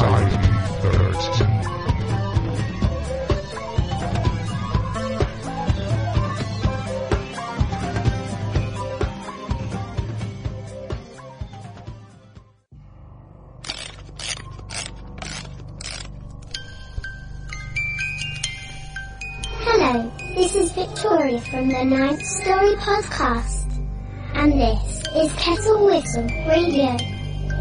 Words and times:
Society 0.00 0.36
13. 0.80 1.46
Hello, 19.60 20.10
this 20.34 20.54
is 20.54 20.72
Victoria 20.72 21.38
from 21.42 21.68
the 21.68 21.84
Ninth 21.84 22.24
Story 22.24 22.74
Podcast. 22.76 23.84
And 24.32 24.52
this 24.52 25.02
is 25.14 25.30
Kettle 25.34 25.84
Whistle 25.84 26.24
Radio. 26.48 27.19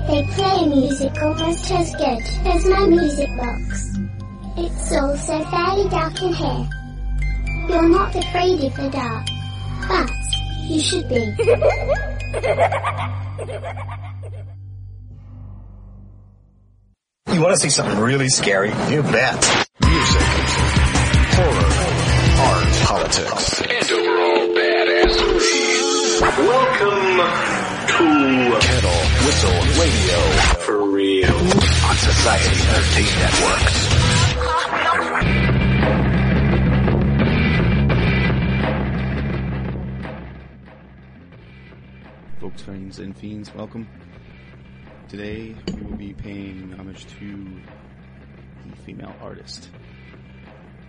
They 0.09 0.23
play 0.23 0.65
music 0.65 1.21
almost 1.21 1.69
as 1.71 1.95
good 1.95 2.23
as 2.47 2.65
my 2.65 2.87
music 2.87 3.29
box. 3.37 3.95
It's 4.57 4.91
also 4.91 5.43
fairly 5.45 5.87
dark 5.87 6.19
in 6.23 6.33
here. 6.33 6.67
You're 7.69 7.89
not 7.89 8.15
afraid 8.15 8.63
of 8.63 8.75
the 8.75 8.89
dark, 8.89 9.27
but 9.87 10.09
you 10.67 10.81
should 10.81 11.07
be. 11.09 11.15
You 17.31 17.41
want 17.41 17.53
to 17.53 17.61
see 17.61 17.69
something 17.69 17.99
really 17.99 18.29
scary? 18.29 18.69
You 18.89 19.03
bet. 19.03 19.67
Music, 19.79 20.21
horror, 21.37 21.69
art, 22.49 22.73
politics, 22.81 23.61
and 23.61 23.91
overall 23.91 24.55
badassery. 24.57 26.21
Welcome 26.47 27.68
to 27.97 28.57
Kettle 28.61 29.01
Whistle 29.25 29.61
Radio 29.81 30.19
for 30.59 30.91
real 30.91 31.33
on 31.33 31.95
Society 31.95 32.55
13 32.55 33.05
Networks. 33.19 34.89
Folks, 42.39 42.61
friends, 42.61 42.99
and 42.99 43.17
fiends, 43.17 43.53
welcome. 43.55 43.87
Today 45.07 45.55
we 45.73 45.81
will 45.81 45.97
be 45.97 46.13
paying 46.13 46.73
homage 46.77 47.07
to 47.17 47.47
the 48.69 48.75
female 48.83 49.15
artist. 49.19 49.69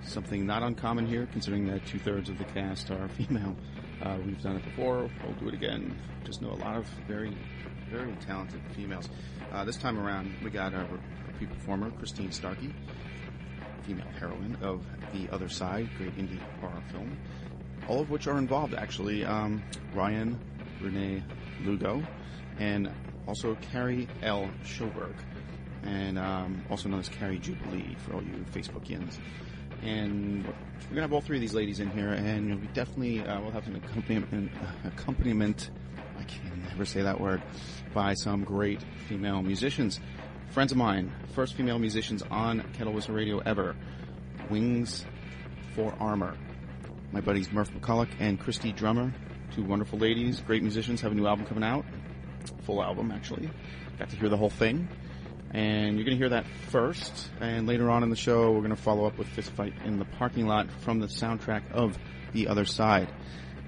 Something 0.03 0.47
not 0.47 0.62
uncommon 0.62 1.06
here, 1.06 1.27
considering 1.32 1.67
that 1.69 1.87
two 1.87 1.99
thirds 1.99 2.28
of 2.28 2.37
the 2.37 2.44
cast 2.44 2.91
are 2.91 3.09
female. 3.17 3.56
Uh, 4.03 4.16
we've 4.25 4.43
done 4.43 4.56
it 4.56 4.65
before, 4.65 5.11
we'll 5.25 5.34
do 5.38 5.49
it 5.49 5.55
again. 5.55 5.97
Just 6.25 6.41
know 6.41 6.50
a 6.50 6.56
lot 6.56 6.77
of 6.77 6.87
very, 7.06 7.37
very 7.91 8.12
talented 8.27 8.61
females. 8.75 9.09
Uh, 9.53 9.65
this 9.65 9.77
time 9.77 9.99
around, 9.99 10.33
we 10.43 10.50
got 10.50 10.72
our 10.75 10.87
repeat 11.27 11.50
performer, 11.50 11.91
Christine 11.93 12.33
Starkey, 12.33 12.72
female 13.83 14.06
heroine 14.19 14.56
of 14.62 14.84
The 15.12 15.28
Other 15.31 15.49
Side, 15.49 15.88
great 15.99 16.16
indie 16.16 16.41
horror 16.61 16.83
film. 16.91 17.19
All 17.88 18.00
of 18.00 18.11
which 18.11 18.27
are 18.27 18.38
involved, 18.38 18.75
actually. 18.75 19.25
Um, 19.25 19.62
Ryan 19.94 20.38
Renee 20.81 21.22
Lugo, 21.65 22.03
and 22.59 22.91
also 23.27 23.56
Carrie 23.72 24.09
L. 24.22 24.50
Schoberg, 24.65 25.15
and 25.82 26.19
um, 26.19 26.65
also 26.71 26.88
known 26.88 27.00
as 27.00 27.09
Carrie 27.09 27.38
Jubilee 27.38 27.97
for 27.99 28.15
all 28.15 28.22
you 28.22 28.44
Facebookians. 28.53 29.19
And 29.83 30.45
we're 30.45 30.89
gonna 30.91 31.03
have 31.03 31.13
all 31.13 31.21
three 31.21 31.37
of 31.37 31.41
these 31.41 31.55
ladies 31.55 31.81
in 31.81 31.91
here, 31.91 32.11
and 32.11 32.61
we 32.61 32.67
definitely 32.69 33.21
uh, 33.21 33.41
will 33.41 33.51
have 33.51 33.67
an 33.67 33.77
accompaniment, 33.77 34.51
accompaniment. 34.85 35.71
I 36.19 36.25
can 36.25 36.63
never 36.69 36.85
say 36.85 37.03
that 37.03 37.21
word. 37.21 37.43
By 37.95 38.15
some 38.15 38.45
great 38.45 38.83
female 39.09 39.43
musicians, 39.43 40.01
friends 40.51 40.73
of 40.73 40.79
mine, 40.79 41.13
first 41.35 41.55
female 41.55 41.79
musicians 41.79 42.23
on 42.31 42.63
Kettle 42.75 42.93
Whistle 42.93 43.15
Radio 43.15 43.39
ever. 43.39 43.75
Wings 44.51 45.05
for 45.75 45.95
Armor. 46.01 46.37
My 47.12 47.21
buddies 47.21 47.51
Murph 47.53 47.73
McCulloch 47.73 48.09
and 48.19 48.39
Christy 48.39 48.73
Drummer, 48.73 49.12
two 49.55 49.62
wonderful 49.65 49.99
ladies, 49.99 50.41
great 50.41 50.62
musicians, 50.62 51.01
have 51.01 51.12
a 51.12 51.15
new 51.15 51.27
album 51.27 51.47
coming 51.47 51.65
out. 51.65 51.85
Full 52.65 52.83
album, 52.83 53.11
actually. 53.11 53.51
Got 53.99 54.11
to 54.11 54.17
hear 54.17 54.29
the 54.29 54.37
whole 54.37 54.51
thing. 54.51 54.89
And 55.53 55.97
you're 55.97 56.05
going 56.05 56.16
to 56.16 56.22
hear 56.22 56.28
that 56.31 56.47
first. 56.69 57.31
And 57.41 57.66
later 57.66 57.91
on 57.91 58.03
in 58.03 58.11
the 58.11 58.16
show, 58.16 58.53
we're 58.53 58.61
going 58.61 58.71
to 58.71 58.77
follow 58.77 59.05
up 59.06 59.19
with 59.19 59.27
Fist 59.28 59.50
Fight 59.53 59.72
in 59.84 59.99
the 59.99 60.05
Parking 60.05 60.47
Lot 60.47 60.71
from 60.71 61.00
the 61.00 61.09
soundtrack 61.09 61.72
of 61.72 61.99
The 62.33 62.49
Other 62.49 62.65
Side. 62.65 63.12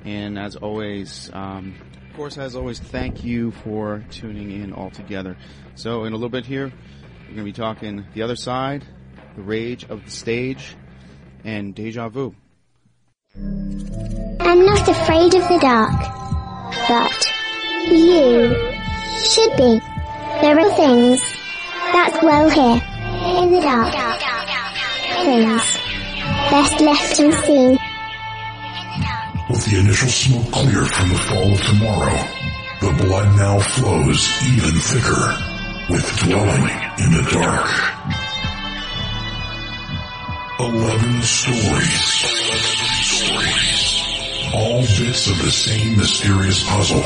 And 0.05 0.39
as 0.39 0.57
always, 0.57 1.31
um, 1.33 1.75
of 2.11 2.17
course, 2.17 2.39
as 2.39 2.55
always, 2.55 2.79
thank 2.79 3.25
you 3.25 3.51
for 3.51 4.05
tuning 4.11 4.51
in 4.63 4.73
all 4.73 4.91
together. 4.91 5.37
So 5.75 6.05
in 6.05 6.13
a 6.13 6.17
little 6.17 6.29
bit 6.29 6.47
here, 6.47 6.67
we're 6.67 7.35
going 7.35 7.39
to 7.39 7.45
be 7.45 7.53
talking 7.53 8.07
The 8.15 8.23
Other 8.23 8.37
Side, 8.37 8.85
The 9.35 9.43
Rage 9.43 9.85
of 9.85 10.05
the 10.05 10.11
Stage, 10.11 10.77
and 11.45 11.75
Deja 11.75 12.09
Vu. 12.09 12.35
I'm 13.35 14.67
not 14.67 14.89
afraid 14.89 15.35
of 15.35 15.49
the 15.49 15.59
dark, 15.61 15.99
but 16.89 17.33
you 17.89 18.55
should 19.19 19.57
be. 19.57 19.81
There 20.43 20.59
are 20.59 20.71
things 20.77 21.23
that 21.93 22.19
well 22.23 22.49
here 22.49 22.81
in 23.43 23.53
the 23.53 23.61
dark. 23.61 23.93
Things 25.25 25.63
best 26.51 26.81
left 26.81 27.19
unseen. 27.19 27.79
With 29.49 29.65
the 29.67 29.81
initial 29.81 30.09
smoke 30.09 30.51
cleared 30.53 30.89
from 30.89 31.09
the 31.11 31.19
fall 31.19 31.53
of 31.53 31.63
tomorrow, 31.63 32.19
the 32.81 32.93
blood 33.05 33.37
now 33.37 33.61
flows 33.61 34.29
even 34.49 34.75
thicker 34.81 35.37
with 35.91 36.19
dwelling 36.21 36.69
in 36.99 37.13
the 37.13 37.29
dark. 37.31 37.69
Eleven 40.61 41.23
stories. 41.23 42.23
All 44.55 44.81
bits 44.81 45.27
of 45.29 45.39
the 45.43 45.51
same 45.51 45.97
mysterious 45.99 46.63
puzzle. 46.69 47.03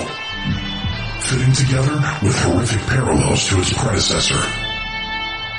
Fitting 1.21 1.53
together 1.53 1.95
with 2.23 2.37
horrific 2.43 2.83
parallels 2.83 3.49
to 3.49 3.59
its 3.59 3.73
predecessor. 3.73 4.66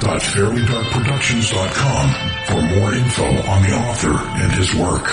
www.fairlydarkproductions.com 0.00 2.10
for 2.46 2.60
more 2.76 2.94
info 2.94 3.24
on 3.24 3.62
the 3.62 3.74
author 3.76 4.12
and 4.12 4.52
his 4.52 4.74
work. 4.74 5.08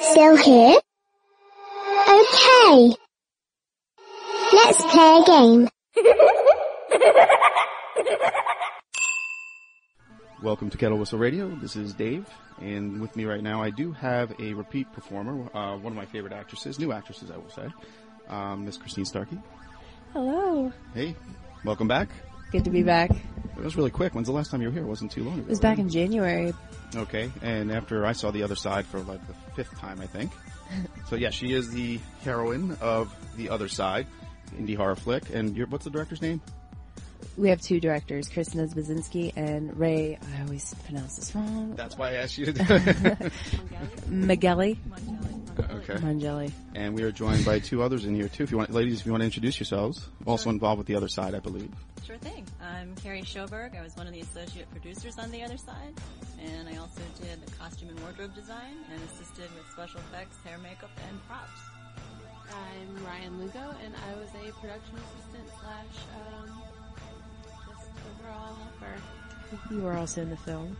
Still 0.00 0.36
here? 0.36 0.78
Okay. 2.08 2.96
Let's 4.52 4.82
play 4.92 5.18
a 5.18 5.24
game. 5.26 5.68
Welcome 10.42 10.70
to 10.70 10.78
Kettle 10.78 10.98
Whistle 10.98 11.18
Radio. 11.18 11.48
This 11.60 11.76
is 11.76 11.94
Dave, 11.94 12.26
and 12.62 13.00
with 13.00 13.16
me 13.16 13.24
right 13.24 13.42
now, 13.42 13.60
I 13.62 13.70
do 13.70 13.92
have 13.92 14.32
a 14.40 14.54
repeat 14.54 14.90
performer, 14.92 15.50
uh, 15.52 15.76
one 15.76 15.92
of 15.92 15.96
my 15.96 16.04
favorite 16.04 16.32
actresses, 16.32 16.78
new 16.78 16.92
actresses, 16.92 17.30
I 17.30 17.36
will 17.36 17.50
say, 17.50 17.66
um, 18.28 18.64
Miss 18.64 18.76
Christine 18.76 19.04
Starkey. 19.04 19.38
Hello. 20.12 20.72
Hey, 20.94 21.16
welcome 21.64 21.88
back. 21.88 22.08
Good 22.52 22.64
to 22.64 22.70
be 22.70 22.82
back. 22.82 23.10
It 23.10 23.64
was 23.64 23.76
really 23.76 23.90
quick. 23.90 24.14
When's 24.14 24.28
the 24.28 24.32
last 24.32 24.50
time 24.50 24.62
you 24.62 24.68
were 24.68 24.74
here? 24.74 24.84
It 24.84 24.88
wasn't 24.88 25.10
too 25.10 25.24
long 25.24 25.34
ago. 25.34 25.42
It 25.42 25.48
was 25.48 25.60
back 25.60 25.78
right? 25.78 25.80
in 25.80 25.88
January. 25.88 26.54
Okay, 26.94 27.32
and 27.42 27.72
after 27.72 28.06
I 28.06 28.12
saw 28.12 28.30
the 28.30 28.42
other 28.42 28.56
side 28.56 28.86
for 28.86 29.00
like 29.00 29.26
the 29.26 29.34
fifth 29.54 29.76
time, 29.78 30.00
I 30.00 30.06
think. 30.06 30.30
so 31.08 31.16
yeah, 31.16 31.30
she 31.30 31.52
is 31.52 31.70
the 31.70 31.98
heroine 32.22 32.76
of 32.80 33.14
the 33.36 33.48
other 33.48 33.68
side, 33.68 34.06
indie 34.56 34.76
horror 34.76 34.96
flick. 34.96 35.24
And 35.34 35.58
what's 35.70 35.84
the 35.84 35.90
director's 35.90 36.22
name? 36.22 36.40
We 37.36 37.48
have 37.48 37.62
two 37.62 37.80
directors, 37.80 38.28
Chris 38.28 38.50
Nesbazinski 38.50 39.32
and 39.36 39.78
Ray, 39.78 40.18
I 40.36 40.42
always 40.42 40.74
pronounce 40.84 41.16
this 41.16 41.34
wrong, 41.34 41.74
That's 41.76 41.96
why 41.96 42.10
I 42.10 42.14
asked 42.14 42.36
you 42.36 42.46
to 42.46 42.52
do 42.52 42.62
it. 42.68 43.32
Magelli? 44.08 44.78
okay. 45.70 45.98
Mangelli. 46.02 46.52
And 46.74 46.94
we 46.94 47.02
are 47.04 47.10
joined 47.10 47.44
by 47.46 47.58
two 47.58 47.82
others 47.82 48.04
in 48.04 48.14
here 48.14 48.28
too. 48.28 48.42
If 48.42 48.50
you 48.50 48.58
want, 48.58 48.70
ladies, 48.70 49.00
if 49.00 49.06
you 49.06 49.12
want 49.12 49.22
to 49.22 49.26
introduce 49.26 49.58
yourselves, 49.58 50.06
also 50.26 50.50
involved 50.50 50.78
with 50.78 50.86
the 50.86 50.94
other 50.94 51.08
side, 51.08 51.34
I 51.34 51.38
believe. 51.38 51.70
Sure 52.06 52.18
thing. 52.18 52.46
I'm 52.60 52.94
Carrie 52.96 53.22
Schoberg. 53.22 53.78
I 53.78 53.82
was 53.82 53.96
one 53.96 54.06
of 54.06 54.12
the 54.12 54.20
associate 54.20 54.70
producers 54.70 55.18
on 55.18 55.30
the 55.30 55.42
other 55.42 55.56
side, 55.56 55.94
and 56.44 56.68
I 56.68 56.76
also 56.76 57.00
did 57.22 57.44
the 57.46 57.52
costume 57.52 57.88
and 57.90 58.00
wardrobe 58.00 58.34
design 58.34 58.76
and 58.92 59.02
assisted 59.04 59.48
with 59.54 59.66
special 59.72 60.00
effects, 60.00 60.36
hair, 60.44 60.58
makeup, 60.58 60.90
and 61.08 61.26
props. 61.26 61.60
I'm 62.52 63.06
Ryan 63.06 63.40
Lugo, 63.40 63.74
and 63.84 63.94
I 63.94 64.14
was 64.20 64.28
a 64.30 64.52
production 64.60 64.96
assistant 64.96 65.48
slash 65.60 66.04
um, 66.16 66.48
just 66.48 66.71
overall 68.20 68.54
helper. 68.54 69.74
You 69.74 69.80
were 69.80 69.94
also 69.94 70.22
in 70.22 70.30
the 70.30 70.36
film. 70.36 70.76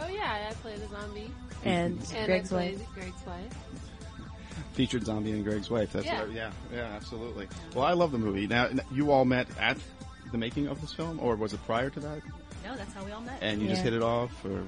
Oh 0.00 0.08
yeah, 0.08 0.48
I 0.50 0.54
played 0.54 0.78
a 0.78 0.88
zombie, 0.88 1.30
And, 1.64 1.98
and 2.14 2.26
Greg's 2.26 2.52
I 2.52 2.56
played 2.56 2.78
wife. 2.78 2.88
Greg's 2.94 3.26
wife. 3.26 3.54
Featured 4.72 5.06
zombie 5.06 5.32
and 5.32 5.42
Greg's 5.44 5.70
wife. 5.70 5.92
That's 5.92 6.04
Yeah. 6.06 6.20
what 6.20 6.32
yeah, 6.32 6.50
yeah, 6.72 6.84
absolutely. 6.94 7.48
Well, 7.74 7.84
I 7.84 7.92
love 7.92 8.12
the 8.12 8.18
movie. 8.18 8.46
Now, 8.46 8.68
you 8.92 9.10
all 9.10 9.24
met 9.24 9.46
at 9.58 9.78
the 10.32 10.38
making 10.38 10.66
of 10.68 10.80
this 10.82 10.92
film, 10.92 11.18
or 11.20 11.34
was 11.36 11.52
it 11.54 11.64
prior 11.64 11.88
to 11.90 12.00
that? 12.00 12.20
No, 12.64 12.76
that's 12.76 12.92
how 12.92 13.04
we 13.04 13.12
all 13.12 13.20
met. 13.22 13.38
And 13.42 13.62
you 13.62 13.68
just 13.68 13.82
hit 13.82 13.94
it 13.94 14.02
off, 14.02 14.30
or 14.44 14.50
yep. 14.50 14.62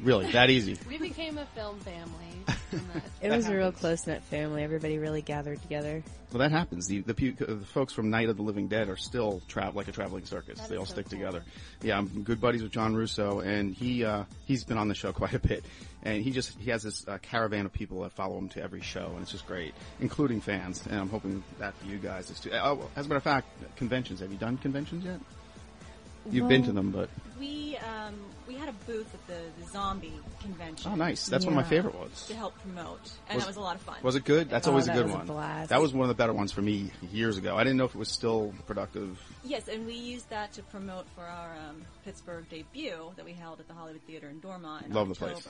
Really 0.00 0.30
that 0.32 0.50
easy? 0.50 0.78
We 0.88 0.98
became 0.98 1.38
a 1.38 1.46
film 1.46 1.78
family. 1.80 2.44
It 3.22 3.30
was 3.30 3.48
a 3.48 3.56
real 3.56 3.72
close-knit 3.72 4.22
family. 4.24 4.62
Everybody 4.62 4.98
really 4.98 5.22
gathered 5.22 5.62
together. 5.62 6.02
Well, 6.32 6.40
that 6.40 6.50
happens. 6.50 6.86
The 6.86 7.00
the, 7.00 7.14
pu- 7.14 7.32
the 7.32 7.64
folks 7.64 7.92
from 7.92 8.10
Night 8.10 8.28
of 8.28 8.36
the 8.36 8.42
Living 8.42 8.68
Dead 8.68 8.88
are 8.88 8.96
still 8.96 9.40
tra- 9.48 9.70
like 9.74 9.88
a 9.88 9.92
traveling 9.92 10.24
circus. 10.26 10.58
That 10.60 10.68
they 10.68 10.76
all 10.76 10.84
so 10.84 10.94
stick 10.94 11.08
cool. 11.08 11.18
together. 11.18 11.42
Yeah, 11.82 11.96
I'm 11.96 12.22
good 12.22 12.40
buddies 12.40 12.62
with 12.62 12.72
John 12.72 12.94
Russo, 12.94 13.40
and 13.40 13.74
he 13.74 14.04
uh, 14.04 14.24
he's 14.44 14.64
been 14.64 14.78
on 14.78 14.88
the 14.88 14.94
show 14.94 15.12
quite 15.22 15.34
a 15.34 15.38
bit. 15.38 15.64
And 16.02 16.22
he 16.22 16.30
just 16.30 16.58
he 16.58 16.70
has 16.70 16.82
this 16.82 17.06
uh, 17.08 17.18
caravan 17.22 17.66
of 17.66 17.72
people 17.72 18.02
that 18.02 18.12
follow 18.12 18.36
him 18.36 18.48
to 18.50 18.62
every 18.62 18.82
show, 18.82 19.12
and 19.14 19.22
it's 19.22 19.32
just 19.32 19.46
great, 19.46 19.74
including 20.00 20.40
fans. 20.40 20.84
And 20.86 21.00
I'm 21.00 21.08
hoping 21.08 21.42
that 21.58 21.74
for 21.78 21.86
you 21.86 21.98
guys 21.98 22.30
is 22.30 22.40
too. 22.40 22.50
Oh, 22.52 22.88
as 22.96 23.06
a 23.06 23.08
matter 23.08 23.16
of 23.16 23.22
fact, 23.24 23.48
conventions. 23.76 24.20
Have 24.20 24.30
you 24.30 24.38
done 24.38 24.58
conventions 24.58 25.04
yet? 25.04 25.20
You've 26.30 26.48
been 26.48 26.62
to 26.64 26.72
them, 26.72 26.90
but 26.90 27.08
We 27.38 27.76
um, 27.78 28.14
we 28.46 28.54
had 28.54 28.68
a 28.68 28.72
booth 28.86 29.12
at 29.12 29.26
the, 29.26 29.40
the 29.60 29.68
zombie 29.70 30.12
convention. 30.40 30.92
oh, 30.92 30.94
nice. 30.94 31.26
That's 31.26 31.44
one 31.44 31.54
of 31.54 31.56
my 31.56 31.68
favorite 31.68 31.94
ones. 31.96 32.26
To 32.28 32.34
help 32.34 32.56
promote, 32.60 33.00
and 33.28 33.36
Was- 33.36 33.44
that 33.44 33.48
was 33.48 33.56
a 33.56 33.60
lot 33.60 33.74
of 33.76 33.82
fun. 33.82 33.96
Was 34.02 34.14
it 34.16 34.24
good? 34.24 34.48
That's 34.48 34.66
Oh, 34.68 34.70
always 34.70 34.86
a 34.88 34.92
good 34.92 35.06
was 35.06 35.14
a 35.14 35.18
one. 35.18 35.26
blast. 35.26 35.70
That 35.70 35.80
was 35.80 35.92
one 35.92 36.02
of 36.02 36.08
the 36.08 36.14
better 36.14 36.32
ones 36.32 36.52
for 36.52 36.62
me 36.62 36.90
years 37.12 37.36
ago. 37.38 37.56
I 37.56 37.64
didn't 37.64 37.76
know 37.78 37.84
if 37.86 37.94
it 37.94 37.98
was 37.98 38.08
still 38.10 38.54
productive. 38.66 39.20
Yes, 39.44 39.66
and 39.68 39.86
we 39.86 39.94
used 39.94 40.30
that 40.30 40.52
to 40.54 40.62
promote 40.62 41.06
for 41.14 41.24
our 41.24 41.54
um, 41.68 41.82
Pittsburgh 42.04 42.48
debut 42.48 43.10
that 43.16 43.24
we 43.24 43.32
held 43.32 43.58
at 43.60 43.66
the 43.68 43.74
Hollywood 43.74 44.02
Theater 44.06 44.28
in 44.28 44.38
Dormont 44.40 44.86
in 44.86 44.92
Love 44.92 45.08
the 45.08 45.14
place. 45.16 45.46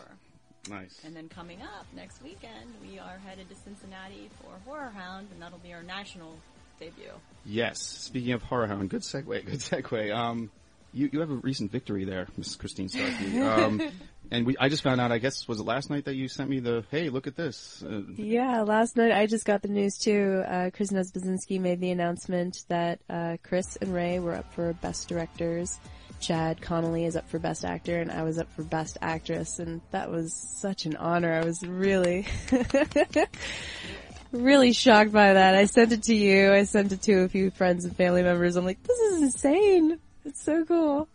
Nice. 0.68 0.98
And 1.04 1.14
then 1.14 1.28
coming 1.28 1.62
up 1.62 1.86
next 1.94 2.20
weekend, 2.24 2.72
we 2.82 2.98
are 2.98 3.18
headed 3.24 3.48
to 3.50 3.54
Cincinnati 3.54 4.30
for 4.40 4.50
Horror 4.68 4.90
Hound, 4.96 5.28
and 5.32 5.40
that'll 5.40 5.58
be 5.60 5.72
our 5.72 5.82
national 5.84 6.34
debut. 6.80 7.12
Yes. 7.44 7.80
Speaking 7.80 8.32
of 8.32 8.42
horror 8.42 8.66
hound, 8.66 8.90
good 8.90 9.02
segue. 9.02 9.26
Good 9.46 9.60
segue. 9.60 10.12
Um, 10.14 10.50
you 10.96 11.10
you 11.12 11.20
have 11.20 11.30
a 11.30 11.34
recent 11.34 11.70
victory 11.70 12.04
there, 12.04 12.26
Miss 12.36 12.56
Christine 12.56 12.88
Starkey. 12.88 13.40
Um, 13.40 13.82
and 14.30 14.46
we 14.46 14.56
I 14.58 14.68
just 14.68 14.82
found 14.82 15.00
out. 15.00 15.12
I 15.12 15.18
guess 15.18 15.46
was 15.46 15.60
it 15.60 15.64
last 15.64 15.90
night 15.90 16.06
that 16.06 16.14
you 16.14 16.28
sent 16.28 16.48
me 16.48 16.60
the 16.60 16.84
hey 16.90 17.10
look 17.10 17.26
at 17.26 17.36
this. 17.36 17.84
Uh, 17.86 18.02
Yeah, 18.16 18.62
last 18.62 18.96
night 18.96 19.12
I 19.12 19.26
just 19.26 19.44
got 19.44 19.62
the 19.62 19.68
news 19.68 19.98
too. 19.98 20.42
Uh, 20.46 20.70
Chris 20.72 20.90
Nesbazinski 20.90 21.60
made 21.60 21.80
the 21.80 21.90
announcement 21.90 22.64
that 22.68 23.00
uh, 23.10 23.36
Chris 23.42 23.76
and 23.76 23.94
Ray 23.94 24.18
were 24.18 24.34
up 24.34 24.52
for 24.54 24.72
Best 24.74 25.08
Directors. 25.08 25.78
Chad 26.18 26.62
Connolly 26.62 27.04
is 27.04 27.14
up 27.14 27.28
for 27.28 27.38
Best 27.38 27.64
Actor, 27.64 28.00
and 28.00 28.10
I 28.10 28.22
was 28.22 28.38
up 28.38 28.50
for 28.54 28.62
Best 28.62 28.96
Actress, 29.02 29.58
and 29.58 29.82
that 29.90 30.10
was 30.10 30.32
such 30.32 30.86
an 30.86 30.96
honor. 30.96 31.30
I 31.30 31.44
was 31.44 31.62
really, 31.62 32.26
really 34.32 34.72
shocked 34.72 35.12
by 35.12 35.34
that. 35.34 35.54
I 35.54 35.66
sent 35.66 35.92
it 35.92 36.04
to 36.04 36.14
you. 36.14 36.54
I 36.54 36.64
sent 36.64 36.92
it 36.92 37.02
to 37.02 37.24
a 37.24 37.28
few 37.28 37.50
friends 37.50 37.84
and 37.84 37.94
family 37.94 38.22
members. 38.22 38.56
I'm 38.56 38.64
like, 38.64 38.82
this 38.82 38.98
is 38.98 39.22
insane. 39.24 39.98
It's 40.26 40.42
so 40.42 40.64
cool. 40.64 41.08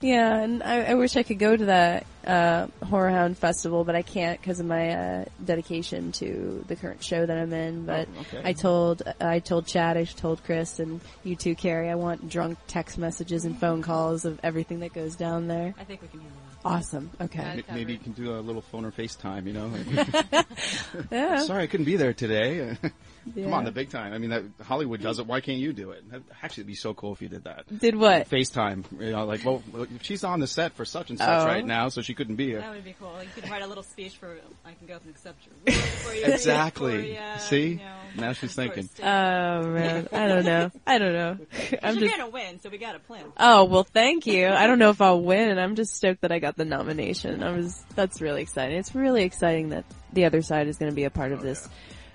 Yeah, 0.00 0.36
and 0.38 0.64
I, 0.64 0.82
I 0.82 0.94
wish 0.94 1.16
I 1.16 1.22
could 1.22 1.38
go 1.38 1.56
to 1.56 1.66
that 1.66 2.06
uh, 2.26 2.66
Horror 2.84 3.10
Hound 3.10 3.38
Festival, 3.38 3.84
but 3.84 3.94
I 3.94 4.02
can't 4.02 4.40
because 4.40 4.58
of 4.58 4.66
my 4.66 4.90
uh, 4.90 5.24
dedication 5.44 6.10
to 6.12 6.64
the 6.66 6.74
current 6.74 7.04
show 7.04 7.24
that 7.24 7.38
I'm 7.38 7.52
in. 7.52 7.86
But 7.86 8.08
Oh, 8.16 8.20
okay. 8.22 8.42
I 8.44 8.52
told 8.52 9.02
I 9.20 9.38
told 9.38 9.68
Chad, 9.68 9.96
I 9.96 10.02
told 10.04 10.42
Chris, 10.42 10.80
and 10.80 11.00
you 11.22 11.36
too, 11.36 11.54
Carrie. 11.54 11.88
I 11.88 11.94
want 11.94 12.28
drunk 12.28 12.58
text 12.66 12.98
messages 12.98 13.44
and 13.44 13.56
phone 13.56 13.80
calls 13.80 14.24
of 14.24 14.40
everything 14.42 14.80
that 14.80 14.92
goes 14.92 15.14
down 15.14 15.46
there. 15.46 15.72
I 15.78 15.84
think 15.84 16.02
we 16.02 16.08
can 16.08 16.18
handle 16.18 16.36
that. 16.50 16.51
Awesome. 16.64 17.10
Okay. 17.20 17.42
m- 17.68 17.74
maybe 17.74 17.92
you 17.92 17.98
can 17.98 18.12
do 18.12 18.36
a 18.36 18.40
little 18.40 18.62
phone 18.62 18.84
or 18.84 18.92
FaceTime. 18.92 19.46
You 19.46 19.52
know. 19.52 20.42
Yeah. 21.10 21.38
Sorry, 21.38 21.62
I 21.62 21.66
couldn't 21.66 21.86
be 21.86 21.96
there 21.96 22.12
today. 22.12 22.76
Come 23.34 23.54
on, 23.54 23.64
the 23.64 23.70
big 23.70 23.88
time. 23.90 24.12
I 24.12 24.18
mean, 24.18 24.30
that, 24.30 24.42
Hollywood 24.62 25.00
does 25.00 25.18
it. 25.20 25.26
Why 25.26 25.40
can't 25.40 25.58
you 25.58 25.72
do 25.72 25.92
it? 25.92 26.08
That'd 26.10 26.24
actually, 26.42 26.62
it'd 26.62 26.66
be 26.68 26.74
so 26.74 26.92
cool 26.92 27.12
if 27.12 27.22
you 27.22 27.28
did 27.28 27.44
that. 27.44 27.64
Did 27.78 27.96
what? 27.96 28.28
FaceTime. 28.28 28.84
You 29.00 29.12
know, 29.12 29.24
like, 29.24 29.44
well, 29.44 29.62
she's 30.02 30.24
on 30.24 30.40
the 30.40 30.46
set 30.46 30.72
for 30.72 30.84
such 30.84 31.10
and 31.10 31.18
such 31.18 31.28
Oh. 31.28 31.46
right 31.46 31.64
now, 31.64 31.88
so 31.88 32.02
she 32.02 32.14
couldn't 32.14 32.34
be 32.36 32.48
here. 32.48 32.60
That 32.60 32.72
would 32.74 32.84
be 32.84 32.94
cool. 32.98 33.12
You 33.22 33.28
could 33.34 33.48
write 33.50 33.62
a 33.62 33.66
little 33.66 33.84
speech 33.84 34.16
for 34.16 34.36
I 34.66 34.72
can 34.72 34.86
go 34.88 34.96
up 34.96 35.02
and 35.04 35.10
accept 35.14 35.38
your 35.46 35.54
vote 35.74 35.82
for 35.82 36.14
you. 36.14 36.24
Exactly. 36.24 37.14
For 37.14 37.20
ya, 37.20 37.36
See? 37.38 37.68
you 37.68 37.76
know, 37.76 37.96
Now 38.16 38.32
she's 38.32 38.54
thinking. 38.54 38.88
Oh 39.00 39.04
man, 39.04 40.08
I 40.12 40.26
don't 40.28 40.44
know. 40.44 40.70
I 40.86 40.98
don't 40.98 41.12
know. 41.12 41.38
I'm 41.82 41.96
You're 41.96 42.08
just. 42.08 42.18
gonna 42.18 42.30
win, 42.30 42.60
so 42.60 42.70
we 42.70 42.78
got 42.78 42.96
a 42.96 42.98
plan. 42.98 43.24
Oh 43.38 43.64
well, 43.64 43.84
thank 43.84 44.26
you. 44.26 44.48
I 44.48 44.66
don't 44.66 44.78
know 44.80 44.90
if 44.90 45.00
I'll 45.00 45.22
win. 45.22 45.58
I'm 45.58 45.76
just 45.76 45.94
stoked 45.94 46.22
that 46.22 46.32
I 46.32 46.38
got 46.40 46.51
the 46.56 46.64
nomination. 46.64 47.42
I 47.42 47.52
was. 47.52 47.82
That's 47.94 48.20
really 48.20 48.42
exciting. 48.42 48.78
It's 48.78 48.94
really 48.94 49.22
exciting 49.24 49.70
that 49.70 49.84
the 50.12 50.24
other 50.24 50.42
side 50.42 50.68
is 50.68 50.78
going 50.78 50.90
to 50.90 50.96
be 50.96 51.04
a 51.04 51.10
part 51.10 51.32
of 51.32 51.42
this 51.42 51.68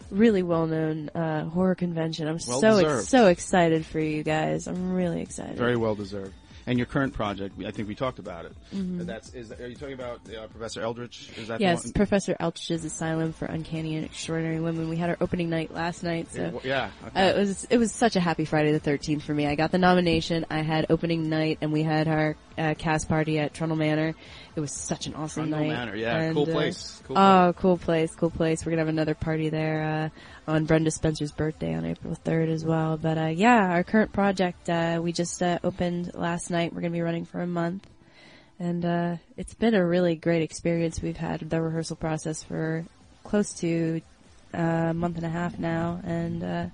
really 0.10 0.42
well-known 0.44 1.10
uh, 1.10 1.46
horror 1.50 1.76
convention. 1.76 2.28
I'm 2.28 2.40
Well 2.48 2.62
so 2.62 2.80
deserved. 2.82 3.08
so 3.10 3.28
excited 3.28 3.86
for 3.86 4.00
you 4.00 4.24
guys. 4.24 4.68
I'm 4.68 4.94
really 4.94 5.22
excited. 5.22 5.58
Very 5.58 5.76
well 5.76 5.96
deserved. 5.96 6.34
And 6.68 6.78
your 6.78 6.86
current 6.86 7.14
project, 7.14 7.56
I 7.66 7.72
think 7.72 7.88
we 7.88 7.96
talked 7.96 8.20
about 8.20 8.46
it. 8.46 8.52
That's 8.74 9.34
is. 9.34 9.52
Are 9.54 9.68
you 9.68 9.76
talking 9.76 9.94
about 9.94 10.20
uh, 10.30 10.48
Professor 10.48 10.82
Eldritch? 10.82 11.32
Is 11.38 11.48
that 11.48 11.56
Mm-hmm. 11.58 11.64
Yes, 11.64 11.84
The 11.84 11.88
one? 11.88 11.94
Professor 11.94 12.36
Eldritch's 12.40 12.84
Asylum 12.86 13.32
for 13.34 13.46
Uncanny 13.46 13.96
and 13.96 14.06
Extraordinary 14.06 14.60
Women. 14.60 14.90
We 14.90 14.98
had 14.98 15.10
our 15.10 15.18
opening 15.22 15.50
night 15.50 15.74
last 15.74 16.04
night, 16.04 16.30
so 16.32 16.62
yeah. 16.64 16.92
Uh, 17.16 17.20
it 17.22 17.38
was 17.38 17.64
it 17.70 17.78
was 17.78 17.92
such 17.92 18.16
a 18.16 18.20
happy 18.20 18.46
Friday 18.46 18.74
the 18.74 18.80
Thirteenth 18.80 19.24
for 19.24 19.34
me. 19.34 19.48
I 19.48 19.56
got 19.56 19.72
the 19.72 19.78
nomination. 19.78 20.46
I 20.50 20.62
had 20.62 20.88
opening 20.90 21.30
night, 21.30 21.60
and 21.62 21.72
we 21.72 21.84
had 21.84 22.08
our 22.08 22.36
uh, 22.58 22.74
cast 22.78 23.08
party 23.08 23.40
at 23.40 23.54
Trundle 23.54 23.78
Manor. 23.78 24.14
It 24.56 24.60
was 24.60 24.72
such 24.74 25.08
an 25.08 25.16
awesome 25.16 25.50
Trundle 25.50 25.70
night. 25.70 25.76
Manor, 25.76 25.96
yeah, 25.96 26.18
And, 26.18 26.36
cool 26.36 26.50
uh, 26.50 26.52
place. 26.52 27.02
Cool 27.08 27.18
oh, 27.18 27.54
cool 27.58 27.78
place, 27.78 28.14
cool 28.16 28.30
place. 28.30 28.66
We're 28.66 28.72
gonna 28.72 28.82
have 28.82 28.90
another 28.90 29.16
party 29.16 29.50
there 29.50 30.12
uh, 30.14 30.20
on 30.48 30.66
Brenda 30.66 30.92
Spencer's 30.92 31.32
birthday 31.32 31.74
on 31.74 31.86
April 31.86 32.16
third 32.16 32.50
as 32.50 32.64
well. 32.64 32.98
But 32.98 33.18
uh, 33.18 33.26
yeah, 33.28 33.72
our 33.72 33.84
current 33.84 34.14
project 34.14 34.70
uh, 34.70 35.00
we 35.04 35.12
just 35.12 35.44
uh, 35.44 35.60
opened 35.64 36.14
last 36.14 36.50
night. 36.50 36.74
We're 36.74 36.82
gonna 36.82 36.92
be 36.92 37.02
running 37.02 37.26
for 37.26 37.42
a 37.42 37.48
month. 37.48 37.88
And 38.60 38.84
uh, 38.84 39.18
it's 39.36 39.54
been 39.54 39.76
a 39.76 39.86
really 39.86 40.16
great 40.16 40.42
experience. 40.42 41.02
We've 41.02 41.18
had 41.18 41.42
the 41.42 41.62
rehearsal 41.62 41.96
process 41.96 42.42
for 42.42 42.86
close 43.24 43.54
to 43.60 44.02
uh, 44.54 44.88
a 44.90 44.94
month 44.94 45.18
and 45.18 45.26
a 45.26 45.30
half 45.30 45.60
now, 45.60 46.00
and 46.04 46.44
uh, 46.44 46.66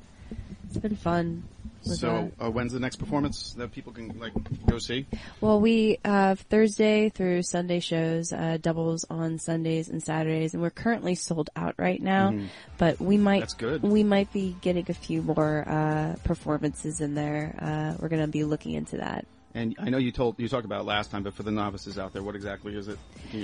it's 0.66 0.78
been 0.78 0.96
fun. 0.96 1.44
So, 1.84 2.32
uh, 2.42 2.50
when's 2.50 2.72
the 2.72 2.80
next 2.80 2.96
performance 2.96 3.54
that 3.54 3.72
people 3.72 3.92
can 3.92 4.18
like 4.20 4.34
go 4.66 4.80
see? 4.80 5.06
Well, 5.42 5.60
we 5.60 6.00
have 6.06 6.40
Thursday 6.40 7.10
through 7.10 7.44
Sunday 7.44 7.80
shows, 7.80 8.32
uh, 8.32 8.58
doubles 8.62 9.06
on 9.10 9.38
Sundays 9.40 9.90
and 9.90 10.02
Saturdays, 10.02 10.54
and 10.54 10.62
we're 10.64 10.70
currently 10.70 11.16
sold 11.16 11.50
out 11.56 11.76
right 11.78 12.02
now. 12.02 12.34
But 12.78 13.00
we 13.00 13.18
might. 13.18 13.42
That's 13.42 13.54
good. 13.54 13.84
we 13.84 14.04
might 14.04 14.32
be 14.32 14.56
getting 14.62 14.86
a 14.90 14.94
few 14.94 15.22
more 15.22 15.68
uh, 15.68 16.16
performances 16.24 17.02
in 17.02 17.16
there. 17.16 17.56
Uh, 17.60 17.98
we're 18.00 18.10
going 18.10 18.22
to 18.22 18.28
be 18.28 18.44
looking 18.44 18.74
into 18.74 18.98
that. 18.98 19.26
And 19.56 19.76
I 19.78 19.90
know 19.90 20.00
you 20.00 20.12
told 20.12 20.40
you 20.40 20.50
talked 20.50 20.66
about 20.66 20.82
it 20.82 20.86
last 20.86 21.12
time, 21.12 21.22
but 21.22 21.36
for 21.36 21.44
the 21.44 21.52
novices 21.52 22.00
out 22.00 22.12
there, 22.12 22.24
what 22.24 22.36
exactly 22.36 22.76
is 22.76 22.88
it? 22.88 22.98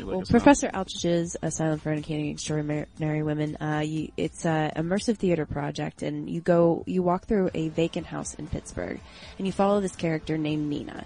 Well. 0.04 0.24
Professor 0.24 0.70
Eldritch's 0.74 1.38
Asylum 1.42 1.78
for 1.78 1.92
Educating 1.92 2.32
Extraordinary 2.32 3.22
Women, 3.22 3.56
uh, 3.58 3.84
you, 3.86 4.12
it's 4.18 4.44
a 4.46 4.72
immersive 4.76 5.18
theater 5.18 5.46
project, 5.46 6.02
and 6.02 6.28
you 6.28 6.42
go, 6.42 6.84
you 6.88 7.04
walk 7.04 7.26
through 7.26 7.52
a 7.54 7.70
vacant 7.70 8.08
house 8.08 8.34
in 8.34 8.48
Pittsburgh, 8.48 9.00
and 9.38 9.46
you 9.46 9.54
follow 9.54 9.82
this 9.82 9.96
character 9.96 10.38
named 10.38 10.68
Nina. 10.68 11.06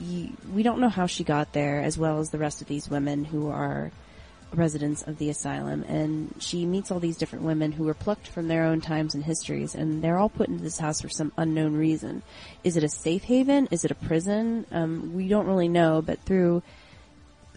You, 0.00 0.36
we 0.52 0.62
don't 0.62 0.80
know 0.80 0.88
how 0.88 1.06
she 1.06 1.24
got 1.24 1.52
there, 1.52 1.80
as 1.80 1.98
well 1.98 2.20
as 2.20 2.30
the 2.30 2.38
rest 2.38 2.62
of 2.62 2.68
these 2.68 2.88
women 2.88 3.24
who 3.24 3.48
are 3.48 3.90
residents 4.54 5.02
of 5.02 5.18
the 5.18 5.30
asylum, 5.30 5.82
and 5.84 6.34
she 6.38 6.66
meets 6.66 6.90
all 6.90 7.00
these 7.00 7.16
different 7.16 7.44
women 7.44 7.72
who 7.72 7.84
were 7.84 7.94
plucked 7.94 8.28
from 8.28 8.48
their 8.48 8.64
own 8.64 8.80
times 8.80 9.14
and 9.14 9.24
histories, 9.24 9.74
and 9.74 10.02
they're 10.02 10.18
all 10.18 10.28
put 10.28 10.48
into 10.48 10.62
this 10.62 10.78
house 10.78 11.00
for 11.00 11.08
some 11.08 11.32
unknown 11.36 11.74
reason. 11.74 12.22
Is 12.62 12.76
it 12.76 12.84
a 12.84 12.88
safe 12.88 13.24
haven? 13.24 13.68
Is 13.70 13.84
it 13.84 13.90
a 13.90 13.94
prison? 13.94 14.66
Um, 14.70 15.14
we 15.14 15.28
don't 15.28 15.46
really 15.46 15.68
know, 15.68 16.02
but 16.02 16.20
through 16.20 16.62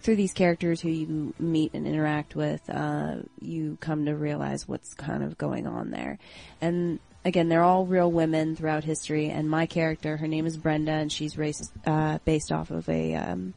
through 0.00 0.16
these 0.16 0.32
characters 0.32 0.80
who 0.80 0.88
you 0.88 1.34
meet 1.38 1.74
and 1.74 1.86
interact 1.86 2.36
with, 2.36 2.62
uh, 2.70 3.16
you 3.40 3.76
come 3.80 4.06
to 4.06 4.14
realize 4.14 4.68
what's 4.68 4.94
kind 4.94 5.22
of 5.24 5.36
going 5.36 5.66
on 5.66 5.90
there. 5.90 6.18
And 6.60 7.00
again, 7.24 7.48
they're 7.48 7.64
all 7.64 7.84
real 7.84 8.10
women 8.10 8.54
throughout 8.54 8.84
history. 8.84 9.28
And 9.28 9.50
my 9.50 9.66
character, 9.66 10.16
her 10.16 10.28
name 10.28 10.46
is 10.46 10.56
Brenda, 10.56 10.92
and 10.92 11.12
she's 11.12 11.36
raised, 11.36 11.72
uh, 11.84 12.18
based 12.24 12.52
off 12.52 12.70
of 12.70 12.88
a 12.88 13.16
um, 13.16 13.54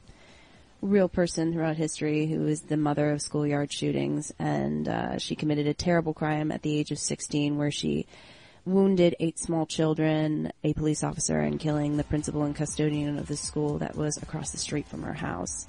real 0.82 1.08
person 1.08 1.54
throughout 1.54 1.78
history 1.78 2.28
who 2.28 2.48
is 2.48 2.62
the 2.62 2.78
mother 2.78 3.12
of 3.12 3.22
schoolyard 3.22 3.72
shootings. 3.72 4.32
And 4.40 4.88
uh, 4.88 5.18
she 5.18 5.36
committed 5.36 5.68
a 5.68 5.74
terrible 5.74 6.14
crime 6.14 6.52
at 6.52 6.62
the 6.62 6.78
age 6.78 6.92
of 6.92 7.00
16, 7.00 7.58
where 7.58 7.72
she 7.72 8.08
wounded 8.66 9.16
eight 9.20 9.40
small 9.40 9.66
children, 9.66 10.52
a 10.64 10.74
police 10.74 11.04
officer, 11.04 11.40
and 11.40 11.60
killing 11.60 11.98
the 11.98 12.04
principal 12.04 12.44
and 12.44 12.56
custodian 12.56 13.18
of 13.18 13.28
the 13.28 13.38
school 13.38 13.80
that 13.80 13.96
was 13.96 14.18
across 14.18 14.52
the 14.52 14.58
street 14.58 14.88
from 14.88 15.04
her 15.04 15.14
house 15.14 15.68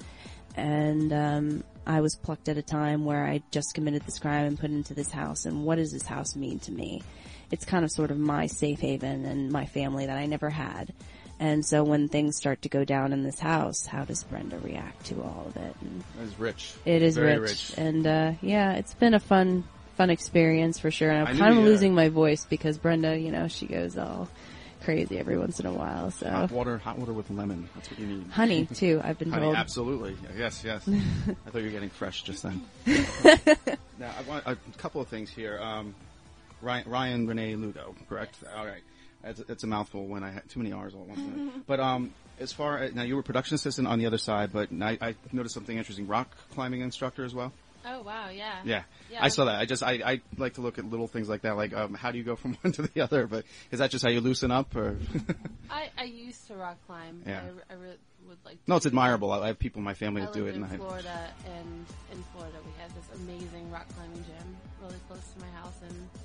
and 0.55 1.11
um, 1.11 1.63
I 1.85 2.01
was 2.01 2.15
plucked 2.15 2.49
at 2.49 2.57
a 2.57 2.61
time 2.61 3.05
where 3.05 3.25
I 3.25 3.41
just 3.51 3.73
committed 3.73 4.03
this 4.03 4.19
crime 4.19 4.45
and 4.45 4.59
put 4.59 4.69
into 4.69 4.93
this 4.93 5.11
house. 5.11 5.45
And 5.45 5.63
what 5.63 5.75
does 5.75 5.91
this 5.91 6.05
house 6.05 6.35
mean 6.35 6.59
to 6.59 6.71
me? 6.71 7.01
It's 7.51 7.65
kind 7.65 7.83
of 7.83 7.91
sort 7.91 8.11
of 8.11 8.17
my 8.17 8.47
safe 8.47 8.79
haven 8.79 9.25
and 9.25 9.51
my 9.51 9.65
family 9.65 10.05
that 10.05 10.17
I 10.17 10.25
never 10.25 10.49
had. 10.49 10.93
And 11.39 11.65
so 11.65 11.83
when 11.83 12.07
things 12.07 12.37
start 12.37 12.61
to 12.61 12.69
go 12.69 12.85
down 12.85 13.11
in 13.11 13.23
this 13.23 13.39
house, 13.39 13.85
how 13.85 14.05
does 14.05 14.23
Brenda 14.23 14.57
react 14.59 15.05
to 15.07 15.21
all 15.21 15.45
of 15.47 15.57
it? 15.57 15.75
And 15.81 16.03
It's 16.23 16.39
rich. 16.39 16.73
it 16.85 17.01
is 17.01 17.17
rich. 17.17 17.39
rich. 17.41 17.73
and 17.77 18.07
uh, 18.07 18.31
yeah, 18.41 18.73
it's 18.73 18.93
been 18.93 19.13
a 19.13 19.19
fun, 19.19 19.65
fun 19.97 20.09
experience 20.09 20.79
for 20.79 20.89
sure. 20.91 21.09
And 21.11 21.27
I'm 21.27 21.37
kind 21.37 21.57
of 21.57 21.63
losing 21.63 21.93
my 21.93 22.09
voice 22.09 22.45
because 22.45 22.77
Brenda, 22.77 23.17
you 23.17 23.31
know, 23.31 23.47
she 23.47 23.65
goes 23.65 23.97
all 23.97 24.29
crazy 24.83 25.17
every 25.17 25.37
once 25.37 25.59
in 25.59 25.65
a 25.65 25.71
while. 25.73 26.11
So 26.11 26.29
Hot 26.29 26.51
water, 26.51 26.77
hot 26.77 26.97
water 26.99 27.13
with 27.13 27.29
lemon. 27.29 27.67
That's 27.75 27.89
what 27.89 27.99
you 27.99 28.05
need. 28.07 28.27
honey 28.27 28.65
too. 28.65 29.01
I've 29.03 29.17
been 29.17 29.31
Honey, 29.31 29.43
told. 29.45 29.55
absolutely. 29.55 30.15
Yes, 30.37 30.61
yes. 30.63 30.85
I 30.87 31.49
thought 31.49 31.59
you 31.59 31.65
were 31.65 31.71
getting 31.71 31.89
fresh 31.89 32.23
just 32.23 32.43
then. 32.43 32.61
now, 33.97 34.11
I 34.17 34.21
want 34.27 34.43
a 34.45 34.57
couple 34.77 35.01
of 35.01 35.07
things 35.07 35.29
here. 35.29 35.59
Um, 35.61 35.95
Ryan, 36.61 36.89
Ryan 36.89 37.27
Renee 37.27 37.55
Lugo, 37.55 37.95
correct? 38.07 38.35
All 38.57 38.65
right. 38.65 38.81
It's, 39.23 39.39
it's 39.47 39.63
a 39.63 39.67
mouthful 39.67 40.05
when 40.05 40.23
I 40.23 40.31
had 40.31 40.49
too 40.49 40.59
many 40.59 40.73
R's 40.73 40.93
all 40.93 41.03
at 41.03 41.07
once. 41.09 41.53
but 41.67 41.79
um, 41.79 42.13
as 42.39 42.51
far 42.51 42.79
as, 42.79 42.93
now, 42.93 43.03
you 43.03 43.15
were 43.15 43.23
production 43.23 43.55
assistant 43.55 43.87
on 43.87 43.99
the 43.99 44.05
other 44.05 44.17
side, 44.17 44.51
but 44.51 44.69
I, 44.81 44.97
I 45.01 45.15
noticed 45.31 45.53
something 45.53 45.77
interesting. 45.77 46.07
Rock 46.07 46.29
climbing 46.53 46.81
instructor 46.81 47.23
as 47.23 47.33
well. 47.33 47.53
Oh 47.85 48.01
wow, 48.01 48.29
yeah. 48.29 48.61
Yeah. 48.63 48.83
Yeah. 49.11 49.19
I 49.21 49.27
saw 49.27 49.45
that. 49.45 49.59
I 49.59 49.65
just 49.65 49.83
I, 49.83 49.91
I 50.05 50.21
like 50.37 50.53
to 50.53 50.61
look 50.61 50.77
at 50.79 50.85
little 50.85 51.07
things 51.07 51.27
like 51.27 51.41
that, 51.41 51.57
like 51.57 51.73
um, 51.73 51.93
how 51.93 52.11
do 52.11 52.17
you 52.17 52.23
go 52.23 52.35
from 52.35 52.53
one 52.61 52.71
to 52.73 52.83
the 52.83 53.01
other? 53.01 53.27
But 53.27 53.45
is 53.71 53.79
that 53.79 53.91
just 53.91 54.05
how 54.05 54.09
you 54.09 54.21
loosen 54.21 54.51
up, 54.51 54.75
or 54.75 54.97
I, 55.69 55.89
I 55.97 56.03
used 56.05 56.47
to 56.47 56.55
rock 56.55 56.77
climb. 56.87 57.23
Yeah. 57.25 57.41
I, 57.69 57.73
I 57.73 57.77
would 57.77 58.37
like. 58.45 58.57
no? 58.67 58.77
It's 58.77 58.85
admirable. 58.85 59.31
I 59.31 59.47
have 59.47 59.59
people 59.59 59.79
in 59.79 59.83
my 59.83 59.93
family 59.93 60.21
I 60.21 60.25
that 60.25 60.33
do 60.33 60.45
it, 60.47 60.55
and 60.55 60.63
in 60.63 60.71
I 60.71 60.77
Florida, 60.77 61.29
and 61.45 61.85
in 62.11 62.23
Florida 62.33 62.57
we 62.65 62.71
had 62.81 62.89
this 62.91 63.21
amazing 63.21 63.69
rock 63.69 63.87
climbing 63.95 64.23
gym 64.23 64.57
really 64.81 64.95
close 65.07 65.23
to 65.35 65.39
my 65.41 65.51
house, 65.59 65.75
and 65.81 66.09
I 66.15 66.22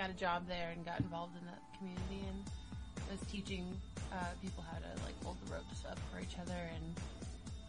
got 0.00 0.08
a 0.08 0.14
job 0.14 0.48
there 0.48 0.70
and 0.74 0.82
got 0.82 0.98
involved 1.00 1.36
in 1.38 1.44
that 1.44 1.60
community 1.76 2.26
and 2.26 2.42
was 3.10 3.20
teaching 3.30 3.66
uh, 4.12 4.16
people 4.40 4.64
how 4.72 4.78
to 4.78 5.04
like 5.04 5.12
hold 5.22 5.36
the 5.44 5.52
ropes 5.52 5.84
up 5.90 5.98
for 6.10 6.20
each 6.20 6.38
other, 6.40 6.56
and 6.74 6.96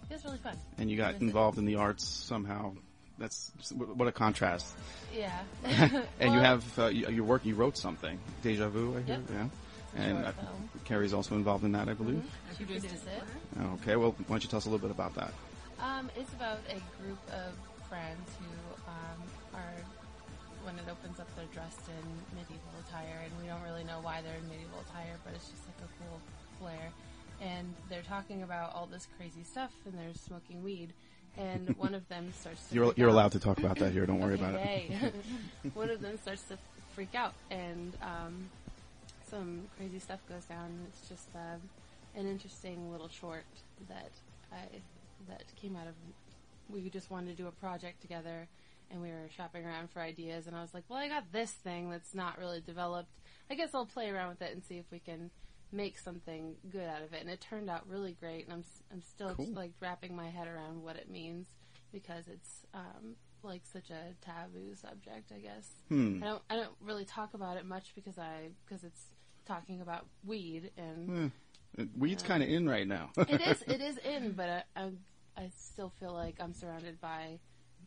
it 0.10 0.14
was 0.14 0.24
really 0.24 0.38
fun. 0.38 0.56
and 0.78 0.90
you 0.90 0.96
got 0.96 1.14
Miss 1.14 1.22
it. 1.22 1.26
involved 1.26 1.58
in 1.58 1.66
the 1.66 1.76
arts 1.76 2.08
somehow. 2.08 2.72
That's 3.18 3.52
what 3.76 4.08
a 4.08 4.12
contrast. 4.12 4.74
Yeah. 5.14 5.38
And 6.20 6.34
you 6.34 6.40
have 6.40 6.80
uh, 6.80 6.86
you, 6.88 7.10
your 7.10 7.26
work. 7.26 7.46
You 7.46 7.56
wrote 7.56 7.78
something, 7.78 8.18
Deja 8.42 8.70
Vu. 8.70 8.98
I 8.98 9.02
hear. 9.02 9.16
Yep. 9.16 9.22
Yeah. 9.30 10.04
And. 10.04 10.18
Mm-hmm. 10.26 10.86
Carrie's 10.86 11.14
also 11.14 11.36
involved 11.36 11.64
in 11.64 11.74
that, 11.74 11.90
I 11.90 11.94
believe. 11.94 12.24
She 12.58 12.64
produced 12.64 12.86
it. 12.86 13.62
Okay. 13.82 13.96
Well, 13.98 14.12
why 14.12 14.26
don't 14.30 14.44
you 14.44 14.50
tell 14.50 14.58
us 14.58 14.66
a 14.66 14.70
little 14.70 14.86
bit 14.86 14.92
about 14.92 15.14
that? 15.16 15.34
Um, 15.80 16.10
it's 16.16 16.32
about 16.34 16.60
a 16.70 16.80
group 17.02 17.20
of 17.32 17.54
friends 17.88 18.30
who 18.40 18.90
um, 18.90 19.20
are, 19.54 19.76
when 20.64 20.76
it 20.76 20.86
opens 20.90 21.20
up, 21.20 21.28
they're 21.36 21.46
dressed 21.54 21.88
in 21.90 22.38
medieval 22.38 22.74
attire, 22.88 23.22
and 23.26 23.32
we 23.42 23.48
don't 23.48 23.62
really 23.64 23.84
know 23.84 24.00
why 24.02 24.22
they're 24.22 24.36
in 24.38 24.48
medieval 24.50 24.80
attire, 24.90 25.16
but 25.24 25.34
it's 25.34 25.48
just 25.50 25.64
like 25.68 25.78
a 25.84 25.90
cool 26.00 26.20
flair. 26.60 26.92
And 27.42 27.74
they're 27.90 28.04
talking 28.04 28.44
about 28.44 28.76
all 28.76 28.86
this 28.86 29.08
crazy 29.18 29.44
stuff, 29.44 29.72
and 29.86 29.94
they're 29.98 30.14
smoking 30.14 30.64
weed. 30.64 30.94
And 31.38 31.76
one 31.78 31.96
of 31.96 32.08
them 32.10 32.32
starts 32.40 32.68
to. 32.70 32.76
You're 32.76 32.86
freak 32.88 32.98
you're 32.98 33.10
out. 33.10 33.14
allowed 33.14 33.32
to 33.34 33.40
talk 33.40 33.58
about 33.58 33.78
that 33.80 33.92
here. 33.92 34.06
Don't 34.06 34.20
worry 34.20 34.34
Okay, 34.42 34.88
about 34.90 35.14
it. 35.14 35.16
one 35.74 35.90
of 35.90 36.02
them 36.02 36.18
starts 36.22 36.44
to 36.44 36.58
freak 36.94 37.16
out, 37.16 37.34
and 37.50 37.94
um, 38.02 38.50
some 39.30 39.62
crazy 39.78 40.00
stuff 40.00 40.20
goes 40.30 40.44
down. 40.46 40.70
It's 40.90 41.08
just 41.10 41.28
uh, 41.36 41.58
an 42.20 42.28
interesting 42.28 42.92
little 42.92 43.08
short 43.10 43.46
that 43.88 44.12
I 44.52 44.66
that 45.30 45.44
came 45.56 45.76
out 45.76 45.88
of. 45.88 45.94
We 46.70 46.90
just 46.90 47.10
wanted 47.10 47.36
to 47.36 47.42
do 47.42 47.48
a 47.48 47.52
project 47.52 48.02
together, 48.02 48.48
and 48.92 49.02
we 49.02 49.10
were 49.10 49.30
shopping 49.36 49.66
around 49.66 49.90
for 49.92 50.02
ideas. 50.02 50.48
And 50.48 50.56
I 50.56 50.62
was 50.62 50.74
like, 50.74 50.84
"Well, 50.90 51.00
I 51.00 51.08
got 51.08 51.32
this 51.32 51.52
thing 51.52 51.90
that's 51.90 52.14
not 52.14 52.38
really 52.38 52.62
developed. 52.62 53.12
I 53.50 53.56
guess 53.56 53.70
I'll 53.74 53.86
play 53.86 54.10
around 54.10 54.30
with 54.30 54.42
it 54.42 54.54
and 54.54 54.64
see 54.64 54.78
if 54.78 54.86
we 54.92 55.00
can." 55.00 55.32
Make 55.74 55.98
something 55.98 56.58
good 56.70 56.86
out 56.86 57.02
of 57.02 57.14
it, 57.14 57.22
and 57.22 57.30
it 57.30 57.40
turned 57.40 57.70
out 57.70 57.88
really 57.88 58.12
great. 58.20 58.44
And 58.44 58.52
I'm 58.52 58.64
I'm 58.92 59.02
still 59.02 59.34
Cool. 59.36 59.54
like 59.54 59.72
wrapping 59.80 60.14
my 60.14 60.28
head 60.30 60.46
around 60.50 60.84
what 60.84 60.98
it 60.98 61.10
means 61.10 61.48
because 61.94 62.28
it's 62.28 62.66
um, 62.74 63.16
like 63.42 63.62
such 63.72 63.90
a 63.90 64.14
taboo 64.20 64.76
subject, 64.76 65.32
I 65.34 65.40
guess. 65.40 65.70
Hmm. 65.88 66.22
I 66.22 66.26
don't 66.28 66.42
I 66.50 66.56
don't 66.58 66.74
really 66.82 67.06
talk 67.06 67.34
about 67.36 67.56
it 67.56 67.66
much 67.66 67.96
because 67.96 68.18
I 68.20 68.50
because 68.66 68.84
it's 68.84 69.02
talking 69.46 69.80
about 69.80 70.08
weed 70.26 70.72
and 70.76 71.32
Uh, 71.80 71.84
Weed's 71.98 72.22
kind 72.22 72.44
of 72.44 72.50
in 72.50 72.68
right 72.68 72.86
now. 72.86 73.12
it 73.16 73.40
is 73.40 73.62
it 73.66 73.80
is 73.80 73.98
in, 74.00 74.34
but 74.34 74.50
I, 74.76 74.82
I 74.82 74.90
I 75.38 75.52
still 75.58 75.94
feel 76.02 76.12
like 76.12 76.36
I'm 76.42 76.54
surrounded 76.54 77.00
by 77.00 77.40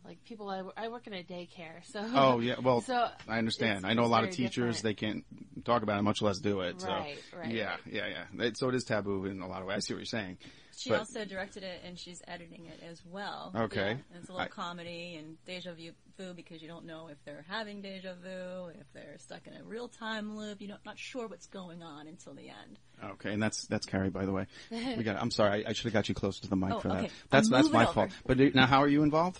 like 0.05 0.23
people. 0.25 0.49
I, 0.49 0.63
I 0.77 0.87
work 0.89 1.07
in 1.07 1.13
a 1.13 1.23
daycare, 1.23 1.83
so 1.83 2.05
Oh 2.13 2.39
yeah, 2.39 2.55
well, 2.61 2.81
so 2.85 3.07
I 3.27 3.37
understand. 3.37 3.85
I 3.85 3.93
know 3.93 4.03
a 4.03 4.07
lot 4.07 4.23
of 4.23 4.31
teachers; 4.31 4.77
different. 4.77 4.83
they 4.83 4.93
can't 4.93 5.25
talk 5.65 5.83
about 5.83 5.97
it, 5.99 6.03
much 6.03 6.21
less 6.21 6.39
do 6.39 6.61
it. 6.61 6.81
So, 6.81 6.87
Right, 6.87 7.17
right, 7.35 7.51
yeah, 7.51 7.75
yeah, 7.89 8.07
yeah. 8.37 8.45
It- 8.45 8.57
so 8.57 8.69
it 8.69 8.75
is 8.75 8.83
taboo 8.83 9.25
in 9.25 9.41
a 9.41 9.47
lot 9.47 9.61
of 9.61 9.67
ways. 9.67 9.77
I 9.77 9.79
see 9.79 9.93
what 9.93 9.99
you're 9.99 10.05
saying. 10.05 10.37
She 10.77 10.89
But- 10.89 10.99
also 10.99 11.23
directed 11.23 11.63
it 11.63 11.81
and 11.85 11.97
she's 11.97 12.21
editing 12.27 12.65
it 12.65 12.81
as 12.91 13.01
well. 13.05 13.53
Okay. 13.55 13.91
And 13.91 14.01
it's 14.15 14.27
a 14.27 14.33
little 14.33 14.45
I- 14.45 14.49
comedy 14.49 15.15
and 15.15 15.37
deja 15.45 15.71
vu 15.73 15.91
vu 16.17 16.33
because 16.33 16.61
you 16.61 16.67
don't 16.67 16.85
know 16.85 17.07
if 17.07 17.17
they're 17.23 17.45
having 17.47 17.81
deja 17.81 18.13
vu, 18.21 18.67
if 18.77 18.85
they're 18.93 19.15
stuck 19.19 19.47
in 19.47 19.53
a 19.53 19.63
real 19.63 19.87
time 19.87 20.35
loop. 20.37 20.59
You're 20.59 20.69
not, 20.71 20.81
not 20.85 20.99
sure 20.99 21.27
what's 21.27 21.47
going 21.47 21.81
on 21.81 22.07
until 22.07 22.33
the 22.33 22.49
end. 22.49 22.77
Okay, 23.13 23.31
and 23.31 23.41
that's 23.41 23.65
that's 23.67 23.85
Carrie, 23.85 24.09
by 24.09 24.25
the 24.25 24.33
way. 24.33 24.47
We 24.71 25.03
got. 25.03 25.15
I'm 25.21 25.31
sorry, 25.31 25.65
I, 25.65 25.69
I 25.69 25.73
should 25.73 25.85
have 25.85 25.93
got 25.93 26.09
you 26.09 26.15
closer 26.15 26.41
to 26.41 26.49
the 26.49 26.55
mic 26.57 26.73
Oh, 26.73 26.79
for 26.79 26.89
that. 26.89 27.05
okay. 27.05 27.11
That's 27.29 27.47
I'm 27.47 27.51
that's 27.53 27.69
my 27.71 27.83
over. 27.85 27.93
fault. 27.93 28.11
But 28.25 28.37
do- 28.37 28.51
now, 28.53 28.65
how 28.67 28.79
are 28.83 28.87
you 28.89 29.01
involved? 29.03 29.39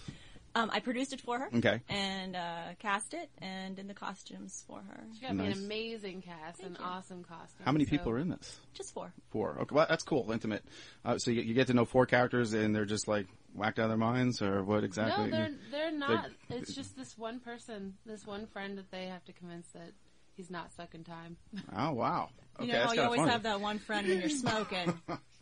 Um, 0.56 0.70
I 0.74 0.80
produced 0.80 1.12
it 1.12 1.20
for 1.20 1.38
her. 1.38 1.50
Okay. 1.54 1.82
And 1.90 2.36
uh, 2.36 2.76
cast 2.80 3.14
it 3.14 3.30
and 3.42 3.76
did 3.76 3.90
the 3.90 3.94
costumes 3.94 4.64
for 4.66 4.82
her. 4.88 5.04
She 5.14 5.26
got 5.26 5.36
me 5.36 5.48
Nice. 5.50 5.58
an 5.58 5.66
amazing 5.66 6.22
cast, 6.22 6.62
an 6.64 6.78
awesome 6.82 7.26
costume. 7.26 7.66
How 7.66 7.74
many 7.74 7.84
so- 7.84 7.92
people 7.92 8.12
are 8.14 8.20
in 8.20 8.30
this? 8.30 8.60
Just 8.74 8.94
four. 8.94 9.12
Four. 9.32 9.58
Okay, 9.62 9.76
well, 9.76 9.86
that's 9.90 10.04
cool, 10.04 10.32
intimate. 10.32 10.64
Uh, 11.04 11.18
so 11.18 11.32
you, 11.32 11.42
you 11.42 11.54
get 11.54 11.68
to 11.68 11.74
know 11.74 11.84
four 11.86 12.06
characters, 12.06 12.54
and 12.54 12.74
they're 12.74 12.86
just 12.86 13.08
like 13.08 13.28
whacked 13.54 13.80
out 13.80 13.84
of 13.84 13.90
their 13.90 13.98
minds, 13.98 14.42
or 14.42 14.64
what 14.64 14.84
exactly? 14.86 15.26
No, 15.26 15.32
they're 15.32 15.52
they're 15.72 15.92
not. 15.92 16.30
it's 16.50 16.74
just 16.74 16.96
this 16.98 17.18
one 17.18 17.40
person, 17.40 17.96
this 18.06 18.26
one 18.26 18.48
friend 18.48 18.78
that 18.78 18.90
they 18.92 19.08
have 19.08 19.24
to 19.26 19.34
convince 19.34 19.68
that 19.74 19.92
he's 20.36 20.50
not 20.50 20.72
stuck 20.72 20.96
in 20.96 21.04
time. 21.04 21.38
Oh 21.76 21.92
wow. 21.92 22.30
Okay, 22.58 22.68
you 22.68 22.74
know 22.74 22.80
that's 22.80 22.96
you 22.96 23.02
always 23.02 23.20
funny. 23.20 23.32
have 23.32 23.44
that 23.44 23.60
one 23.62 23.80
friend 23.80 24.08
when 24.08 24.20
you're 24.20 24.30
smoking 24.30 24.94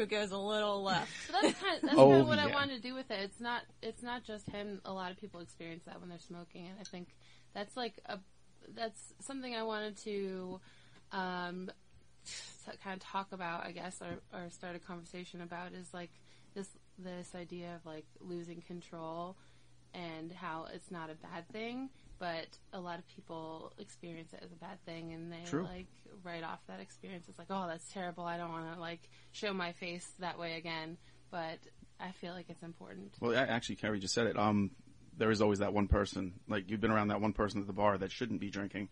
who 0.00 0.06
goes 0.06 0.32
a 0.32 0.38
little 0.38 0.82
left. 0.82 1.10
So 1.26 1.32
that's 1.32 1.60
kind 1.60 1.76
of, 1.76 1.82
that's 1.82 1.98
Oh, 1.98 2.08
kind 2.08 2.20
of 2.22 2.28
what 2.28 2.38
I 2.38 2.46
wanted 2.46 2.76
to 2.76 2.88
do 2.88 2.94
with 2.94 3.10
it. 3.10 3.20
It's 3.20 3.40
not 3.40 3.62
it's 3.82 4.02
not 4.02 4.24
just 4.24 4.48
him. 4.50 4.80
A 4.84 4.92
lot 4.92 5.10
of 5.10 5.20
people 5.20 5.40
experience 5.40 5.84
that 5.84 6.00
when 6.00 6.08
they're 6.08 6.18
smoking, 6.18 6.66
and 6.66 6.76
I 6.80 6.84
think 6.84 7.08
that's 7.54 7.76
like 7.76 7.94
a 8.06 8.18
that's 8.74 9.14
something 9.20 9.54
I 9.54 9.62
wanted 9.62 9.96
to 10.04 10.60
um, 11.12 11.70
kind 12.82 12.94
of 12.94 13.00
talk 13.00 13.32
about, 13.32 13.66
I 13.66 13.72
guess, 13.72 14.00
or, 14.00 14.20
or 14.38 14.50
start 14.50 14.76
a 14.76 14.78
conversation 14.78 15.40
about 15.40 15.72
is 15.72 15.92
like 15.92 16.10
this 16.54 16.68
this 16.98 17.34
idea 17.34 17.74
of 17.76 17.86
like 17.86 18.04
losing 18.20 18.60
control 18.62 19.36
and 19.94 20.30
how 20.32 20.66
it's 20.72 20.90
not 20.90 21.10
a 21.10 21.14
bad 21.14 21.48
thing, 21.52 21.90
but 22.20 22.46
a 22.72 22.78
lot 22.78 22.98
of 22.98 23.08
people 23.08 23.72
experience 23.78 24.32
it 24.32 24.40
as 24.44 24.52
a 24.52 24.56
bad 24.56 24.78
thing 24.84 25.12
and 25.14 25.32
they 25.32 25.42
True. 25.48 25.64
like 25.64 25.86
write 26.22 26.44
off 26.44 26.60
that 26.68 26.78
experience. 26.78 27.26
It's 27.28 27.38
like, 27.38 27.48
oh, 27.50 27.66
that's 27.66 27.90
terrible. 27.92 28.24
I 28.24 28.36
don't 28.36 28.50
want 28.52 28.72
to 28.74 28.80
like 28.80 29.00
show 29.32 29.52
my 29.52 29.72
face 29.72 30.06
that 30.20 30.38
way 30.38 30.56
again. 30.56 30.98
But 31.30 31.58
I 31.98 32.12
feel 32.20 32.34
like 32.34 32.46
it's 32.50 32.62
important. 32.62 33.14
Well, 33.20 33.32
a- 33.32 33.36
actually, 33.36 33.76
Carrie 33.76 33.98
just 33.98 34.14
said 34.14 34.26
it. 34.26 34.38
Um, 34.38 34.70
there 35.16 35.30
is 35.30 35.40
always 35.40 35.58
that 35.60 35.72
one 35.72 35.88
person, 35.88 36.34
like 36.48 36.70
you've 36.70 36.80
been 36.80 36.90
around 36.90 37.08
that 37.08 37.20
one 37.20 37.32
person 37.32 37.60
at 37.60 37.66
the 37.66 37.72
bar 37.72 37.96
that 37.98 38.10
shouldn't 38.10 38.40
be 38.40 38.50
drinking, 38.50 38.88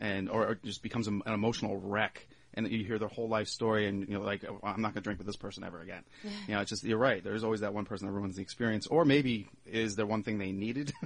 and 0.00 0.28
or, 0.28 0.46
or 0.48 0.54
just 0.56 0.82
becomes 0.82 1.06
an 1.06 1.22
an 1.26 1.34
emotional 1.34 1.76
wreck, 1.78 2.26
and 2.54 2.68
you 2.70 2.84
hear 2.84 2.98
their 2.98 3.08
whole 3.08 3.28
life 3.28 3.48
story, 3.48 3.86
and 3.86 4.08
you 4.08 4.14
know, 4.14 4.20
like 4.24 4.44
oh, 4.48 4.58
I'm 4.62 4.80
not 4.82 4.88
going 4.94 5.02
to 5.02 5.06
drink 5.08 5.18
with 5.18 5.26
this 5.26 5.36
person 5.36 5.64
ever 5.64 5.80
again. 5.80 6.02
You 6.48 6.54
know, 6.54 6.60
it's 6.60 6.70
just 6.70 6.84
you're 6.84 6.98
right. 6.98 7.22
There's 7.22 7.44
always 7.44 7.60
that 7.60 7.72
one 7.74 7.84
person 7.84 8.06
that 8.06 8.12
ruins 8.12 8.36
the 8.36 8.42
experience, 8.42 8.86
or 8.86 9.04
maybe 9.04 9.48
is 9.66 9.96
there 9.96 10.06
one 10.06 10.22
thing 10.22 10.38
they 10.38 10.52
needed? 10.52 10.92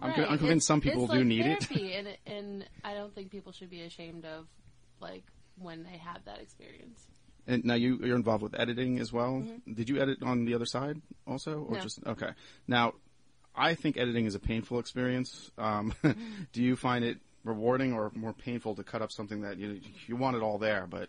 I'm, 0.00 0.12
con- 0.12 0.22
Right. 0.22 0.30
I'm 0.32 0.38
convinced 0.38 0.64
It's- 0.64 0.66
some 0.66 0.80
people 0.80 1.06
do 1.06 1.18
like 1.18 1.26
need 1.26 1.46
it. 1.46 1.64
therapy, 1.64 1.92
and 1.94 2.08
and 2.26 2.68
I 2.84 2.94
don't 2.94 3.14
think 3.14 3.30
people 3.30 3.52
should 3.52 3.70
be 3.70 3.82
ashamed 3.82 4.24
of 4.24 4.46
like 5.00 5.24
when 5.58 5.82
they 5.82 5.98
have 5.98 6.24
that 6.26 6.40
experience. 6.40 7.06
And 7.46 7.64
now 7.64 7.74
you 7.74 7.98
you're 8.02 8.16
involved 8.16 8.42
with 8.42 8.58
editing 8.58 8.98
as 9.00 9.12
well. 9.12 9.42
Did 9.72 9.88
you 9.88 10.00
edit 10.00 10.22
on 10.22 10.44
the 10.44 10.54
other 10.54 10.66
side 10.66 11.00
also, 11.26 11.60
or 11.68 11.76
No. 11.76 11.80
just 11.80 11.98
okay? 12.06 12.30
Now, 12.66 12.92
I 13.56 13.74
think 13.74 13.96
editing 13.96 14.26
is 14.26 14.34
a 14.34 14.38
painful 14.38 14.78
experience. 14.78 15.50
Um, 15.58 15.92
do 16.52 16.62
you 16.62 16.76
find 16.76 17.04
it 17.04 17.18
rewarding 17.48 17.92
or 17.92 18.12
more 18.14 18.32
painful 18.32 18.74
to 18.76 18.84
cut 18.84 19.02
up 19.02 19.10
something 19.10 19.40
that 19.42 19.56
you 19.58 19.80
you 20.06 20.16
want 20.16 20.36
it 20.36 20.42
all 20.42 20.58
there, 20.58 20.86
but 20.88 21.08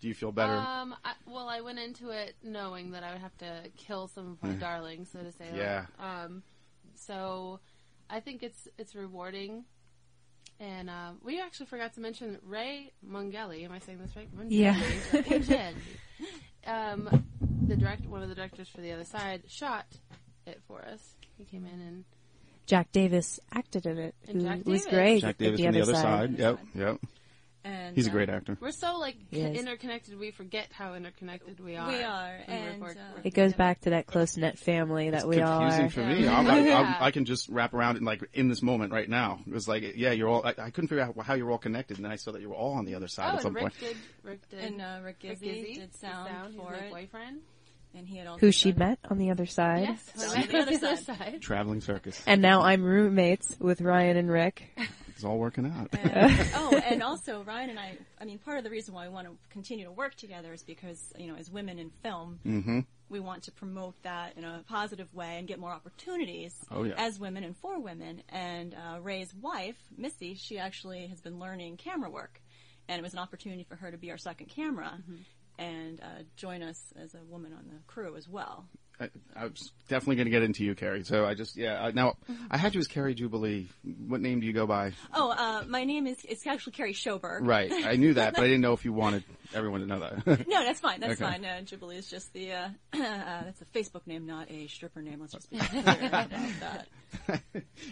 do 0.00 0.08
you 0.08 0.14
feel 0.14 0.32
better? 0.32 0.52
Um, 0.52 0.94
I, 1.04 1.12
well, 1.26 1.48
I 1.48 1.60
went 1.60 1.78
into 1.78 2.10
it 2.10 2.34
knowing 2.42 2.90
that 2.92 3.02
I 3.02 3.12
would 3.12 3.20
have 3.20 3.36
to 3.38 3.70
kill 3.76 4.08
some 4.08 4.32
of 4.32 4.42
my 4.42 4.54
darlings, 4.54 5.10
so 5.10 5.20
to 5.20 5.32
say. 5.32 5.46
like, 5.50 5.56
Yeah. 5.60 5.86
um, 5.98 6.42
so 6.94 7.60
I 8.10 8.20
think 8.20 8.42
it's 8.42 8.68
it's 8.78 8.94
rewarding. 8.94 9.64
And 10.58 10.88
uh, 10.88 11.10
we 11.22 11.38
actually 11.40 11.66
forgot 11.66 11.92
to 11.94 12.00
mention 12.00 12.38
Ray 12.42 12.92
Mungeli. 13.06 13.64
Am 13.64 13.72
I 13.72 13.78
saying 13.78 13.98
this 13.98 14.16
right? 14.16 14.28
Mungeli. 14.34 14.46
Yeah. 14.50 14.74
Mungeli. 15.12 15.74
um, 16.66 17.24
the 17.66 17.76
direct 17.76 18.06
one 18.06 18.22
of 18.22 18.28
the 18.30 18.34
directors 18.34 18.68
for 18.68 18.80
the 18.80 18.92
other 18.92 19.04
side 19.04 19.42
shot 19.48 19.84
it 20.46 20.62
for 20.66 20.82
us. 20.84 21.14
He 21.36 21.44
came 21.44 21.66
in 21.66 21.80
and 21.80 22.04
Jack 22.66 22.92
Davis 22.92 23.38
acted 23.52 23.86
in 23.86 23.98
it, 23.98 24.14
And 24.28 24.42
who 24.42 24.48
Jack 24.48 24.56
was 24.66 24.82
Davis. 24.82 24.86
great. 24.94 25.20
Jack 25.22 25.38
Davis 25.38 25.58
the 25.60 25.64
from 25.66 25.72
the 25.74 25.80
other 25.82 25.92
other 25.92 26.00
side. 26.02 26.30
side. 26.30 26.38
Yep, 26.38 26.58
yep. 26.74 26.96
And 27.64 27.96
He's 27.96 28.06
a 28.06 28.10
great 28.10 28.28
actor. 28.28 28.56
we're 28.60 28.70
so 28.70 28.96
like 28.98 29.16
He 29.28 29.40
interconnected. 29.40 30.16
We 30.16 30.30
forget 30.30 30.68
how 30.72 30.94
interconnected 30.94 31.58
we 31.58 31.74
are. 31.74 31.88
We 31.88 32.00
are, 32.00 32.38
when 32.46 32.62
we're 32.62 32.68
and, 32.70 32.80
work- 32.80 32.96
uh, 32.96 33.00
working 33.16 33.22
It 33.24 33.34
goes 33.34 33.50
together. 33.52 33.56
back 33.58 33.80
to 33.80 33.90
that 33.90 34.06
close 34.06 34.36
knit 34.36 34.56
family 34.56 35.10
that 35.10 35.26
we 35.26 35.40
all 35.40 35.58
confusing 35.58 35.86
are. 35.86 35.90
for 35.90 36.00
Yeah. 36.02 36.14
me. 36.20 36.28
I'm, 36.28 36.46
I, 36.48 36.58
Yeah. 36.60 36.96
I, 37.00 37.06
I 37.06 37.10
can 37.10 37.24
just 37.24 37.48
wrap 37.48 37.74
around 37.74 37.96
it 37.96 38.04
like 38.04 38.22
in 38.34 38.48
this 38.48 38.62
moment 38.62 38.92
right 38.92 39.08
now. 39.08 39.40
It 39.48 39.52
was 39.52 39.66
like, 39.66 39.82
yeah, 39.96 40.12
you're 40.12 40.28
all. 40.28 40.46
I, 40.46 40.50
I 40.50 40.70
couldn't 40.70 40.86
figure 40.86 41.02
out 41.02 41.16
how 41.26 41.34
you 41.34 41.44
were 41.44 41.50
all 41.50 41.58
connected, 41.58 41.96
and 41.96 42.04
then 42.04 42.12
I 42.12 42.16
saw 42.16 42.30
that 42.32 42.40
you 42.40 42.50
were 42.50 42.54
all 42.54 42.74
on 42.74 42.84
the 42.84 42.94
other 42.94 43.08
side 43.08 43.30
Oh, 43.32 43.36
at 43.38 43.42
some 43.42 43.56
and 43.56 43.64
Rick 43.64 43.80
point. 43.80 43.80
did. 43.80 43.96
Rick 44.22 44.48
did. 44.48 44.60
And 44.60 44.80
uh, 44.80 45.00
Rick 45.02 45.16
Rick 45.24 45.40
Gizzy 45.40 45.48
Gizzy 45.48 45.74
did 45.80 45.94
sound, 45.96 46.30
He's 46.52 46.56
for 46.60 46.70
my 46.70 46.76
it, 46.76 46.90
boyfriend. 46.92 47.40
And 47.94 48.06
he 48.06 48.18
had 48.18 48.26
also 48.26 48.40
Who 48.40 48.52
she 48.52 48.72
done- 48.72 48.88
met 48.90 48.98
on 49.10 49.18
the 49.18 49.30
other 49.30 49.46
side. 49.46 49.82
Yes, 49.82 50.10
So 50.16 50.28
we 50.30 50.34
met 50.40 50.48
the 50.50 50.58
other 50.58 50.72
on 50.74 50.80
the 50.80 50.86
other 50.88 50.96
side. 50.96 51.18
side. 51.18 51.40
Traveling 51.42 51.80
circus. 51.80 52.22
And 52.26 52.42
now 52.42 52.62
I'm 52.62 52.82
roommates 52.82 53.56
with 53.58 53.80
Ryan 53.80 54.16
and 54.16 54.30
Rick. 54.30 54.70
It's 55.08 55.24
all 55.24 55.38
working 55.38 55.64
out. 55.66 55.88
And, 55.98 56.50
oh, 56.54 56.76
and 56.76 57.02
also 57.02 57.42
Ryan 57.42 57.70
and 57.70 57.78
I. 57.78 57.96
I 58.20 58.26
mean, 58.26 58.38
part 58.38 58.58
of 58.58 58.64
the 58.64 58.70
reason 58.70 58.92
why 58.92 59.08
we 59.08 59.14
want 59.14 59.26
to 59.26 59.32
continue 59.48 59.86
to 59.86 59.90
work 59.92 60.14
together 60.14 60.52
is 60.52 60.62
because 60.62 61.00
you 61.16 61.26
know, 61.26 61.36
as 61.36 61.50
women 61.50 61.78
in 61.78 61.88
film, 62.02 62.38
mm-hmm. 62.44 62.80
we 63.08 63.18
want 63.20 63.44
to 63.44 63.52
promote 63.52 63.94
that 64.02 64.36
in 64.36 64.44
a 64.44 64.62
positive 64.68 65.12
way 65.14 65.38
and 65.38 65.48
get 65.48 65.58
more 65.58 65.70
opportunities 65.72 66.54
Oh, 66.70 66.82
yeah. 66.84 66.92
as 66.98 67.18
women 67.18 67.44
and 67.44 67.56
for 67.56 67.80
women. 67.80 68.22
And 68.28 68.74
uh, 68.74 69.00
Ray's 69.00 69.34
wife, 69.34 69.76
Missy, 69.96 70.34
she 70.34 70.58
actually 70.58 71.06
has 71.06 71.22
been 71.22 71.38
learning 71.38 71.78
camera 71.78 72.10
work, 72.10 72.42
and 72.86 72.98
it 72.98 73.02
was 73.02 73.14
an 73.14 73.18
opportunity 73.18 73.64
for 73.64 73.76
her 73.76 73.90
to 73.90 73.96
be 73.96 74.10
our 74.10 74.18
second 74.18 74.48
camera 74.48 74.98
and 75.58 76.00
uh, 76.00 76.22
join 76.36 76.62
us 76.62 76.92
as 77.00 77.14
a 77.14 77.24
woman 77.24 77.52
on 77.52 77.66
the 77.68 77.80
crew 77.86 78.16
as 78.16 78.28
well. 78.28 78.66
I, 78.98 79.10
I 79.36 79.44
was 79.44 79.72
definitely 79.88 80.16
going 80.16 80.24
to 80.26 80.30
get 80.30 80.42
into 80.42 80.64
you, 80.64 80.74
Carrie. 80.74 81.04
So 81.04 81.26
I 81.26 81.34
just, 81.34 81.56
yeah. 81.56 81.84
Uh, 81.84 81.90
now, 81.94 82.14
I 82.50 82.56
had 82.56 82.74
you 82.74 82.80
as 82.80 82.86
Carrie 82.86 83.14
Jubilee. 83.14 83.68
What 84.06 84.20
name 84.22 84.40
do 84.40 84.46
you 84.46 84.52
go 84.54 84.66
by? 84.66 84.92
Oh, 85.12 85.30
uh, 85.30 85.64
my 85.68 85.84
name 85.84 86.06
is 86.06 86.16
it's 86.24 86.46
actually 86.46 86.72
Carrie 86.72 86.94
Schoberg. 86.94 87.40
Right. 87.46 87.70
I 87.72 87.96
knew 87.96 88.14
that, 88.14 88.34
but 88.34 88.42
I 88.42 88.46
didn't 88.46 88.62
know 88.62 88.72
if 88.72 88.84
you 88.84 88.92
wanted 88.94 89.24
everyone 89.54 89.80
to 89.80 89.86
know 89.86 90.00
that. 90.00 90.48
No, 90.48 90.64
that's 90.64 90.80
fine. 90.80 91.00
That's 91.00 91.20
Okay. 91.20 91.24
fine. 91.30 91.44
Uh, 91.44 91.60
Jubilee 91.62 91.96
is 91.96 92.08
just 92.08 92.32
the 92.32 92.52
uh, 92.52 92.68
uh, 92.94 92.98
that's 93.44 93.60
a 93.60 93.64
Facebook 93.66 94.06
name, 94.06 94.26
not 94.26 94.50
a 94.50 94.66
stripper 94.68 95.02
name. 95.02 95.20
Let's 95.20 95.34
just 95.34 95.50
be 95.50 95.58
clear 95.58 95.82
about 95.82 96.30
that. 96.60 96.86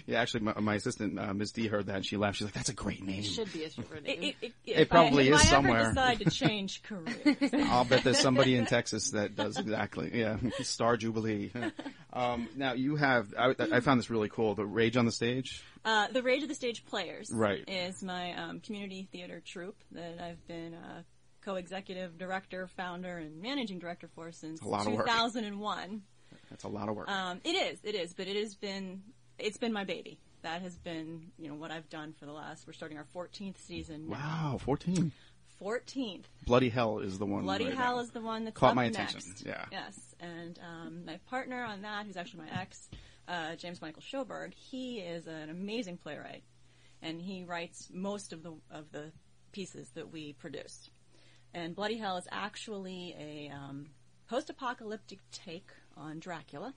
yeah, 0.06 0.20
actually, 0.20 0.40
my, 0.40 0.58
my 0.60 0.74
assistant, 0.74 1.18
uh, 1.18 1.32
Ms. 1.32 1.52
D, 1.52 1.66
heard 1.68 1.86
that 1.86 1.96
and 1.96 2.06
she 2.06 2.16
laughed. 2.16 2.38
She's 2.38 2.46
like, 2.46 2.54
that's 2.54 2.68
a 2.68 2.74
great 2.74 3.02
name. 3.04 3.22
Should 3.22 3.52
be 3.52 3.64
a 3.64 3.70
stripper 3.70 3.96
It, 3.96 4.04
name. 4.04 4.22
it, 4.22 4.36
it, 4.42 4.52
It 4.66 4.80
if 4.80 4.88
probably 4.88 5.30
I, 5.30 5.34
is 5.36 5.40
if 5.42 5.46
I 5.46 5.50
somewhere. 5.50 5.80
ever 5.80 5.88
decide 5.90 6.18
to 6.20 6.30
change 6.30 6.82
careers, 6.84 7.50
I'll 7.68 7.84
bet 7.84 8.04
there's 8.04 8.18
somebody 8.18 8.56
in 8.56 8.66
Texas 8.66 9.10
that 9.10 9.36
does 9.36 9.58
exactly. 9.58 10.10
Yeah, 10.14 10.38
Star 10.94 10.96
Jubilee. 10.96 11.50
Um, 12.16 12.48
now 12.54 12.74
you 12.74 12.94
have. 12.94 13.34
I, 13.36 13.56
I 13.72 13.80
found 13.80 13.98
this 13.98 14.08
really 14.08 14.28
cool. 14.28 14.54
The 14.54 14.64
Rage 14.64 14.96
on 14.96 15.04
the 15.04 15.10
Stage. 15.10 15.64
uh, 15.84 16.06
the 16.12 16.22
Rage 16.22 16.44
of 16.44 16.48
the 16.48 16.54
Stage 16.54 16.84
Players 16.86 17.28
Right. 17.32 17.64
is 17.66 18.04
my 18.04 18.34
um, 18.34 18.60
community 18.60 19.08
theater 19.10 19.42
troupe 19.44 19.82
that 19.90 20.20
I've 20.22 20.46
been 20.46 20.74
uh, 20.74 21.02
co-executive 21.44 22.16
director, 22.16 22.68
founder, 22.68 23.16
and 23.18 23.42
managing 23.42 23.80
director 23.80 24.08
for 24.14 24.30
since 24.30 24.60
a 24.60 24.68
lot 24.68 24.86
of 24.86 24.92
work. 24.92 25.06
2001. 25.06 26.02
That's 26.50 26.62
a 26.62 26.68
lot 26.68 26.88
of 26.88 26.94
work. 26.94 27.10
Um, 27.10 27.40
it 27.42 27.48
is, 27.56 27.80
it 27.82 27.96
is, 27.96 28.14
but 28.14 28.28
it 28.28 28.36
has 28.36 28.54
been, 28.54 29.02
it's 29.40 29.56
been 29.56 29.72
my 29.72 29.82
baby. 29.82 30.20
That 30.42 30.62
has 30.62 30.76
been, 30.76 31.32
you 31.36 31.48
know, 31.48 31.56
what 31.56 31.72
I've 31.72 31.88
done 31.90 32.14
for 32.16 32.26
the 32.26 32.32
last. 32.32 32.64
We're 32.64 32.74
starting 32.74 32.96
our 32.96 33.06
14th 33.12 33.56
season. 33.58 34.08
now. 34.08 34.52
wow, 34.52 34.58
14. 34.64 35.10
14th. 35.60 36.24
Bloody 36.46 36.68
Hell 36.68 36.98
is 36.98 37.18
the 37.18 37.26
one. 37.26 37.42
Bloody 37.42 37.66
right 37.66 37.74
Hell 37.74 37.96
now. 37.96 38.02
is 38.02 38.10
the 38.10 38.20
one 38.20 38.44
that 38.44 38.54
Caught 38.54 38.74
my 38.74 38.88
next. 38.88 39.14
attention, 39.14 39.34
yeah. 39.46 39.64
Yes, 39.72 39.98
and 40.24 40.58
um, 40.58 41.04
my 41.04 41.18
partner 41.28 41.62
on 41.64 41.82
that, 41.82 42.06
who's 42.06 42.16
actually 42.16 42.44
my 42.44 42.60
ex, 42.60 42.88
uh, 43.28 43.54
James 43.56 43.80
Michael 43.82 44.02
Schoberg, 44.02 44.54
he 44.54 44.98
is 44.98 45.26
an 45.26 45.50
amazing 45.50 45.96
playwright, 45.96 46.44
and 47.02 47.20
he 47.20 47.44
writes 47.44 47.88
most 47.92 48.32
of 48.32 48.42
the 48.42 48.52
of 48.70 48.90
the 48.92 49.12
pieces 49.52 49.88
that 49.94 50.10
we 50.12 50.32
produce. 50.34 50.90
And 51.52 51.74
Bloody 51.74 51.98
Hell 51.98 52.16
is 52.16 52.26
actually 52.32 53.14
a 53.18 53.52
um, 53.54 53.86
post-apocalyptic 54.28 55.20
take 55.30 55.70
on 55.96 56.18
Dracula. 56.18 56.74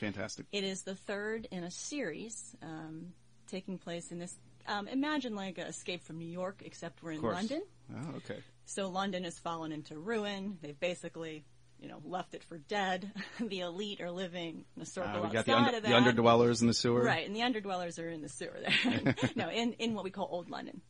Fantastic. 0.00 0.46
It 0.50 0.64
is 0.64 0.82
the 0.82 0.94
third 0.94 1.46
in 1.50 1.64
a 1.64 1.70
series 1.70 2.56
um, 2.62 3.12
taking 3.48 3.78
place 3.78 4.10
in 4.10 4.18
this. 4.18 4.34
Um, 4.66 4.88
imagine 4.88 5.34
like 5.34 5.58
a 5.58 5.66
Escape 5.66 6.02
from 6.02 6.18
New 6.18 6.30
York, 6.30 6.62
except 6.64 7.02
we're 7.02 7.12
in 7.12 7.22
London. 7.22 7.62
Oh, 7.94 8.16
okay. 8.16 8.38
So 8.64 8.88
London 8.88 9.24
has 9.24 9.38
fallen 9.38 9.72
into 9.72 9.98
ruin. 9.98 10.56
They've 10.62 10.78
basically, 10.80 11.44
you 11.84 11.90
know, 11.90 12.00
left 12.02 12.34
it 12.34 12.42
for 12.42 12.56
dead. 12.56 13.12
the 13.40 13.60
elite 13.60 14.00
are 14.00 14.10
living 14.10 14.64
in 14.74 14.82
a 14.82 14.86
circle 14.86 15.22
Uh, 15.22 15.26
we 15.26 15.28
got 15.28 15.40
outside 15.40 15.44
the, 15.44 15.52
under, 15.54 15.76
of 15.76 15.82
that. 15.82 15.88
the 16.14 16.22
underdwellers 16.22 16.62
in 16.62 16.66
the 16.66 16.74
sewer. 16.74 17.04
Right, 17.04 17.26
and 17.26 17.36
the 17.36 17.40
underdwellers 17.40 18.02
are 18.02 18.08
in 18.08 18.22
the 18.22 18.28
sewer 18.30 18.58
there. 18.58 19.14
no, 19.36 19.50
in, 19.50 19.74
in 19.74 19.94
what 19.94 20.02
we 20.02 20.10
call 20.10 20.26
Old 20.30 20.48
London. 20.48 20.80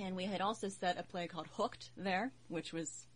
And 0.00 0.16
we 0.16 0.24
had 0.24 0.40
also 0.40 0.70
set 0.70 0.98
a 0.98 1.02
play 1.02 1.26
called 1.26 1.46
Hooked 1.58 1.90
there, 1.94 2.32
which 2.48 2.72
was 2.72 3.06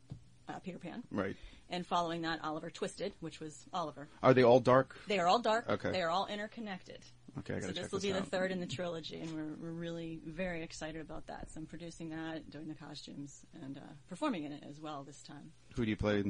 uh, 0.51 0.59
Peter 0.59 0.79
Pan. 0.79 1.03
Right. 1.11 1.35
And 1.71 1.87
following 1.87 2.23
that, 2.23 2.45
Oliver 2.45 2.69
Twisted, 2.69 3.15
which 3.21 3.41
was 3.41 3.65
Oliver. 3.73 4.09
Are 4.23 4.35
they 4.35 4.43
all 4.45 4.61
dark? 4.61 4.95
They 5.09 5.19
are 5.19 5.27
all 5.27 5.39
dark. 5.39 5.65
Okay. 5.71 5.93
They 5.93 6.03
are 6.03 6.11
all 6.11 6.27
interconnected. 6.27 6.99
Okay, 7.39 7.55
I 7.55 7.61
gotta 7.61 7.69
so 7.69 7.73
check 7.73 7.83
this 7.85 7.93
will 7.93 7.99
this 8.01 8.13
be 8.13 8.13
the 8.13 8.23
third 8.23 8.53
in 8.53 8.61
the 8.61 8.67
trilogy, 8.67 9.21
and 9.21 9.33
we're, 9.35 9.55
we're 9.61 9.75
really 9.75 10.21
very 10.25 10.63
excited 10.63 11.01
about 11.01 11.27
that. 11.27 11.51
So 11.51 11.61
I'm 11.61 11.67
producing 11.67 12.11
that, 12.11 12.49
doing 12.51 12.69
the 12.69 12.75
costumes, 12.75 13.41
and 13.63 13.79
uh, 13.79 13.81
performing 14.09 14.45
in 14.45 14.53
it 14.53 14.63
as 14.69 14.79
well 14.81 15.03
this 15.03 15.23
time. 15.23 15.51
Who 15.77 15.85
do 15.85 15.91
you 15.91 15.97
play? 15.97 16.23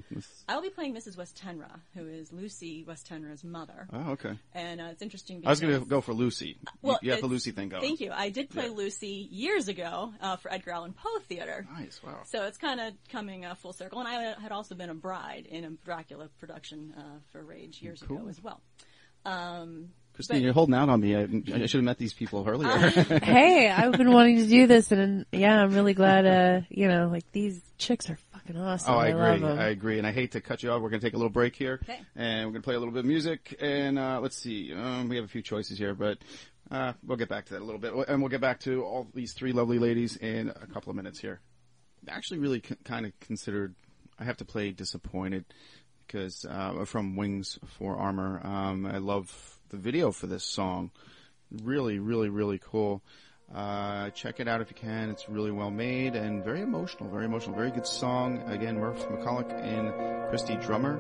I 0.49 0.55
will 0.55 0.63
be 0.63 0.71
playing 0.71 0.95
Mrs. 0.95 1.17
Westenra, 1.17 1.81
who 1.95 2.07
is 2.07 2.33
Lucy 2.33 2.85
Westenra's 2.89 3.45
mother. 3.45 3.87
Oh, 3.93 4.13
okay. 4.13 4.39
And 4.55 4.81
uh, 4.81 4.85
it's 4.93 5.03
interesting 5.03 5.41
because 5.41 5.49
I 5.49 5.51
was 5.51 5.61
going 5.61 5.83
to 5.83 5.89
go 5.89 6.01
for 6.01 6.15
Lucy. 6.15 6.57
well, 6.83 6.99
you 7.03 7.11
have 7.11 7.21
the 7.21 7.27
Lucy 7.27 7.51
thing 7.51 7.69
going. 7.69 7.83
Thank 7.83 8.01
you. 8.01 8.11
I 8.13 8.31
did 8.31 8.49
play 8.51 8.65
Yeah. 8.67 8.71
Lucy 8.77 9.29
years 9.31 9.69
ago 9.69 10.13
uh, 10.21 10.37
for 10.37 10.53
Edgar 10.53 10.73
Allan 10.73 10.95
Poe 10.95 11.19
Theater. 11.29 11.67
Nice. 11.79 12.01
Wow. 12.03 12.21
So 12.25 12.45
it's 12.45 12.59
kind 12.59 12.81
of 12.81 12.95
coming 13.11 13.45
uh, 13.45 13.55
full 13.55 13.73
circle. 13.75 13.99
And 14.01 14.09
I 14.09 14.41
had 14.41 14.53
also 14.53 14.75
been 14.75 14.91
a 14.91 14.95
bride 14.95 15.47
in 15.49 15.65
a 15.65 15.71
Dracula 15.85 16.29
production 16.41 16.95
uh, 16.97 17.03
for 17.31 17.43
Rage 17.43 17.83
years 17.83 18.01
ago 18.03 18.27
as 18.29 18.43
well. 18.43 18.61
Um, 19.27 19.91
Christine, 20.15 20.37
but- 20.39 20.43
you're 20.45 20.53
holding 20.53 20.75
out 20.75 20.89
on 20.89 21.01
me. 21.01 21.17
I, 21.17 21.23
I 21.23 21.67
should 21.67 21.79
have 21.79 21.83
met 21.85 21.99
these 21.99 22.15
people 22.15 22.45
earlier. 22.47 22.71
hey, 23.23 23.69
I've 23.71 23.93
been 23.93 24.13
wanting 24.13 24.37
to 24.39 24.47
do 24.47 24.67
this, 24.67 24.93
and 24.93 25.27
yeah, 25.33 25.61
I'm 25.61 25.75
really 25.75 25.95
glad. 25.95 26.25
Uh, 26.27 26.61
you 26.71 26.87
know, 26.89 27.09
like 27.09 27.25
these 27.33 27.61
chicks 27.79 28.09
are 28.11 28.19
fucking 28.47 28.61
awesome. 28.61 28.95
Oh, 28.95 28.99
I 28.99 29.13
love 29.13 29.37
agree. 29.37 29.49
'em. 29.51 29.59
I 29.59 29.65
agree. 29.69 29.99
And 29.99 30.07
I 30.07 30.13
hate 30.13 30.33
to 30.33 30.41
cut 30.41 30.63
you 30.63 30.71
off. 30.71 30.83
We're 30.83 30.91
going 30.91 31.01
to 31.01 31.07
take 31.07 31.15
a 31.15 31.17
little 31.17 31.31
break 31.31 31.57
here. 31.57 31.81
Okay. 31.83 32.01
And 32.17 32.47
we're 32.47 32.53
going 32.53 32.63
to 32.63 32.67
play 32.67 32.75
a 32.75 32.79
little 32.79 32.93
bit 32.95 33.01
of 33.01 33.07
music. 33.07 33.57
And 33.61 33.99
uh, 33.99 34.21
let's 34.21 34.37
see. 34.37 34.73
Um, 34.73 35.09
we 35.09 35.17
have 35.17 35.25
a 35.25 35.29
few 35.29 35.43
choices 35.43 35.79
here, 35.79 35.95
but 35.95 36.19
uh, 36.71 36.93
we'll 37.07 37.17
get 37.17 37.29
back 37.29 37.47
to 37.47 37.55
that 37.55 37.63
a 37.63 37.65
little 37.65 37.81
bit. 37.81 37.93
And 38.09 38.21
we'll 38.21 38.31
get 38.31 38.41
back 38.41 38.61
to 38.61 38.83
all 38.85 39.07
these 39.15 39.33
three 39.33 39.53
lovely 39.53 39.79
ladies 39.79 40.17
in 40.17 40.51
a 40.51 40.67
couple 40.67 40.91
of 40.91 40.97
minutes 40.97 41.19
here. 41.21 41.41
actually 42.09 42.39
really 42.41 42.63
c- 42.67 42.77
kind 42.85 43.07
of 43.07 43.19
considered. 43.21 43.75
I 44.19 44.25
have 44.25 44.37
to 44.39 44.45
play 44.45 44.71
disappointed 44.71 45.45
because 46.07 46.45
uh, 46.49 46.85
from 46.85 47.17
Wings 47.17 47.59
for 47.79 47.97
Armor. 47.97 48.41
Um, 48.45 48.87
I 48.87 48.99
love 48.99 49.59
the 49.71 49.77
video 49.77 50.13
for 50.13 50.27
this 50.27 50.45
song. 50.45 50.91
Really, 51.63 51.99
really, 51.99 52.29
really 52.29 52.61
cool. 52.63 53.03
Uh, 53.53 54.11
check 54.11 54.41
it 54.41 54.49
out 54.49 54.61
if 54.61 54.71
you 54.71 54.77
can. 54.77 55.11
It's 55.11 55.29
really 55.29 55.51
well 55.51 55.71
made 55.71 56.17
and 56.17 56.45
very 56.45 56.61
emotional. 56.61 57.09
Very 57.09 57.25
emotional. 57.25 57.55
Very 57.55 57.71
good 57.71 57.87
song. 57.87 58.43
Again, 58.47 58.79
Murph 58.79 59.09
McCulloch 59.09 59.53
and 59.53 60.29
Christy 60.31 60.57
Drummer. 60.57 60.99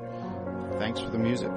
Thanks 0.78 1.00
for 1.00 1.10
the 1.10 1.18
music. 1.18 1.52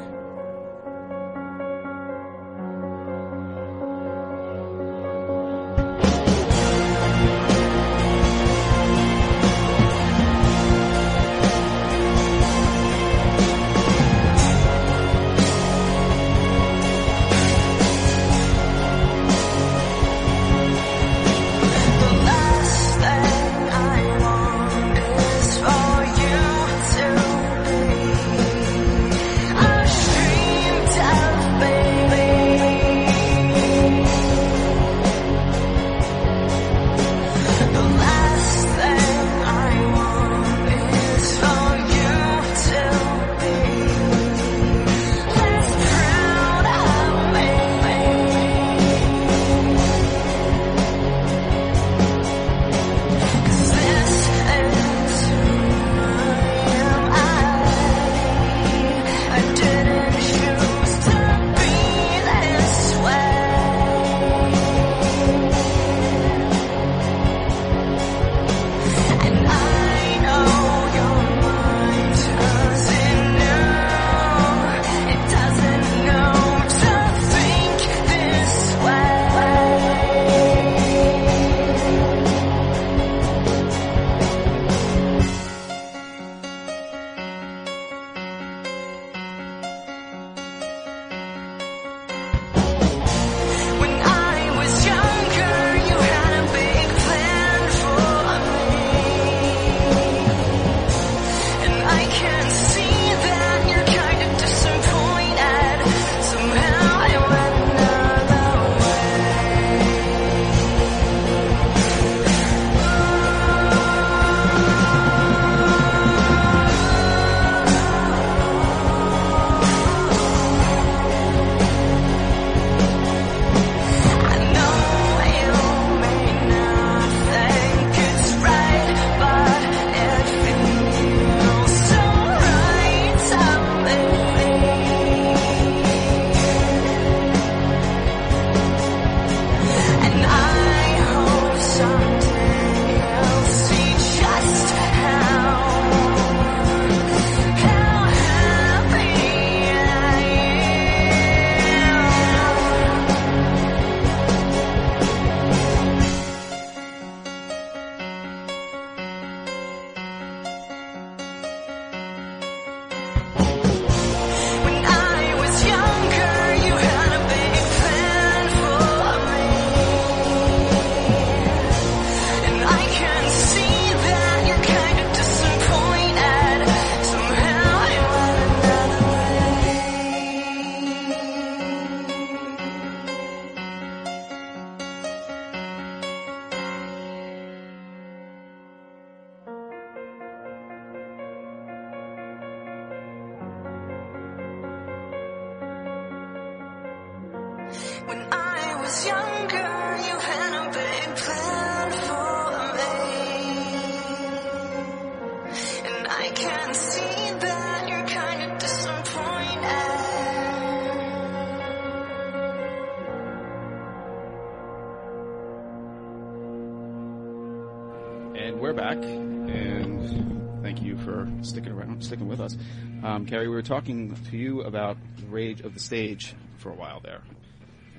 Sticking 222.07 222.27
with 222.27 222.39
us. 222.39 222.57
Um, 223.03 223.25
Carrie, 223.25 223.47
we 223.47 223.55
were 223.55 223.61
talking 223.61 224.15
to 224.31 224.37
you 224.37 224.61
about 224.61 224.97
the 225.17 225.25
rage 225.27 225.61
of 225.61 225.73
the 225.73 225.79
stage 225.79 226.33
for 226.57 226.69
a 226.69 226.73
while 226.73 226.99
there. 227.01 227.21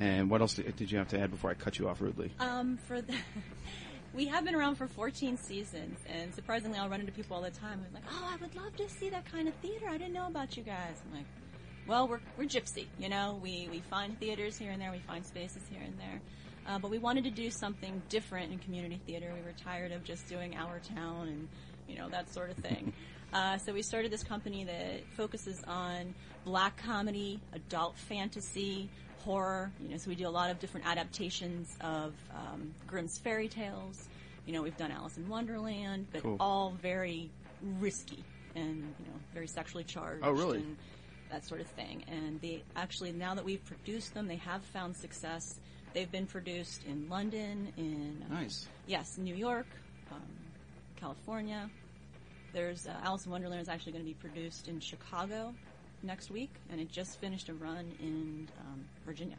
And 0.01 0.31
what 0.31 0.41
else 0.41 0.55
did 0.55 0.75
did 0.77 0.91
you 0.91 0.99
have 0.99 1.09
to 1.09 1.21
add 1.21 1.31
before 1.31 1.51
I 1.51 1.55
cut 1.55 1.79
you 1.79 1.89
off 1.89 2.01
rudely? 2.01 2.33
Um, 2.41 2.79
for 2.87 3.01
the, 3.01 3.15
we 4.15 4.27
have 4.27 4.45
been 4.45 4.55
around 4.55 4.77
for 4.77 4.87
14 4.87 5.37
seasons, 5.37 5.99
and 6.09 6.35
surprisingly, 6.35 6.79
I'll 6.79 6.89
run 6.89 7.01
into 7.01 7.13
people 7.13 7.37
all 7.37 7.43
the 7.43 7.51
time 7.51 7.81
who's 7.85 7.93
like, 7.93 8.05
"Oh, 8.11 8.31
I 8.33 8.37
would 8.37 8.55
love 8.55 8.77
to 8.77 8.89
see 8.89 9.11
that 9.11 9.31
kind 9.31 9.49
of 9.49 9.55
theater. 9.57 9.87
I 9.89 9.99
didn't 9.99 10.13
know 10.15 10.27
about 10.27 10.57
you 10.57 10.63
guys." 10.63 11.03
I'm 11.05 11.17
like, 11.17 11.27
"Well, 11.87 12.09
we're 12.09 12.21
we're 12.37 12.45
gypsy, 12.45 12.87
you 12.99 13.09
know. 13.09 13.39
We 13.43 13.69
we 13.71 13.81
find 13.81 14.19
theaters 14.21 14.57
here 14.57 14.71
and 14.71 14.81
there, 14.81 14.93
we 14.93 15.01
find 15.01 15.27
spaces 15.27 15.63
here 15.71 15.83
and 15.85 15.99
there." 15.99 16.21
Uh, 16.69 16.79
but 16.79 16.91
we 16.91 16.99
wanted 16.99 17.25
to 17.25 17.31
do 17.31 17.51
something 17.51 18.03
different 18.11 18.53
in 18.53 18.59
community 18.59 19.01
theater. 19.07 19.33
We 19.35 19.41
were 19.41 19.57
tired 19.57 19.91
of 19.91 20.05
just 20.05 20.29
doing 20.29 20.55
our 20.55 20.81
town 20.81 21.29
and, 21.29 21.49
you 21.89 21.97
know, 21.97 22.11
that 22.11 22.33
sort 22.33 22.51
of 22.51 22.59
thing. 22.59 22.93
Uh, 23.33 23.59
so 23.59 23.73
we 23.73 23.83
started 23.83 24.11
this 24.11 24.23
company 24.25 24.65
that 24.65 25.05
focuses 25.17 25.63
on 25.67 26.15
black 26.45 26.77
comedy, 26.83 27.41
adult 27.53 27.97
fantasy, 27.97 28.89
horror. 29.19 29.71
You 29.83 29.91
know, 29.91 29.97
so 29.99 30.09
we 30.09 30.15
do 30.15 30.27
a 30.27 30.31
lot 30.31 30.51
of 30.51 30.59
different 30.59 30.87
adaptations 30.87 31.77
of 31.81 32.15
um, 32.35 32.73
Grimm's 32.87 33.19
fairy 33.19 33.49
tales. 33.49 34.09
You 34.47 34.55
know, 34.55 34.63
we've 34.63 34.77
done 34.79 34.91
Alice 34.91 35.19
in 35.19 35.29
Wonderland, 35.29 36.07
but 36.11 36.23
Cool. 36.23 36.37
all 36.41 36.71
very 36.81 37.31
risky 37.81 38.25
and 38.55 38.77
you 38.77 39.07
know 39.07 39.19
very 39.35 39.47
sexually 39.47 39.85
charged. 39.85 40.25
Oh, 40.25 40.31
really? 40.31 40.59
And 40.59 40.77
that 41.31 41.45
sort 41.45 41.61
of 41.61 41.67
thing. 41.67 42.05
And 42.09 42.41
they 42.41 42.63
actually 42.77 43.13
now 43.13 43.35
that 43.35 43.45
we've 43.45 43.65
produced 43.67 44.15
them, 44.15 44.27
they 44.27 44.37
have 44.37 44.63
found 44.65 44.97
success. 44.97 45.61
They've 45.93 46.11
been 46.11 46.27
produced 46.27 46.85
in 46.85 47.09
London, 47.11 47.73
in 47.77 48.23
uh, 48.31 48.35
Nice. 48.35 48.67
yes, 48.87 49.19
New 49.19 49.35
York, 49.35 49.67
um, 50.13 50.21
California. 50.97 51.69
There's 52.53 52.87
uh, 52.87 52.95
Alice 53.03 53.27
in 53.27 53.33
Wonderland 53.33 53.61
is 53.61 53.69
actually 53.69 53.93
going 53.93 54.05
to 54.05 54.09
be 54.09 54.15
produced 54.15 54.69
in 54.69 54.81
Chicago 54.81 55.55
next 56.03 56.31
week, 56.31 56.51
and 56.71 56.81
it 56.81 56.91
just 56.91 57.21
finished 57.21 57.49
a 57.49 57.55
run 57.55 57.93
in 58.01 58.49
um, 58.61 58.85
Virginia. 59.05 59.37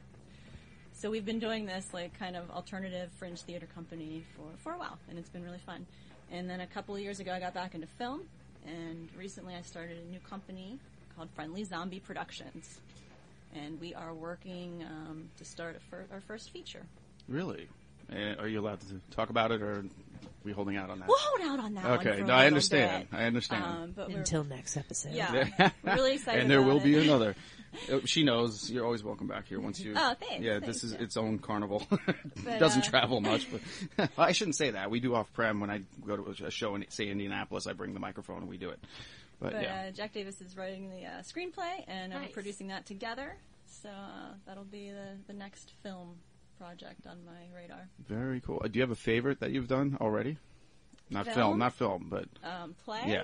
So 0.93 1.09
we've 1.09 1.25
been 1.25 1.39
doing 1.39 1.65
this 1.65 1.93
like 1.93 2.17
kind 2.19 2.35
of 2.35 2.51
alternative 2.51 3.09
fringe 3.17 3.41
theater 3.41 3.67
company 3.73 4.23
for, 4.35 4.43
for 4.57 4.73
a 4.73 4.77
while, 4.77 4.99
and 5.09 5.17
it's 5.17 5.29
been 5.29 5.43
really 5.43 5.59
fun. 5.65 5.85
And 6.31 6.49
then 6.49 6.61
a 6.61 6.67
couple 6.67 6.93
of 6.93 7.01
years 7.01 7.19
ago, 7.19 7.33
I 7.33 7.39
got 7.39 7.53
back 7.53 7.73
into 7.73 7.87
film, 7.87 8.21
and 8.67 9.09
recently 9.17 9.55
I 9.55 9.61
started 9.61 9.97
a 9.97 10.11
new 10.11 10.19
company 10.19 10.77
called 11.15 11.29
Friendly 11.31 11.63
Zombie 11.63 11.99
Productions, 11.99 12.79
and 13.55 13.79
we 13.79 13.95
are 13.95 14.13
working 14.13 14.85
um, 14.87 15.29
to 15.37 15.45
start 15.45 15.81
fir- 15.89 16.05
our 16.11 16.21
first 16.21 16.51
feature. 16.51 16.83
Really? 17.27 17.67
Uh, 18.11 18.35
are 18.39 18.47
you 18.47 18.59
allowed 18.59 18.81
to 18.81 19.01
talk 19.09 19.29
about 19.29 19.51
it, 19.51 19.61
or 19.61 19.85
we 20.43 20.51
holding 20.51 20.77
out 20.77 20.89
on 20.89 20.99
that? 20.99 21.07
We'll 21.07 21.17
hold 21.19 21.51
out 21.51 21.65
on 21.65 21.73
that 21.75 21.83
one. 21.83 21.99
Okay, 21.99 22.19
for 22.19 22.25
no, 22.27 22.33
I 22.33 22.47
understand. 22.47 23.09
bit. 23.09 23.17
I 23.19 23.25
understand. 23.25 23.63
Um, 23.63 23.91
but 23.95 24.07
we're- 24.07 24.19
Until 24.19 24.43
next 24.43 24.77
episode. 24.77 25.13
Yeah, 25.13 25.47
we're 25.59 25.71
really 25.95 26.13
excited. 26.15 26.41
and 26.41 26.49
there 26.51 26.59
about 26.59 26.67
will 26.69 26.77
it. 26.77 26.83
be 26.83 26.97
another. 26.99 27.35
Uh, 27.91 27.99
She 28.05 28.23
knows 28.23 28.69
you're 28.71 28.83
always 28.85 29.03
welcome 29.03 29.27
back 29.27 29.47
here 29.47 29.59
once 29.59 29.79
you. 29.79 29.93
Oh, 29.95 30.15
thanks, 30.19 30.43
Yeah, 30.43 30.53
thanks, 30.53 30.67
this 30.67 30.83
is 30.83 30.93
yeah. 30.93 31.01
its 31.03 31.17
own 31.17 31.37
carnival. 31.39 31.85
But, 31.89 32.15
Doesn't 32.59 32.81
uh, 32.87 32.89
travel 32.89 33.21
much, 33.21 33.47
but 33.95 34.09
I 34.17 34.31
shouldn't 34.31 34.55
say 34.55 34.71
that. 34.71 34.89
We 34.89 34.99
do 34.99 35.13
off 35.13 35.31
prem 35.33 35.59
when 35.59 35.69
I 35.69 35.81
go 36.05 36.17
to 36.17 36.45
a 36.45 36.51
show 36.51 36.73
in 36.75 36.85
say 36.89 37.09
Indianapolis. 37.09 37.67
I 37.67 37.73
bring 37.73 37.93
the 37.93 37.99
microphone 37.99 38.37
and 38.39 38.49
we 38.49 38.57
do 38.57 38.69
it. 38.69 38.79
But, 39.39 39.53
But 39.53 39.61
yeah, 39.61 39.85
uh, 39.87 39.91
Jack 39.91 40.13
Davis 40.13 40.41
is 40.41 40.57
writing 40.57 40.89
the 40.89 41.05
uh, 41.05 41.21
screenplay, 41.21 41.83
and 41.87 42.13
I'm 42.13 42.23
Nice. 42.23 42.31
producing 42.31 42.67
that 42.69 42.85
together. 42.85 43.37
So 43.83 43.89
uh, 43.89 44.33
that'll 44.47 44.63
be 44.65 44.89
the, 44.89 45.15
the 45.27 45.33
next 45.33 45.71
film 45.83 46.15
project 46.59 47.07
on 47.07 47.17
my 47.25 47.55
radar. 47.55 47.87
very 48.07 48.41
cool. 48.41 48.61
Uh, 48.63 48.67
do 48.67 48.77
you 48.79 48.83
have 48.83 48.91
a 48.91 48.95
favorite 48.95 49.39
that 49.39 49.51
you've 49.51 49.67
done 49.69 49.97
already? 50.01 50.37
Not 51.09 51.25
film, 51.25 51.35
Film? 51.35 51.59
not 51.59 51.73
film, 51.73 52.07
but 52.09 52.25
Um, 52.43 52.75
play. 52.83 53.01
yeah. 53.07 53.23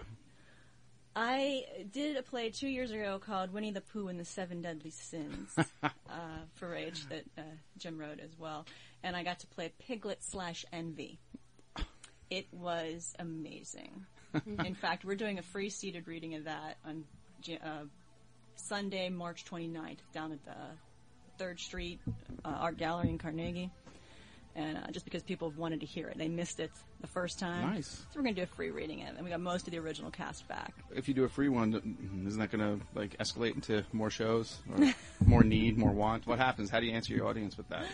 I 1.16 1.64
did 1.94 2.18
a 2.18 2.24
play 2.24 2.50
two 2.50 2.68
years 2.68 2.92
ago 2.92 3.20
called 3.20 3.54
Winnie 3.54 3.72
the 3.72 3.80
Pooh 3.82 4.08
and 4.10 4.20
the 4.20 4.26
Seven 4.26 4.62
Deadly 4.62 4.90
Sins 4.90 5.56
uh, 5.84 5.90
for 6.56 6.70
Rage 6.70 7.08
that 7.10 7.24
uh, 7.38 7.42
Jim 7.78 7.98
wrote 7.98 8.20
as 8.20 8.38
well, 8.38 8.66
and 9.04 9.16
I 9.16 9.24
got 9.24 9.40
to 9.40 9.48
play 9.48 9.72
Piglet 9.80 10.24
slash 10.24 10.66
Envy. 10.74 11.20
It 12.30 12.48
was 12.52 13.14
amazing. 13.20 14.06
In 14.66 14.76
fact, 14.76 15.06
we're 15.06 15.16
doing 15.16 15.38
a 15.40 15.44
free 15.44 15.70
seated 15.70 16.08
reading 16.08 16.36
of 16.36 16.44
that 16.46 16.78
on 16.86 17.06
uh, 17.64 17.84
Sunday, 18.56 19.08
March 19.10 19.46
29th, 19.46 20.00
down 20.14 20.32
at 20.34 20.44
the 20.44 20.56
Third 21.38 21.60
Street 21.60 22.00
uh, 22.44 22.50
Art 22.50 22.78
Gallery 22.78 23.10
in 23.10 23.18
Carnegie. 23.18 23.72
And 24.58 24.78
uh, 24.78 24.88
just 24.92 25.04
because 25.04 25.22
people 25.22 25.50
have 25.50 25.58
wanted 25.58 25.82
to 25.82 25.86
hear 25.86 26.08
it, 26.08 26.18
they 26.18 26.30
missed 26.30 26.62
it 26.62 26.72
the 27.02 27.08
first 27.08 27.40
time. 27.40 27.74
Nice. 27.74 27.90
So 27.90 28.06
we're 28.16 28.22
going 28.22 28.36
to 28.36 28.42
do 28.42 28.44
a 28.44 28.56
free 28.56 28.70
reading 28.70 29.02
of 29.02 29.10
it, 29.10 29.16
and 29.16 29.26
we 29.26 29.30
got 29.30 29.42
most 29.42 29.68
of 29.68 29.72
the 29.72 29.80
original 29.80 30.12
cast 30.12 30.48
back. 30.48 30.74
If 30.96 31.10
you 31.10 31.14
do 31.14 31.26
a 31.26 31.30
free 31.30 31.50
one, 31.50 32.24
isn't 32.26 32.40
that 32.40 32.52
going 32.52 32.80
to 32.80 32.86
like 32.98 33.18
escalate 33.18 33.56
into 33.56 33.84
more 33.92 34.10
shows 34.10 34.58
or 34.72 34.94
more 35.26 35.44
need, 35.44 35.78
more 35.78 35.92
want? 35.92 36.26
What 36.26 36.40
happens? 36.40 36.70
How 36.70 36.80
do 36.80 36.86
you 36.86 36.94
answer 36.94 37.14
your 37.14 37.28
audience 37.28 37.58
with 37.58 37.68
that? 37.68 37.86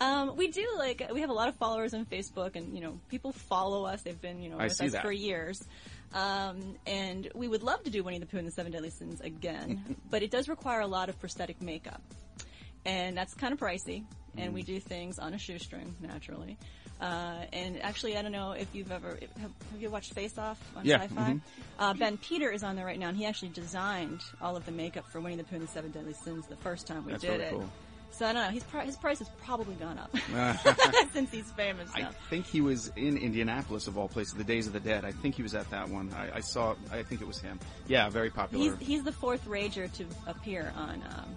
Um, 0.00 0.36
we 0.36 0.48
do 0.48 0.66
like 0.78 1.02
we 1.12 1.20
have 1.20 1.30
a 1.30 1.34
lot 1.34 1.48
of 1.48 1.56
followers 1.56 1.94
on 1.94 2.04
Facebook, 2.06 2.56
and 2.56 2.74
you 2.74 2.80
know 2.80 2.98
people 3.08 3.32
follow 3.32 3.84
us. 3.84 4.02
They've 4.02 4.20
been 4.20 4.40
you 4.40 4.50
know 4.50 4.58
I 4.58 4.64
with 4.64 4.80
us 4.80 4.92
that. 4.92 5.02
for 5.02 5.12
years, 5.12 5.64
um, 6.12 6.76
and 6.86 7.28
we 7.34 7.48
would 7.48 7.62
love 7.62 7.82
to 7.84 7.90
do 7.90 8.02
Winnie 8.02 8.18
the 8.18 8.26
Pooh 8.26 8.38
and 8.38 8.46
the 8.46 8.52
Seven 8.52 8.72
Deadly 8.72 8.90
Sins 8.90 9.20
again, 9.20 9.96
but 10.10 10.22
it 10.22 10.30
does 10.30 10.48
require 10.48 10.80
a 10.80 10.86
lot 10.86 11.08
of 11.08 11.18
prosthetic 11.20 11.60
makeup, 11.62 12.02
and 12.84 13.16
that's 13.16 13.34
kind 13.34 13.52
of 13.52 13.58
pricey. 13.60 14.04
And 14.36 14.50
Mm. 14.50 14.54
we 14.54 14.62
do 14.62 14.80
things 14.80 15.18
on 15.20 15.32
a 15.32 15.38
shoestring, 15.38 15.94
naturally. 16.00 16.56
Uh, 17.00 17.44
and 17.52 17.80
actually, 17.82 18.16
I 18.16 18.22
don't 18.22 18.32
know 18.32 18.52
if 18.52 18.66
you've 18.74 18.90
ever 18.90 19.10
have, 19.40 19.52
have 19.72 19.80
you 19.80 19.90
watched 19.90 20.12
Face 20.12 20.36
Off 20.38 20.60
on 20.76 20.84
Yeah, 20.84 21.02
Sci-Fi. 21.02 21.32
mhm. 21.34 21.40
Uh, 21.78 21.94
ben 21.94 22.16
Peter 22.18 22.50
is 22.50 22.62
on 22.64 22.74
there 22.76 22.84
right 22.86 22.98
now, 22.98 23.08
and 23.08 23.16
he 23.16 23.26
actually 23.26 23.48
designed 23.50 24.22
all 24.40 24.56
of 24.56 24.64
the 24.66 24.72
makeup 24.72 25.04
for 25.10 25.20
Winnie 25.20 25.36
the 25.36 25.44
Pooh 25.44 25.56
and 25.56 25.64
the 25.64 25.70
Seven 25.70 25.90
Deadly 25.92 26.14
Sins 26.14 26.46
the 26.46 26.56
first 26.56 26.86
time 26.86 27.04
we 27.04 27.12
That's 27.12 27.22
did 27.22 27.30
really 27.32 27.44
it. 27.44 27.50
cool. 27.52 27.70
So 28.10 28.26
I 28.26 28.32
don't 28.32 28.44
know. 28.44 28.50
His, 28.50 28.62
pri- 28.64 28.84
his 28.86 28.96
price 28.96 29.18
has 29.18 29.28
probably 29.44 29.74
gone 29.74 29.98
up 29.98 30.10
since 31.12 31.32
he's 31.32 31.50
famous 31.52 31.90
I 31.94 32.04
think 32.30 32.46
he 32.46 32.60
was 32.60 32.92
in 32.96 33.16
Indianapolis 33.18 33.86
of 33.88 33.98
all 33.98 34.08
places, 34.08 34.34
the 34.34 34.44
Days 34.44 34.66
of 34.68 34.72
the 34.72 34.78
Dead. 34.80 35.04
I 35.04 35.10
think 35.12 35.34
he 35.34 35.42
was 35.42 35.54
at 35.56 35.68
that 35.70 35.88
one. 35.88 36.12
I, 36.14 36.36
I 36.36 36.40
saw. 36.40 36.74
I 36.92 37.02
think 37.02 37.20
it 37.20 37.26
was 37.26 37.40
him. 37.40 37.58
Yeah, 37.88 38.08
very 38.08 38.30
popular. 38.30 38.76
He's 38.78 38.86
he's 38.88 39.02
the 39.04 39.12
fourth 39.12 39.44
Rager 39.46 39.92
to 39.94 40.06
appear 40.28 40.72
on 40.76 41.02
um, 41.02 41.34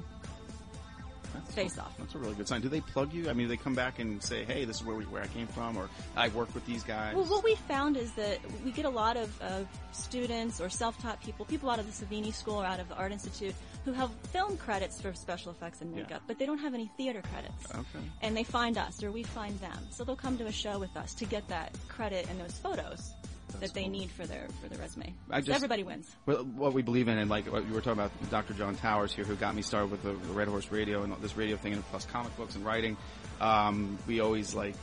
Face 1.50 1.78
Off. 1.78 1.96
That's 1.98 2.16
a 2.16 2.18
really 2.18 2.36
good 2.36 2.48
sign. 2.48 2.62
Do 2.62 2.70
they 2.70 2.82
plug 2.82 3.14
you? 3.14 3.30
I 3.30 3.34
mean, 3.34 3.48
do 3.48 3.50
they 3.50 3.58
come 3.58 3.76
back 3.76 4.00
and 4.00 4.22
say, 4.22 4.44
"Hey, 4.44 4.66
this 4.66 4.78
is 4.78 4.84
where 4.86 4.96
we, 4.96 5.06
where 5.06 5.22
I 5.24 5.28
came 5.28 5.48
from," 5.48 5.78
or 5.78 5.90
"I 6.16 6.30
work 6.30 6.54
with 6.54 6.66
these 6.66 6.84
guys"? 6.84 7.16
Well, 7.16 7.26
what 7.26 7.44
we 7.44 7.56
found 7.68 7.98
is 7.98 8.12
that 8.14 8.40
we 8.64 8.72
get 8.72 8.86
a 8.86 8.90
lot 8.90 9.18
of, 9.18 9.42
of 9.42 9.68
students 9.92 10.60
or 10.62 10.70
self-taught 10.70 11.22
people, 11.22 11.46
people 11.46 11.70
out 11.70 11.80
of 11.80 11.86
the 11.88 12.06
Savini 12.06 12.34
School 12.34 12.56
or 12.62 12.66
out 12.66 12.80
of 12.80 12.88
the 12.90 12.96
Art 12.96 13.12
Institute, 13.12 13.56
who 13.86 13.94
have 13.94 14.12
film 14.32 14.58
credits 14.58 15.02
for 15.02 15.14
special 15.14 15.52
effects 15.52 15.82
and 15.82 15.92
Yeah. 15.96 16.04
makeup, 16.04 16.22
but 16.28 16.38
they 16.40 16.46
don't 16.46 16.58
have 16.60 16.74
any 16.74 16.90
theater 16.98 17.22
credits. 17.32 17.72
Okay. 17.74 18.06
And 18.22 18.36
they 18.36 18.44
find 18.44 18.78
us, 18.78 19.02
or 19.04 19.12
we 19.12 19.24
find 19.24 19.60
them. 19.60 19.78
So 19.92 20.04
they'll 20.04 20.16
come 20.16 20.38
to 20.38 20.46
a 20.46 20.52
show 20.52 20.78
with 20.80 20.96
us 20.98 21.14
to 21.16 21.26
get 21.26 21.48
that 21.48 21.76
credit 21.88 22.28
and 22.30 22.40
those 22.40 22.54
photos 22.58 23.14
that 23.60 23.74
they 23.74 23.88
need 23.88 24.12
for 24.12 24.26
their 24.26 24.48
for 24.62 24.70
their 24.70 24.80
resume. 24.80 25.14
I 25.30 25.42
So 25.42 25.54
everybody 25.54 25.84
wins. 25.84 26.16
Well, 26.26 26.44
what 26.44 26.74
we 26.74 26.82
believe 26.82 27.08
in, 27.08 27.18
and 27.18 27.30
like 27.30 27.52
what 27.52 27.68
you 27.68 27.74
were 27.74 27.82
talking 27.82 28.02
about, 28.04 28.12
Dr. 28.30 28.54
John 28.54 28.76
Towers 28.76 29.14
here, 29.14 29.26
who 29.26 29.36
got 29.36 29.56
me 29.56 29.62
started 29.62 29.92
with 29.92 30.04
the, 30.04 30.14
the 30.14 30.34
Red 30.34 30.48
Horse 30.48 30.72
Radio 30.72 31.04
and 31.04 31.16
this 31.22 31.36
radio 31.38 31.58
thing, 31.58 31.74
and 31.74 31.84
plus 31.88 32.06
comic 32.06 32.36
books 32.38 32.56
and 32.56 32.66
writing. 32.66 32.98
Um, 33.40 33.98
we 34.08 34.20
always 34.20 34.54
like 34.54 34.76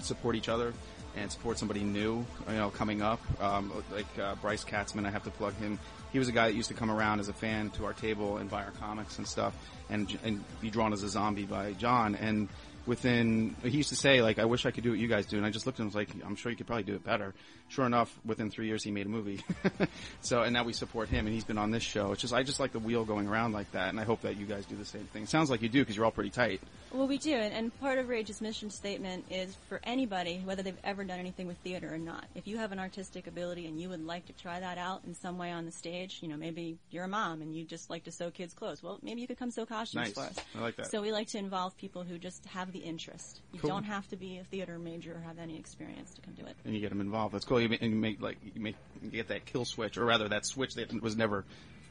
support 0.00 0.36
each 0.36 0.48
other 0.48 0.72
and 1.16 1.30
support 1.30 1.58
somebody 1.58 1.82
new, 1.82 2.24
you 2.48 2.56
know, 2.56 2.70
coming 2.70 3.02
up. 3.02 3.20
Um, 3.40 3.72
like 3.92 4.06
uh, 4.18 4.34
Bryce 4.36 4.64
Katzman, 4.64 5.06
I 5.06 5.10
have 5.10 5.24
to 5.24 5.30
plug 5.30 5.54
him. 5.56 5.78
He 6.12 6.18
was 6.18 6.28
a 6.28 6.32
guy 6.32 6.48
that 6.48 6.54
used 6.54 6.68
to 6.68 6.74
come 6.74 6.90
around 6.90 7.20
as 7.20 7.28
a 7.28 7.32
fan 7.32 7.70
to 7.70 7.84
our 7.84 7.92
table 7.92 8.36
and 8.38 8.50
buy 8.50 8.64
our 8.64 8.70
comics 8.72 9.18
and 9.18 9.26
stuff, 9.26 9.54
and 9.90 10.18
and 10.24 10.44
be 10.60 10.70
drawn 10.70 10.92
as 10.92 11.02
a 11.02 11.08
zombie 11.08 11.46
by 11.46 11.72
John. 11.72 12.14
And 12.14 12.48
within, 12.86 13.54
he 13.62 13.70
used 13.76 13.88
to 13.90 13.96
say 13.96 14.22
like, 14.22 14.38
"I 14.38 14.44
wish 14.44 14.66
I 14.66 14.70
could 14.70 14.84
do 14.84 14.90
what 14.90 14.98
you 14.98 15.08
guys 15.08 15.26
do," 15.26 15.36
and 15.36 15.46
I 15.46 15.50
just 15.50 15.66
looked 15.66 15.78
at 15.78 15.82
him 15.82 15.86
and 15.88 15.94
was 15.94 16.08
like, 16.16 16.24
"I'm 16.24 16.36
sure 16.36 16.50
you 16.50 16.56
could 16.56 16.66
probably 16.66 16.84
do 16.84 16.94
it 16.94 17.04
better." 17.04 17.34
Sure 17.68 17.86
enough, 17.86 18.14
within 18.24 18.50
three 18.50 18.66
years, 18.66 18.82
he 18.84 18.90
made 18.90 19.06
a 19.06 19.08
movie. 19.08 19.40
so, 20.20 20.42
and 20.42 20.52
now 20.52 20.62
we 20.62 20.74
support 20.74 21.08
him, 21.08 21.26
and 21.26 21.34
he's 21.34 21.44
been 21.44 21.56
on 21.56 21.70
this 21.70 21.82
show. 21.82 22.12
It's 22.12 22.20
just, 22.20 22.34
I 22.34 22.42
just 22.42 22.60
like 22.60 22.72
the 22.72 22.78
wheel 22.78 23.04
going 23.04 23.26
around 23.26 23.52
like 23.52 23.72
that, 23.72 23.88
and 23.88 23.98
I 23.98 24.04
hope 24.04 24.20
that 24.22 24.36
you 24.36 24.44
guys 24.44 24.66
do 24.66 24.76
the 24.76 24.84
same 24.84 25.04
thing. 25.04 25.22
It 25.22 25.30
sounds 25.30 25.48
like 25.50 25.62
you 25.62 25.70
do 25.70 25.80
because 25.80 25.96
you're 25.96 26.04
all 26.04 26.10
pretty 26.10 26.28
tight. 26.30 26.60
Well, 26.92 27.08
we 27.08 27.16
do, 27.16 27.32
and, 27.32 27.54
and 27.54 27.80
part 27.80 27.98
of 27.98 28.10
Rage's 28.10 28.42
mission 28.42 28.68
statement 28.68 29.24
is 29.30 29.56
for 29.70 29.80
anybody, 29.84 30.42
whether 30.44 30.62
they've 30.62 30.76
ever 30.84 31.04
done 31.04 31.18
anything 31.18 31.46
with 31.46 31.56
theater 31.58 31.92
or 31.92 31.96
not. 31.96 32.26
If 32.34 32.46
you 32.46 32.58
have 32.58 32.72
an 32.72 32.78
artistic 32.78 33.26
ability 33.26 33.66
and 33.66 33.80
you 33.80 33.88
would 33.88 34.04
like 34.04 34.26
to 34.26 34.34
try 34.34 34.60
that 34.60 34.76
out 34.76 35.00
in 35.06 35.14
some 35.14 35.38
way 35.38 35.50
on 35.50 35.64
the 35.64 35.72
stage, 35.72 36.18
you 36.20 36.28
know, 36.28 36.36
maybe 36.36 36.76
you're 36.90 37.04
a 37.04 37.08
mom 37.08 37.40
and 37.40 37.56
you 37.56 37.64
just 37.64 37.88
like 37.88 38.04
to 38.04 38.12
sew 38.12 38.30
kids' 38.30 38.52
clothes. 38.52 38.82
Well, 38.82 38.98
maybe 39.02 39.22
you 39.22 39.26
could 39.26 39.38
come 39.38 39.50
sew 39.50 39.64
costumes 39.64 40.08
Nice. 40.08 40.14
for 40.14 40.20
us. 40.20 40.36
I 40.58 40.60
like 40.60 40.76
that. 40.76 40.90
So 40.90 41.00
we 41.00 41.12
like 41.12 41.28
to 41.28 41.38
involve 41.38 41.74
people 41.78 42.02
who 42.02 42.18
just 42.18 42.44
have 42.46 42.70
the 42.72 42.80
interest. 42.80 43.40
You 43.52 43.60
Cool. 43.60 43.70
don't 43.70 43.84
have 43.84 44.08
to 44.08 44.16
be 44.16 44.38
a 44.38 44.44
theater 44.44 44.78
major 44.78 45.14
or 45.14 45.20
have 45.20 45.38
any 45.38 45.58
experience 45.58 46.14
to 46.14 46.20
come 46.20 46.34
do 46.34 46.44
it. 46.46 46.56
and 46.64 46.74
you 46.74 46.80
get 46.80 46.90
them 46.90 47.00
involved. 47.00 47.34
That's 47.34 47.44
cool. 47.44 47.60
You 47.60 47.68
ma- 47.68 47.76
and 47.80 47.92
you 47.92 47.98
make 47.98 48.20
like 48.20 48.38
you 48.54 48.60
make 48.60 48.76
you 49.02 49.10
get 49.10 49.28
that 49.28 49.46
kill 49.46 49.64
switch, 49.64 49.96
or 49.98 50.04
rather 50.04 50.28
that 50.28 50.46
switch 50.46 50.74
that 50.74 51.00
was 51.02 51.16
never 51.16 51.44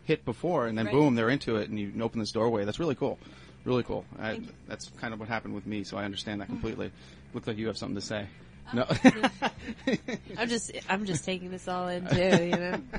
hit 0.04 0.26
before, 0.26 0.67
and 0.67 0.78
then 0.78 0.86
Right. 0.88 0.94
boom, 0.96 1.15
they're 1.15 1.30
into 1.30 1.58
it, 1.58 1.70
and 1.70 1.80
you 1.80 1.94
open 2.02 2.20
this 2.20 2.32
doorway. 2.32 2.65
That's 2.65 2.80
really 2.80 2.96
cool. 2.96 3.20
Really 3.63 3.84
cool. 3.84 4.06
I, 4.20 4.41
that's 4.67 4.89
kind 5.00 5.13
of 5.13 5.20
what 5.20 5.30
happened 5.30 5.54
with 5.54 5.67
me, 5.67 5.84
so 5.84 5.98
I 5.98 6.04
understand 6.06 6.41
that 6.41 6.46
mm-hmm. 6.46 6.54
completely. 6.56 6.91
Looks 7.34 7.48
like 7.48 7.58
you 7.58 7.67
have 7.67 7.78
something 7.78 7.96
to 7.96 8.02
say. 8.02 8.28
Oh, 8.74 8.78
no. 8.78 9.98
I'm 10.38 10.50
just 10.50 10.72
I'm 10.89 11.06
just 11.06 11.24
taking 11.26 11.52
this 11.52 11.67
all 11.67 11.88
in 11.88 12.08
too, 12.08 12.46
you 12.46 12.52
know. 12.52 12.82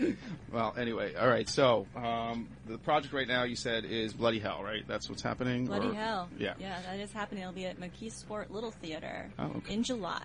well, 0.52 0.74
anyway, 0.78 1.14
all 1.14 1.28
right. 1.28 1.48
So 1.48 1.86
um, 1.96 2.48
the 2.66 2.78
project 2.78 3.12
right 3.14 3.28
now, 3.28 3.44
you 3.44 3.56
said, 3.56 3.84
is 3.84 4.12
Bloody 4.12 4.38
Hell, 4.38 4.62
right? 4.62 4.86
That's 4.86 5.08
what's 5.08 5.22
happening. 5.22 5.66
Bloody 5.66 5.88
or- 5.88 5.94
hell. 5.94 6.28
Yeah. 6.38 6.54
Yeah, 6.58 6.80
that 6.82 6.98
is 7.00 7.12
happening. 7.12 7.42
It'll 7.42 7.52
be 7.54 7.66
at 7.66 7.80
McKeesport 7.80 8.50
Little 8.50 8.70
Theater 8.70 9.30
Oh, 9.38 9.46
okay. 9.56 9.74
in 9.74 9.82
July. 9.82 10.22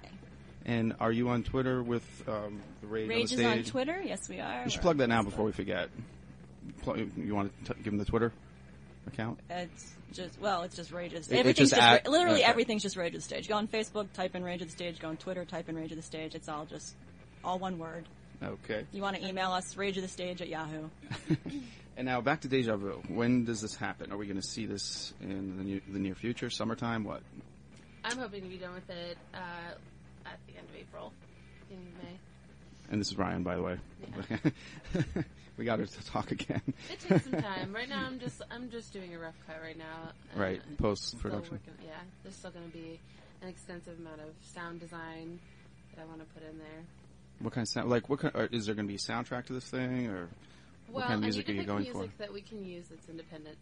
And 0.65 0.93
are 0.99 1.11
you 1.11 1.29
on 1.29 1.43
Twitter 1.43 1.83
with 1.83 2.03
um, 2.27 2.61
the 2.81 2.87
Rage, 2.87 3.09
Rage 3.09 3.33
on 3.33 3.39
is 3.39 3.45
on? 3.45 3.63
Twitter. 3.63 4.01
Yes, 4.01 4.29
we 4.29 4.39
are. 4.39 4.63
You 4.63 4.69
should 4.69 4.79
We're 4.79 4.83
plug 4.83 4.97
that 4.97 5.09
now 5.09 5.21
before 5.23 5.45
we 5.45 5.51
forget. 5.51 5.89
You 7.17 7.35
want 7.35 7.51
to 7.65 7.73
give 7.73 7.85
them 7.85 7.97
the 7.97 8.05
Twitter 8.05 8.31
account? 9.07 9.39
It's 9.49 9.93
just 10.13 10.39
well, 10.39 10.61
it's 10.63 10.75
just 10.75 10.91
Rage 10.91 11.11
of 11.13 11.19
the 11.19 11.23
Stage. 11.25 11.39
Everything's 11.39 11.71
just 11.71 11.81
just, 11.81 12.05
at- 12.05 12.07
literally 12.07 12.39
okay. 12.41 12.49
everything's 12.49 12.83
just 12.83 12.95
Rage 12.95 13.13
of 13.13 13.19
the 13.19 13.25
Stage. 13.25 13.47
Go 13.49 13.55
on 13.55 13.67
Facebook, 13.67 14.11
type 14.13 14.35
in 14.35 14.43
Rage 14.43 14.61
of 14.61 14.67
the 14.67 14.73
Stage. 14.73 14.99
Go 14.99 15.09
on 15.09 15.17
Twitter, 15.17 15.43
type 15.43 15.67
in 15.67 15.75
Rage 15.75 15.91
of 15.91 15.97
the 15.97 16.03
Stage. 16.03 16.35
It's 16.35 16.47
all 16.47 16.65
just 16.65 16.95
all 17.43 17.59
one 17.59 17.77
word. 17.77 18.05
Okay. 18.43 18.85
You 18.91 19.01
want 19.01 19.15
to 19.15 19.25
email 19.27 19.51
us 19.51 19.77
Rage 19.77 19.97
of 19.97 20.03
the 20.03 20.09
Stage 20.09 20.41
at 20.41 20.49
Yahoo. 20.49 20.89
And 21.95 22.07
now 22.07 22.21
back 22.21 22.41
to 22.41 22.47
Deja 22.47 22.75
Vu. 22.75 23.01
When 23.07 23.45
does 23.45 23.61
this 23.61 23.75
happen? 23.75 24.11
Are 24.11 24.17
we 24.17 24.25
going 24.25 24.41
to 24.41 24.47
see 24.47 24.65
this 24.65 25.13
in 25.21 25.57
the 25.57 25.63
near, 25.63 25.81
the 25.87 25.99
near 25.99 26.15
future? 26.15 26.49
Summertime? 26.49 27.03
What? 27.03 27.21
I'm 28.03 28.17
hoping 28.17 28.41
to 28.41 28.49
be 28.49 28.57
done 28.57 28.73
with 28.73 28.89
it 28.89 29.17
uh, 29.33 29.37
at 30.25 30.39
the 30.47 30.57
end 30.57 30.67
of 30.69 30.75
April, 30.75 31.13
beginning 31.69 31.93
of 31.95 32.03
May. 32.03 32.19
And 32.91 32.99
this 32.99 33.11
is 33.11 33.17
Ryan, 33.17 33.43
by 33.43 33.55
the 33.55 33.61
way. 33.61 33.77
we 35.57 35.65
got 35.65 35.79
her 35.79 35.85
to 35.85 36.05
talk 36.05 36.31
again. 36.31 36.61
It 36.91 36.99
takes 36.99 37.25
some 37.25 37.41
time. 37.41 37.73
Right 37.73 37.87
now, 37.87 38.05
I'm 38.05 38.19
just 38.19 38.41
I'm 38.51 38.69
just 38.71 38.91
doing 38.91 39.13
a 39.13 39.19
rough 39.19 39.35
cut 39.45 39.57
right 39.63 39.77
now. 39.77 40.09
Uh, 40.35 40.39
Right, 40.39 40.61
still 40.63 40.77
post-production. 40.89 41.59
Yeah, 41.85 41.91
there's 42.23 42.35
still 42.35 42.51
going 42.51 42.69
to 42.69 42.75
be 42.75 42.99
an 43.41 43.47
extensive 43.49 43.99
amount 43.99 44.19
of 44.19 44.29
sound 44.53 44.79
design 44.79 45.39
that 45.95 46.01
I 46.01 46.05
want 46.05 46.19
to 46.19 46.25
put 46.33 46.43
in 46.43 46.57
there. 46.57 46.83
What 47.43 47.53
kind 47.53 47.63
of 47.63 47.69
sound? 47.69 47.89
Like, 47.89 48.09
what 48.09 48.19
kind? 48.19 48.33
Or 48.35 48.45
is 48.45 48.65
there 48.65 48.75
going 48.75 48.87
to 48.87 48.91
be 48.91 48.95
a 48.95 48.97
soundtrack 48.97 49.45
to 49.47 49.53
this 49.53 49.65
thing, 49.65 50.07
or 50.07 50.29
what 50.87 51.01
well, 51.01 51.03
kind 51.03 51.15
of 51.15 51.21
music 51.21 51.49
I 51.49 51.51
are 51.51 51.55
you 51.55 51.63
going 51.63 51.83
pick 51.83 51.93
for? 51.93 51.99
music 51.99 52.17
that 52.17 52.33
we 52.33 52.41
can 52.41 52.63
use 52.63 52.85
that's 52.89 53.09
independent, 53.09 53.57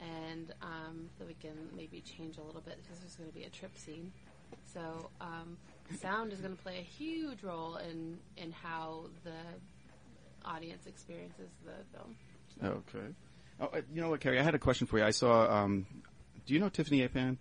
and 0.00 0.52
um, 0.62 1.10
that 1.18 1.26
we 1.26 1.34
can 1.34 1.56
maybe 1.76 2.00
change 2.00 2.38
a 2.38 2.42
little 2.42 2.60
bit 2.60 2.78
because 2.82 3.00
there's 3.00 3.16
going 3.16 3.28
to 3.28 3.34
be 3.34 3.44
a 3.44 3.50
trip 3.50 3.76
scene. 3.76 4.12
So 4.72 5.10
um, 5.20 5.56
sound 6.00 6.32
is 6.32 6.40
going 6.40 6.56
to 6.56 6.62
play 6.62 6.78
a 6.78 6.82
huge 6.82 7.42
role 7.42 7.76
in 7.76 8.18
in 8.36 8.52
how 8.52 9.06
the 9.24 10.48
audience 10.48 10.86
experiences 10.86 11.48
the 11.64 11.72
film. 11.92 12.14
Okay. 12.62 13.14
Oh, 13.60 13.66
uh, 13.66 13.80
you 13.92 14.00
know 14.00 14.10
what, 14.10 14.20
Carrie? 14.20 14.38
I 14.38 14.42
had 14.42 14.54
a 14.54 14.58
question 14.58 14.86
for 14.86 14.98
you. 14.98 15.04
I 15.04 15.10
saw. 15.10 15.62
Um, 15.62 15.86
do 16.46 16.54
you 16.54 16.60
know 16.60 16.68
Tiffany 16.68 17.06
Apan? 17.06 17.36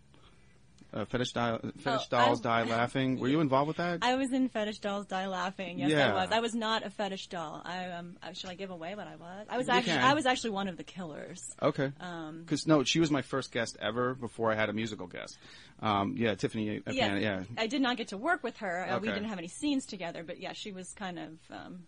Uh, 0.97 1.05
fetish, 1.05 1.31
di- 1.33 1.59
fetish 1.79 2.07
Oh, 2.11 2.17
dolls 2.17 2.45
I- 2.45 2.63
die 2.63 2.69
laughing. 2.77 3.19
Were 3.19 3.27
you 3.27 3.39
involved 3.41 3.67
with 3.67 3.77
that? 3.77 3.99
I 4.01 4.15
was 4.15 4.31
in 4.33 4.49
Fetish 4.49 4.79
Dolls 4.79 5.05
Die 5.05 5.27
Laughing. 5.27 5.77
Yes, 5.79 5.91
Yeah. 5.91 6.11
I 6.11 6.13
was. 6.23 6.31
I 6.31 6.39
was 6.39 6.55
not 6.55 6.85
a 6.85 6.89
fetish 6.89 7.27
doll. 7.27 7.61
I 7.63 7.85
um. 7.91 8.17
uh, 8.23 8.33
Should 8.33 8.49
I 8.49 8.55
give 8.55 8.71
away 8.71 8.95
what 8.95 9.07
I 9.07 9.15
was? 9.15 9.45
I 9.49 9.57
was 9.57 9.67
You 9.67 9.73
actually. 9.73 9.93
can. 9.93 10.03
I 10.03 10.13
was 10.13 10.25
actually 10.25 10.49
one 10.51 10.67
of 10.67 10.77
the 10.77 10.83
killers. 10.83 11.41
Okay. 11.61 11.91
Um, 11.99 12.41
Because 12.43 12.65
no, 12.65 12.83
she 12.83 12.99
was 12.99 13.11
my 13.11 13.21
first 13.21 13.51
guest 13.51 13.77
ever 13.79 14.15
before 14.15 14.51
I 14.51 14.55
had 14.55 14.69
a 14.69 14.73
musical 14.73 15.07
guest. 15.07 15.37
Um, 15.81 16.15
yeah, 16.17 16.33
Tiffany 16.35 16.81
yeah, 16.89 17.15
Yeah. 17.17 17.43
I 17.57 17.67
did 17.67 17.81
not 17.81 17.97
get 17.97 18.07
to 18.09 18.17
work 18.17 18.43
with 18.43 18.57
her. 18.57 18.87
Uh, 18.89 18.99
we 18.99 19.09
didn't 19.09 19.29
have 19.29 19.37
any 19.37 19.47
scenes 19.49 19.85
together, 19.85 20.23
but 20.23 20.39
yeah, 20.39 20.53
she 20.53 20.71
was 20.71 20.91
kind 20.93 21.19
of 21.19 21.29
um, 21.51 21.83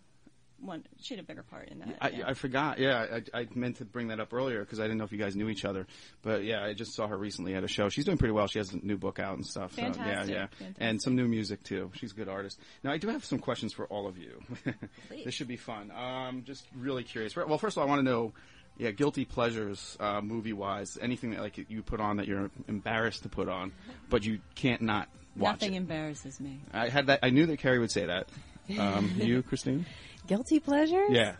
one. 0.61 0.83
She 1.01 1.15
had 1.15 1.23
a 1.23 1.27
bigger 1.27 1.43
part 1.43 1.69
in 1.69 1.79
that. 1.79 1.97
I, 2.01 2.09
yeah. 2.09 2.27
I 2.29 2.33
forgot. 2.33 2.79
Yeah, 2.79 3.19
I, 3.33 3.39
I 3.41 3.47
meant 3.55 3.77
to 3.77 3.85
bring 3.85 4.09
that 4.09 4.19
up 4.19 4.33
earlier 4.33 4.59
because 4.61 4.79
I 4.79 4.83
didn't 4.83 4.97
know 4.97 5.03
if 5.03 5.11
you 5.11 5.17
guys 5.17 5.35
knew 5.35 5.49
each 5.49 5.65
other. 5.65 5.87
But 6.21 6.43
yeah, 6.43 6.63
I 6.63 6.73
just 6.73 6.93
saw 6.95 7.07
her 7.07 7.17
recently 7.17 7.55
at 7.55 7.63
a 7.63 7.67
show. 7.67 7.89
She's 7.89 8.05
doing 8.05 8.17
pretty 8.17 8.33
well. 8.33 8.47
She 8.47 8.59
has 8.59 8.73
a 8.73 8.77
new 8.77 8.97
book 8.97 9.19
out 9.19 9.35
and 9.35 9.45
stuff. 9.45 9.73
So, 9.73 9.81
Fantastic, 9.81 10.05
yeah, 10.33 10.39
yeah, 10.41 10.47
fantastic. 10.47 10.75
and 10.79 11.01
some 11.01 11.15
new 11.15 11.27
music 11.27 11.63
too. 11.63 11.91
She's 11.95 12.11
a 12.11 12.15
good 12.15 12.29
artist. 12.29 12.59
Now 12.83 12.91
I 12.91 12.97
do 12.97 13.07
have 13.09 13.23
some 13.25 13.39
questions 13.39 13.73
for 13.73 13.85
all 13.87 14.07
of 14.07 14.17
you. 14.17 14.41
this 15.25 15.33
should 15.33 15.47
be 15.47 15.57
fun. 15.57 15.91
Um, 15.91 16.43
just 16.45 16.65
really 16.75 17.03
curious. 17.03 17.35
Well, 17.35 17.57
first 17.57 17.77
of 17.77 17.81
all, 17.81 17.87
I 17.87 17.89
want 17.89 17.99
to 17.99 18.05
know. 18.05 18.33
Yeah, 18.77 18.91
guilty 18.91 19.25
pleasures, 19.25 19.97
uh, 19.99 20.21
movie 20.21 20.53
wise. 20.53 20.97
Anything 21.01 21.31
that 21.31 21.41
like 21.41 21.57
you 21.69 21.83
put 21.83 21.99
on 21.99 22.15
that 22.15 22.27
you're 22.27 22.49
embarrassed 22.69 23.23
to 23.23 23.29
put 23.29 23.49
on, 23.49 23.73
but 24.09 24.23
you 24.23 24.39
can't 24.55 24.81
not 24.81 25.09
watch 25.35 25.59
Nothing 25.59 25.73
it. 25.73 25.77
embarrasses 25.79 26.39
me. 26.39 26.61
I 26.71 26.87
had 26.87 27.07
that. 27.07 27.19
I 27.21 27.29
knew 27.29 27.45
that 27.47 27.59
Carrie 27.59 27.79
would 27.79 27.91
say 27.91 28.05
that. 28.05 28.27
Um, 28.77 29.11
you, 29.17 29.41
Christine? 29.41 29.87
Guilty 30.29 30.59
pleasures? 30.59 31.09
Yeah. 31.09 31.33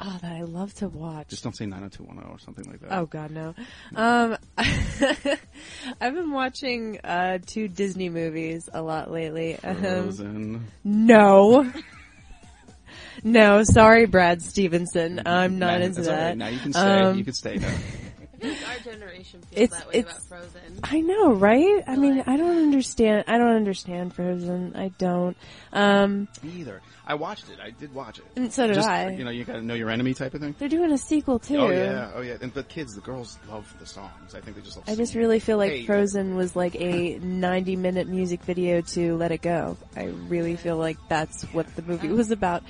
Oh, 0.00 0.18
that 0.22 0.32
I 0.32 0.42
love 0.42 0.72
to 0.76 0.88
watch. 0.88 1.28
Just 1.28 1.44
don't 1.44 1.54
say 1.56 1.66
90210 1.66 2.32
or 2.32 2.38
something 2.40 2.64
like 2.64 2.80
that. 2.80 2.92
Oh 2.98 3.04
God, 3.06 3.30
no. 3.30 3.54
Um, 3.94 4.36
I've 6.00 6.14
been 6.14 6.32
watching 6.32 6.98
uh, 7.04 7.38
two 7.46 7.68
Disney 7.68 8.08
movies 8.08 8.68
a 8.72 8.80
lot 8.82 9.12
lately. 9.12 9.58
Um, 9.62 9.76
Frozen. 9.76 10.66
no, 10.82 11.70
no. 13.22 13.62
Sorry, 13.64 14.06
Brad 14.06 14.42
Stevenson. 14.42 15.20
I'm 15.26 15.58
not 15.58 15.80
Nah, 15.80 15.84
into 15.86 16.02
that. 16.02 16.28
right. 16.28 16.36
Now 16.38 16.48
you 16.48 16.58
can 16.58 16.72
stay. 16.72 16.80
Um, 17.02 17.18
you 17.18 17.24
can 17.24 17.34
stay 17.34 17.58
now. 17.58 17.72
I 18.42 18.54
think 18.54 18.68
our 18.68 18.92
generation 18.92 19.40
feels 19.42 19.62
It's- 19.62 19.78
that 19.80 19.88
way 19.88 19.98
it's- 20.00 20.12
about 20.28 20.28
Frozen. 20.28 20.80
I 20.82 21.00
know, 21.00 21.32
right? 21.32 21.82
I 21.86 21.96
mean, 21.96 22.22
I 22.26 22.36
don't 22.36 22.58
understand. 22.58 23.24
I 23.28 23.38
don't 23.38 23.54
understand 23.56 24.14
Frozen. 24.14 24.74
I 24.76 24.88
don't. 24.98 25.36
Um, 25.72 26.28
Me 26.42 26.50
either. 26.60 26.80
I 27.04 27.14
watched 27.14 27.48
it. 27.50 27.58
I 27.62 27.70
did 27.70 27.92
watch 27.94 28.18
it. 28.18 28.24
And 28.36 28.52
so 28.52 28.66
did 28.66 28.74
Just, 28.74 28.88
I. 28.88 29.10
You 29.10 29.24
know, 29.24 29.30
you 29.30 29.44
got 29.44 29.54
to 29.54 29.62
know 29.62 29.74
your 29.74 29.90
enemy 29.90 30.14
type 30.14 30.34
of 30.34 30.40
thing. 30.40 30.54
they're 30.58 30.68
doing 30.68 30.92
a 30.92 30.98
sequel 30.98 31.38
too. 31.40 31.56
Oh 31.56 31.70
yeah, 31.70 32.10
oh 32.14 32.20
yeah. 32.20 32.36
And 32.40 32.54
but 32.54 32.68
kids, 32.68 32.94
the 32.94 33.00
girls 33.00 33.38
love 33.50 33.72
the 33.80 33.86
songs. 33.86 34.34
I 34.34 34.40
think 34.40 34.56
they 34.56 34.62
just 34.62 34.76
love. 34.76 34.88
I 34.88 34.94
just 34.94 35.14
really 35.14 35.40
feel 35.40 35.56
like 35.58 35.72
Hey, 35.72 35.84
Frozen 35.84 36.36
was 36.36 36.54
like 36.54 36.76
a 36.76 37.18
90 37.18 37.74
minute 37.76 38.06
music 38.08 38.42
video 38.42 38.80
to 38.82 39.16
Let 39.16 39.32
It 39.32 39.42
Go. 39.42 39.76
I 39.96 40.04
really 40.28 40.54
feel 40.56 40.76
like 40.76 40.96
that's 41.08 41.42
what 41.52 41.74
the 41.74 41.82
movie 41.82 42.08
was 42.08 42.30
about. 42.30 42.62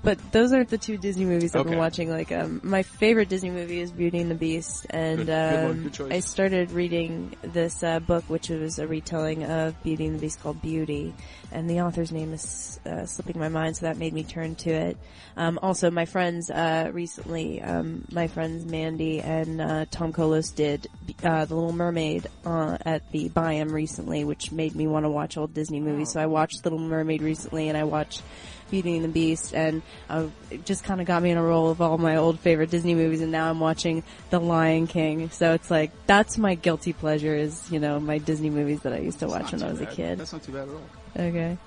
But 0.00 0.18
those 0.32 0.52
aren't 0.52 0.68
the 0.68 0.78
two 0.78 0.96
Disney 0.96 1.24
movies 1.24 1.56
I've 1.56 1.66
been 1.66 1.76
watching. 1.76 2.08
Like, 2.08 2.30
um, 2.30 2.60
my 2.62 2.82
favorite 2.82 3.28
Disney 3.28 3.50
movie 3.50 3.80
is 3.80 3.90
Beauty 3.90 4.20
and 4.20 4.30
the 4.30 4.36
Beast, 4.36 4.86
and 4.90 5.26
Good- 5.26 5.92
good 5.92 6.00
um. 6.00 6.12
I 6.12 6.20
started 6.20 6.70
reading 6.70 7.34
this 7.42 7.82
uh, 7.82 7.98
book, 7.98 8.24
which 8.28 8.48
was 8.48 8.78
a 8.78 8.86
retelling 8.86 9.44
of 9.44 9.80
Beauty 9.82 10.06
and 10.06 10.14
the 10.14 10.20
Beast 10.20 10.40
called 10.40 10.62
Beauty, 10.62 11.14
and 11.50 11.68
the 11.68 11.80
author's 11.80 12.12
name 12.12 12.32
is 12.32 12.78
uh, 12.86 13.06
slipping 13.06 13.40
my 13.40 13.48
mind, 13.48 13.76
so 13.76 13.86
that 13.86 13.96
made 13.96 14.12
me 14.12 14.22
turn 14.22 14.54
to 14.56 14.70
it. 14.70 14.96
Um, 15.36 15.58
also, 15.62 15.90
my 15.90 16.04
friends 16.04 16.48
uh, 16.48 16.90
recently, 16.92 17.60
um, 17.60 18.04
my 18.12 18.28
friends 18.28 18.64
Mandy 18.64 19.20
and 19.20 19.60
uh, 19.60 19.86
Tom 19.90 20.12
Kolos 20.12 20.54
did 20.54 20.86
uh, 21.24 21.44
The 21.44 21.54
Little 21.54 21.72
Mermaid 21.72 22.28
uh, 22.46 22.78
at 22.84 23.10
the 23.10 23.28
Biam 23.30 23.72
recently, 23.72 24.24
which 24.24 24.52
made 24.52 24.74
me 24.76 24.86
want 24.86 25.04
to 25.04 25.10
watch 25.10 25.36
old 25.36 25.54
Disney 25.54 25.80
movies. 25.80 26.12
So 26.12 26.20
I 26.20 26.26
watched 26.26 26.64
Little 26.64 26.78
Mermaid 26.78 27.20
recently, 27.20 27.68
and 27.68 27.76
I 27.76 27.84
watched 27.84 28.22
Beauty 28.70 28.96
and 28.96 29.04
the 29.04 29.08
Beast, 29.08 29.54
and 29.54 29.82
uh, 30.08 30.26
it 30.50 30.64
just 30.64 30.84
kind 30.84 31.00
of 31.00 31.06
got 31.06 31.22
me 31.22 31.30
in 31.30 31.38
a 31.38 31.42
roll 31.42 31.70
of 31.70 31.80
all 31.80 31.98
my 31.98 32.16
old 32.16 32.38
favorite 32.40 32.70
Disney 32.70 32.94
movies, 32.94 33.20
and 33.20 33.32
now 33.32 33.50
I'm 33.50 33.60
watching 33.60 34.02
The 34.30 34.40
Lion 34.40 34.86
King. 34.86 35.30
So 35.30 35.52
it's 35.52 35.70
like 35.70 35.90
that's 36.06 36.38
my 36.38 36.54
guilty 36.54 36.92
pleasure 36.92 37.34
is 37.34 37.70
you 37.70 37.80
know 37.80 38.00
my 38.00 38.18
Disney 38.18 38.50
movies 38.50 38.80
that 38.80 38.92
I 38.92 38.98
used 38.98 39.18
to 39.20 39.26
It's 39.26 39.34
watch 39.34 39.52
when 39.52 39.62
I 39.62 39.66
too 39.66 39.72
was 39.72 39.80
a 39.80 39.86
kid. 39.86 40.18
That's 40.18 40.32
not 40.32 40.42
too 40.42 40.52
bad 40.52 40.68
at 40.68 40.74
all. 40.74 40.82
Okay. 41.16 41.58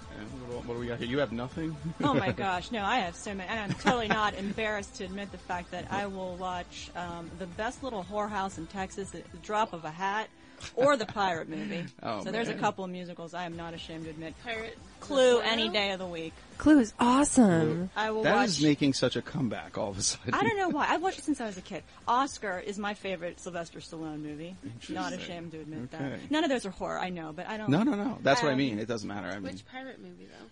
What, 0.49 0.65
what 0.65 0.73
do 0.75 0.79
we 0.79 0.87
got 0.87 0.99
here? 0.99 1.07
You 1.07 1.19
have 1.19 1.31
nothing. 1.31 1.75
Oh 2.03 2.13
my 2.13 2.31
gosh, 2.45 2.71
no, 2.71 2.83
I 2.83 2.97
have 2.99 3.15
so 3.15 3.33
many, 3.33 3.49
and 3.49 3.59
I'm 3.59 3.73
totally 3.79 4.07
not 4.07 4.35
embarrassed 4.35 4.95
to 4.95 5.05
admit 5.05 5.31
the 5.31 5.37
fact 5.37 5.71
that 5.71 5.87
I 5.91 6.05
will 6.05 6.35
watch 6.35 6.91
um, 6.95 7.31
the 7.39 7.47
best 7.47 7.83
little 7.83 8.03
whorehouse 8.03 8.57
in 8.57 8.67
Texas 8.67 9.15
at 9.15 9.29
the 9.31 9.37
drop 9.37 9.73
of 9.73 9.85
a 9.85 9.91
hat, 9.91 10.29
or 10.75 10.97
the 10.97 11.05
pirate 11.05 11.49
movie. 11.49 11.85
Oh, 12.03 12.23
so 12.23 12.31
there's 12.31 12.47
a 12.49 12.53
couple 12.53 12.83
of 12.83 12.89
musicals 12.89 13.33
I 13.33 13.43
am 13.45 13.55
not 13.55 13.73
ashamed 13.73 14.05
to 14.05 14.09
admit. 14.09 14.33
Pirate 14.43 14.77
Clue 14.99 15.39
any 15.41 15.69
day 15.69 15.91
of 15.91 15.99
the 15.99 16.05
week. 16.05 16.33
Clue 16.57 16.79
is 16.79 16.93
awesome. 16.99 17.89
I 17.95 18.11
will 18.11 18.23
That 18.23 18.35
watch. 18.35 18.47
is 18.49 18.61
making 18.61 18.93
such 18.93 19.15
a 19.15 19.21
comeback 19.21 19.77
all 19.77 19.89
of 19.89 19.97
a 19.97 20.01
sudden. 20.01 20.33
I 20.33 20.41
don't 20.41 20.57
know 20.57 20.69
why. 20.77 20.87
I've 20.89 21.01
watched 21.01 21.19
it 21.19 21.25
since 21.25 21.39
I 21.41 21.45
was 21.45 21.57
a 21.57 21.61
kid. 21.61 21.83
Oscar 22.07 22.59
is 22.59 22.77
my 22.79 22.93
favorite 22.93 23.39
Sylvester 23.39 23.79
Stallone 23.79 24.21
movie. 24.21 24.55
Not 24.89 25.13
ashamed 25.13 25.51
to 25.53 25.59
admit 25.59 25.89
Okay. 25.93 26.03
that. 26.09 26.31
None 26.31 26.43
of 26.43 26.49
those 26.49 26.65
are 26.65 26.71
horror, 26.71 26.99
I 26.99 27.09
know, 27.09 27.33
but 27.33 27.47
I 27.47 27.57
don't. 27.57 27.69
No, 27.69 27.83
no, 27.83 27.95
no. 27.95 28.17
That's 28.21 28.41
what 28.43 28.51
I 28.51 28.55
mean. 28.55 28.79
It 28.79 28.87
doesn't 28.87 29.07
matter. 29.07 29.27
I 29.27 29.35
mean, 29.35 29.43
Which 29.43 29.65
pirate 29.65 29.99
movie 30.01 30.25
though? 30.27 30.47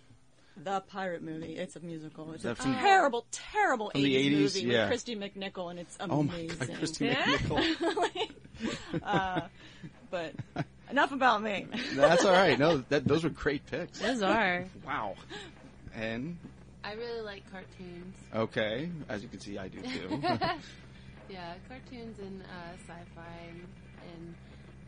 The 0.62 0.80
Pirate 0.80 1.22
movie. 1.22 1.56
It's 1.56 1.74
a 1.76 1.80
musical. 1.80 2.32
It's 2.32 2.42
That 2.42 2.58
a 2.58 2.62
from- 2.62 2.74
terrible, 2.74 3.24
terrible 3.30 3.90
From 3.90 4.02
the 4.02 4.14
80s, 4.14 4.26
80s? 4.26 4.40
movie 4.56 4.60
Yeah. 4.72 4.90
with 4.90 5.04
Kristy 5.06 5.16
McNichol, 5.16 5.70
and 5.70 5.78
it's 5.78 5.96
amazing. 5.98 6.18
oh 6.18 6.22
my 6.22 6.34
amazing. 6.34 6.58
God, 6.58 6.68
Kristy 6.68 7.14
McNichol. 9.00 9.02
uh, 9.02 9.40
but 10.10 10.32
enough 10.90 11.12
about 11.12 11.42
me. 11.42 11.66
That's 11.94 12.24
all 12.24 12.32
right. 12.32 12.58
No, 12.58 12.78
that, 12.88 13.04
those 13.06 13.24
were 13.24 13.30
great 13.30 13.64
picks. 13.66 13.98
Those 14.00 14.22
are. 14.22 14.64
Wow. 14.86 15.14
And 15.94 16.36
I 16.84 16.92
really 16.94 17.20
like 17.22 17.42
cartoons. 17.50 18.16
okay, 18.34 18.90
as 19.08 19.22
you 19.22 19.28
can 19.28 19.40
see, 19.40 19.58
I 19.58 19.68
do 19.68 19.80
too. 19.82 20.20
Yeah, 21.30 21.54
cartoons 21.68 22.18
and 22.18 22.42
uh, 22.42 22.72
sci-fi 22.88 23.22
and, 23.48 23.64
and 24.16 24.34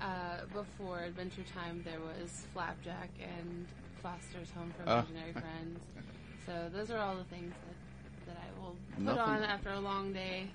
uh, 0.01 0.45
before 0.53 0.99
Adventure 1.05 1.45
Time 1.55 1.85
there 1.85 2.01
was 2.01 2.49
Flapjack 2.53 3.11
and 3.21 3.65
Foster's 4.03 4.51
Home 4.57 4.75
for 4.77 4.83
Oh. 4.91 4.93
Imaginary 4.99 5.33
Friends. 5.35 5.79
So 6.45 6.69
those 6.77 6.91
are 6.91 6.99
all 6.99 7.15
the 7.15 7.23
things 7.25 7.53
that, 8.27 8.35
that 8.35 8.39
I 8.43 8.61
will 8.61 8.75
put 8.97 9.05
Nothing- 9.05 9.21
on 9.21 9.43
after 9.45 9.71
a 9.71 9.79
long 9.79 10.13
day. 10.13 10.51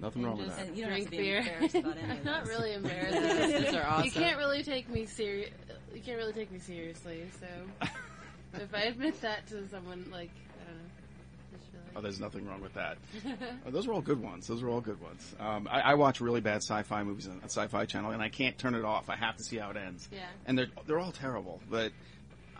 Nothing 0.00 0.24
and 0.24 0.32
wroong 0.34 0.38
with 0.38 0.56
that. 0.56 0.66
And 0.66 0.76
you 0.76 0.82
don't 0.84 0.92
have 0.92 0.98
drink 1.00 1.10
to 1.10 1.10
be 1.10 1.16
beer. 1.18 1.38
embarrassed 1.38 1.74
about 1.74 1.96
any 1.98 2.04
of 2.12 2.18
I'm 2.18 2.24
not 2.24 2.44
this. 2.44 2.48
really 2.56 2.74
embarrassed. 2.74 3.64
Those 3.64 3.74
are 3.74 3.86
awesome. 3.86 4.04
You 4.04 4.10
can't 4.12 4.38
really 4.38 4.62
take 4.62 4.88
me 4.88 5.06
serious. 5.06 5.50
You 5.94 6.00
can't 6.00 6.18
really 6.18 6.32
take 6.32 6.50
me 6.52 6.58
seriously. 6.58 7.24
So 7.40 7.46
if 8.54 8.74
I 8.74 8.82
admit 8.82 9.20
that 9.22 9.46
to 9.48 9.68
someone, 9.68 10.06
like 10.12 10.30
I 10.60 10.64
don't 10.70 10.76
know, 10.78 10.88
just 11.58 11.70
feel 11.72 11.80
Oh, 11.96 12.00
there's 12.00 12.20
nothing 12.20 12.46
wrong 12.46 12.60
with 12.60 12.74
that. 12.74 12.98
Oh, 13.66 13.70
those 13.70 13.88
are 13.88 13.92
all 13.92 14.00
good 14.02 14.22
ones. 14.22 14.46
Those 14.46 14.62
are 14.62 14.68
all 14.68 14.80
good 14.80 15.00
ones. 15.00 15.34
Um, 15.40 15.66
I, 15.70 15.80
I 15.80 15.94
watch 15.94 16.20
really 16.20 16.40
bad 16.40 16.56
sci-fi 16.58 17.02
movies 17.02 17.26
on 17.26 17.34
on 17.42 17.44
Sci-Fi 17.48 17.86
Channel, 17.86 18.12
and 18.12 18.22
I 18.22 18.28
can't 18.28 18.56
turn 18.58 18.74
it 18.74 18.84
off. 18.84 19.08
I 19.10 19.16
have 19.16 19.36
to 19.38 19.42
see 19.44 19.56
how 19.56 19.70
it 19.70 19.76
ends. 19.76 20.08
Yeah. 20.12 20.20
And 20.46 20.56
they're 20.58 20.68
they're 20.86 21.00
all 21.00 21.12
terrible, 21.12 21.60
but 21.70 21.92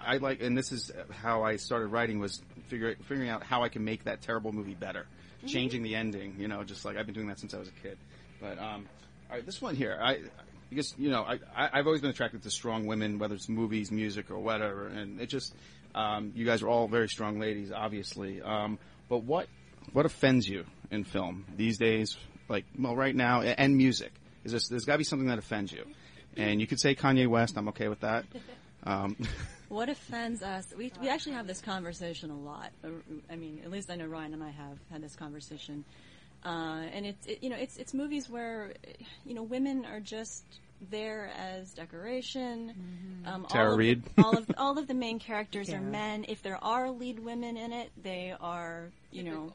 I 0.01 0.17
like. 0.17 0.43
And 0.43 0.57
this 0.59 0.73
is 0.73 0.91
how 1.11 1.43
I 1.45 1.57
started 1.57 1.89
writing 1.89 2.19
was 2.19 2.41
figure, 2.69 2.97
figuring 3.05 3.29
out 3.29 3.43
how 3.43 3.63
I 3.63 3.69
can 3.69 3.85
make 3.85 4.05
that 4.05 4.23
terrible 4.23 4.53
movie 4.53 4.75
better, 4.75 5.07
changing 5.47 5.83
the 5.83 5.95
ending. 5.95 6.37
You 6.39 6.49
know, 6.49 6.63
just 6.65 6.85
like 6.85 6.97
I've 6.97 7.07
been 7.07 7.15
doing 7.15 7.29
that 7.29 7.39
since 7.39 7.55
I 7.55 7.59
was 7.59 7.69
a 7.69 7.83
kid. 7.83 7.99
But 8.41 8.59
um, 8.59 8.87
all 9.31 9.37
right, 9.37 9.47
this 9.47 9.61
one 9.61 9.77
here, 9.77 9.99
I. 10.01 10.21
Because 10.71 10.95
you 10.99 11.09
know, 11.09 11.23
I, 11.23 11.39
I 11.57 11.71
I've 11.73 11.87
always 11.87 12.03
been 12.03 12.11
attracted 12.11 12.43
to 12.43 12.51
strong 12.51 12.87
women, 12.87 13.19
whether 13.19 13.35
it's 13.35 13.49
movies, 13.49 13.91
music, 13.91 14.31
or 14.31 14.39
whatever, 14.39 14.87
and 14.87 15.19
it 15.19 15.31
just 15.31 15.55
um, 15.95 16.33
you 16.35 16.45
guys 16.45 16.63
are 16.63 16.69
all 16.69 16.89
very 16.89 17.09
strong 17.09 17.41
ladies, 17.41 17.73
obviously. 17.73 18.43
Um, 18.43 18.79
but 19.09 19.25
what 19.25 19.49
what 19.93 20.05
offends 20.05 20.47
you 20.47 20.67
in 20.91 21.05
film 21.05 21.47
these 21.57 21.79
days? 21.79 22.17
Like, 22.49 22.65
well, 22.79 22.97
right 22.97 23.15
now, 23.15 23.41
and 23.41 23.77
music. 23.77 24.13
Is 24.45 24.53
this, 24.53 24.69
there's 24.69 24.85
got 24.85 24.93
to 24.93 24.99
be 24.99 25.05
something 25.05 25.29
that 25.29 25.39
offends 25.39 25.73
you, 25.73 25.85
and 26.37 26.61
you 26.61 26.67
could 26.67 26.81
say 26.81 26.95
Kanye 26.95 27.27
West. 27.27 27.57
I'm 27.57 27.69
okay 27.69 27.89
with 27.89 28.01
that. 28.01 28.25
Um, 28.85 29.17
What 29.69 29.91
offends 29.91 30.43
us? 30.43 30.67
We 30.77 30.91
we 30.99 31.11
actually 31.11 31.33
have 31.33 31.47
this 31.47 31.61
conversation 31.61 32.31
a 32.31 32.37
lot. 32.39 32.71
Uh, 32.83 32.89
I 33.31 33.37
mean, 33.37 33.61
at 33.65 33.71
least 33.71 33.91
I 33.91 33.97
know 33.97 34.07
Ryan 34.07 34.33
and 34.33 34.43
I 34.43 34.49
have 34.49 34.79
had 34.91 35.03
this 35.03 35.15
conversation. 35.15 35.85
Uh, 36.43 36.85
and 36.95 37.05
it's 37.05 37.27
it, 37.27 37.43
you 37.43 37.51
know 37.51 37.57
it's 37.57 37.77
it's 37.77 37.93
movies 37.93 38.31
where 38.31 38.73
you 39.27 39.35
know 39.35 39.43
women 39.43 39.85
are 39.85 40.01
just 40.01 40.43
there 40.91 41.31
as 41.37 41.75
decoration. 41.75 42.73
Um, 43.27 43.45
Tara 43.51 43.67
all 43.67 43.73
of 43.73 43.79
Reid. 43.79 44.05
The, 44.17 44.23
all 44.25 44.39
of 44.39 44.51
all 44.57 44.79
of 44.79 44.87
the 44.87 44.95
main 44.95 45.19
characters 45.19 45.69
Yeah. 45.69 45.77
are 45.77 45.81
men. 45.83 46.25
If 46.29 46.43
there 46.43 46.59
are 46.65 46.91
lead 46.91 47.19
women 47.19 47.59
in 47.59 47.75
it, 47.75 47.91
they 48.03 48.35
are 48.41 48.85
you 49.13 49.23
know 49.23 49.53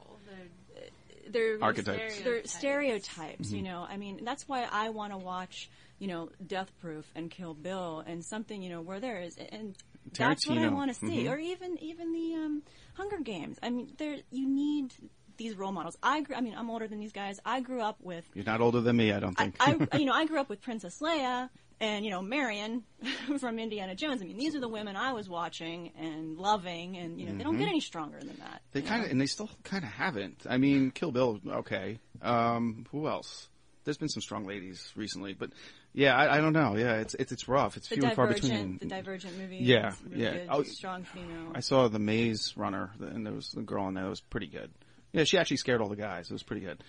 they're 1.30 1.57
Archetypes. 1.59 2.21
They're 2.21 2.45
stereotypes. 2.45 3.51
You 3.51 3.63
know, 3.63 3.88
I 3.89 3.97
mean 3.97 4.24
that's 4.24 4.47
why 4.47 4.67
I 4.71 4.89
want 4.89 5.11
to 5.13 5.17
watch 5.17 5.69
you 6.04 6.10
know 6.10 6.30
Death 6.45 6.70
Proof 6.82 7.06
and 7.16 7.32
Kill 7.32 7.54
Bill 7.54 8.04
and 8.06 8.24
something 8.26 8.62
you 8.62 8.70
know 8.70 8.82
where 8.82 8.99
there 8.99 9.22
is 9.22 9.38
and 9.38 9.76
that's 10.12 10.45
what 10.49 10.58
I 10.58 10.68
want 10.68 10.89
to 10.93 10.99
see, 10.99 11.24
Mhm. 11.24 11.32
or 11.32 11.38
even 11.38 11.78
even 11.82 12.12
the 12.12 12.36
um, 12.36 12.64
Hunger 12.95 13.20
Games. 13.24 13.58
I 13.64 13.70
mean, 13.70 13.93
there 13.97 14.18
you 14.32 14.47
need 14.49 14.93
these 15.38 15.56
role 15.56 15.72
models. 15.72 15.97
I 16.04 16.22
grew, 16.22 16.36
I 16.36 16.41
mean, 16.41 16.56
I'm 16.56 16.70
older 16.70 16.88
than 16.89 16.99
these 16.99 17.14
guys. 17.14 17.39
I 17.45 17.62
grew 17.62 17.82
up 17.82 17.97
with 18.01 18.26
You're 18.36 18.43
not 18.54 18.60
older 18.60 18.82
than 18.82 18.97
me, 18.97 19.14
I 19.14 19.20
don't 19.22 19.34
think. 19.36 19.56
I, 19.62 19.70
you 19.97 20.06
know, 20.06 20.12
I 20.14 20.26
grew 20.26 20.39
up 20.41 20.49
with 20.49 20.62
Princess 20.62 20.99
Leia 20.99 21.49
and 21.80 22.04
you 22.06 22.12
know 22.12 22.22
Marion 22.22 22.84
from 23.39 23.60
Indiana 23.60 23.95
Jones. 23.95 24.22
I 24.22 24.26
mean, 24.26 24.38
these 24.38 24.56
are 24.56 24.60
the 24.60 24.68
women 24.68 24.97
I 24.97 25.14
was 25.14 25.30
watching 25.30 25.91
and 25.97 26.38
loving, 26.38 26.97
and 26.97 27.18
you 27.20 27.28
know, 27.28 27.38
they 27.38 27.43
don't 27.45 27.58
get 27.58 27.70
any 27.70 27.80
stronger 27.80 28.20
than 28.20 28.36
that. 28.39 28.62
they 28.74 28.82
kind 28.82 29.06
of, 29.06 29.10
and 29.12 29.22
they 29.22 29.26
still 29.28 29.49
kind 29.64 29.86
of 29.86 29.89
haven't. 29.89 30.45
I 30.49 30.58
mean, 30.58 30.91
Kill 30.91 31.14
Bill, 31.14 31.39
okay. 31.47 31.99
Um, 32.22 32.86
who 32.91 33.08
else? 33.08 33.47
There's 33.86 33.97
been 33.97 34.10
some 34.10 34.22
strong 34.22 34.45
ladies 34.45 34.91
recently, 34.95 35.34
but 35.34 35.49
yeah, 35.93 36.15
I, 36.15 36.37
I 36.37 36.41
don't 36.41 36.53
know. 36.53 36.75
Yeah, 36.75 36.95
it's 36.95 37.13
it's 37.13 37.31
it's 37.31 37.47
rough. 37.47 37.77
It's 37.77 37.87
The 37.87 37.95
few 37.95 38.05
and 38.05 38.15
far 38.15 38.27
between. 38.27 38.79
The 38.79 38.87
Divergent 38.87 39.37
movie. 39.37 39.57
Yeah, 39.57 39.93
really 40.09 40.23
yeah. 40.23 40.37
Oh, 40.49 40.63
strong 40.63 41.03
female. 41.03 41.51
I 41.53 41.59
saw 41.59 41.87
the 41.87 41.99
Maze 41.99 42.53
Runner, 42.57 42.91
and 42.99 43.25
there 43.25 43.33
was 43.33 43.51
the 43.51 43.61
girl 43.61 43.87
in 43.87 43.93
there 43.93 44.03
that 44.03 44.09
was 44.09 44.21
pretty 44.21 44.47
good. 44.47 44.71
Yeah, 45.11 45.23
she 45.25 45.37
actually 45.37 45.57
scared 45.57 45.81
all 45.81 45.89
the 45.89 45.95
guys. 45.95 46.29
It 46.29 46.33
was 46.33 46.43
pretty 46.43 46.65
good. 46.65 46.83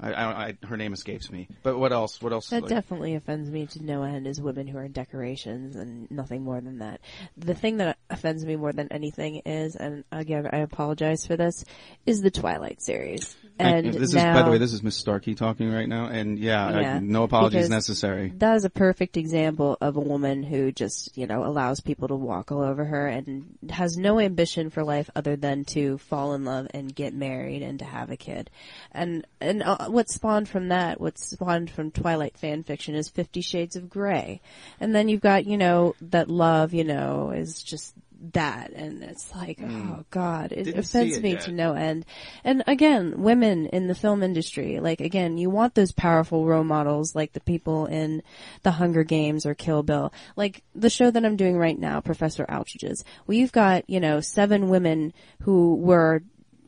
I, 0.00 0.12
I, 0.12 0.24
I 0.24 0.66
her 0.66 0.76
name 0.76 0.92
escapes 0.92 1.30
me. 1.30 1.48
But 1.62 1.78
what 1.78 1.92
else? 1.92 2.20
What 2.22 2.32
else? 2.32 2.48
That 2.50 2.62
like- 2.62 2.70
definitely 2.70 3.14
offends 3.14 3.50
me 3.50 3.66
to 3.66 3.84
no 3.84 4.02
end 4.02 4.26
is 4.26 4.40
women 4.40 4.66
who 4.66 4.78
are 4.78 4.88
decorations 4.88 5.76
and 5.76 6.10
nothing 6.10 6.42
more 6.42 6.60
than 6.60 6.78
that. 6.78 7.00
The 7.36 7.54
thing 7.54 7.78
that 7.78 7.98
offends 8.08 8.44
me 8.44 8.56
more 8.56 8.72
than 8.72 8.88
anything 8.90 9.42
is, 9.46 9.76
and 9.76 10.04
again, 10.10 10.48
I 10.52 10.58
apologize 10.58 11.26
for 11.26 11.36
this, 11.36 11.64
is 12.06 12.20
the 12.22 12.30
Twilight 12.30 12.82
series. 12.82 13.36
And 13.58 13.86
you. 13.86 13.92
this 13.92 14.14
now, 14.14 14.30
is, 14.30 14.36
by 14.38 14.42
the 14.42 14.50
way, 14.50 14.58
this 14.58 14.72
is 14.72 14.82
Miss 14.82 14.96
Starkey 14.96 15.34
talking 15.34 15.70
right 15.70 15.88
now, 15.88 16.06
and 16.06 16.38
yeah, 16.38 16.66
I- 16.66 16.80
Yeah, 16.80 17.00
no 17.02 17.24
apologies 17.24 17.68
necessary. 17.68 18.32
That 18.36 18.56
is 18.56 18.64
a 18.64 18.70
perfect 18.70 19.16
example 19.16 19.76
of 19.80 19.96
a 19.96 20.00
woman 20.00 20.42
who 20.42 20.72
just, 20.72 21.16
you 21.16 21.26
know, 21.26 21.44
allows 21.44 21.80
people 21.80 22.08
to 22.08 22.16
walk 22.16 22.50
all 22.52 22.62
over 22.62 22.84
her 22.84 23.06
and 23.06 23.58
has 23.70 23.96
no 23.96 24.18
ambition 24.18 24.70
for 24.70 24.82
life 24.82 25.10
other 25.14 25.36
than 25.36 25.64
to 25.66 25.98
fall 25.98 26.34
in 26.34 26.44
love 26.44 26.68
and 26.72 26.94
get 26.94 27.12
married 27.12 27.62
and 27.62 27.78
to 27.80 27.84
have 27.84 28.10
a 28.10 28.16
kid. 28.16 28.50
And 28.92 29.26
and 29.40 29.62
uh, 29.62 29.88
what 29.90 30.08
spawned 30.08 30.48
from 30.48 30.68
that, 30.68 31.00
what 31.00 31.18
spawned 31.18 31.70
from 31.70 31.90
Twilight 31.90 32.36
fan 32.36 32.62
fiction 32.62 32.94
is 32.94 33.08
50 33.08 33.40
shades 33.40 33.76
of 33.76 33.90
gray. 33.90 34.40
And 34.78 34.94
then 34.94 35.08
you've 35.08 35.20
got, 35.20 35.46
you 35.46 35.56
know, 35.56 35.94
that 36.00 36.28
love, 36.28 36.72
you 36.74 36.84
know, 36.84 37.30
is 37.30 37.62
just 37.62 37.94
that 38.32 38.70
and 38.72 39.02
it's 39.02 39.34
like 39.34 39.58
hmm. 39.58 39.92
oh 39.92 40.04
god 40.10 40.52
it. 40.52 40.64
Didn't 40.64 40.80
offends 40.80 41.16
it 41.16 41.22
me 41.22 41.32
yet. 41.32 41.40
to 41.42 41.52
no 41.52 41.72
end 41.72 42.04
and 42.44 42.62
again 42.66 43.22
women 43.22 43.66
in 43.66 43.86
the 43.86 43.94
film 43.94 44.22
industry 44.22 44.78
like 44.78 45.00
again 45.00 45.38
you 45.38 45.48
want 45.48 45.74
those 45.74 45.92
powerful 45.92 46.44
role 46.44 46.64
models 46.64 47.14
like 47.14 47.32
the 47.32 47.40
people 47.40 47.86
in 47.86 48.22
the 48.62 48.72
hunger 48.72 49.04
games 49.04 49.46
or 49.46 49.54
kill 49.54 49.82
bill 49.82 50.12
like 50.36 50.62
the 50.74 50.90
show 50.90 51.10
that 51.10 51.24
i'm 51.24 51.36
doing 51.36 51.56
right 51.56 51.78
now 51.78 52.00
professor 52.00 52.44
outrages 52.48 53.04
you've 53.26 53.52
got 53.52 53.88
you 53.88 54.00
know 54.00 54.20
seven 54.20 54.68
women 54.68 55.14
who 55.40 55.76
were 55.76 56.22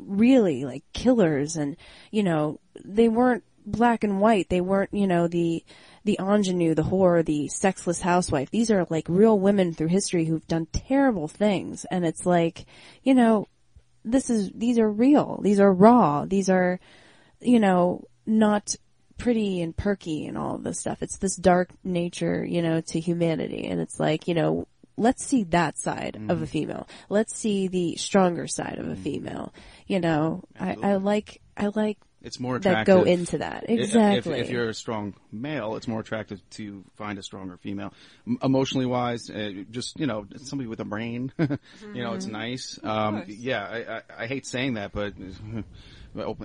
really 0.06 0.64
like 0.64 0.84
killers 0.92 1.56
and 1.56 1.76
you 2.10 2.22
know 2.22 2.60
they 2.84 3.08
weren't 3.08 3.44
black 3.64 4.04
and 4.04 4.20
white. 4.20 4.48
They 4.48 4.60
weren't 4.60 4.92
you 4.92 5.06
know 5.06 5.28
the 5.28 5.64
the 6.04 6.18
ingenue 6.20 6.74
the 6.74 6.82
whore 6.82 7.24
the 7.24 7.48
sexless 7.48 8.00
housewife. 8.00 8.50
These 8.50 8.70
are 8.70 8.86
like 8.90 9.06
real 9.08 9.38
women 9.38 9.72
through 9.72 9.88
history 9.88 10.24
who've 10.24 10.46
done 10.46 10.66
terrible 10.66 11.28
things. 11.28 11.84
And 11.90 12.04
it's 12.04 12.26
like 12.26 12.66
you 13.02 13.14
know 13.14 13.48
this 14.04 14.30
is 14.30 14.50
these 14.54 14.78
are 14.78 14.90
real. 14.90 15.40
These 15.42 15.60
are 15.60 15.72
raw. 15.72 16.24
These 16.26 16.48
are 16.48 16.80
you 17.40 17.60
know 17.60 18.04
not 18.26 18.74
pretty 19.18 19.62
and 19.62 19.76
perky 19.76 20.26
and 20.26 20.36
all 20.36 20.56
of 20.56 20.64
this 20.64 20.80
stuff. 20.80 21.02
It's 21.02 21.18
this 21.18 21.36
dark 21.36 21.70
nature 21.84 22.44
you 22.44 22.62
know 22.62 22.80
to 22.80 23.00
humanity. 23.00 23.66
And 23.66 23.80
it's 23.80 24.00
like 24.00 24.28
you 24.28 24.34
know 24.34 24.66
let's 24.96 25.24
see 25.24 25.44
that 25.44 25.78
side 25.78 26.20
of 26.28 26.42
a 26.42 26.46
female 26.46 26.86
let's 27.08 27.36
see 27.36 27.68
the 27.68 27.96
stronger 27.96 28.46
side 28.46 28.78
of 28.78 28.86
a 28.88 28.96
female 28.96 29.52
you 29.86 29.98
know 30.00 30.42
i 30.60 30.76
i 30.82 30.94
like 30.96 31.40
i 31.56 31.66
like 31.68 31.98
It's 32.22 32.38
more 32.38 32.58
that 32.58 32.86
go 32.86 33.02
into 33.02 33.38
that 33.38 33.64
I- 33.68 33.72
if- 33.72 33.80
exactly 33.80 34.38
If, 34.40 34.50
you're 34.50 34.68
a 34.68 34.74
strong 34.74 35.14
male, 35.32 35.76
it's 35.76 35.88
more 35.88 36.00
attractive 36.00 36.40
to 36.50 36.84
find 36.94 37.18
a 37.18 37.22
stronger 37.22 37.56
female. 37.56 37.92
Emotionally 38.42 38.86
wise, 38.86 39.28
uh, 39.28 39.64
just 39.70 39.98
you 39.98 40.06
know, 40.06 40.26
somebody 40.36 40.68
with 40.68 40.78
a 40.80 40.84
brain. 40.84 41.32
you 41.38 42.02
know, 42.04 42.12
it's 42.14 42.26
nice. 42.26 42.78
Um, 42.84 43.24
yeah, 43.26 43.62
I, 43.66 43.96
I, 43.96 44.02
I 44.24 44.26
hate 44.28 44.46
saying 44.46 44.74
that, 44.74 44.92
but. 44.92 45.14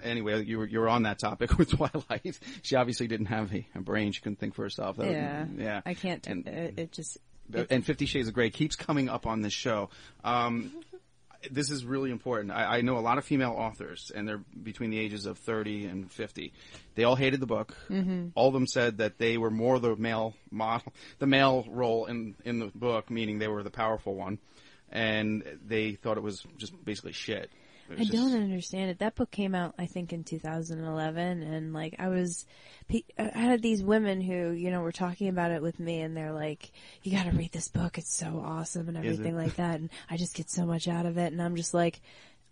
Anyway, 0.01 0.45
you 0.45 0.59
were 0.59 0.65
you 0.65 0.79
were 0.79 0.87
on 0.87 1.03
that 1.03 1.19
topic 1.19 1.57
with 1.57 1.71
Twilight. 1.71 2.39
She 2.61 2.77
obviously 2.77 3.07
didn't 3.07 3.25
have 3.25 3.53
a, 3.53 3.65
brain; 3.81 4.13
she 4.13 4.21
couldn't 4.21 4.39
think 4.39 4.55
for 4.55 4.63
herself. 4.63 4.95
That 4.95 5.07
was- 5.07 5.13
yeah 5.15 5.45
yeah. 5.57 5.81
i 5.85 5.93
can't 5.93 6.25
And- 6.25 6.47
it, 6.47 6.79
it 6.79 6.91
just 6.93 7.17
and 7.53 7.85
Fifty 7.85 8.05
Shades 8.05 8.27
of 8.27 8.33
Grey 8.33 8.49
keeps 8.49 8.75
coming 8.75 9.09
up 9.09 9.25
on 9.25 9.41
this 9.41 9.53
show. 9.53 9.89
Um, 10.23 10.71
this 11.51 11.69
is 11.69 11.85
really 11.85 12.11
important. 12.11 12.51
I, 12.51 12.77
I 12.77 12.81
know 12.81 12.97
a 12.97 12.99
lot 12.99 13.17
of 13.17 13.25
female 13.25 13.53
authors, 13.57 14.11
and 14.13 14.27
they're 14.27 14.41
between 14.61 14.89
the 14.89 14.99
ages 14.99 15.25
of 15.25 15.37
30 15.37 15.85
and 15.85 16.11
50. 16.11 16.53
They 16.95 17.03
all 17.03 17.15
hated 17.15 17.39
the 17.39 17.45
book. 17.45 17.75
Mm-hmm. 17.89 18.29
All 18.35 18.47
of 18.47 18.53
them 18.53 18.67
said 18.67 18.97
that 18.97 19.17
they 19.17 19.37
were 19.37 19.51
more 19.51 19.79
the 19.79 19.95
male 19.95 20.33
model, 20.51 20.93
the 21.19 21.27
male 21.27 21.65
role 21.69 22.05
in, 22.05 22.35
in 22.43 22.59
the 22.59 22.71
book, 22.73 23.09
meaning 23.09 23.39
they 23.39 23.47
were 23.47 23.63
the 23.63 23.69
powerful 23.69 24.15
one. 24.15 24.39
And 24.89 25.43
they 25.65 25.93
thought 25.93 26.17
it 26.17 26.23
was 26.23 26.45
just 26.57 26.73
basically 26.85 27.11
shit. 27.11 27.51
I 27.93 27.95
just- 27.99 28.11
don't 28.11 28.33
understand 28.33 28.91
it. 28.91 28.99
That 28.99 29.15
book 29.15 29.31
came 29.31 29.55
out, 29.55 29.75
I 29.77 29.85
think, 29.85 30.11
in 30.13 30.23
2011, 30.23 31.41
and 31.43 31.73
like 31.73 31.95
I 31.99 32.09
was, 32.09 32.45
pe- 32.87 33.03
I 33.17 33.29
had 33.37 33.61
these 33.61 33.83
women 33.83 34.21
who, 34.21 34.51
you 34.51 34.71
know, 34.71 34.81
were 34.81 34.91
talking 34.91 35.27
about 35.29 35.51
it 35.51 35.61
with 35.61 35.79
me, 35.79 36.01
and 36.01 36.15
they're 36.15 36.33
like, 36.33 36.71
"You 37.03 37.11
got 37.11 37.25
to 37.25 37.31
read 37.37 37.51
this 37.51 37.67
book. 37.69 37.97
It's 37.97 38.13
so 38.13 38.41
awesome 38.45 38.87
and 38.89 38.97
everything 38.97 39.35
like 39.35 39.55
that." 39.55 39.79
And 39.79 39.89
I 40.09 40.17
just 40.17 40.35
get 40.35 40.49
so 40.49 40.65
much 40.65 40.87
out 40.87 41.05
of 41.05 41.17
it, 41.17 41.31
and 41.31 41.41
I'm 41.41 41.55
just 41.55 41.73
like. 41.73 42.01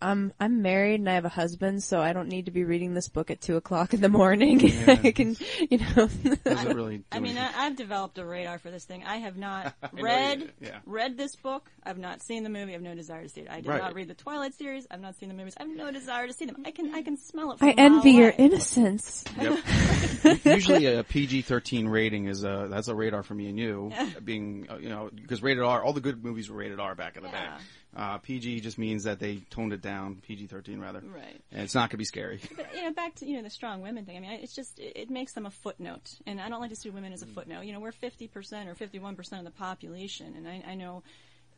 I'm 0.00 0.32
I'm 0.38 0.62
married 0.62 1.00
and 1.00 1.08
I 1.08 1.14
have 1.14 1.24
a 1.24 1.30
husband, 1.30 1.82
so 1.82 2.00
I 2.00 2.12
don't 2.12 2.28
need 2.28 2.46
to 2.46 2.50
be 2.50 2.64
reading 2.64 2.92
this 2.94 3.08
book 3.08 3.30
at 3.30 3.40
two 3.40 3.56
o'clock 3.56 3.94
in 3.94 4.00
the 4.00 4.08
morning. 4.08 4.60
I 4.86 5.12
can, 5.12 5.36
you 5.70 5.78
know. 5.78 6.08
Does 6.44 6.64
it 6.64 6.74
really 6.74 7.02
I 7.10 7.18
mean, 7.20 7.36
anything? 7.36 7.38
I, 7.56 7.66
I've 7.66 7.76
developed 7.76 8.18
a 8.18 8.24
radar 8.26 8.58
for 8.58 8.70
this 8.70 8.84
thing. 8.84 9.04
I 9.04 9.16
have 9.16 9.36
not 9.36 9.74
I 9.82 9.88
you 9.96 10.04
read 10.04 10.52
yeah. 10.60 10.78
read 10.84 11.16
this 11.16 11.34
book. 11.36 11.70
I've 11.84 11.98
not 11.98 12.22
seen 12.22 12.42
the 12.42 12.50
movie. 12.50 12.72
I 12.72 12.74
have 12.74 12.82
no 12.82 12.94
desire 12.94 13.22
to 13.22 13.28
see 13.28 13.40
it. 13.42 13.48
I 13.50 13.56
did 13.60 13.66
Right. 13.68 13.80
not 13.80 13.94
read 13.94 14.08
the 14.08 14.14
Twilight 14.14 14.54
series. 14.54 14.86
I've 14.90 15.00
not 15.00 15.16
seen 15.16 15.28
the 15.28 15.34
movies. 15.34 15.54
I 15.58 15.62
have 15.62 15.74
no 15.74 15.90
desire 15.90 16.26
to 16.26 16.32
see 16.32 16.44
them. 16.46 16.62
I 16.66 16.70
can 16.72 16.94
I 16.94 17.02
can 17.02 17.16
smell 17.16 17.52
it. 17.52 17.58
From 17.58 17.68
I 17.68 17.72
a 17.72 17.76
mile 17.76 17.96
envy 17.96 18.10
your 18.12 18.28
away. 18.30 18.36
innocence. 18.38 19.24
Yep. 19.40 19.58
Usually 20.44 20.86
a 20.86 21.04
PG-13 21.04 21.88
rating 21.90 22.26
is 22.26 22.44
a 22.44 22.68
that's 22.70 22.88
a 22.88 22.94
radar 22.94 23.22
for 23.22 23.34
me 23.34 23.48
and 23.48 23.58
you, 23.58 23.92
being 24.24 24.66
uh, 24.70 24.76
you 24.76 24.88
know 24.88 25.10
because 25.14 25.42
rated 25.42 25.62
R, 25.62 25.82
all 25.82 25.92
the 25.92 26.00
good 26.00 26.22
movies 26.24 26.50
were 26.50 26.56
rated 26.56 26.80
R 26.80 26.94
back 26.94 27.16
in 27.16 27.22
the 27.22 27.28
Yeah. 27.30 27.56
day. 27.58 27.62
Uh, 27.96 28.18
PG 28.18 28.60
just 28.60 28.76
means 28.76 29.04
that 29.04 29.18
they 29.18 29.36
toned 29.48 29.72
it 29.72 29.80
down, 29.80 30.16
PG-13 30.26 30.82
rather, 30.82 31.00
Right. 31.00 31.40
and 31.50 31.62
it's 31.62 31.74
not 31.74 31.82
going 31.88 31.92
to 31.92 31.96
be 31.96 32.04
scary. 32.04 32.40
But 32.54 32.74
you 32.76 32.82
know, 32.82 32.92
back 32.92 33.14
to 33.16 33.26
you 33.26 33.36
know 33.38 33.42
the 33.42 33.48
strong 33.50 33.80
women 33.80 34.04
thing. 34.04 34.18
I 34.18 34.20
mean, 34.20 34.30
it's 34.32 34.54
just 34.54 34.78
it, 34.78 34.92
it 34.96 35.10
makes 35.10 35.32
them 35.32 35.46
a 35.46 35.50
footnote, 35.50 36.10
and 36.26 36.38
I 36.38 36.50
don't 36.50 36.60
like 36.60 36.70
to 36.70 36.76
see 36.76 36.90
women 36.90 37.12
as 37.14 37.22
a 37.22 37.26
footnote. 37.26 37.62
You 37.62 37.72
know, 37.72 37.80
we're 37.80 37.92
fifty 37.92 38.28
percent 38.28 38.68
or 38.68 38.74
fifty-one 38.74 39.16
percent 39.16 39.46
of 39.46 39.50
the 39.52 39.58
population, 39.58 40.34
and 40.36 40.46
I, 40.46 40.62
I 40.72 40.74
know, 40.74 41.02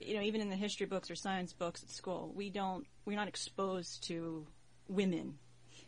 you 0.01 0.15
know, 0.15 0.23
even 0.23 0.41
in 0.41 0.49
the 0.49 0.55
history 0.57 0.87
books 0.87 1.11
or 1.11 1.17
science 1.17 1.53
books 1.53 1.83
at 1.83 1.91
school, 1.91 2.33
we 2.37 2.51
don't 2.51 2.87
we're 3.05 3.17
not 3.17 3.27
exposed 3.29 4.05
to 4.05 4.47
women. 4.89 5.39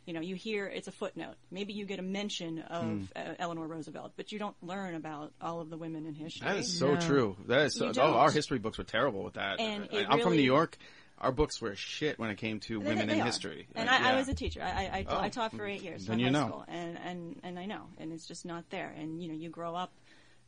You 0.07 0.15
know, 0.15 0.21
you 0.21 0.35
hear 0.35 0.67
it's 0.67 0.89
a 0.89 0.93
footnote. 0.93 1.35
Maybe 1.51 1.73
you 1.73 1.85
get 1.85 1.99
a 1.99 2.03
mention 2.03 2.61
of 2.61 2.85
Hmm. 2.85 3.03
uh, 3.15 3.35
Eleanor 3.39 3.67
Roosevelt, 3.69 4.13
but 4.17 4.33
you 4.33 4.39
don't 4.39 4.57
learn 4.63 4.95
about 4.95 5.33
all 5.41 5.61
of 5.61 5.71
the 5.71 5.77
women 5.77 6.07
in 6.07 6.15
history. 6.15 6.47
That 6.49 6.57
is 6.57 6.79
so 6.79 6.95
No. 6.95 7.01
true. 7.01 7.37
That 7.47 7.67
is 7.67 7.77
so, 7.77 7.93
oh, 7.97 8.15
our 8.15 8.31
history 8.31 8.59
books 8.59 8.79
were 8.79 8.85
terrible 8.85 9.23
with 9.23 9.35
that. 9.35 9.61
And 9.61 9.89
I, 9.93 9.97
it 9.97 10.07
I'm 10.09 10.21
from 10.21 10.35
New 10.37 10.43
York. 10.43 10.77
Our 11.19 11.33
books 11.33 11.61
were 11.61 11.77
shit 11.77 12.19
when 12.19 12.31
it 12.31 12.37
came 12.39 12.61
to 12.61 12.79
They- 12.81 12.87
women 12.89 13.07
they 13.09 13.15
in 13.17 13.21
are. 13.21 13.25
history. 13.27 13.69
And 13.75 13.89
Uh, 13.89 13.93
I, 13.93 14.13
I 14.13 14.17
was 14.17 14.29
a 14.29 14.35
teacher. 14.35 14.63
I, 14.63 14.71
I, 14.71 14.85
I, 15.01 15.07
Oh. 15.07 15.21
I 15.21 15.29
taught 15.29 15.53
for 15.53 15.67
eight 15.67 15.83
years. 15.83 16.07
Then 16.07 16.15
in 16.15 16.21
you 16.21 16.27
high 16.27 16.33
know. 16.33 16.49
School, 16.49 16.65
and, 16.67 16.99
and, 16.99 17.41
and 17.43 17.59
I 17.59 17.67
know. 17.67 17.89
And 17.99 18.11
it's 18.13 18.27
just 18.27 18.47
not 18.47 18.69
there. 18.71 18.89
And, 18.97 19.23
you 19.23 19.29
know, 19.29 19.35
you 19.35 19.51
grow 19.51 19.75
up 19.77 19.93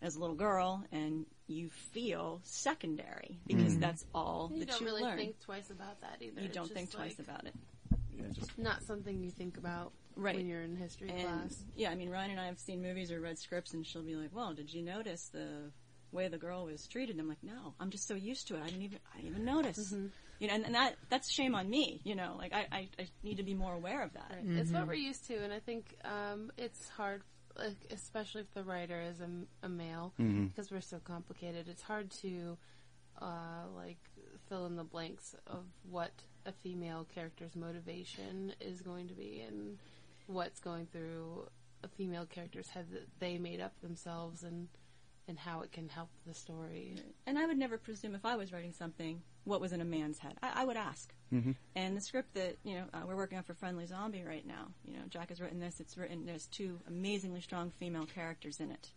as 0.01 0.17
a 0.17 0.19
little 0.19 0.35
girl 0.35 0.83
and 0.91 1.27
you 1.47 1.69
feel 1.93 2.41
secondary 2.45 3.39
because 3.47 3.73
Mm-hmm. 3.73 3.81
that's 3.81 4.05
all 4.15 4.51
You 4.53 4.61
that 4.61 4.69
don't 4.71 4.81
you 4.81 4.87
really 4.87 5.03
learn. 5.03 5.17
think 5.19 5.39
twice 5.41 5.71
about 5.71 6.01
that 6.01 6.17
either. 6.23 6.41
you 6.41 6.49
don't 6.49 6.65
just 6.65 6.75
think 6.75 6.91
twice 6.91 7.19
about 7.19 7.47
it. 7.47 7.55
Yeah, 8.17 8.29
just- 8.33 8.59
Not 8.59 8.83
something 8.83 9.23
you 9.23 9.31
think 9.31 9.57
about 9.57 9.93
Right. 10.17 10.37
when 10.37 10.47
you're 10.47 10.63
in 10.63 10.77
history 10.77 11.09
And 11.11 11.21
class. 11.23 11.65
yeah, 11.75 11.91
I 11.91 11.95
mean, 11.95 12.11
Ryan 12.11 12.33
and 12.33 12.41
I 12.41 12.47
have 12.47 12.59
seen 12.59 12.83
movies 12.83 13.11
or 13.11 13.21
read 13.21 13.39
scripts, 13.39 13.73
and 13.75 13.87
she'll 13.87 14.03
be 14.03 14.15
like, 14.17 14.35
"Well, 14.35 14.53
did 14.55 14.73
you 14.73 14.83
notice 14.83 15.29
the 15.29 15.73
way 16.13 16.29
the 16.29 16.37
girl 16.39 16.67
was 16.67 16.87
treated?" 16.87 17.13
And 17.15 17.21
I'm 17.23 17.29
like, 17.29 17.43
"No, 17.43 17.75
I'm 17.81 17.91
just 17.91 18.07
so 18.07 18.15
used 18.15 18.49
to 18.49 18.57
it. 18.57 18.63
I 18.63 18.67
didn't 18.67 18.83
even, 18.83 18.99
I 19.13 19.17
didn't 19.17 19.31
even 19.33 19.45
notice." 19.45 19.93
You 20.39 20.49
know, 20.49 20.55
and, 20.55 20.65
and 20.67 20.75
that 20.75 20.97
that's 21.09 21.31
shame 21.31 21.55
on 21.55 21.71
me. 21.71 22.01
You 22.05 22.15
know, 22.17 22.35
like 22.37 22.53
I, 22.53 22.67
I, 22.71 22.89
I 22.99 23.09
need 23.23 23.37
to 23.39 23.43
be 23.45 23.55
more 23.55 23.73
aware 23.75 24.03
of 24.03 24.13
that. 24.15 24.31
Right. 24.45 24.59
It's 24.59 24.71
what 24.73 24.87
we're 24.87 24.95
used 24.95 25.27
to, 25.29 25.37
and 25.37 25.53
I 25.53 25.61
think 25.61 25.95
um, 26.05 26.51
it's 26.59 26.89
hard. 26.91 27.23
like, 27.57 27.87
especially 27.91 28.41
if 28.41 28.53
the 28.55 28.65
writer 28.65 28.99
is 29.01 29.21
a 29.63 29.69
male, 29.69 30.13
Mhm. 30.19 30.49
because 30.49 30.71
we're 30.71 30.81
so 30.81 30.99
complicated. 31.01 31.69
It's 31.69 31.83
hard 31.83 32.11
to 32.23 32.57
uh, 33.21 33.67
like 33.77 33.99
fill 34.49 34.65
in 34.67 34.77
the 34.77 34.85
blanks 34.85 35.35
of 35.47 35.65
what 35.89 36.13
a 36.47 36.53
female 36.53 37.07
character's 37.15 37.55
motivation 37.55 38.53
is 38.61 38.81
going 38.83 39.09
to 39.09 39.15
be 39.15 39.43
and 39.47 39.79
what's 40.27 40.61
going 40.61 40.87
through 40.87 41.47
a 41.85 41.89
female 41.89 42.27
character's 42.27 42.69
head 42.69 42.87
that 42.93 43.07
they 43.19 43.39
made 43.39 43.61
up 43.61 43.73
themselves 43.81 44.43
and 44.43 44.69
and 45.29 45.39
how 45.39 45.61
it 45.61 45.71
can 45.71 45.89
help 45.89 46.09
the 46.27 46.35
story. 46.35 46.97
And 47.29 47.39
I 47.39 47.47
would 47.47 47.57
never 47.57 47.79
presume 47.79 48.17
if 48.17 48.25
I 48.25 48.35
was 48.35 48.53
writing 48.53 48.73
something 48.73 49.23
what 49.45 49.61
was 49.61 49.73
in 49.73 49.81
a 49.81 49.85
man's 49.85 50.19
head. 50.19 50.35
I, 50.43 50.63
I 50.63 50.65
would 50.65 50.77
ask. 50.77 51.13
Mhm. 51.33 51.55
And 51.77 51.97
the 51.97 52.01
script 52.01 52.35
that 52.35 52.57
you 52.65 52.75
know 52.75 52.85
uh, 52.93 53.03
we're 53.07 53.17
working 53.17 53.39
on 53.39 53.45
for 53.45 53.55
Friendly 53.55 53.87
Zombie 53.87 54.25
right 54.25 54.47
now, 54.47 54.69
you 54.85 54.95
know, 54.95 55.03
Jack 55.09 55.29
has 55.29 55.41
written 55.41 55.61
this. 55.61 55.79
It's 55.81 55.97
written. 55.97 56.27
There's 56.27 56.47
two 56.49 56.81
amazingly 56.89 57.41
strong 57.41 57.71
female 57.79 58.07
characters 58.07 58.59
in 58.61 58.71
it. 58.73 58.91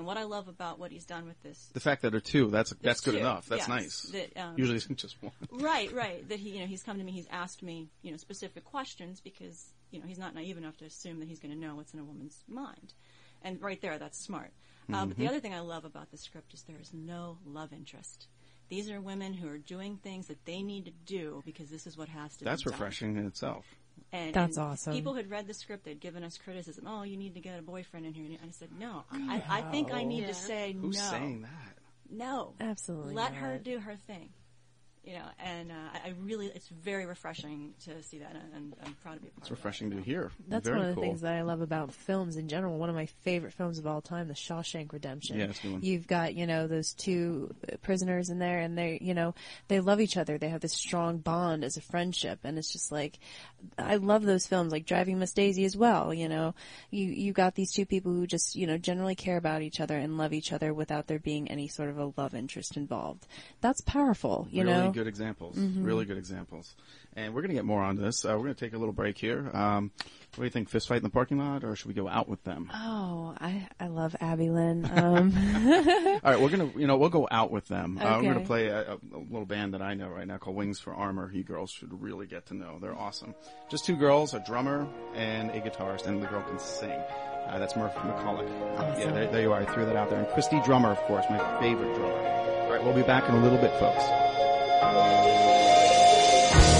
And 0.00 0.06
what 0.06 0.16
I 0.16 0.22
love 0.24 0.48
about 0.48 0.78
what 0.78 0.90
he's 0.90 1.04
done 1.04 1.26
with 1.26 1.42
this, 1.42 1.68
The 1.74 1.80
fact 1.80 2.00
that 2.00 2.10
there 2.12 2.16
are 2.16 2.20
two, 2.22 2.46
that's 2.50 2.72
that's 2.80 3.02
good 3.02 3.12
two, 3.12 3.18
enough. 3.20 3.44
That's 3.46 3.68
yes, 3.68 3.68
nice. 3.68 4.00
that, 4.12 4.34
um, 4.42 4.54
Usually 4.56 4.76
it's 4.78 4.86
just 4.86 5.22
one. 5.22 5.32
right, 5.52 5.92
right, 5.92 6.26
that 6.30 6.38
he, 6.40 6.52
you 6.54 6.60
know, 6.60 6.66
he's 6.66 6.82
come 6.82 6.96
to 6.96 7.04
me, 7.04 7.12
he's 7.12 7.26
asked 7.30 7.62
me, 7.62 7.90
you 8.00 8.10
know, 8.10 8.16
specific 8.16 8.64
questions 8.64 9.20
because 9.20 9.74
you 9.90 10.00
know 10.00 10.06
he's 10.06 10.16
not 10.18 10.34
naive 10.34 10.56
enough 10.56 10.78
to 10.78 10.86
assume 10.86 11.18
that 11.20 11.28
he's 11.28 11.38
going 11.38 11.52
to 11.52 11.60
know 11.60 11.74
what's 11.74 11.92
in 11.92 12.00
a 12.00 12.04
woman's 12.04 12.42
mind. 12.48 12.94
And 13.42 13.60
right 13.60 13.78
there, 13.82 13.98
that's 13.98 14.18
smart. 14.18 14.52
Uh, 14.90 15.04
but 15.04 15.18
the 15.18 15.24
Mhm. 15.24 15.28
other 15.28 15.40
thing 15.40 15.52
I 15.52 15.60
love 15.60 15.84
about 15.84 16.10
the 16.10 16.16
script 16.16 16.54
is 16.54 16.62
there 16.62 16.80
is 16.80 16.94
no 16.94 17.36
love 17.44 17.74
interest. 17.74 18.26
These 18.70 18.88
are 18.90 19.02
women 19.02 19.34
who 19.34 19.48
are 19.48 19.58
doing 19.58 19.98
things 19.98 20.28
that 20.28 20.46
they 20.46 20.62
need 20.62 20.86
to 20.86 20.92
do 21.04 21.42
because 21.44 21.68
this 21.68 21.86
is 21.86 21.98
what 21.98 22.08
has 22.08 22.36
to 22.38 22.44
That's 22.46 22.62
be 22.62 22.70
done. 22.70 22.80
refreshing 22.80 23.16
in 23.18 23.26
itself. 23.26 23.66
And, 24.12 24.34
That's 24.34 24.56
and 24.56 24.66
awesome. 24.66 24.92
People 24.92 25.14
had 25.14 25.30
read 25.30 25.46
the 25.46 25.54
script, 25.54 25.84
they'd 25.84 26.00
given 26.00 26.24
us 26.24 26.38
criticism. 26.38 26.84
Oh, 26.86 27.02
you 27.02 27.16
need 27.16 27.34
to 27.34 27.40
get 27.40 27.58
a 27.58 27.62
boyfriend 27.62 28.06
in 28.06 28.14
here. 28.14 28.24
And 28.26 28.38
I 28.42 28.50
said, 28.50 28.70
no, 28.78 29.04
I, 29.12 29.42
I 29.48 29.62
think 29.70 29.92
I 29.92 30.04
need 30.04 30.22
Yeah. 30.22 30.28
to 30.28 30.34
say 30.34 30.72
no." 30.74 30.80
Who's 30.82 30.96
no. 30.98 31.10
saying 31.10 31.42
that? 31.42 31.76
No, 32.12 32.54
Absolutely 32.60 33.14
Let 33.14 33.34
her 33.34 33.56
do 33.58 33.78
her 33.78 33.94
thing. 33.94 34.30
You 35.02 35.14
know, 35.14 35.24
and 35.38 35.72
uh, 35.72 35.74
I 35.94 36.08
I 36.08 36.14
really, 36.20 36.48
it's 36.54 36.68
very 36.68 37.06
refreshing 37.06 37.72
to 37.84 38.02
see 38.02 38.18
that, 38.18 38.32
and, 38.34 38.54
and 38.54 38.74
I'm 38.84 38.94
proud 39.02 39.14
to 39.14 39.20
be 39.20 39.28
a 39.28 39.30
part 39.30 39.38
It's 39.42 39.50
of 39.50 39.56
refreshing 39.56 39.90
to 39.92 40.00
hear. 40.00 40.30
That's 40.48 40.66
Very 40.66 40.78
one 40.78 40.88
of 40.88 40.94
the 40.94 41.00
cool. 41.00 41.08
things 41.10 41.20
that 41.22 41.32
I 41.32 41.42
love 41.42 41.62
about 41.62 41.92
films 41.92 42.36
in 42.36 42.48
general. 42.48 42.76
One 42.78 42.90
of 42.90 42.94
my 42.94 43.06
favorite 43.06 43.54
films 43.54 43.78
of 43.78 43.86
all 43.86 44.02
time, 44.02 44.28
The 44.28 44.34
Shawshank 44.34 44.92
Redemption. 44.92 45.38
Yeah, 45.38 45.46
it's 45.46 45.64
one. 45.64 45.80
You've 45.82 46.06
got, 46.06 46.34
you 46.34 46.46
know, 46.46 46.66
those 46.66 46.92
two 46.92 47.54
uh, 47.72 47.76
prisoners 47.82 48.28
in 48.28 48.38
there 48.38 48.58
and 48.58 48.76
they, 48.76 48.98
you 49.00 49.14
know, 49.14 49.34
they 49.68 49.80
love 49.80 50.00
each 50.00 50.16
other. 50.18 50.36
They 50.36 50.48
have 50.50 50.60
this 50.60 50.74
strong 50.74 51.18
bond 51.18 51.64
as 51.64 51.76
a 51.76 51.80
friendship 51.80 52.40
and 52.44 52.58
it's 52.58 52.70
just 52.72 52.92
like, 52.92 53.18
I 53.78 53.96
love 53.96 54.22
those 54.22 54.46
films, 54.46 54.72
like 54.72 54.86
Driving 54.86 55.18
Miss 55.18 55.32
Daisy 55.32 55.64
as 55.64 55.76
well, 55.76 56.12
you 56.12 56.28
know. 56.28 56.54
You, 56.90 57.06
you 57.06 57.32
got 57.32 57.54
these 57.54 57.72
two 57.72 57.86
people 57.86 58.12
who 58.12 58.26
just, 58.26 58.54
you 58.56 58.66
know, 58.66 58.78
generally 58.78 59.14
care 59.14 59.36
about 59.36 59.62
each 59.62 59.80
other 59.80 59.96
and 59.96 60.18
love 60.18 60.32
each 60.32 60.52
other 60.52 60.74
without 60.74 61.06
there 61.06 61.18
being 61.18 61.48
any 61.50 61.68
sort 61.68 61.88
of 61.88 61.98
a 61.98 62.12
love 62.16 62.34
interest 62.34 62.76
involved. 62.76 63.26
That's 63.60 63.80
powerful, 63.80 64.46
you 64.50 64.64
really 64.64 64.74
know. 64.74 64.89
Good 64.92 65.06
examples. 65.06 65.56
Mhm. 65.56 65.84
Really 65.84 66.04
good 66.04 66.18
examples. 66.18 66.74
And 67.16 67.34
we're 67.34 67.40
going 67.42 67.50
to 67.50 67.54
get 67.54 67.64
more 67.64 67.82
on 67.82 67.96
this. 67.96 68.24
Uh, 68.24 68.30
we're 68.30 68.44
going 68.44 68.54
to 68.54 68.64
take 68.64 68.72
a 68.72 68.78
little 68.78 68.92
break 68.92 69.18
here. 69.18 69.50
Um, 69.52 69.90
what 70.36 70.36
do 70.36 70.44
you 70.44 70.50
think? 70.50 70.68
Fist 70.68 70.86
fight 70.86 70.98
in 70.98 71.02
the 71.02 71.10
parking 71.10 71.38
lot, 71.38 71.64
or 71.64 71.74
should 71.74 71.88
we 71.88 71.94
go 71.94 72.08
out 72.08 72.28
with 72.28 72.44
them? 72.44 72.70
Oh, 72.72 73.34
I, 73.40 73.66
I 73.80 73.88
love 73.88 74.14
Abby 74.20 74.48
Lynn. 74.48 74.84
Um, 74.84 75.32
All 75.96 76.20
right, 76.22 76.40
we're 76.40 76.50
gonna, 76.50 76.70
you 76.76 76.86
know, 76.86 76.96
we'll 76.96 77.08
go 77.08 77.26
out 77.28 77.50
with 77.50 77.66
them. 77.66 77.98
Uh, 78.00 78.20
we're 78.22 78.32
gonna 78.34 78.46
play 78.46 78.68
a, 78.68 78.92
a, 78.92 78.98
little 79.12 79.44
band 79.44 79.74
that 79.74 79.82
I 79.82 79.94
know 79.94 80.08
right 80.08 80.26
now 80.26 80.38
called 80.38 80.54
Wings 80.54 80.78
for 80.78 80.94
Armor. 80.94 81.32
You 81.32 81.42
girls 81.42 81.72
should 81.72 82.00
really 82.00 82.26
get 82.26 82.46
to 82.46 82.54
know. 82.54 82.78
They're 82.80 82.96
awesome. 82.96 83.34
Just 83.70 83.84
two 83.86 83.96
girls, 83.96 84.32
a 84.32 84.38
drummer 84.40 84.86
and 85.14 85.50
a 85.50 85.60
guitarist, 85.60 86.06
and 86.06 86.22
the 86.22 86.28
girl 86.28 86.42
can 86.42 86.60
sing. 86.60 86.90
Uh, 86.92 87.58
that's 87.58 87.74
Murph 87.74 87.94
McCulloch. 87.94 88.78
Uh, 88.78 88.96
yeah, 88.98 89.10
there, 89.10 89.26
there 89.26 89.40
you 89.42 89.52
are. 89.52 89.60
I 89.60 89.64
threw 89.64 89.84
that 89.84 89.96
out 89.96 90.10
there. 90.10 90.20
And 90.20 90.28
Christy 90.28 90.60
Drummer, 90.64 90.90
of 90.90 90.98
course, 90.98 91.24
my 91.28 91.60
favorite 91.60 91.92
drummer. 91.96 92.14
All 92.14 92.70
right, 92.70 92.84
we'll 92.84 92.94
be 92.94 93.02
back 93.02 93.28
in 93.28 93.34
a 93.34 93.42
little 93.42 93.58
bit, 93.58 93.72
folks. 93.80 94.04
Thank 94.80 96.74
you. 96.74 96.79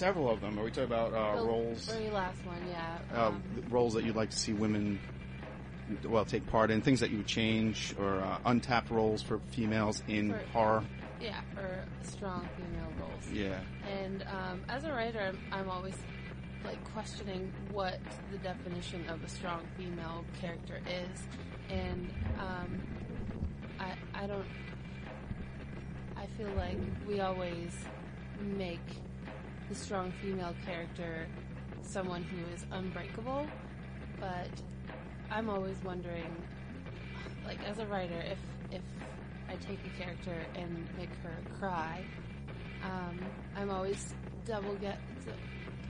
Several 0.00 0.30
of 0.30 0.40
them. 0.40 0.58
Are 0.58 0.64
we 0.64 0.70
talking 0.70 0.84
about 0.84 1.12
uh, 1.12 1.40
the 1.42 1.46
roles? 1.46 1.84
Very 1.84 2.10
last 2.10 2.44
one, 2.46 2.56
yeah. 2.70 2.98
uh, 3.14 3.28
Um, 3.28 3.42
roles 3.68 3.92
that 3.94 4.04
you'd 4.04 4.16
like 4.16 4.30
to 4.30 4.36
see 4.38 4.54
women 4.54 4.98
well 6.08 6.24
take 6.24 6.46
part 6.46 6.70
in, 6.70 6.80
things 6.80 7.00
that 7.00 7.10
you 7.10 7.18
would 7.18 7.26
change, 7.26 7.94
or 8.00 8.20
uh, 8.20 8.38
untapped 8.46 8.90
roles 8.90 9.22
for 9.22 9.38
females 9.50 10.02
in 10.08 10.32
For- 10.32 10.38
horror. 10.52 10.84
yeah, 11.20 11.40
for 11.54 11.84
strong 12.02 12.48
female 12.56 12.90
roles. 12.98 13.28
Yeah. 13.30 13.58
And 14.02 14.22
um, 14.22 14.62
as 14.70 14.84
a 14.84 14.90
writer, 14.92 15.20
I'm, 15.20 15.38
I'm 15.52 15.68
always 15.68 15.96
like 16.64 16.82
questioning 16.94 17.52
what 17.72 17.98
the 18.32 18.38
definition 18.38 19.06
of 19.08 19.22
a 19.22 19.28
strong 19.28 19.60
female 19.76 20.24
character 20.40 20.78
is, 20.86 21.22
and 21.68 22.10
um, 22.38 22.80
I 23.78 23.94
I 24.14 24.26
don't. 24.26 24.46
I 26.16 26.26
feel 26.38 26.50
like 26.56 26.78
we 27.08 27.20
always 27.20 27.72
make 28.42 28.86
the 29.70 29.74
strong 29.76 30.12
female 30.20 30.54
character 30.66 31.26
someone 31.82 32.22
who 32.24 32.54
is 32.54 32.66
unbreakable, 32.72 33.46
but 34.18 34.48
I'm 35.30 35.48
always 35.48 35.76
wondering, 35.84 36.30
like 37.46 37.58
as 37.68 37.78
a 37.78 37.86
writer, 37.86 38.20
if 38.30 38.38
if 38.72 38.82
I 39.48 39.54
take 39.66 39.78
a 39.86 40.02
character 40.02 40.34
and 40.56 40.86
make 40.98 41.08
her 41.22 41.36
cry, 41.58 42.04
um, 42.84 43.18
I'm 43.56 43.70
always 43.70 44.14
double 44.44 44.74
get 44.74 44.98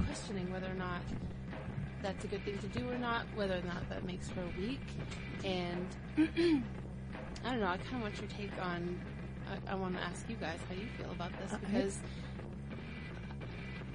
questioning 0.06 0.50
whether 0.52 0.66
or 0.70 0.74
not 0.74 1.00
that's 2.02 2.24
a 2.24 2.28
good 2.28 2.44
thing 2.44 2.58
to 2.58 2.66
do 2.68 2.88
or 2.90 2.98
not, 2.98 3.24
whether 3.34 3.54
or 3.58 3.62
not 3.62 3.88
that 3.88 4.04
makes 4.04 4.28
her 4.28 4.44
weak, 4.58 4.80
and 5.44 5.86
I 7.44 7.50
don't 7.50 7.60
know. 7.60 7.66
I 7.66 7.78
kind 7.78 7.96
of 7.96 8.02
want 8.02 8.18
your 8.20 8.28
take 8.28 8.52
on. 8.62 9.00
I, 9.68 9.72
I 9.72 9.74
want 9.74 9.96
to 9.96 10.02
ask 10.02 10.28
you 10.28 10.36
guys 10.36 10.58
how 10.68 10.74
you 10.74 10.86
feel 10.98 11.10
about 11.10 11.32
this 11.40 11.52
I- 11.52 11.56
because, 11.58 11.98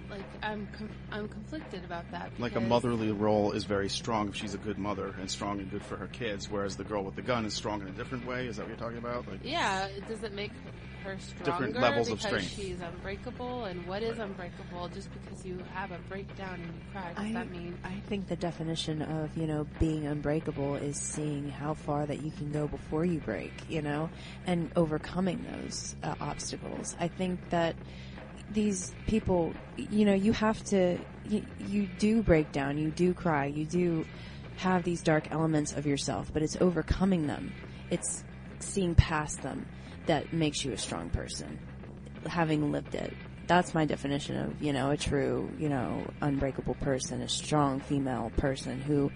like, 0.09 0.23
I'm 0.43 0.67
com- 0.77 0.89
I'm 1.11 1.27
conflicted 1.27 1.83
about 1.85 2.09
that. 2.11 2.31
Like 2.39 2.55
a 2.55 2.61
motherly 2.61 3.11
role 3.11 3.51
is 3.51 3.63
very 3.65 3.89
strong 3.89 4.29
if 4.29 4.35
she's 4.35 4.53
a 4.53 4.57
good 4.59 4.77
mother 4.77 5.13
and 5.19 5.29
strong 5.29 5.59
and 5.59 5.69
good 5.69 5.83
for 5.83 5.95
her 5.97 6.07
kids, 6.07 6.49
whereas 6.49 6.75
the 6.75 6.83
girl 6.83 7.03
with 7.03 7.15
the 7.15 7.21
gun 7.21 7.45
is 7.45 7.53
strong 7.53 7.81
in 7.81 7.87
a 7.87 7.91
different 7.91 8.25
way. 8.27 8.47
Is 8.47 8.57
that 8.57 8.63
what 8.63 8.69
you're 8.69 8.77
talking 8.77 8.97
about? 8.97 9.27
Like, 9.27 9.39
Yeah, 9.43 9.87
does 10.07 10.23
it 10.23 10.33
make 10.33 10.51
her 11.03 11.17
stronger 11.19 11.51
Different 11.67 11.75
levels 11.79 12.09
of 12.09 12.17
because 12.17 12.43
strength. 12.45 12.55
she's 12.55 12.81
unbreakable? 12.81 13.65
And 13.65 13.85
what 13.85 14.01
is 14.01 14.17
unbreakable? 14.17 14.89
Just 14.89 15.09
because 15.13 15.45
you 15.45 15.59
have 15.73 15.91
a 15.91 15.99
breakdown 16.09 16.55
and 16.55 16.65
you 16.65 16.81
cry, 16.91 17.13
does 17.13 17.25
I, 17.25 17.31
that 17.33 17.51
mean? 17.51 17.77
I 17.83 17.99
think 18.07 18.27
the 18.27 18.35
definition 18.35 19.01
of, 19.03 19.35
you 19.37 19.45
know, 19.45 19.67
being 19.79 20.07
unbreakable 20.07 20.75
is 20.75 20.97
seeing 20.99 21.49
how 21.49 21.75
far 21.75 22.05
that 22.07 22.23
you 22.23 22.31
can 22.31 22.51
go 22.51 22.67
before 22.67 23.05
you 23.05 23.19
break, 23.19 23.53
you 23.69 23.81
know, 23.83 24.09
and 24.47 24.71
overcoming 24.75 25.45
those 25.51 25.95
uh, 26.03 26.15
obstacles. 26.19 26.95
I 26.99 27.07
think 27.07 27.49
that 27.51 27.75
these 28.51 28.93
people, 29.07 29.53
you 29.77 30.05
know, 30.05 30.13
you 30.13 30.31
have 30.33 30.63
to, 30.65 30.97
you, 31.27 31.43
you 31.59 31.87
do 31.99 32.21
break 32.21 32.51
down, 32.51 32.77
you 32.77 32.91
do 32.91 33.13
cry, 33.13 33.45
you 33.47 33.65
do 33.65 34.05
have 34.57 34.83
these 34.83 35.01
dark 35.01 35.31
elements 35.31 35.73
of 35.73 35.85
yourself, 35.85 36.31
but 36.33 36.41
it's 36.41 36.55
overcoming 36.61 37.27
them. 37.27 37.53
It's 37.89 38.23
seeing 38.59 38.95
past 38.95 39.41
them 39.41 39.65
that 40.05 40.31
makes 40.31 40.63
you 40.63 40.71
a 40.71 40.77
strong 40.77 41.09
person 41.09 41.59
having 42.27 42.71
lived 42.71 42.95
it. 42.95 43.13
That's 43.47 43.73
my 43.75 43.85
definition 43.85 44.37
of, 44.37 44.61
you 44.61 44.73
know, 44.73 44.89
a 44.91 44.97
true, 44.97 45.51
you 45.59 45.69
know, 45.69 46.07
unbreakable 46.21 46.75
person, 46.75 47.21
a 47.21 47.29
strong 47.29 47.79
female 47.79 48.31
person 48.37 48.81
who 48.81 49.11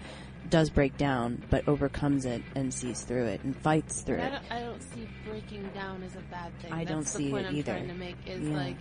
does 0.48 0.70
break 0.70 0.96
down 0.96 1.42
but 1.50 1.66
overcomes 1.68 2.24
it 2.24 2.42
and 2.54 2.72
sees 2.72 3.02
through 3.02 3.26
it 3.26 3.42
and 3.44 3.56
fights 3.56 4.02
through 4.02 4.18
I 4.20 4.26
it. 4.26 4.30
don't, 4.30 4.52
I 4.52 4.60
don't 4.60 4.82
see 4.82 5.08
breaking 5.24 5.68
down 5.74 6.02
as 6.02 6.14
a 6.16 6.20
bad 6.30 6.56
thing. 6.60 6.72
I 6.72 6.84
That's 6.84 6.90
don't 6.90 7.02
the 7.02 7.08
see 7.08 7.30
point 7.30 7.46
it 7.46 7.48
I'm 7.50 7.56
either. 7.56 7.72
trying 7.72 7.88
to 7.88 7.94
make 7.94 8.16
is 8.26 8.48
Yeah. 8.48 8.56
like 8.56 8.76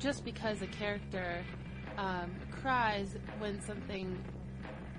just 0.00 0.24
because 0.24 0.60
a 0.62 0.66
character 0.66 1.44
um, 1.98 2.30
cries 2.50 3.14
when 3.38 3.60
something 3.62 4.18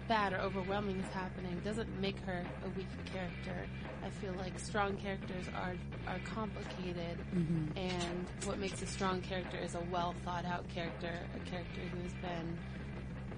bad 0.08 0.34
or 0.34 0.38
overwhelming 0.38 1.00
is 1.00 1.08
happening 1.14 1.60
doesn't 1.64 2.00
make 2.00 2.20
her 2.22 2.44
a 2.66 2.70
weak 2.78 2.88
character. 3.12 3.66
I 4.06 4.10
feel 4.10 4.34
like 4.34 4.58
strong 4.60 4.96
characters 4.98 5.46
are 5.56 5.76
are 6.08 6.20
complicated, 6.26 7.18
Mhm. 7.34 7.78
and 7.78 8.28
what 8.46 8.58
makes 8.58 8.82
a 8.82 8.88
strong 8.88 9.22
character 9.22 9.58
is 9.58 9.76
a 9.76 9.80
well 9.92 10.14
thought 10.26 10.46
out 10.46 10.68
character, 10.70 11.12
a 11.36 11.50
character 11.50 11.82
who's 11.94 12.14
been 12.14 12.58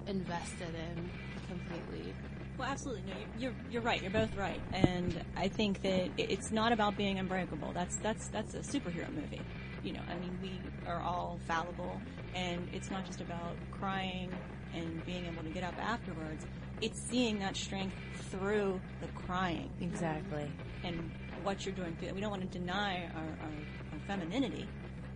invested 0.06 0.74
in 0.74 1.10
completely. 1.48 2.14
Well, 2.56 2.68
absolutely. 2.68 3.02
No, 3.12 3.18
you- 3.18 3.26
you're 3.38 3.54
you're 3.70 3.82
right. 3.82 4.00
You're 4.00 4.10
both 4.10 4.34
right, 4.36 4.60
and 4.72 5.22
I 5.36 5.48
think 5.48 5.82
that 5.82 6.10
it's 6.16 6.50
not 6.50 6.72
about 6.72 6.96
being 6.96 7.18
unbreakable. 7.18 7.72
That's 7.72 7.96
that's 7.96 8.28
that's 8.28 8.54
a 8.54 8.60
superhero 8.60 9.12
movie. 9.14 9.40
You 9.84 9.92
know, 9.92 10.00
I 10.08 10.14
mean, 10.14 10.38
we 10.42 10.58
are 10.88 11.00
all 11.00 11.38
fallible, 11.46 12.00
and 12.34 12.66
it's 12.72 12.90
not 12.90 13.04
just 13.04 13.20
about 13.20 13.54
crying 13.70 14.30
and 14.74 15.04
being 15.04 15.26
able 15.26 15.42
to 15.42 15.50
get 15.50 15.62
up 15.62 15.74
afterwards. 15.78 16.46
It's 16.80 16.98
seeing 17.00 17.38
that 17.40 17.54
strength 17.56 17.94
through 18.30 18.80
the 19.00 19.06
crying. 19.08 19.70
Exactly. 19.80 20.50
And 20.82 21.10
what 21.42 21.64
you're 21.66 21.74
doing. 21.74 21.96
We 22.14 22.20
don't 22.20 22.30
want 22.30 22.50
to 22.50 22.58
deny 22.58 23.04
our, 23.14 23.22
our, 23.22 23.52
our 23.92 23.98
femininity. 24.06 24.66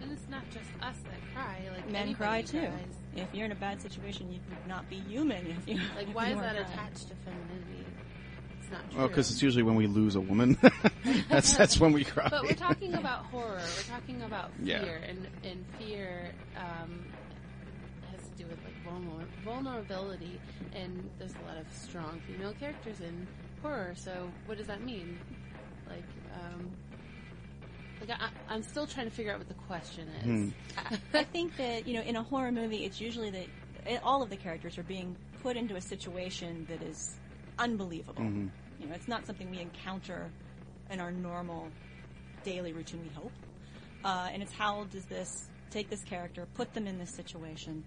And 0.00 0.12
it's 0.12 0.28
not 0.30 0.44
just 0.50 0.66
us 0.82 0.96
that 1.04 1.34
cry. 1.34 1.60
Like 1.74 1.90
Men 1.90 2.14
cry 2.14 2.42
too. 2.42 2.60
cries. 2.60 2.72
If 3.16 3.34
you're 3.34 3.46
in 3.46 3.52
a 3.52 3.56
bad 3.56 3.80
situation, 3.82 4.30
you 4.30 4.38
would 4.50 4.68
not 4.68 4.88
be 4.88 4.96
human. 5.08 5.44
If 5.46 5.66
you 5.66 5.80
Like, 5.96 6.08
if 6.08 6.14
why 6.14 6.28
you 6.28 6.34
is 6.34 6.40
that 6.40 6.52
crying. 6.54 6.66
attached 6.72 7.08
to 7.08 7.14
femininity? 7.24 7.67
It's 8.70 8.72
not 8.72 8.90
true. 8.90 8.98
Well, 9.00 9.08
because 9.08 9.30
it's 9.30 9.42
usually 9.42 9.62
when 9.62 9.76
we 9.76 9.86
lose 9.86 10.14
a 10.14 10.20
woman. 10.20 10.58
that's 11.30 11.56
that's 11.56 11.80
when 11.80 11.92
we 11.92 12.04
cry. 12.04 12.28
But 12.30 12.42
we're 12.42 12.52
talking 12.54 12.94
about 12.94 13.24
horror. 13.26 13.60
We're 13.76 13.94
talking 13.94 14.22
about 14.22 14.50
Yeah. 14.62 14.82
fear, 14.84 15.00
and 15.08 15.26
and 15.42 15.64
fear 15.78 16.32
um, 16.56 17.04
has 18.12 18.20
to 18.28 18.36
do 18.42 18.46
with 18.46 18.58
like 18.64 18.74
vulner- 18.86 19.26
vulnerability. 19.44 20.38
And 20.74 21.08
there's 21.18 21.32
a 21.42 21.46
lot 21.48 21.56
of 21.56 21.66
strong 21.72 22.20
female 22.26 22.52
characters 22.60 23.00
in 23.00 23.26
horror. 23.62 23.94
So 23.96 24.30
what 24.46 24.58
does 24.58 24.66
that 24.66 24.82
mean? 24.82 25.18
Like, 25.88 26.04
um, 26.34 26.70
like 28.00 28.10
I, 28.20 28.28
I'm 28.50 28.62
still 28.62 28.86
trying 28.86 29.08
to 29.08 29.14
figure 29.14 29.32
out 29.32 29.38
what 29.38 29.48
the 29.48 29.54
question 29.54 30.08
is. 30.08 30.24
Hmm. 30.24 30.94
I 31.14 31.24
think 31.24 31.56
that 31.56 31.86
you 31.88 31.94
know, 31.94 32.02
in 32.02 32.16
a 32.16 32.22
horror 32.22 32.52
movie, 32.52 32.84
it's 32.84 33.00
usually 33.00 33.30
that 33.30 34.00
all 34.02 34.22
of 34.22 34.28
the 34.28 34.36
characters 34.36 34.76
are 34.76 34.82
being 34.82 35.16
put 35.42 35.56
into 35.56 35.76
a 35.76 35.80
situation 35.80 36.66
that 36.68 36.82
is 36.82 37.14
unbelievable. 37.58 38.22
Mhm. 38.22 38.50
You 38.80 38.86
know, 38.86 38.94
it's 38.94 39.08
not 39.08 39.26
something 39.26 39.50
we 39.50 39.60
encounter 39.60 40.30
in 40.90 41.00
our 41.00 41.10
normal 41.10 41.68
daily 42.44 42.72
routine. 42.72 43.02
We 43.02 43.08
hope, 43.10 43.32
uh, 44.04 44.28
and 44.32 44.42
it's 44.42 44.52
how 44.52 44.84
does 44.84 45.04
this 45.06 45.48
take 45.70 45.90
this 45.90 46.02
character, 46.04 46.46
put 46.54 46.72
them 46.74 46.86
in 46.86 46.98
this 46.98 47.10
situation? 47.10 47.84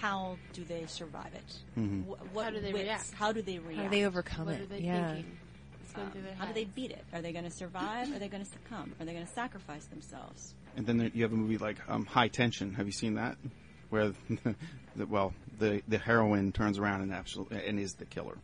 How 0.00 0.38
do 0.54 0.64
they 0.64 0.86
survive 0.86 1.32
it? 1.34 1.58
Mhm. 1.78 2.04
Wh- 2.04 2.34
what 2.34 2.44
How 2.46 2.50
do 2.50 2.60
they 2.60 2.72
wits- 2.72 2.84
react? 2.84 3.12
How 3.12 3.30
do 3.32 3.42
they 3.42 3.58
react? 3.58 3.76
How 3.76 3.82
do 3.84 3.90
they 3.90 4.04
overcome 4.06 4.46
What 4.46 4.54
it? 4.56 4.60
are 4.62 4.66
they 4.66 4.80
yeah. 4.80 5.14
thinking? 5.14 5.38
Um, 5.94 6.10
how 6.38 6.46
do 6.46 6.54
they 6.54 6.64
beat 6.64 6.90
it? 6.90 7.04
Are 7.12 7.20
they 7.20 7.32
going 7.32 7.44
to 7.44 7.50
survive? 7.50 8.10
Are 8.10 8.18
they 8.18 8.28
going 8.28 8.42
to 8.42 8.50
succumb? 8.50 8.94
Are 8.98 9.04
they 9.04 9.12
going 9.12 9.26
to 9.26 9.32
sacrifice 9.34 9.84
themselves? 9.84 10.54
And 10.74 10.86
then 10.86 10.96
there, 10.96 11.08
you 11.12 11.22
have 11.22 11.34
a 11.34 11.36
movie 11.36 11.58
like 11.58 11.76
um, 11.86 12.06
High 12.06 12.28
Tension. 12.28 12.72
Have 12.72 12.86
you 12.86 12.92
seen 12.92 13.14
that? 13.16 13.36
Where, 13.90 14.14
the, 14.96 15.06
well, 15.06 15.34
the 15.58 15.82
the 15.86 15.98
heroine 15.98 16.50
turns 16.52 16.78
around 16.78 17.02
and 17.02 17.12
absolutely 17.12 17.62
and 17.66 17.78
is 17.78 17.92
the 17.94 18.06
killer. 18.06 18.38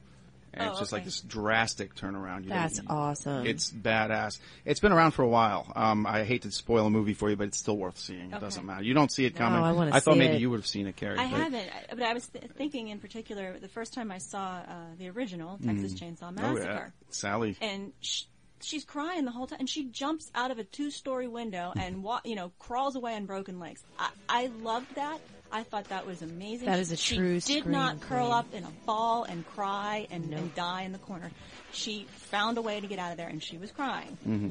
And 0.58 0.68
Oh, 0.68 0.70
it's 0.72 0.80
just 0.80 0.92
like 0.92 1.04
this 1.04 1.20
drastic 1.20 1.94
turnaround. 1.94 2.42
You 2.44 2.50
That's 2.50 2.80
awesome. 2.88 3.46
It's 3.46 3.70
badass. 3.70 4.38
It's 4.64 4.80
been 4.80 4.92
around 4.92 5.12
for 5.12 5.22
a 5.22 5.28
while. 5.28 5.72
Um, 5.76 6.06
I 6.06 6.24
hate 6.24 6.42
to 6.42 6.50
spoil 6.50 6.86
a 6.86 6.90
movie 6.90 7.14
for 7.14 7.30
you, 7.30 7.36
but 7.36 7.48
it's 7.48 7.58
still 7.58 7.76
worth 7.76 7.98
seeing. 7.98 8.32
It 8.32 8.40
doesn't 8.40 8.66
matter. 8.66 8.82
You 8.82 8.94
don't 8.94 9.12
see 9.12 9.24
it 9.24 9.34
No, 9.34 9.38
coming. 9.38 9.60
I 9.62 9.72
wanna 9.72 10.00
thought 10.00 10.16
maybe 10.18 10.34
it. 10.34 10.40
you 10.40 10.50
would 10.50 10.58
have 10.58 10.66
seen 10.66 10.86
it, 10.86 10.96
Carrie. 10.96 11.18
I 11.18 11.30
but- 11.30 11.40
haven't, 11.40 11.68
I- 11.90 11.94
but 11.94 12.02
I 12.02 12.12
was 12.14 12.26
th- 12.26 12.44
thinking 12.56 12.88
in 12.88 12.98
particular 12.98 13.58
the 13.58 13.68
first 13.68 13.94
time 13.94 14.10
I 14.10 14.18
saw 14.18 14.56
uh, 14.58 14.74
the 14.98 15.08
original 15.10 15.58
Texas 15.64 15.94
Chainsaw 15.94 16.34
Massacre. 16.34 16.62
Oh 16.62 16.74
yeah, 16.74 16.86
Sally. 17.10 17.56
and 17.60 17.92
sh- 18.00 18.24
she's 18.60 18.84
crying 18.84 19.24
the 19.24 19.30
whole 19.30 19.46
time, 19.46 19.60
and 19.60 19.68
she 19.70 19.84
jumps 19.84 20.30
out 20.34 20.50
of 20.50 20.58
a 20.58 20.64
two-story 20.64 21.28
window 21.28 21.72
and 21.76 22.02
wa- 22.02 22.20
you 22.24 22.34
know 22.34 22.50
crawls 22.58 22.96
away 22.96 23.14
on 23.14 23.26
broken 23.26 23.60
legs. 23.60 23.82
I, 23.98 24.10
I 24.28 24.46
loved 24.62 24.94
that. 24.96 25.20
I 25.50 25.62
thought 25.62 25.84
that 25.90 26.06
was 26.06 26.22
amazing. 26.22 26.66
That 26.66 26.78
is 26.78 26.92
a 26.92 26.96
she 26.96 27.16
true 27.16 27.40
She 27.40 27.54
did 27.54 27.66
not 27.66 28.00
curl 28.00 28.26
queen. 28.26 28.32
up 28.32 28.54
in 28.54 28.64
a 28.64 28.70
ball 28.86 29.24
and 29.24 29.46
cry 29.46 30.06
and, 30.10 30.32
and 30.32 30.54
die 30.54 30.82
in 30.82 30.92
the 30.92 30.98
corner. 30.98 31.30
She 31.72 32.06
found 32.10 32.58
a 32.58 32.62
way 32.62 32.80
to 32.80 32.86
get 32.86 32.98
out 32.98 33.12
of 33.12 33.16
there, 33.18 33.28
and 33.28 33.42
she 33.42 33.56
was 33.58 33.70
crying. 33.70 34.16
Mm-hmm. 34.26 34.50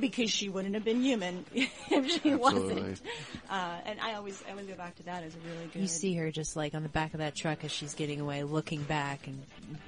Because 0.00 0.28
she 0.28 0.48
wouldn't 0.48 0.74
have 0.74 0.84
been 0.84 1.02
human 1.02 1.44
if 1.54 1.70
she 1.88 2.32
Absolutely. 2.32 2.36
wasn't. 2.36 3.00
Uh, 3.48 3.76
and 3.86 4.00
I 4.00 4.14
always, 4.14 4.42
I 4.48 4.50
always 4.50 4.66
go 4.66 4.74
back 4.74 4.96
to 4.96 5.04
that 5.04 5.22
as 5.22 5.34
a 5.36 5.38
really 5.48 5.70
good. 5.72 5.82
You 5.82 5.86
see 5.86 6.14
her 6.14 6.32
just 6.32 6.56
like 6.56 6.74
on 6.74 6.82
the 6.82 6.88
back 6.88 7.14
of 7.14 7.18
that 7.20 7.36
truck 7.36 7.62
as 7.64 7.70
she's 7.70 7.94
getting 7.94 8.20
away, 8.20 8.42
looking 8.42 8.82
back 8.82 9.28
and 9.28 9.40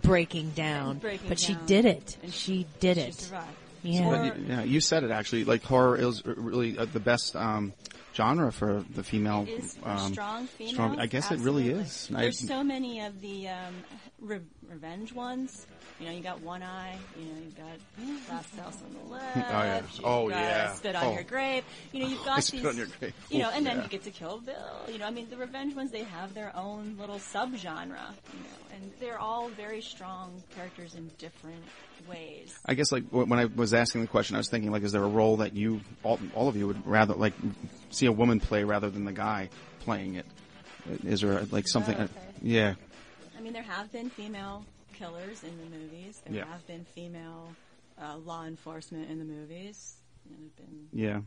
breaking 0.03 0.51
down. 0.51 0.99
Breaking 0.99 1.28
but 1.28 1.40
she 1.40 1.55
did 1.66 1.86
it. 1.86 2.16
And 2.22 2.32
she 2.32 2.66
did 2.78 2.99
she 2.99 3.03
it. 3.03 3.14
survived. 3.14 3.51
Yeah. 3.82 4.09
But 4.11 4.20
Or- 4.20 4.24
you, 4.24 4.44
yeah, 4.49 4.62
you 4.62 4.80
said 4.80 5.03
it 5.03 5.11
actually. 5.11 5.44
Like 5.44 5.64
horror 5.64 5.97
is 5.97 6.24
really 6.24 6.78
uh, 6.78 6.84
the 6.84 7.01
best 7.01 7.34
um, 7.34 7.72
genre 8.16 8.50
for 8.50 8.82
the 8.94 9.02
female. 9.04 9.46
is 9.48 9.74
for 9.76 9.88
um, 9.88 10.12
strong 10.12 10.46
females. 10.46 10.74
strong- 10.74 10.98
I 10.98 11.06
guess 11.06 11.30
it 11.30 11.38
really 11.40 11.70
absolutely. 11.70 11.82
is. 11.84 12.10
I- 12.14 12.20
There's 12.22 12.48
so 12.48 12.64
many 12.64 13.00
of 13.04 13.20
the 13.20 13.48
um, 13.48 13.74
re- 14.20 14.40
revenge 14.68 15.12
ones. 15.12 15.66
You 16.00 16.06
know, 16.06 16.12
you 16.12 16.22
got 16.22 16.42
One 16.42 16.62
Eye. 16.62 16.96
You 17.18 17.24
know, 17.26 17.40
you've 17.42 17.56
got 17.56 18.28
Last 18.34 18.54
House 18.56 18.76
on 18.84 18.92
the 19.08 19.10
Left. 19.14 19.36
Oh 19.36 19.40
yeah. 19.50 19.76
you've 19.76 20.00
Oh, 20.04 20.28
got 20.28 20.38
yeah. 20.38 20.72
Spit 20.74 20.94
on 20.96 21.04
Oh. 21.04 21.12
Your 21.14 21.22
Grave. 21.22 21.64
You 21.92 22.00
know, 22.02 22.08
you've 22.08 22.24
got 22.24 22.42
Spit 22.44 22.60
these. 22.62 22.68
on 22.70 22.76
Your 22.76 22.86
Grave. 22.98 23.14
You 23.30 23.38
know, 23.40 23.50
and 23.54 23.64
then 23.66 23.76
Yeah. 23.78 23.82
you 23.84 23.88
get 23.88 24.02
to 24.04 24.10
Kill 24.10 24.38
Bill. 24.40 24.80
You 24.92 24.98
know, 24.98 25.06
I 25.06 25.10
mean, 25.10 25.28
the 25.30 25.36
revenge 25.38 25.74
ones 25.74 25.90
they 25.92 26.02
have 26.04 26.34
their 26.34 26.54
own 26.56 26.96
little 26.98 27.18
subgenre. 27.18 27.54
You 27.64 28.40
know, 28.40 28.74
and 28.74 28.92
they're 29.00 29.18
all 29.18 29.48
very 29.48 29.80
strong 29.80 30.42
characters 30.54 30.94
in 30.94 31.10
different 31.18 31.62
ways. 32.06 32.54
I 32.66 32.74
guess 32.74 32.92
like 32.92 33.04
when 33.10 33.38
I 33.38 33.46
was 33.46 33.72
asking 33.72 34.02
the 34.02 34.06
question, 34.06 34.36
I 34.36 34.38
was 34.38 34.48
thinking 34.50 34.70
like, 34.70 34.82
is 34.82 34.92
there 34.92 35.02
a 35.02 35.08
role 35.08 35.38
that 35.38 35.54
you 35.54 35.80
all, 36.02 36.20
all 36.34 36.48
of 36.48 36.56
you 36.56 36.66
would 36.66 36.86
rather 36.86 37.14
like 37.14 37.32
see 37.97 38.07
a 38.07 38.12
woman 38.12 38.40
play 38.40 38.64
rather 38.64 38.90
than 38.90 39.05
the 39.05 39.12
guy 39.12 39.49
playing 39.80 40.14
it? 40.14 40.26
Is 41.05 41.20
there 41.22 41.42
like 41.51 41.66
something? 41.68 41.97
Oh, 41.99 42.03
okay. 42.05 42.12
yeah, 42.42 42.74
I 43.36 43.40
mean, 43.40 43.53
there 43.53 43.62
have 43.62 43.90
been 43.92 44.09
female 44.11 44.64
killers 44.94 45.42
in 45.42 45.57
the 45.59 45.76
movies. 45.76 46.20
There 46.26 46.36
Yeah. 46.36 46.47
have 46.47 46.66
been 46.66 46.84
female 46.84 47.49
uh, 48.01 48.16
law 48.18 48.44
enforcement 48.47 49.11
in 49.11 49.18
the 49.18 49.24
movies. 49.24 49.97
Been, 50.28 50.88
yeah. 50.92 51.20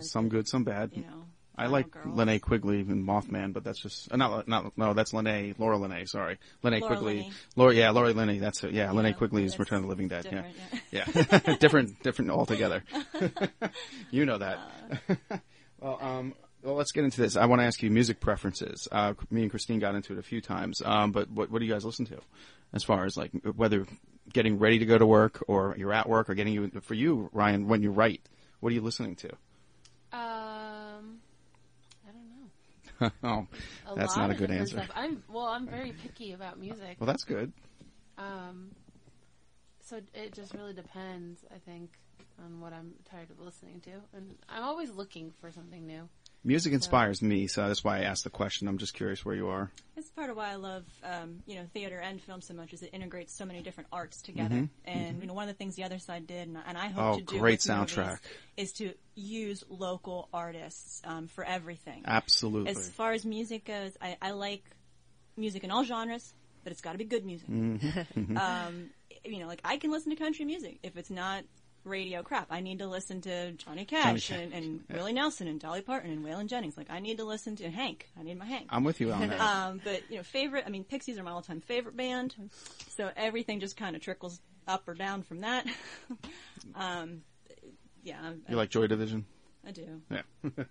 Some 0.00 0.28
good, 0.28 0.48
some 0.48 0.64
bad. 0.64 0.90
you 0.94 1.02
know. 1.02 1.24
I 1.54 1.66
like 1.66 1.90
Girls. 1.90 2.16
Linnea 2.18 2.40
Quigley 2.40 2.80
in 2.80 3.04
Mothman, 3.04 3.52
but 3.52 3.62
that's 3.62 3.78
just 3.80 4.10
uh, 4.10 4.16
not 4.16 4.48
not 4.48 4.72
no. 4.78 4.94
That's 4.94 5.12
Lene 5.12 5.54
Laura 5.58 5.76
Lene. 5.76 6.06
Sorry, 6.06 6.38
Lene 6.62 6.80
Laura 6.80 6.96
Quigley. 6.96 7.16
Linney. 7.18 7.32
Laura, 7.56 7.74
yeah, 7.74 7.90
Laura 7.90 8.12
Linney. 8.12 8.38
That's 8.38 8.64
it. 8.64 8.72
Yeah, 8.72 8.90
Lene 8.92 9.08
Yeah, 9.08 9.12
Quigley 9.12 9.44
is 9.44 9.58
Return 9.58 9.76
of 9.78 9.82
the 9.82 9.88
Living 9.90 10.08
Dead. 10.08 10.22
different, 10.22 10.46
yeah, 10.90 11.04
yeah, 11.14 11.56
different, 11.60 12.02
different 12.02 12.30
altogether. 12.30 12.82
you 14.10 14.24
know 14.24 14.38
that. 14.38 14.58
Well, 15.82 15.98
um, 16.00 16.34
well, 16.62 16.74
let's 16.74 16.92
get 16.92 17.04
into 17.04 17.20
this. 17.20 17.36
I 17.36 17.46
want 17.46 17.60
to 17.60 17.66
ask 17.66 17.82
you 17.82 17.90
music 17.90 18.20
preferences. 18.20 18.86
Uh, 18.90 19.14
me 19.30 19.42
and 19.42 19.50
Christine 19.50 19.80
got 19.80 19.94
into 19.94 20.12
it 20.12 20.18
a 20.18 20.22
few 20.22 20.40
times, 20.40 20.80
um, 20.84 21.12
but 21.12 21.30
what, 21.30 21.50
what 21.50 21.58
do 21.58 21.66
you 21.66 21.72
guys 21.72 21.84
listen 21.84 22.06
to, 22.06 22.20
as 22.72 22.84
far 22.84 23.04
as 23.04 23.16
like 23.16 23.32
whether 23.56 23.86
getting 24.32 24.58
ready 24.58 24.78
to 24.78 24.86
go 24.86 24.96
to 24.96 25.06
work 25.06 25.42
or 25.48 25.74
you're 25.76 25.92
at 25.92 26.08
work 26.08 26.30
or 26.30 26.34
getting 26.34 26.54
you 26.54 26.70
for 26.82 26.94
you, 26.94 27.28
Ryan, 27.32 27.66
when 27.66 27.82
you 27.82 27.90
write, 27.90 28.22
what 28.60 28.70
are 28.70 28.74
you 28.74 28.80
listening 28.80 29.16
to? 29.16 29.28
Um, 30.12 31.18
I 32.06 32.12
don't 32.12 32.30
know. 33.00 33.12
oh, 33.24 33.92
A 33.92 33.96
that's 33.96 34.16
not 34.16 34.30
a 34.30 34.34
good 34.34 34.50
answer. 34.50 34.76
Stuff. 34.76 34.90
I'm 34.94 35.22
well. 35.28 35.46
I'm 35.46 35.66
very 35.66 35.92
picky 35.92 36.32
about 36.32 36.60
music. 36.60 36.96
Well, 37.00 37.06
that's 37.06 37.24
good. 37.24 37.52
Um, 38.18 38.70
so 39.80 40.00
it 40.14 40.32
just 40.32 40.54
really 40.54 40.74
depends, 40.74 41.40
I 41.52 41.58
think, 41.58 41.90
on 42.44 42.60
what 42.60 42.72
I'm 42.72 42.92
tired 43.10 43.30
of 43.30 43.40
listening 43.44 43.80
to, 43.84 43.90
and 44.14 44.34
I'm 44.48 44.62
always 44.64 44.90
looking 44.90 45.32
for 45.40 45.50
something 45.52 45.86
new. 45.86 46.08
Music 46.44 46.72
inspires 46.72 47.22
me, 47.22 47.46
so 47.46 47.68
that's 47.68 47.84
why 47.84 47.98
I 47.98 48.00
asked 48.00 48.24
the 48.24 48.30
question. 48.30 48.66
I'm 48.66 48.78
just 48.78 48.94
curious 48.94 49.24
where 49.24 49.36
you 49.36 49.46
are. 49.46 49.70
It's 49.96 50.10
part 50.10 50.28
of 50.28 50.36
why 50.36 50.50
I 50.50 50.56
love, 50.56 50.84
um, 51.04 51.40
you 51.46 51.54
know, 51.54 51.66
theater 51.72 52.00
and 52.00 52.20
film 52.20 52.40
so 52.40 52.52
much 52.52 52.72
is 52.72 52.82
it 52.82 52.90
integrates 52.92 53.32
so 53.32 53.44
many 53.44 53.62
different 53.62 53.86
arts 53.92 54.20
together. 54.22 54.68
And 54.84 55.20
you 55.20 55.28
know, 55.28 55.34
one 55.34 55.48
of 55.48 55.54
the 55.54 55.56
things 55.56 55.76
the 55.76 55.84
other 55.84 56.00
side 56.00 56.26
did, 56.26 56.48
and, 56.48 56.58
and 56.66 56.76
I 56.76 56.88
hope 56.88 56.96
Mm-hmm. 56.96 57.12
Oh, 57.12 57.18
to 57.18 57.22
do 57.24 57.38
great 57.38 57.60
with 57.64 57.68
movies, 57.68 57.94
soundtrack. 57.94 58.18
is 58.56 58.72
to 58.72 58.92
use 59.14 59.62
local 59.68 60.28
artists 60.34 61.00
um, 61.04 61.28
for 61.28 61.44
everything. 61.44 62.02
Absolutely. 62.06 62.72
As 62.72 62.88
far 62.90 63.12
as 63.12 63.24
music 63.24 63.64
goes, 63.64 63.96
I, 64.02 64.16
I 64.20 64.32
like 64.32 64.64
music 65.36 65.62
in 65.62 65.70
all 65.70 65.84
genres, 65.84 66.34
but 66.64 66.72
it's 66.72 66.80
got 66.80 66.92
to 66.92 66.98
be 66.98 67.04
good 67.04 67.24
music. 67.24 67.48
Mm-hmm. 67.48 68.36
um, 68.36 68.90
you 69.24 69.38
know, 69.38 69.46
like 69.46 69.60
I 69.64 69.76
can 69.76 69.92
listen 69.92 70.10
to 70.10 70.16
country 70.16 70.44
music 70.44 70.78
if 70.82 70.96
it's 70.96 71.10
not 71.10 71.44
radio 71.84 72.22
crap. 72.22 72.46
I 72.50 72.60
need 72.60 72.78
to 72.80 72.86
listen 72.86 73.20
to 73.22 73.52
Johnny 73.52 73.84
Cash 73.84 74.28
Cash. 74.28 74.38
and, 74.38 74.52
and 74.52 74.84
Willie 74.92 75.12
Nelson 75.12 75.48
and 75.48 75.58
Dolly 75.60 75.80
Parton 75.82 76.10
and 76.10 76.24
Waylon 76.24 76.46
Jennings. 76.46 76.76
Like 76.76 76.90
I 76.90 77.00
need 77.00 77.18
to 77.18 77.24
listen 77.24 77.56
to 77.56 77.70
Hank. 77.70 78.08
I 78.18 78.22
need 78.22 78.38
my 78.38 78.44
Hank. 78.46 78.66
I'm 78.70 78.84
with 78.84 79.00
you 79.00 79.12
on 79.12 79.28
that. 79.28 79.40
Um, 79.40 79.80
but 79.82 80.02
you 80.10 80.16
know, 80.16 80.22
favorite. 80.22 80.64
I 80.66 80.70
mean, 80.70 80.84
Pixies 80.84 81.18
are 81.18 81.22
my 81.22 81.30
all-time 81.32 81.60
favorite 81.60 81.96
band. 81.96 82.34
So 82.88 83.10
everything 83.16 83.60
just 83.60 83.76
kind 83.76 83.96
of 83.96 84.02
trickles 84.02 84.40
up 84.68 84.88
or 84.88 84.94
down 84.94 85.22
from 85.22 85.40
that. 85.40 85.66
um, 86.74 87.22
yeah, 88.02 88.18
I, 88.22 88.50
you 88.50 88.56
like 88.56 88.70
Joy 88.70 88.86
Division? 88.86 89.24
I 89.66 89.70
do. 89.70 90.00
Yeah. 90.10 90.22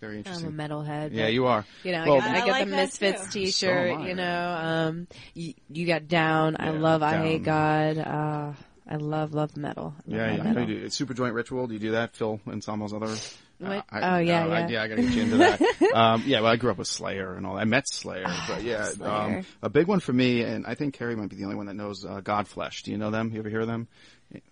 Very 0.00 0.18
interesting. 0.18 0.48
I'm 0.48 0.58
a 0.60 0.68
metalhead. 0.68 1.10
Yeah, 1.12 1.28
you 1.28 1.46
are. 1.46 1.64
You 1.84 1.92
know, 1.92 2.04
Well, 2.06 2.16
I 2.16 2.20
got, 2.20 2.28
I 2.28 2.34
I 2.34 2.40
got 2.40 2.48
like 2.48 2.68
the 2.68 2.76
Misfits 2.76 3.24
too. 3.32 3.40
T-shirt. 3.46 3.90
So 3.96 4.02
I. 4.02 4.08
you 4.08 4.14
know, 4.14 4.58
um, 4.60 5.06
you, 5.34 5.54
you 5.70 5.86
got 5.86 6.08
Down. 6.08 6.56
I 6.56 6.72
Yeah, 6.72 6.80
love 6.80 7.02
I 7.04 7.18
Hate 7.18 7.44
God. 7.44 7.98
Uh, 7.98 8.52
I 8.88 8.96
love 8.96 9.32
love 9.32 9.56
metal. 9.56 9.94
I 9.96 10.10
love 10.10 10.18
Yeah, 10.18 10.26
my 10.26 10.36
yeah. 10.36 10.42
Metal. 10.52 10.68
you 10.70 10.80
do. 10.80 10.86
Superjoint 10.86 11.34
Ritual. 11.34 11.66
Do 11.68 11.74
you 11.74 11.80
do 11.80 11.90
that, 11.92 12.14
Phil, 12.16 12.40
and 12.46 12.62
some 12.62 12.82
of 12.82 12.90
those 12.90 13.02
other? 13.02 13.14
What? 13.58 13.84
I- 13.90 14.16
Oh, 14.16 14.18
yeah, 14.18 14.44
I, 14.44 14.48
yeah. 14.48 14.68
yeah. 14.68 14.82
I 14.82 14.88
gotta 14.88 15.02
get 15.02 15.12
you 15.12 15.22
into 15.22 15.36
that. 15.36 15.60
um, 15.94 16.24
yeah, 16.26 16.40
well, 16.40 16.50
I 16.50 16.56
grew 16.56 16.70
up 16.72 16.78
with 16.78 16.88
Slayer 16.88 17.34
and 17.34 17.46
all. 17.46 17.54
that. 17.54 17.60
I 17.60 17.64
met 17.64 17.88
Slayer, 17.88 18.26
but 18.48 18.62
yeah, 18.64 18.84
Slayer. 18.86 19.10
um, 19.38 19.46
a 19.62 19.68
big 19.70 19.86
one 19.86 20.00
for 20.00 20.12
me, 20.12 20.42
and 20.42 20.66
I 20.66 20.74
think 20.74 20.94
Carrie 20.94 21.14
might 21.14 21.28
be 21.30 21.36
the 21.36 21.44
only 21.44 21.54
one 21.56 21.66
that 21.66 21.74
knows 21.74 22.04
uh, 22.04 22.20
Godflesh. 22.20 22.82
Do 22.82 22.90
you 22.90 22.98
know 22.98 23.12
them? 23.12 23.30
You 23.32 23.38
ever 23.38 23.48
hear 23.48 23.60
of 23.60 23.68
them? 23.68 23.86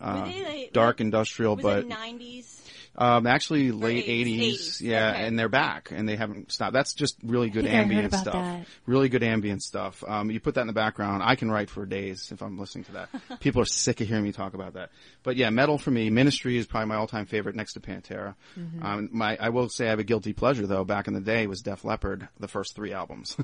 Uh, 0.00 0.24
they, 0.26 0.44
like- 0.44 0.72
dark 0.72 1.00
industrial, 1.00 1.56
Was 1.56 1.62
but 1.64 1.88
90s? 1.88 2.60
Um, 3.00 3.26
actually, 3.26 3.72
late 3.72 4.06
80s, 4.06 4.26
80s, 4.26 4.50
80s, 4.50 4.80
yeah, 4.82 5.10
okay. 5.10 5.26
and 5.26 5.38
they're 5.38 5.48
back, 5.48 5.90
and 5.90 6.06
they 6.06 6.16
haven't 6.16 6.52
stopped. 6.52 6.74
That's 6.74 6.92
just 6.92 7.16
really 7.24 7.48
good 7.48 7.64
think 7.64 7.74
I 7.74 7.78
heard 7.78 7.82
ambient 7.84 8.06
about 8.08 8.20
stuff. 8.20 8.34
that. 8.34 8.66
Really 8.84 9.08
good 9.08 9.22
ambient 9.22 9.62
stuff. 9.62 10.04
Um, 10.06 10.30
you 10.30 10.38
put 10.38 10.54
that 10.56 10.60
in 10.60 10.66
the 10.66 10.74
background, 10.74 11.22
I 11.24 11.34
can 11.34 11.50
write 11.50 11.70
for 11.70 11.86
days 11.86 12.30
if 12.30 12.42
I'm 12.42 12.58
listening 12.58 12.84
to 12.84 12.92
that. 12.92 13.08
People 13.40 13.62
are 13.62 13.66
sick 13.66 14.00
of 14.02 14.08
hearing 14.08 14.24
me 14.24 14.32
talk 14.32 14.52
about 14.52 14.74
that. 14.74 14.90
But 15.22 15.36
yeah, 15.36 15.48
metal 15.50 15.78
for 15.78 15.90
me, 15.90 16.10
Ministry 16.10 16.58
is 16.58 16.66
probably 16.66 16.88
my 16.88 16.96
all-time 16.96 17.24
favorite 17.24 17.56
next 17.56 17.72
to 17.72 17.80
Pantera. 17.80 18.34
Mm-hmm. 18.58 18.84
Um, 18.84 19.08
my, 19.12 19.36
I 19.40 19.48
will 19.48 19.68
say 19.70 19.86
I 19.86 19.90
have 19.90 19.98
a 19.98 20.04
guilty 20.04 20.34
pleasure 20.34 20.66
though. 20.66 20.84
Back 20.84 21.08
in 21.08 21.14
the 21.14 21.20
day, 21.20 21.46
was 21.46 21.62
Def 21.62 21.84
Leppard, 21.84 22.28
the 22.38 22.48
first 22.48 22.76
three 22.76 22.92
albums. 22.92 23.36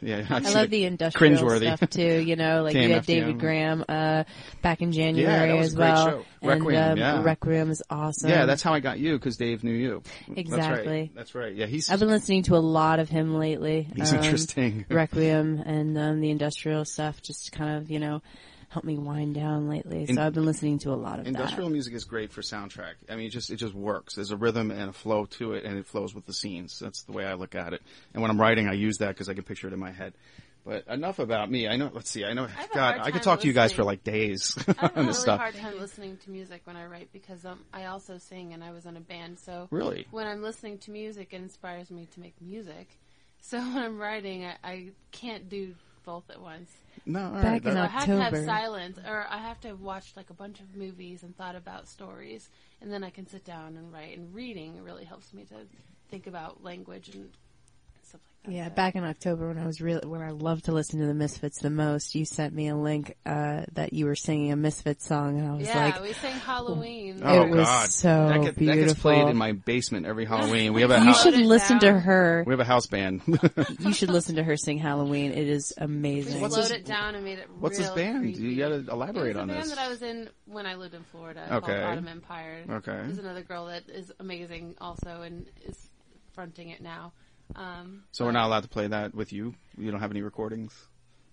yeah, 0.00 0.26
I 0.30 0.38
love 0.40 0.70
the 0.70 0.84
industrial 0.84 1.38
cringeworthy. 1.38 1.76
stuff 1.76 1.90
too. 1.90 2.20
You 2.22 2.34
know, 2.36 2.62
like 2.64 2.74
you 2.74 2.92
had 2.92 3.06
David 3.06 3.38
Graham 3.38 3.84
uh, 3.88 4.24
back 4.62 4.82
in 4.82 4.90
January 4.90 5.48
that 5.48 5.56
was 5.56 5.66
as 5.68 5.72
a 5.74 5.76
great 5.76 5.88
well. 5.88 6.06
show. 6.06 6.24
Requiem, 6.42 6.82
and 6.82 6.92
um, 6.92 6.98
yeah. 6.98 7.22
Requiem 7.22 7.70
is 7.70 7.82
awesome. 7.88 8.30
Yeah, 8.32 8.46
that's 8.46 8.62
how 8.62 8.72
I 8.74 8.80
got 8.80 8.98
you 8.98 9.12
because 9.18 9.36
Dave 9.36 9.62
knew 9.64 9.72
you. 9.72 10.02
That's 10.28 10.40
Exactly. 10.40 10.86
right. 11.00 11.14
That's 11.14 11.34
right. 11.34 11.54
Yeah, 11.54 11.66
he's 11.66 11.90
I've 11.90 12.00
been 12.00 12.08
listening 12.08 12.42
to 12.44 12.56
a 12.56 12.58
lot 12.58 12.98
of 12.98 13.08
him 13.08 13.34
lately. 13.36 13.88
He's 13.96 14.12
Um, 14.12 14.18
interesting. 14.22 14.84
Requiem 14.90 15.58
and 15.64 15.96
um, 15.98 16.20
the 16.20 16.30
industrial 16.30 16.84
stuff 16.84 17.22
just 17.22 17.52
kind 17.52 17.76
of, 17.76 17.90
you 17.90 17.98
know, 17.98 18.22
helped 18.68 18.86
me 18.86 18.96
wind 18.96 19.34
down 19.34 19.68
lately. 19.68 20.06
So 20.06 20.12
In- 20.12 20.18
I've 20.18 20.32
been 20.32 20.46
listening 20.46 20.78
to 20.80 20.92
a 20.92 20.96
lot 20.96 21.20
of 21.20 21.26
Industrial 21.26 21.68
that. 21.68 21.72
music 21.72 21.92
is 21.92 22.04
great 22.04 22.32
for 22.32 22.40
soundtrack. 22.40 22.94
I 23.10 23.16
mean, 23.16 23.26
it 23.26 23.30
just 23.30 23.50
it 23.50 23.56
just 23.56 23.74
works. 23.74 24.14
There's 24.14 24.30
a 24.30 24.36
rhythm 24.36 24.70
and 24.70 24.88
a 24.88 24.92
flow 24.94 25.26
to 25.38 25.52
it, 25.52 25.64
and 25.64 25.76
it 25.78 25.86
flows 25.86 26.14
with 26.14 26.24
the 26.26 26.32
scenes. 26.32 26.78
That's 26.78 27.02
the 27.02 27.12
way 27.12 27.26
I 27.26 27.34
look 27.34 27.54
at 27.54 27.74
it. 27.74 27.82
And 28.14 28.22
when 28.22 28.30
I'm 28.30 28.40
writing, 28.40 28.68
I 28.68 28.72
use 28.72 28.96
that 28.98 29.08
because 29.08 29.28
I 29.28 29.34
can 29.34 29.44
picture 29.44 29.66
it 29.68 29.74
in 29.74 29.78
my 29.78 29.90
head. 29.92 30.14
But 30.64 30.86
enough 30.86 31.18
about 31.18 31.50
me. 31.50 31.66
I 31.66 31.76
know. 31.76 31.90
Let's 31.92 32.08
see. 32.10 32.24
I 32.24 32.34
know. 32.34 32.46
have 32.46 32.70
a 32.70 32.74
God, 32.74 32.98
I 33.00 33.10
could 33.10 33.22
talk 33.22 33.40
to 33.40 33.46
you 33.48 33.52
guys 33.52 33.72
for 33.72 33.82
like 33.82 34.04
days 34.04 34.56
I 34.68 34.72
have 34.72 34.78
a 34.78 34.84
on 34.84 34.90
really 34.94 35.06
this 35.08 35.18
stuff. 35.20 35.40
hard 35.40 35.54
time 35.56 35.78
listening 35.80 36.18
to 36.18 36.30
music 36.30 36.60
when 36.64 36.76
I 36.76 36.86
write 36.86 37.12
because 37.12 37.44
um, 37.44 37.60
I 37.72 37.86
also 37.86 38.18
sing 38.18 38.52
and 38.52 38.62
I 38.62 38.70
was 38.70 38.86
in 38.86 38.96
a 38.96 39.00
band. 39.00 39.38
So 39.40 39.66
Really? 39.72 40.06
when 40.12 40.26
I'm 40.28 40.40
listening 40.42 40.78
to 40.78 40.92
music, 40.92 41.28
it 41.32 41.36
inspires 41.42 41.90
me 41.90 42.06
to 42.14 42.20
make 42.20 42.34
music. 42.40 42.88
So 43.44 43.58
when 43.58 43.76
I'm 43.78 43.98
writing, 43.98 44.44
I, 44.44 44.54
I 44.62 44.88
can't 45.10 45.48
do 45.48 45.74
both 46.04 46.30
at 46.30 46.40
once. 46.40 46.70
No, 47.04 47.24
all 47.24 47.32
right. 47.32 47.42
Back 47.42 47.64
in 47.64 47.74
that- 47.74 47.84
I 47.84 47.86
have 47.88 48.04
to 48.04 48.10
have 48.16 48.20
October. 48.34 48.44
silence, 48.46 48.98
or 49.04 49.26
I 49.28 49.38
have 49.38 49.60
to 49.62 49.68
have 49.68 49.80
watched 49.80 50.16
like 50.16 50.30
a 50.30 50.34
bunch 50.34 50.60
of 50.60 50.76
movies 50.76 51.24
and 51.24 51.36
thought 51.36 51.56
about 51.56 51.88
stories, 51.88 52.48
and 52.80 52.92
then 52.92 53.02
I 53.02 53.10
can 53.10 53.26
sit 53.26 53.44
down 53.44 53.76
and 53.76 53.92
write. 53.92 54.16
And 54.16 54.32
reading 54.32 54.80
really 54.84 55.02
helps 55.04 55.34
me 55.34 55.42
to 55.46 55.56
think 56.08 56.28
about 56.28 56.62
language 56.62 57.08
and 57.08 57.30
stuff 58.12 58.20
like 58.44 58.44
that. 58.46 58.52
Yeah, 58.52 58.68
back 58.70 58.96
in 58.96 59.04
October 59.04 59.46
when 59.48 59.56
I 59.58 59.64
was 59.66 59.80
really 59.80 60.04
when 60.06 60.20
I 60.20 60.30
loved 60.30 60.64
to 60.64 60.72
listen 60.72 60.98
to 61.00 61.06
the 61.06 61.14
Misfits 61.14 61.60
the 61.60 61.70
most, 61.70 62.14
you 62.16 62.24
sent 62.24 62.52
me 62.52 62.68
a 62.68 62.74
link 62.76 63.16
uh, 63.24 63.62
that 63.74 63.92
you 63.92 64.04
were 64.06 64.16
singing 64.16 64.50
a 64.50 64.56
Misfits 64.56 65.06
song, 65.06 65.38
and 65.38 65.48
I 65.48 65.54
was 65.54 65.66
yeah, 65.68 65.84
like, 65.84 65.94
"Yeah, 65.94 66.02
we 66.02 66.12
sang 66.14 66.32
Halloween. 66.40 67.20
Oh 67.22 67.42
It 67.42 67.50
was 67.50 67.66
God, 67.66 67.88
so 67.90 68.08
that, 68.28 68.40
get, 68.42 68.56
that 68.56 68.74
gets 68.74 68.94
played 68.94 69.28
in 69.28 69.36
my 69.36 69.52
basement 69.52 70.06
every 70.06 70.24
Halloween. 70.24 70.72
We 70.72 70.80
have 70.82 70.90
a 70.90 70.94
"You 70.98 71.04
house. 71.04 71.22
should 71.22 71.34
it 71.34 71.46
listen 71.46 71.78
to 71.80 71.92
her. 72.00 72.42
We 72.46 72.52
have 72.52 72.60
a 72.60 72.64
house 72.64 72.86
band. 72.86 73.22
You 73.78 73.92
should 73.92 74.10
listen 74.10 74.34
to 74.36 74.42
her 74.44 74.56
sing 74.56 74.78
Halloween. 74.78 75.30
It 75.32 75.48
is 75.48 75.72
We 75.78 75.84
amazing." 75.84 76.40
What's 76.40 76.54
slowed 76.54 76.64
this- 76.66 76.72
it 76.78 76.84
down 76.84 77.14
and 77.14 77.24
made 77.24 77.38
it. 77.38 77.48
What's 77.58 77.78
this 77.78 77.90
band? 77.90 78.20
creepy. 78.22 78.40
You 78.42 78.56
got 78.58 78.68
to 78.70 78.74
It 78.80 78.88
elaborate 78.88 79.36
on 79.36 79.50
a 79.50 79.52
on 79.52 79.58
band 79.60 79.70
that 79.70 79.78
I 79.78 79.88
was 79.88 80.02
in 80.02 80.28
when 80.46 80.66
I 80.66 80.74
lived 80.74 80.94
in 80.94 81.04
Florida 81.04 81.46
Okay. 81.48 81.66
called 81.66 81.84
Autumn 81.92 82.08
Empire. 82.08 82.64
Okay. 82.68 82.92
There's 83.04 83.18
another 83.18 83.42
girl 83.42 83.66
that 83.66 83.88
is 83.88 84.10
amazing 84.18 84.74
also 84.80 85.22
and 85.22 85.46
is 85.64 85.78
fronting 86.34 86.70
it 86.70 86.82
now. 86.82 87.12
Um, 87.56 88.04
So 88.12 88.24
we're 88.24 88.32
not 88.32 88.46
allowed 88.46 88.62
to 88.62 88.68
play 88.68 88.86
that 88.86 89.14
with 89.14 89.32
you. 89.32 89.54
You 89.76 89.90
don't 89.90 90.00
have 90.00 90.10
any 90.10 90.22
recordings. 90.22 90.74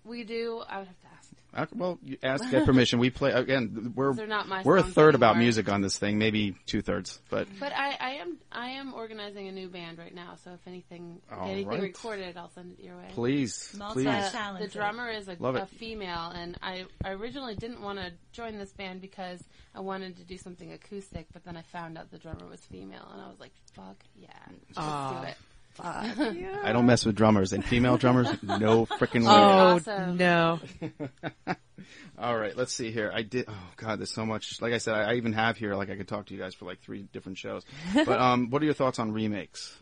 We 0.04 0.24
do. 0.24 0.62
I 0.68 0.78
would 0.78 0.88
have 0.88 1.00
to 1.00 1.06
ask. 1.06 1.30
Okay, 1.52 1.76
well, 1.76 1.98
you 2.04 2.16
ask, 2.22 2.48
get 2.50 2.64
permission. 2.70 3.00
We 3.00 3.10
play 3.10 3.32
again. 3.32 3.92
We're 3.96 4.14
They're 4.14 4.26
not 4.26 4.48
my 4.48 4.62
we're 4.62 4.76
a 4.76 4.82
songs 4.82 4.94
third 4.94 5.14
about 5.16 5.36
music 5.36 5.68
on 5.68 5.82
this 5.82 5.98
thing, 5.98 6.16
maybe 6.16 6.54
two 6.66 6.80
thirds. 6.80 7.20
But 7.28 7.48
But 7.58 7.72
I, 7.72 7.96
I 8.00 8.10
am 8.14 8.38
I 8.52 8.70
am 8.70 8.94
organizing 8.94 9.48
a 9.48 9.52
new 9.52 9.68
band 9.68 9.98
right 9.98 10.14
now. 10.14 10.36
So 10.44 10.52
if 10.52 10.60
anything 10.66 11.20
All 11.30 11.48
anything 11.48 11.68
right. 11.68 11.82
recorded, 11.82 12.36
I'll 12.36 12.50
send 12.50 12.78
it 12.78 12.84
your 12.84 12.96
way. 12.96 13.08
please, 13.10 13.74
please. 13.90 14.06
Uh, 14.06 14.58
the 14.60 14.68
drummer 14.68 15.10
is 15.10 15.28
a, 15.28 15.36
a 15.40 15.66
female, 15.66 16.30
and 16.34 16.56
I, 16.62 16.86
I 17.04 17.10
originally 17.10 17.56
didn't 17.56 17.82
want 17.82 17.98
to 17.98 18.12
join 18.32 18.56
this 18.56 18.72
band 18.72 19.00
because 19.00 19.42
I 19.74 19.80
wanted 19.80 20.16
to 20.18 20.24
do 20.24 20.38
something 20.38 20.72
acoustic, 20.72 21.26
but 21.32 21.44
then 21.44 21.56
I 21.56 21.62
found 21.62 21.98
out 21.98 22.10
the 22.12 22.18
drummer 22.18 22.46
was 22.48 22.60
female, 22.60 23.08
and 23.12 23.20
I 23.20 23.28
was 23.28 23.40
like, 23.40 23.52
"Fuck 23.74 23.96
yeah, 24.16 24.28
let's 24.48 24.78
do 25.24 25.28
it." 25.28 25.36
I 25.78 26.72
don't 26.72 26.86
mess 26.86 27.04
with 27.06 27.14
drummers 27.16 27.52
and 27.52 27.64
female 27.64 27.96
drummers. 27.96 28.28
No 28.42 28.86
freaking 28.86 29.22
way. 29.22 29.32
Oh 29.32 29.76
Awesome. 29.76 30.16
no! 30.16 30.58
All 32.18 32.36
right, 32.36 32.54
let's 32.56 32.72
see 32.72 32.90
here. 32.90 33.10
I 33.14 33.22
did. 33.22 33.46
Oh 33.48 33.54
God, 33.76 33.98
there's 33.98 34.12
so 34.12 34.26
much. 34.26 34.60
Like 34.60 34.72
I 34.74 34.78
said, 34.78 34.94
I, 34.94 35.12
I 35.12 35.14
even 35.14 35.32
have 35.32 35.56
here. 35.56 35.74
Like 35.74 35.88
I 35.90 35.96
could 35.96 36.08
talk 36.08 36.26
to 36.26 36.34
you 36.34 36.40
guys 36.40 36.54
for 36.54 36.66
like 36.66 36.80
three 36.80 37.02
different 37.12 37.38
shows. 37.38 37.64
But 37.94 38.08
um, 38.20 38.50
what 38.50 38.60
are 38.62 38.64
your 38.66 38.74
thoughts 38.74 38.98
on 38.98 39.12
remakes 39.12 39.74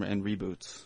and 0.00 0.24
reboots? 0.24 0.84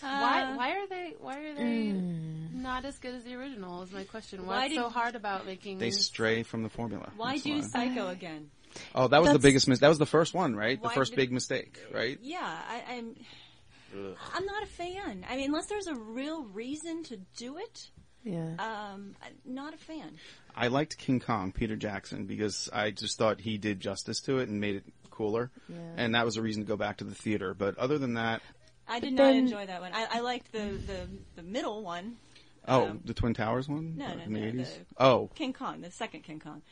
why? 0.00 0.54
Why 0.56 0.70
are 0.72 0.86
they? 0.88 1.14
Why 1.18 1.38
are 1.38 1.54
they 1.54 1.92
not 1.92 2.84
as 2.84 2.98
good 2.98 3.14
as 3.14 3.24
the 3.24 3.34
original? 3.34 3.82
Is 3.82 3.92
my 3.92 4.04
question. 4.04 4.46
Why 4.46 4.62
What's 4.62 4.68
did- 4.74 4.76
so 4.82 4.88
hard 4.88 5.14
about 5.16 5.44
making? 5.46 5.78
They 5.78 5.90
stray 5.90 6.42
from 6.42 6.62
the 6.62 6.70
formula. 6.70 7.10
Why 7.16 7.32
That's 7.32 7.42
do 7.42 7.62
Psycho 7.62 8.08
again? 8.08 8.50
Oh, 8.94 9.08
that 9.08 9.22
was 9.22 9.32
the 9.32 9.38
biggest. 9.38 9.68
mistake. 9.68 9.80
that 9.82 9.88
was 9.88 9.98
the 9.98 10.06
first 10.06 10.34
one, 10.34 10.54
right? 10.54 10.80
The 10.80 10.90
first 10.90 11.12
did- 11.12 11.16
big 11.16 11.32
mistake, 11.32 11.78
right? 11.92 12.18
Yeah, 12.22 12.38
I, 12.40 12.94
I'm. 12.96 13.16
I'm 14.34 14.44
not 14.46 14.62
a 14.62 14.66
fan. 14.66 15.24
I 15.28 15.36
mean, 15.36 15.46
unless 15.46 15.66
there's 15.66 15.86
a 15.86 15.94
real 15.94 16.44
reason 16.44 17.02
to 17.04 17.16
do 17.36 17.58
it, 17.58 17.90
Yeah. 18.24 18.54
um, 18.58 19.14
I'm 19.22 19.34
not 19.44 19.74
a 19.74 19.78
fan. 19.78 20.16
I 20.54 20.68
liked 20.68 20.98
King 20.98 21.20
Kong, 21.20 21.52
Peter 21.52 21.76
Jackson, 21.76 22.26
because 22.26 22.68
I 22.72 22.90
just 22.90 23.18
thought 23.18 23.40
he 23.40 23.58
did 23.58 23.80
justice 23.80 24.20
to 24.22 24.38
it 24.38 24.48
and 24.48 24.60
made 24.60 24.76
it 24.76 24.84
cooler, 25.10 25.50
Yeah. 25.68 25.76
and 25.96 26.14
that 26.14 26.24
was 26.24 26.36
a 26.36 26.42
reason 26.42 26.62
to 26.62 26.66
go 26.68 26.76
back 26.76 26.98
to 26.98 27.04
the 27.04 27.14
theater. 27.14 27.54
But 27.54 27.76
other 27.78 27.98
than 27.98 28.14
that, 28.14 28.42
I 28.88 29.00
did 29.00 29.12
not 29.14 29.24
then- 29.24 29.36
enjoy 29.36 29.66
that 29.66 29.80
one. 29.80 29.92
I, 29.94 30.06
I 30.12 30.20
liked 30.20 30.52
the, 30.52 30.58
the 30.86 31.08
the 31.36 31.42
middle 31.42 31.82
one, 31.82 32.16
oh, 32.68 32.86
Um, 32.90 33.00
the 33.04 33.14
Twin 33.14 33.34
Towers 33.34 33.68
one 33.68 33.96
no, 33.96 34.06
no, 34.14 34.22
in 34.22 34.32
the 34.32 34.40
no, 34.40 34.46
eighties. 34.46 34.70
the- 34.96 35.04
Oh, 35.04 35.30
King 35.34 35.52
Kong, 35.52 35.80
the 35.80 35.90
second 35.90 36.22
King 36.22 36.40
Kong. 36.40 36.62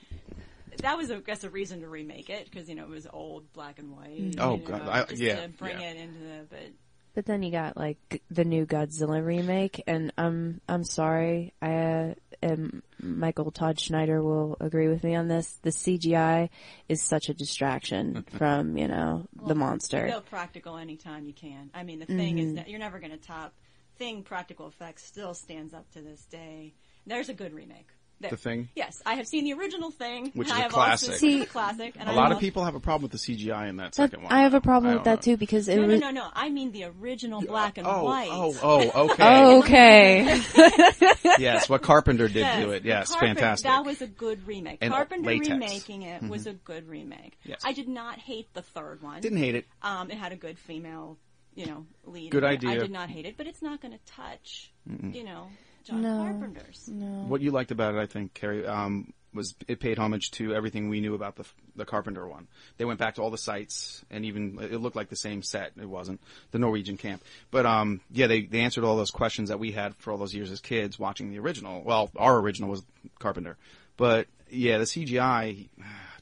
That 0.78 0.96
was, 0.96 1.10
I 1.10 1.18
guess, 1.20 1.44
a 1.44 1.50
reason 1.50 1.80
to 1.82 1.88
remake 1.88 2.28
it 2.30 2.50
because 2.50 2.68
you 2.68 2.74
know 2.74 2.82
it 2.84 2.88
was 2.90 3.06
old, 3.12 3.52
black 3.52 3.78
and 3.78 3.96
white. 3.96 4.10
Oh, 4.10 4.12
you 4.16 4.30
know, 4.34 4.56
God, 4.58 4.82
I- 4.88 5.06
yeah, 5.14 5.42
to 5.42 5.48
bring 5.48 5.80
yeah. 5.80 5.90
it 5.90 5.96
into 5.98 6.18
the. 6.18 6.46
But 6.50 6.72
But 7.14 7.26
then 7.26 7.42
you 7.42 7.52
got 7.52 7.76
like 7.76 8.22
the 8.30 8.44
new 8.44 8.66
Godzilla 8.66 9.24
remake, 9.24 9.82
and 9.86 10.12
I'm 10.18 10.60
I'm 10.68 10.84
sorry, 10.84 11.54
I 11.62 11.72
uh, 11.72 12.14
um, 12.42 12.82
Michael 13.00 13.50
Todd 13.50 13.78
Schneider 13.78 14.22
will 14.22 14.56
agree 14.60 14.88
with 14.88 15.04
me 15.04 15.14
on 15.14 15.28
this. 15.28 15.58
The 15.62 15.70
CGI 15.70 16.50
is 16.88 17.02
such 17.02 17.28
a 17.28 17.34
distraction 17.34 18.24
from 18.36 18.76
you 18.76 18.88
know 18.88 19.26
the 19.46 19.54
monster. 19.54 20.08
go 20.08 20.20
practical 20.20 20.76
anytime 20.76 21.24
you 21.24 21.32
can. 21.32 21.70
I 21.72 21.84
mean, 21.84 22.00
the 22.00 22.06
thing 22.06 22.38
is 22.38 22.54
that 22.54 22.68
you're 22.68 22.80
never 22.80 22.98
going 22.98 23.12
to 23.12 23.16
top. 23.16 23.54
Thing 23.96 24.24
practical 24.24 24.66
effects 24.66 25.04
still 25.04 25.34
stands 25.34 25.72
up 25.72 25.88
to 25.92 26.00
this 26.00 26.24
day. 26.24 26.74
There's 27.06 27.28
a 27.28 27.34
good 27.34 27.54
remake. 27.54 27.88
There. 28.24 28.30
The 28.30 28.36
Thing? 28.36 28.68
Yes, 28.74 29.02
I 29.06 29.14
have 29.14 29.26
seen 29.26 29.44
the 29.44 29.52
original 29.54 29.90
thing, 29.90 30.30
Which 30.34 30.48
and 30.48 30.52
is 30.52 30.52
I 30.52 30.58
a 30.58 30.62
have 30.62 30.72
classic. 30.72 31.08
Also, 31.10 31.18
See- 31.20 31.40
it's 31.42 31.50
a 31.50 31.52
classic. 31.52 31.94
And 31.98 32.08
a 32.08 32.12
I 32.12 32.14
lot 32.14 32.28
have 32.28 32.36
of 32.36 32.40
people 32.40 32.64
have 32.64 32.74
a 32.74 32.80
problem 32.80 33.02
with 33.02 33.12
the 33.12 33.18
CGI 33.18 33.68
in 33.68 33.76
that 33.76 33.92
That- 33.92 33.94
second 33.94 34.22
one. 34.24 34.32
I 34.32 34.42
have 34.42 34.54
a 34.54 34.60
problem 34.60 34.94
with 34.94 35.04
don't 35.04 35.16
that 35.16 35.22
too 35.22 35.36
because 35.36 35.68
it 35.68 35.76
No, 35.76 35.82
no, 35.82 35.88
was 35.88 36.00
no, 36.00 36.10
no. 36.10 36.28
I 36.32 36.48
mean 36.50 36.72
the 36.72 36.84
original 36.84 37.40
black 37.42 37.78
and 37.78 37.86
oh, 37.86 38.04
white. 38.04 38.28
Oh, 38.32 38.54
oh, 38.62 39.04
okay. 39.10 39.58
Okay. 39.64 40.40
yes, 41.38 41.68
what 41.68 41.82
Carpenter 41.82 42.28
did 42.28 42.36
Yes, 42.36 42.64
do 42.64 42.70
it. 42.70 42.84
Yes, 42.84 43.10
Carpenter- 43.10 43.34
fantastic. 43.40 43.66
That 43.68 43.84
was 43.84 44.02
a 44.02 44.06
good 44.06 44.46
remake. 44.46 44.78
And 44.80 44.92
Carpenter 44.92 45.26
latex. 45.26 45.48
Mm-hmm. 45.48 45.60
remaking 45.60 46.02
it 46.02 46.22
was 46.22 46.46
a 46.46 46.52
good 46.52 46.88
remake. 46.88 47.38
Yes. 47.44 47.60
I 47.64 47.72
did 47.72 47.88
not 47.88 48.18
hate 48.18 48.52
the 48.54 48.62
third 48.62 49.02
one. 49.02 49.20
Didn't 49.20 49.38
hate 49.38 49.54
it. 49.54 49.66
Um, 49.82 50.10
it 50.10 50.16
had 50.18 50.32
a 50.32 50.36
good 50.36 50.58
female, 50.58 51.18
you 51.54 51.66
know, 51.66 51.86
lead. 52.04 52.30
Good 52.30 52.44
idea. 52.44 52.70
I 52.70 52.78
did 52.78 52.90
not 52.90 53.10
hate 53.10 53.26
it, 53.26 53.36
but 53.36 53.46
it's 53.46 53.62
not 53.62 53.80
going 53.80 53.92
to 53.92 54.00
touch, 54.06 54.72
you 55.12 55.24
know, 55.24 55.48
John 55.84 56.02
Carpenter's. 56.02 56.88
No. 56.88 57.26
What 57.28 57.40
you 57.40 57.50
liked 57.50 57.70
about 57.70 57.94
it, 57.94 57.98
I 57.98 58.06
think, 58.06 58.34
Carrie, 58.34 58.66
um, 58.66 59.12
was 59.34 59.54
it 59.66 59.80
paid 59.80 59.98
homage 59.98 60.30
to 60.32 60.54
everything 60.54 60.88
we 60.88 61.00
knew 61.00 61.14
about 61.14 61.36
the 61.36 61.44
the 61.76 61.84
Carpenter 61.84 62.26
one. 62.26 62.46
They 62.76 62.84
went 62.84 63.00
back 63.00 63.16
to 63.16 63.22
all 63.22 63.30
the 63.30 63.38
sites, 63.38 64.04
and 64.10 64.24
even 64.24 64.58
it 64.60 64.80
looked 64.80 64.96
like 64.96 65.08
the 65.08 65.16
same 65.16 65.42
set. 65.42 65.72
It 65.80 65.88
wasn't 65.88 66.20
the 66.52 66.58
Norwegian 66.58 66.96
camp, 66.96 67.22
but 67.50 67.66
um, 67.66 68.00
yeah, 68.10 68.28
they 68.28 68.42
they 68.42 68.60
answered 68.60 68.84
all 68.84 68.96
those 68.96 69.10
questions 69.10 69.48
that 69.48 69.58
we 69.58 69.72
had 69.72 69.94
for 69.96 70.12
all 70.12 70.18
those 70.18 70.34
years 70.34 70.50
as 70.50 70.60
kids 70.60 70.98
watching 70.98 71.30
the 71.30 71.38
original. 71.40 71.82
Well, 71.82 72.10
our 72.16 72.38
original 72.38 72.70
was 72.70 72.82
Carpenter, 73.18 73.56
but 73.96 74.28
yeah, 74.50 74.78
the 74.78 74.84
CGI 74.84 75.68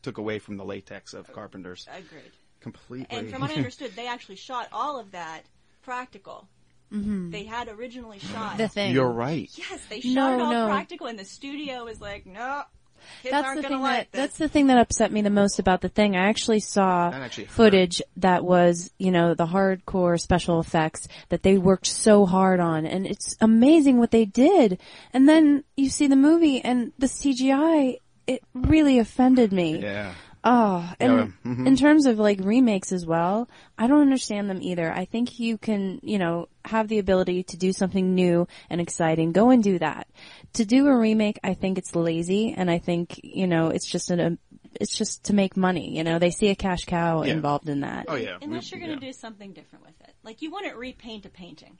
took 0.03 0.19
away 0.19 0.39
from 0.39 0.57
the 0.57 0.65
latex 0.65 1.15
of 1.15 1.33
Carpenter's 1.33 1.87
Agreed. 1.91 2.33
completely. 2.61 3.17
And 3.17 3.31
from 3.31 3.43
what 3.43 3.51
I 3.51 3.55
understood, 3.55 3.93
they 3.95 4.09
actually 4.09 4.37
shot 4.37 4.69
all 4.73 4.99
of 4.99 5.13
that 5.13 5.43
practical. 5.83 6.49
Mm-hmm. 6.93 7.31
They 7.31 7.45
had 7.45 7.69
originally 7.69 8.19
shot. 8.19 8.59
the 8.59 8.69
thing. 8.69 8.93
You're 8.93 9.11
right. 9.11 9.51
yes, 9.55 9.81
they 9.89 10.01
shot 10.01 10.13
No, 10.13 10.35
it 10.35 10.41
all 10.43 10.53
no. 10.53 10.67
practical, 10.67 11.07
and 11.07 11.19
the 11.19 11.25
studio 11.25 11.85
was 11.85 12.01
like, 12.01 12.27
no. 12.27 12.63
Kids 13.23 13.33
that's 13.33 13.45
aren't 13.45 13.57
the 13.57 13.63
gonna 13.63 13.75
thing 13.75 13.83
like 13.83 14.11
that 14.13 14.17
that's 14.17 14.39
the 14.39 14.49
thing 14.49 14.69
that 14.69 14.79
upset 14.79 15.11
me 15.11 15.23
the 15.23 15.29
most 15.31 15.59
about 15.59 15.81
the 15.81 15.89
thing. 15.89 16.15
I 16.15 16.29
actually 16.29 16.61
saw 16.61 17.11
That 17.11 17.21
actually 17.23 17.47
footage 17.47 18.01
that 18.19 18.45
was, 18.45 18.93
you 18.97 19.11
know, 19.11 19.35
the 19.35 19.45
hardcore 19.47 20.21
special 20.21 20.61
effects 20.61 21.09
that 21.29 21.43
they 21.43 21.59
worked 21.59 21.89
so 21.89 22.27
hard 22.27 22.61
on, 22.61 22.87
and 22.87 23.05
it's 23.05 23.37
amazing 23.41 23.99
what 23.99 24.13
they 24.13 24.25
did. 24.25 24.79
And 25.13 25.29
then 25.29 25.65
you 25.77 25.91
see 25.91 26.07
the 26.07 26.15
movie 26.15 26.61
and 26.63 26.93
the 26.97 27.09
CGI, 27.09 27.97
it 28.29 28.45
really 28.55 29.01
offended 29.01 29.53
me. 29.53 29.79
Yeah. 29.83 30.13
Oh, 30.45 30.93
and 30.99 31.13
Yeah, 31.13 31.29
mhm. 31.53 31.67
in 31.69 31.77
terms 31.77 32.07
of 32.07 32.19
like 32.19 32.41
remakes 32.43 32.91
as 32.91 33.07
well, 33.07 33.49
I 33.79 33.87
don't 33.87 34.01
understand 34.01 34.51
them 34.51 34.61
either. 34.61 34.93
I 34.93 35.05
think 35.05 35.39
you 35.39 35.57
can, 35.57 36.01
you 36.03 36.19
know, 36.19 36.49
have 36.65 36.89
the 36.89 36.99
ability 36.99 37.45
to 37.45 37.57
do 37.57 37.73
something 37.73 38.15
new 38.15 38.49
and 38.69 38.81
exciting. 38.81 39.31
Go 39.33 39.51
and 39.51 39.63
do 39.63 39.79
that. 39.79 40.09
To 40.55 40.65
do 40.65 40.89
a 40.89 40.97
remake, 40.97 41.39
I 41.45 41.55
think 41.55 41.79
it's 41.79 41.95
lazy, 41.95 42.53
and 42.57 42.71
I 42.71 42.79
think 42.79 43.21
you 43.23 43.47
know 43.47 43.69
it's 43.69 43.89
just 43.91 44.11
an, 44.11 44.39
it's 44.81 44.97
just 44.97 45.25
to 45.25 45.33
make 45.35 45.57
money. 45.57 45.97
You 45.97 46.03
know, 46.03 46.19
they 46.19 46.31
see 46.31 46.49
a 46.49 46.57
cash 46.57 46.87
cow 46.87 47.23
Yeah. 47.23 47.35
involved 47.35 47.69
in 47.69 47.81
that. 47.81 48.07
Oh 48.09 48.17
yeah. 48.17 48.39
Unless 48.43 48.73
We- 48.73 48.79
you're 48.79 48.87
going 48.89 48.99
to 48.99 49.05
yeah. 49.07 49.13
do 49.13 49.17
something 49.19 49.53
different 49.53 49.85
with 49.87 50.01
it. 50.01 50.15
Like 50.25 50.43
you 50.43 50.51
wouldn't 50.51 50.77
repaint 50.77 51.25
a 51.25 51.31
painting. 51.31 51.79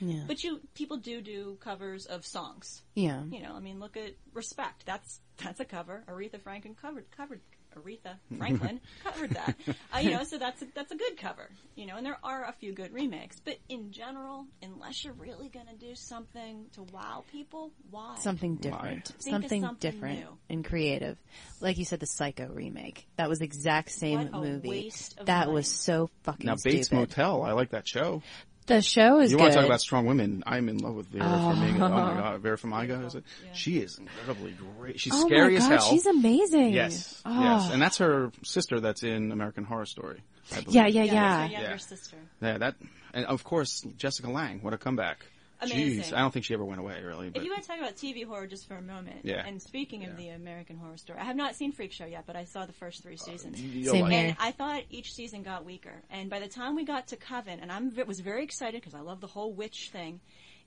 Yeah. 0.00 0.24
But 0.26 0.44
you 0.44 0.60
people 0.74 0.98
do 0.98 1.20
do 1.22 1.56
covers 1.60 2.06
of 2.06 2.24
songs. 2.26 2.82
Yeah. 2.94 3.24
You 3.24 3.42
know, 3.42 3.54
I 3.54 3.60
mean, 3.60 3.80
look 3.80 3.96
at 3.96 4.12
Respect. 4.32 4.84
That's 4.86 5.20
that's 5.42 5.58
a 5.58 5.64
cover. 5.64 6.04
Aretha 6.06 6.40
Franklin 6.40 6.74
covered 6.80 7.10
covered 7.10 7.40
Aretha 7.76 8.16
Franklin 8.38 8.80
covered 9.04 9.30
that. 9.30 9.54
Uh, 9.94 9.98
you 9.98 10.10
know, 10.10 10.24
so 10.24 10.38
that's 10.38 10.62
a, 10.62 10.66
that's 10.74 10.92
a 10.92 10.96
good 10.96 11.16
cover. 11.16 11.48
You 11.74 11.86
know, 11.86 11.96
and 11.96 12.06
there 12.06 12.18
are 12.24 12.44
a 12.44 12.52
few 12.52 12.72
good 12.72 12.92
remakes, 12.92 13.40
but 13.44 13.58
in 13.68 13.92
general, 13.92 14.46
unless 14.62 15.04
you're 15.04 15.12
really 15.14 15.48
going 15.48 15.66
to 15.66 15.74
do 15.74 15.94
something 15.94 16.66
to 16.74 16.82
wow 16.92 17.24
people, 17.30 17.70
why? 17.90 18.16
Something 18.18 18.56
different. 18.56 19.06
Think 19.06 19.16
of 19.16 19.22
Something, 19.42 19.62
something 19.62 19.90
different 19.90 20.18
new. 20.20 20.38
and 20.48 20.64
creative. 20.64 21.18
Like 21.60 21.78
you 21.78 21.84
said, 21.84 22.00
the 22.00 22.06
Psycho 22.06 22.48
remake. 22.52 23.06
That 23.16 23.28
was 23.28 23.38
the 23.40 23.44
exact 23.44 23.90
same 23.90 24.30
What 24.30 24.34
a 24.34 24.40
movie. 24.52 24.68
waste 24.68 25.18
of 25.18 25.26
that 25.26 25.46
money. 25.46 25.52
was 25.54 25.68
so 25.68 26.10
fucking 26.22 26.46
Now 26.46 26.56
Bates 26.62 26.86
stupid. 26.88 27.00
Motel, 27.10 27.42
I 27.42 27.52
like 27.52 27.70
that 27.70 27.86
show. 27.86 28.22
The 28.66 28.82
show 28.82 29.20
is 29.20 29.30
You 29.30 29.36
good. 29.36 29.42
want 29.42 29.52
to 29.52 29.58
talk 29.58 29.66
about 29.66 29.80
strong 29.80 30.06
women? 30.06 30.42
I'm 30.46 30.68
in 30.68 30.78
love 30.78 30.94
with 30.94 31.06
Vera 31.06 31.24
oh. 31.24 31.28
Farmiga. 31.54 31.74
Oh 31.76 31.88
my 31.88 32.14
god, 32.20 32.40
Vera 32.40 32.58
Farmiga 32.58 33.06
is 33.06 33.14
it? 33.14 33.24
She 33.54 33.78
is 33.78 33.98
incredibly 33.98 34.56
great. 34.78 34.98
She's 34.98 35.12
oh 35.14 35.26
scary 35.26 35.52
my 35.52 35.58
as 35.58 35.66
hell. 35.66 35.90
she's 35.90 36.06
amazing. 36.06 36.72
yes, 36.72 37.22
Oh. 37.24 37.30
yes, 37.30 37.62
ah. 37.68 37.72
and 37.72 37.80
that's 37.80 37.98
her 37.98 38.32
sister 38.42 38.80
that's 38.80 39.02
in 39.04 39.30
American 39.30 39.64
Horror 39.64 39.86
Story. 39.86 40.20
I. 40.52 40.64
Yeah, 40.68 40.86
yeah, 40.86 41.02
yeah, 41.04 41.12
yeah. 41.12 41.46
her 41.46 41.52
younger 41.52 41.68
Yeah. 41.70 41.76
sister. 41.76 42.16
yeah. 42.42 42.58
That, 42.58 42.74
and 43.14 43.26
of 43.26 43.44
course 43.44 43.82
Jessica 43.96 44.28
Lange. 44.30 44.58
What 44.62 44.74
a 44.74 44.78
comeback! 44.78 45.18
Amazing. 45.60 46.02
Jeez, 46.02 46.12
I 46.12 46.20
don't 46.20 46.30
think 46.32 46.44
she 46.44 46.54
ever 46.54 46.64
went 46.64 46.80
away 46.80 47.02
really. 47.02 47.30
But 47.30 47.38
If 47.38 47.44
you 47.44 47.50
want 47.50 47.62
to 47.62 47.68
talk 47.68 47.78
about 47.78 47.96
TV 47.96 48.24
horror 48.24 48.46
just 48.46 48.68
for 48.68 48.74
a 48.76 48.82
moment, 48.82 49.20
Yeah. 49.24 49.46
and 49.46 49.60
speaking 49.62 50.04
of 50.04 50.16
the 50.16 50.28
American 50.28 50.76
Horror 50.76 50.96
Story, 50.96 51.18
I 51.18 51.24
have 51.24 51.36
not 51.36 51.54
seen 51.54 51.72
Freak 51.72 51.92
Show 51.92 52.04
yet, 52.06 52.24
but 52.26 52.36
I 52.36 52.44
saw 52.44 52.66
the 52.66 52.72
first 52.74 53.02
three 53.02 53.14
uh, 53.14 53.24
seasons. 53.24 53.60
you'll 53.60 53.92
Same 53.92 54.02
like 54.02 54.12
here. 54.12 54.20
it. 54.20 54.26
And 54.28 54.36
I 54.38 54.52
thought 54.52 54.82
each 54.90 55.12
season 55.14 55.42
got 55.42 55.64
weaker. 55.64 56.02
And 56.10 56.28
by 56.28 56.40
the 56.40 56.48
time 56.48 56.74
we 56.76 56.84
got 56.84 57.08
to 57.08 57.16
Coven, 57.16 57.60
and 57.60 57.72
I 57.72 57.80
was 58.04 58.20
very 58.20 58.44
excited 58.44 58.80
because 58.80 58.94
I 58.94 59.00
love 59.00 59.20
the 59.20 59.26
whole 59.26 59.52
witch 59.52 59.90
thing, 59.92 60.20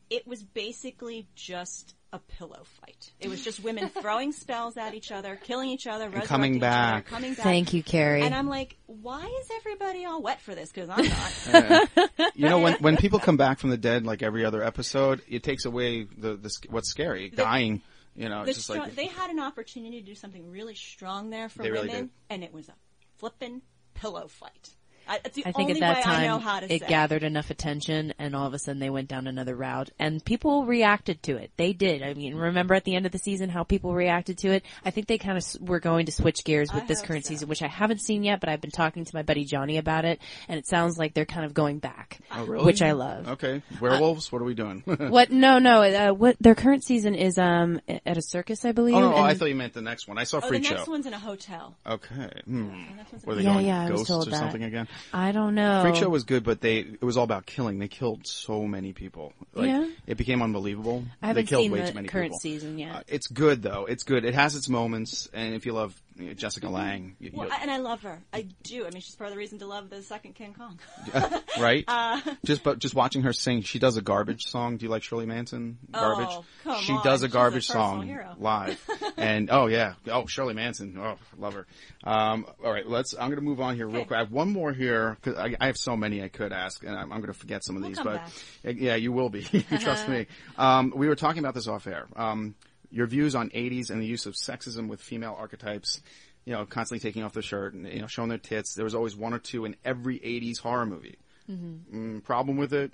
it 0.09 0.25
was 0.27 0.41
basically 0.43 1.27
just 1.35 1.93
a 2.11 2.19
pillow 2.19 2.63
fight. 2.63 3.11
It 3.19 3.29
was 3.29 3.43
just 3.43 3.63
women 3.63 3.89
throwing 4.01 4.31
spells 4.31 4.77
at 4.77 4.93
each 4.93 5.11
other, 5.11 5.35
killing 5.43 5.69
each 5.69 5.87
other, 5.87 6.05
resurrecting 6.05 6.27
coming 6.27 6.55
each 6.55 6.63
other, 6.63 6.71
back. 6.71 7.05
coming 7.05 7.33
back. 7.33 7.43
Thank 7.43 7.73
you, 7.73 7.83
Carrie. 7.83 8.23
And 8.23 8.33
I'm 8.33 8.47
like, 8.47 8.77
why 8.87 9.25
is 9.41 9.49
everybody 9.57 10.05
all 10.05 10.21
wet 10.21 10.41
for 10.41 10.55
this? 10.55 10.71
Because 10.71 10.89
I'm 10.89 11.05
not. 11.05 12.09
You 12.35 12.47
know, 12.47 12.59
when 12.59 12.73
when 12.75 12.97
people 12.97 13.19
come 13.19 13.35
back 13.37 13.59
from 13.59 13.69
the 13.69 13.77
dead, 13.77 14.05
like 14.05 14.23
every 14.23 14.45
other 14.45 14.63
episode, 14.63 15.21
it 15.27 15.43
takes 15.43 15.65
away 15.65 16.03
the, 16.05 16.35
the 16.35 16.49
what's 16.69 16.89
scary, 16.89 17.29
dying. 17.29 17.81
You 18.15 18.29
know, 18.29 18.45
The 18.45 18.53
just 18.53 18.63
strong, 18.63 18.79
like 18.79 18.95
they 18.95 19.07
had 19.07 19.29
an 19.29 19.39
opportunity 19.39 19.99
to 19.99 20.05
do 20.05 20.15
something 20.15 20.49
really 20.49 20.75
strong 20.75 21.29
there 21.29 21.49
for 21.49 21.63
They 21.63 21.71
really 21.71 21.87
women, 21.89 22.09
and 22.29 22.43
it 22.43 22.53
was 22.53 22.69
a 22.69 22.73
flippin' 23.17 23.61
pillow 23.93 24.27
fight. 24.27 24.69
I, 25.09 25.19
it's 25.25 25.35
the 25.35 25.45
I 25.47 25.51
think 25.51 25.69
only 25.69 25.81
at 25.81 26.03
that 26.03 26.05
way 26.05 26.13
I 26.13 26.27
know 26.27 26.33
time 26.37 26.41
how 26.41 26.59
to 26.59 26.73
it 26.73 26.81
say. 26.81 26.87
gathered 26.87 27.23
enough 27.23 27.49
attention, 27.49 28.13
and 28.19 28.35
all 28.35 28.45
of 28.45 28.53
a 28.53 28.59
sudden 28.59 28.79
they 28.79 28.89
went 28.91 29.07
down 29.09 29.25
another 29.27 29.55
route, 29.55 29.89
and 29.97 30.23
people 30.23 30.65
reacted 30.65 31.23
to 31.23 31.35
it. 31.37 31.51
They 31.57 31.73
did. 31.73 32.03
I 32.03 32.13
mean, 32.13 32.35
remember 32.35 32.75
at 32.75 32.83
the 32.83 32.95
end 32.95 33.05
of 33.05 33.11
the 33.11 33.17
season 33.17 33.49
how 33.49 33.63
people 33.63 33.93
reacted 33.93 34.37
to 34.39 34.49
it? 34.49 34.63
I 34.85 34.91
think 34.91 35.07
they 35.07 35.17
kind 35.17 35.37
of 35.37 35.45
were 35.67 35.79
going 35.79 36.05
to 36.05 36.11
switch 36.11 36.43
gears 36.43 36.71
with 36.73 36.83
I 36.83 36.85
this 36.87 36.99
hope 36.99 37.07
current 37.07 37.25
so. 37.25 37.29
season, 37.29 37.49
which 37.49 37.61
I 37.63 37.67
haven't 37.67 38.01
seen 38.01 38.23
yet, 38.23 38.39
but 38.39 38.49
I've 38.49 38.61
been 38.61 38.71
talking 38.71 39.03
to 39.03 39.15
my 39.15 39.23
buddy 39.23 39.45
Johnny 39.45 39.77
about 39.77 40.05
it, 40.05 40.19
and 40.47 40.59
it 40.59 40.67
sounds 40.67 40.97
like 40.97 41.13
they're 41.15 41.25
kind 41.25 41.45
of 41.45 41.53
going 41.53 41.79
back, 41.79 42.19
oh, 42.31 42.45
really? 42.45 42.65
which 42.65 42.81
I 42.81 42.91
love. 42.91 43.27
Okay, 43.29 43.63
werewolves. 43.81 44.31
what 44.31 44.41
are 44.41 44.45
we 44.45 44.53
doing? 44.53 44.83
oh 44.87 44.95
What? 45.09 45.31
No, 45.31 45.57
no. 45.59 45.81
Uh, 45.81 46.13
what 46.13 46.35
their 46.39 46.55
current 46.55 46.83
season 46.83 47.15
is 47.15 47.37
um 47.39 47.81
at 48.05 48.17
a 48.17 48.21
circus, 48.21 48.63
I 48.65 48.73
believe. 48.73 48.95
no, 48.95 49.15
I 49.15 49.33
thought 49.33 49.49
you 49.49 49.55
meant 49.55 49.73
the 49.73 49.81
next 49.81 50.07
one. 50.07 50.17
I 50.17 50.23
saw 50.23 50.37
Oh, 50.37 50.41
the 50.41 50.47
Freak 50.47 50.63
next 50.63 50.81
Oh, 50.81 50.85
Show. 50.85 50.91
one's 50.91 51.05
in 51.07 51.13
a 51.13 51.19
hotel. 51.19 51.75
Okay. 51.87 52.29
Hmm. 52.45 52.69
next 52.95 53.11
one's 53.11 53.25
Were 53.25 53.35
they 53.35 53.41
Yeah, 53.43 53.53
going 53.53 53.65
yeah, 53.65 53.81
I 53.81 53.89
was 53.89 53.91
ghosts 53.91 54.07
told 54.07 54.27
or 54.27 54.31
that. 54.31 54.37
something 54.37 54.63
again? 54.63 54.87
I 55.13 55.31
don't 55.31 55.55
know. 55.55 55.81
Freak 55.83 55.95
Show 55.95 56.09
was 56.09 56.23
good, 56.23 56.43
but 56.43 56.61
they 56.61 56.77
it 56.79 57.01
was 57.03 57.17
all 57.17 57.23
about 57.23 57.45
killing. 57.45 57.79
They 57.79 57.87
killed 57.87 58.27
so 58.27 58.65
many 58.65 58.93
people. 58.93 59.33
Like, 59.53 59.67
Yeah? 59.67 59.87
It 60.07 60.17
became 60.17 60.41
unbelievable. 60.41 61.03
I 61.21 61.27
haven't 61.27 61.45
they 61.45 61.49
killed 61.49 61.63
seen 61.63 61.71
way 61.71 61.81
the 61.81 61.87
too 61.89 61.93
many 61.95 62.07
current 62.07 62.29
people. 62.29 62.39
season 62.39 62.77
yet. 62.79 62.95
Uh, 62.95 63.01
it's 63.07 63.27
good 63.27 63.61
though. 63.61 63.85
It's 63.85 64.03
good. 64.03 64.25
It 64.25 64.33
has 64.35 64.55
its 64.55 64.69
moments, 64.69 65.29
and 65.33 65.53
if 65.55 65.65
you 65.65 65.73
love 65.73 65.99
you 66.19 66.27
know, 66.27 66.33
Jessica 66.33 66.69
Lange, 66.69 67.15
you, 67.19 67.31
Well, 67.33 67.47
you- 67.47 67.53
I, 67.53 67.61
and 67.61 67.71
I 67.71 67.77
love 67.77 68.01
her. 68.03 68.19
I 68.33 68.47
do. 68.63 68.85
I 68.85 68.91
mean, 68.91 69.01
she's 69.01 69.15
part 69.15 69.29
of 69.29 69.33
the 69.33 69.37
reason 69.39 69.59
to 69.59 69.65
love 69.67 69.89
the 69.89 70.01
second 70.03 70.35
King 70.35 70.53
Kong. 70.53 70.79
right? 71.59 71.83
Uh, 71.87 72.19
just 72.43 72.63
but 72.63 72.79
just 72.79 72.93
watching 72.95 73.23
her 73.23 73.33
sing, 73.33 73.61
she 73.61 73.79
does 73.79 73.97
a 73.97 74.01
garbage 74.01 74.43
song. 74.45 74.77
Do 74.77 74.85
you 74.85 74.89
like 74.89 75.03
Shirley 75.03 75.25
Manson? 75.25 75.77
Garbage. 75.91 76.27
Oh, 76.29 76.45
come 76.63 76.81
she 76.83 76.93
on. 76.93 77.03
does 77.03 77.23
a 77.23 77.27
She's 77.27 77.33
a 77.33 77.37
garbage 77.37 77.67
personal 77.67 77.87
song 77.87 78.07
hero. 78.07 78.35
live, 78.39 78.89
and 79.17 79.49
oh 79.51 79.67
yeah, 79.67 79.93
oh 80.11 80.25
Shirley 80.25 80.53
Manson. 80.53 80.97
Oh, 80.99 81.15
love 81.37 81.53
her. 81.53 81.65
Um, 82.03 82.45
all 82.63 82.71
right, 82.71 82.87
let's. 82.87 83.13
I'm 83.13 83.27
going 83.29 83.35
to 83.35 83.41
move 83.41 83.59
on 83.61 83.75
here 83.75 83.87
real 83.87 84.05
quick. 84.05 84.17
I 84.17 84.19
have 84.19 84.31
one 84.31 84.51
more 84.51 84.71
here 84.73 85.17
because 85.21 85.37
I, 85.39 85.55
I 85.59 85.67
have 85.67 85.77
so 85.77 85.95
many 85.97 86.23
I 86.23 86.27
could 86.29 86.51
ask, 86.51 86.83
and 86.83 86.95
I'm, 86.95 87.11
I'm 87.11 87.19
going 87.21 87.33
to 87.33 87.39
forget 87.39 87.63
some 87.63 87.75
of 87.75 87.81
We'll 87.81 87.89
these. 87.89 87.97
come 87.97 88.07
but 88.07 88.15
back. 88.15 88.31
uh, 88.65 88.69
yeah, 88.77 88.95
you 88.95 89.11
will 89.11 89.29
be. 89.29 89.43
Trust 89.79 90.07
me. 90.07 90.27
Um, 90.57 90.93
we 90.95 91.07
were 91.07 91.15
talking 91.15 91.39
about 91.39 91.53
this 91.55 91.67
off 91.67 91.87
air. 91.87 92.07
Um, 92.15 92.55
your 92.91 93.07
views 93.07 93.35
on 93.35 93.49
80s 93.49 93.89
and 93.89 94.01
the 94.01 94.05
use 94.05 94.25
of 94.25 94.33
sexism 94.33 94.87
with 94.87 95.01
female 95.01 95.35
archetypes. 95.37 96.01
You 96.45 96.53
know, 96.53 96.65
constantly 96.65 96.99
taking 97.07 97.23
off 97.23 97.33
their 97.33 97.43
shirt 97.43 97.73
and 97.73 97.85
you 97.87 97.99
know 98.01 98.07
showing 98.07 98.29
their 98.29 98.37
tits. 98.39 98.73
There 98.73 98.85
was 98.85 98.95
always 98.95 99.15
one 99.15 99.33
or 99.33 99.39
two 99.39 99.65
in 99.65 99.75
every 99.85 100.17
80s 100.19 100.57
horror 100.59 100.85
movie. 100.85 101.17
Mm, 101.51 102.23
problem 102.23 102.57
with 102.57 102.73
it? 102.73 102.91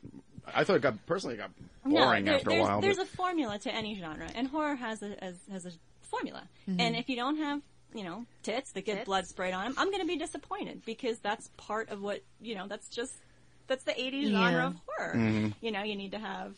I 0.53 0.63
thought 0.63 0.75
it 0.77 0.81
got 0.81 1.05
personally 1.05 1.35
it 1.35 1.39
got 1.39 1.51
boring 1.85 2.25
no, 2.25 2.31
there- 2.31 2.35
after 2.39 2.49
a 2.49 2.53
there's, 2.53 2.67
while. 2.67 2.81
There's 2.81 2.97
but- 2.97 3.03
a 3.07 3.09
formula 3.09 3.59
to 3.59 3.73
any 3.73 3.95
genre, 3.99 4.29
and 4.35 4.47
horror 4.47 4.75
has 4.75 5.01
a 5.01 5.15
has, 5.21 5.35
has 5.51 5.65
a 5.65 5.71
formula. 6.01 6.43
Mhm. 6.67 6.79
And 6.81 6.95
if 6.95 7.09
you 7.09 7.15
don't 7.15 7.37
have 7.37 7.61
you 7.93 8.03
know 8.03 8.25
tits 8.43 8.71
that 8.73 8.85
get 8.85 9.05
blood 9.05 9.25
sprayed 9.27 9.53
on 9.53 9.65
them, 9.65 9.73
I'm 9.77 9.87
going 9.89 10.01
to 10.01 10.07
be 10.07 10.17
disappointed 10.17 10.83
because 10.85 11.17
that's 11.19 11.49
part 11.57 11.89
of 11.89 12.01
what 12.01 12.21
you 12.41 12.55
know. 12.55 12.67
That's 12.67 12.89
just 12.89 13.13
that's 13.67 13.83
the 13.83 13.93
80s 13.93 14.29
Yeah. 14.29 14.37
genre 14.49 14.67
of 14.67 14.75
horror. 14.85 15.13
Mhm. 15.15 15.53
You 15.61 15.71
know, 15.71 15.83
you 15.83 15.95
need 15.95 16.11
to 16.11 16.19
have 16.19 16.55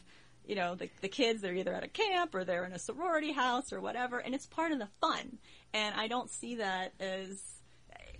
you 0.47 0.55
know 0.55 0.75
the 0.75 0.89
the 1.01 1.07
kids 1.09 1.41
they're 1.41 1.53
either 1.55 1.73
at 1.73 1.83
a 1.83 1.87
camp 1.87 2.33
or 2.33 2.43
they're 2.43 2.65
in 2.65 2.73
a 2.73 2.79
sorority 2.79 3.31
house 3.33 3.71
or 3.73 3.79
whatever, 3.81 4.17
and 4.19 4.33
it's 4.33 4.45
part 4.47 4.71
of 4.71 4.79
the 4.79 4.87
fun. 5.01 5.37
And 5.73 5.93
I 5.95 6.07
don't 6.07 6.29
see 6.29 6.55
that 6.55 6.93
as 6.99 7.41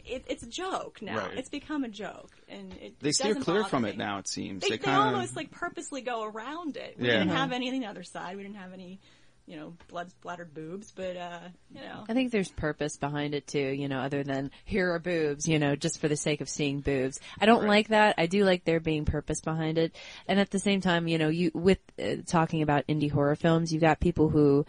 it, 0.06 0.24
it's 0.28 0.44
a 0.44 0.48
joke 0.48 1.02
now. 1.02 1.18
Right. 1.18 1.38
It's 1.38 1.50
become 1.50 1.84
a 1.84 1.90
joke, 1.90 2.32
and 2.48 2.74
it 2.74 3.00
they 3.00 3.12
steer 3.12 3.36
clear 3.36 3.64
from 3.66 3.84
me. 3.84 3.90
it 3.90 3.98
now. 3.98 4.20
It 4.20 4.28
seems 4.30 4.62
They, 4.64 4.70
they 4.70 4.78
kinda, 4.78 5.00
almost 5.00 5.36
like 5.36 5.52
purposely 5.52 6.02
go 6.02 6.24
around 6.24 6.78
it. 6.78 6.96
We 6.98 7.08
Yeah. 7.08 7.14
didn't 7.20 7.30
Uh-huh. 7.32 7.40
have 7.40 7.52
any 7.52 7.70
on 7.70 7.80
the 7.80 7.86
other 7.88 8.04
side. 8.04 8.38
We 8.38 8.44
didn't 8.44 8.56
have 8.58 8.72
any, 8.74 9.00
you 9.48 9.56
know, 9.56 9.74
blood 9.88 10.12
splattered 10.12 10.54
boobs, 10.54 10.92
but 10.92 11.16
uh, 11.16 11.40
you 11.74 11.80
know. 11.80 12.04
I 12.10 12.14
think 12.14 12.32
there's 12.34 12.50
purpose 12.50 12.98
behind 12.98 13.34
it 13.34 13.48
too, 13.48 13.60
you 13.60 13.88
know, 13.88 14.00
other 14.00 14.22
than 14.22 14.52
here 14.66 14.94
are 14.94 15.00
boobs, 15.00 15.48
you 15.48 15.58
know, 15.58 15.76
just 15.78 16.00
for 16.02 16.10
the 16.10 16.18
sake 16.18 16.42
of 16.42 16.50
seeing 16.50 16.82
boobs. 16.82 17.22
I 17.40 17.46
don't 17.46 17.62
Right. 17.62 17.70
like 17.70 17.88
that. 17.88 18.16
I 18.18 18.26
do 18.28 18.44
like 18.44 18.66
there 18.66 18.82
being 18.82 19.06
purpose 19.06 19.40
behind 19.40 19.78
it. 19.78 19.96
And 20.28 20.38
at 20.38 20.52
the 20.52 20.60
same 20.60 20.82
time, 20.82 21.08
you 21.08 21.18
know, 21.18 21.30
you, 21.30 21.52
with 21.54 21.80
uh, 21.98 22.18
talking 22.26 22.62
about 22.62 22.86
indie 22.88 23.10
horror 23.10 23.38
films, 23.38 23.72
you've 23.72 23.82
got 23.82 24.02
people 24.02 24.28
who, 24.28 24.66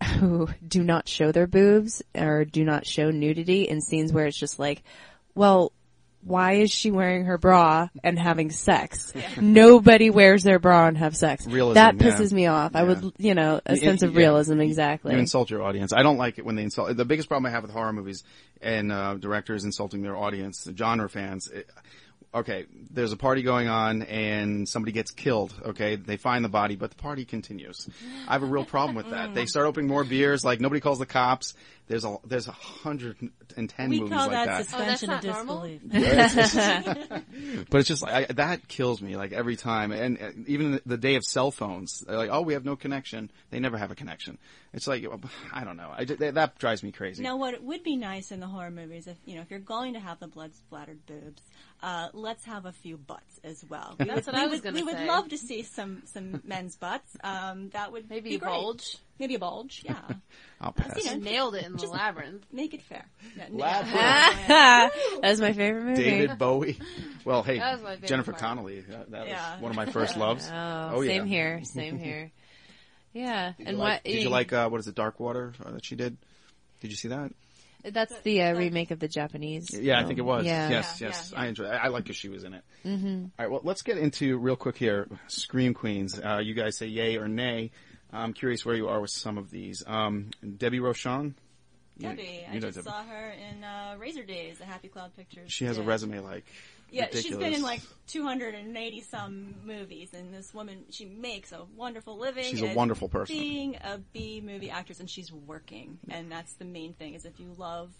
who 0.18 0.48
do 0.66 0.82
not 0.82 1.06
show 1.06 1.30
their 1.30 1.46
boobs 1.46 2.02
or 2.16 2.46
do 2.46 2.64
not 2.64 2.86
show 2.86 3.10
nudity 3.10 3.68
in 3.68 3.82
scenes 3.82 4.14
where 4.14 4.26
it's 4.26 4.38
just 4.38 4.58
like, 4.58 4.82
well, 5.34 5.72
why 6.24 6.54
is 6.54 6.70
she 6.70 6.90
wearing 6.90 7.26
her 7.26 7.38
bra 7.38 7.88
and 8.02 8.18
having 8.18 8.50
sex? 8.50 9.12
Nobody 9.40 10.10
wears 10.10 10.42
their 10.42 10.58
bra 10.58 10.86
and 10.86 10.96
have 10.98 11.16
sex. 11.16 11.46
Realism, 11.46 11.74
that 11.74 11.94
yeah. 11.96 12.02
pisses 12.02 12.32
me 12.32 12.46
off. 12.46 12.74
I 12.74 12.82
would, 12.84 13.12
you 13.18 13.34
know, 13.34 13.60
a 13.66 13.74
You- 13.74 13.80
sense 13.80 14.02
of 14.02 14.12
yeah. 14.12 14.18
realism, 14.18 14.60
exactly. 14.60 15.12
You 15.12 15.18
insult 15.18 15.50
your 15.50 15.62
audience. 15.62 15.92
I 15.92 16.02
don't 16.02 16.18
like 16.18 16.38
it 16.38 16.44
when 16.44 16.56
they 16.56 16.62
insult. 16.62 16.96
The 16.96 17.04
biggest 17.04 17.28
problem 17.28 17.46
I 17.46 17.50
have 17.50 17.62
with 17.62 17.72
horror 17.72 17.92
movies 17.92 18.24
and 18.62 18.90
uh, 18.90 19.14
directors 19.14 19.64
insulting 19.64 20.02
their 20.02 20.16
audience, 20.16 20.64
the 20.64 20.76
genre 20.76 21.08
fans. 21.08 21.48
It, 21.48 21.68
okay, 22.34 22.66
there's 22.90 23.12
a 23.12 23.16
party 23.16 23.42
going 23.42 23.68
on 23.68 24.02
and 24.02 24.68
somebody 24.68 24.92
gets 24.92 25.10
killed. 25.10 25.54
Okay, 25.64 25.96
they 25.96 26.16
find 26.16 26.44
the 26.44 26.48
body, 26.48 26.76
but 26.76 26.90
the 26.90 26.96
party 26.96 27.24
continues. 27.24 27.88
I 28.28 28.32
have 28.32 28.42
a 28.42 28.46
real 28.46 28.64
problem 28.64 28.96
with 28.96 29.10
that. 29.10 29.34
They 29.34 29.46
start 29.46 29.66
opening 29.66 29.88
more 29.88 30.04
beers. 30.04 30.44
Like 30.44 30.60
nobody 30.60 30.80
calls 30.80 30.98
the 30.98 31.06
cops. 31.06 31.54
There's 31.86 32.04
a 32.04 32.16
there's 32.24 32.48
a 32.48 32.52
hundred 32.52 33.16
and 33.56 33.68
ten 33.68 33.90
We 33.90 34.00
movies 34.00 34.16
call 34.16 34.28
like 34.28 34.46
that 34.46 34.46
that. 34.46 34.64
suspension 34.66 35.10
Oh, 35.10 35.14
of 35.16 35.22
that's 35.22 35.44
not 35.44 35.46
normal? 35.46 35.68
disbelief. 35.68 37.66
but 37.70 37.78
it's 37.80 37.88
just 37.88 38.02
like 38.02 38.30
I, 38.30 38.32
that 38.34 38.68
kills 38.68 39.02
me 39.02 39.16
like 39.16 39.32
every 39.32 39.56
time 39.56 39.92
and 39.92 40.20
uh, 40.20 40.30
even 40.46 40.72
the, 40.72 40.82
the 40.86 40.96
day 40.96 41.16
of 41.16 41.24
cell 41.24 41.50
phones 41.50 42.00
they're 42.00 42.16
like 42.16 42.30
oh 42.32 42.40
we 42.42 42.54
have 42.54 42.64
no 42.64 42.74
connection 42.76 43.30
they 43.50 43.60
never 43.60 43.76
have 43.76 43.90
a 43.90 43.94
connection 43.94 44.38
it's 44.72 44.86
like 44.86 45.04
i 45.52 45.64
don't 45.64 45.76
know 45.76 45.92
I, 45.94 46.04
ju- 46.04 46.16
that, 46.16 46.34
that 46.34 46.58
drives 46.58 46.82
me 46.82 46.90
crazy 46.92 47.22
Now, 47.22 47.36
what 47.36 47.62
would 47.62 47.82
be 47.82 47.96
nice 47.96 48.32
in 48.32 48.40
the 48.40 48.46
horror 48.46 48.70
movies, 48.70 49.06
if 49.06 49.16
you 49.26 49.36
know, 49.36 49.42
if 49.42 49.50
you're 49.50 49.60
going 49.60 49.92
to 49.94 50.00
have 50.00 50.18
the 50.20 50.26
blood 50.28 50.54
splattered 50.54 51.04
boobs, 51.06 51.42
uh, 51.84 52.08
let's 52.14 52.44
have 52.46 52.64
a 52.64 52.72
few 52.72 52.96
butts 52.96 53.38
as 53.44 53.62
well. 53.68 53.94
We 53.98 54.06
That's 54.06 54.26
would, 54.26 54.34
what 54.34 54.42
I 54.42 54.46
was 54.46 54.60
gonna 54.62 54.78
say. 54.78 54.82
We 54.84 54.92
would 54.92 55.06
love 55.06 55.28
to 55.28 55.38
see 55.38 55.62
some 55.62 56.02
some 56.06 56.40
men's 56.44 56.76
butts. 56.76 57.14
Um, 57.22 57.68
that 57.70 57.92
would 57.92 58.08
Maybe 58.08 58.30
be 58.30 58.34
a 58.36 58.38
great. 58.38 58.50
bulge. 58.50 58.96
Maybe 59.18 59.34
a 59.34 59.38
bulge. 59.38 59.82
Yeah. 59.84 60.00
i'll 60.60 60.72
pass 60.72 60.96
you 60.96 61.04
know, 61.10 61.16
Nailed 61.18 61.54
it 61.56 61.64
in 61.66 61.72
the 61.72 61.78
Just- 61.78 61.92
labyrinth. 61.92 62.44
Make 62.52 62.72
it 62.74 62.82
fair. 62.82 63.04
No, 63.36 63.44
no, 63.50 63.58
Labyrinth. 63.58 63.94
yeah. 64.48 64.88
That's 65.20 65.40
my 65.40 65.52
favorite 65.52 65.84
movie. 65.84 66.02
david 66.04 66.38
bowie 66.38 66.78
well 67.24 67.42
hey 67.42 67.58
That 67.58 67.74
was 67.74 67.82
my 67.82 67.96
jennifer 68.06 68.32
part. 68.32 68.42
connelly 68.42 68.80
that, 68.80 69.10
that 69.10 69.28
Yeah. 69.28 69.52
was 69.54 69.62
one 69.62 69.70
of 69.70 69.76
my 69.76 69.86
first 69.86 70.16
loves 70.16 70.48
Oh, 70.50 71.02
yeah 71.02 71.10
same 71.10 71.26
here, 71.26 71.60
same 71.64 71.98
here. 71.98 72.30
Yeah, 73.12 73.52
did 73.58 73.68
and 73.68 73.76
you 73.76 73.82
like, 73.82 74.04
what? 74.04 74.10
did 74.12 74.22
you 74.22 74.28
like 74.30 74.52
uh, 74.52 74.68
what 74.70 74.80
is 74.80 74.88
it 74.88 74.94
dark 74.96 75.20
water 75.20 75.52
uh, 75.64 75.70
that 75.72 75.84
she 75.84 75.94
did 75.96 76.16
did 76.80 76.90
you 76.90 76.96
see 76.96 77.08
that 77.08 77.30
That's 77.92 78.18
the 78.20 78.42
uh, 78.42 78.54
remake 78.54 78.90
of 78.90 78.98
the 78.98 79.08
Japanese. 79.08 79.70
yeah 79.78 79.98
i 80.00 80.04
think 80.04 80.18
it 80.18 80.22
was 80.22 80.44
Yeah. 80.44 80.68
yes 80.70 81.00
Yeah, 81.00 81.08
yes 81.08 81.30
yeah, 81.32 81.40
i 81.40 81.46
enjoy 81.46 81.66
i, 81.66 81.76
I 81.76 81.88
like 81.88 82.04
because 82.04 82.16
she 82.16 82.28
was 82.28 82.44
in 82.44 82.54
it 82.54 82.62
Mm-hmm. 82.84 83.14
All 83.16 83.30
right, 83.38 83.50
well, 83.50 83.60
let's 83.64 83.80
get 83.82 83.96
into 83.96 84.36
real 84.36 84.56
quick 84.56 84.76
here. 84.76 85.08
Scream 85.28 85.72
Queens. 85.72 86.20
Uh, 86.22 86.38
you 86.44 86.52
guys 86.52 86.76
say 86.76 86.84
yay 86.86 87.16
or 87.16 87.28
nay. 87.28 87.70
I'm 88.12 88.34
curious 88.34 88.62
where 88.66 88.74
you 88.76 88.88
are 88.88 89.00
with 89.00 89.08
some 89.10 89.38
of 89.38 89.50
these. 89.50 89.82
Um, 89.86 90.30
Debbie 90.58 90.80
Rochon. 90.80 91.32
You- 91.96 92.08
Debbie, 92.08 92.44
I 92.50 92.54
know 92.54 92.60
just 92.60 92.76
Debbie. 92.76 92.84
saw 92.88 93.04
her 93.04 93.30
in 93.30 93.62
uh, 93.62 93.94
Razor 93.98 94.24
Days, 94.24 94.58
the 94.58 94.64
Happy 94.64 94.88
Cloud 94.88 95.14
Pictures. 95.16 95.52
She 95.52 95.64
has 95.66 95.76
a 95.78 95.80
did. 95.80 95.86
resume 95.88 96.18
like 96.20 96.44
Yeah, 96.90 97.06
she's 97.12 97.22
been 97.24 97.34
ridiculous. 97.38 97.58
in 97.58 97.62
like 97.62 97.80
280 98.08 99.00
some 99.02 99.54
movies, 99.64 100.10
and 100.12 100.34
this 100.34 100.52
woman 100.52 100.84
she 100.90 101.04
makes 101.04 101.52
a 101.52 101.64
wonderful 101.76 102.18
living. 102.18 102.44
She's 102.44 102.62
a 102.62 102.68
at 102.68 102.76
wonderful 102.76 103.08
person. 103.08 103.36
Being 103.36 103.76
a 103.76 103.98
B 104.12 104.42
movie 104.44 104.70
actress, 104.70 104.98
and 105.00 105.08
she's 105.08 105.32
working, 105.32 105.98
and 106.08 106.30
that's 106.32 106.52
the 106.54 106.64
main 106.64 106.94
thing. 106.94 107.14
Is 107.14 107.24
if 107.24 107.38
you 107.38 107.54
love 107.58 107.90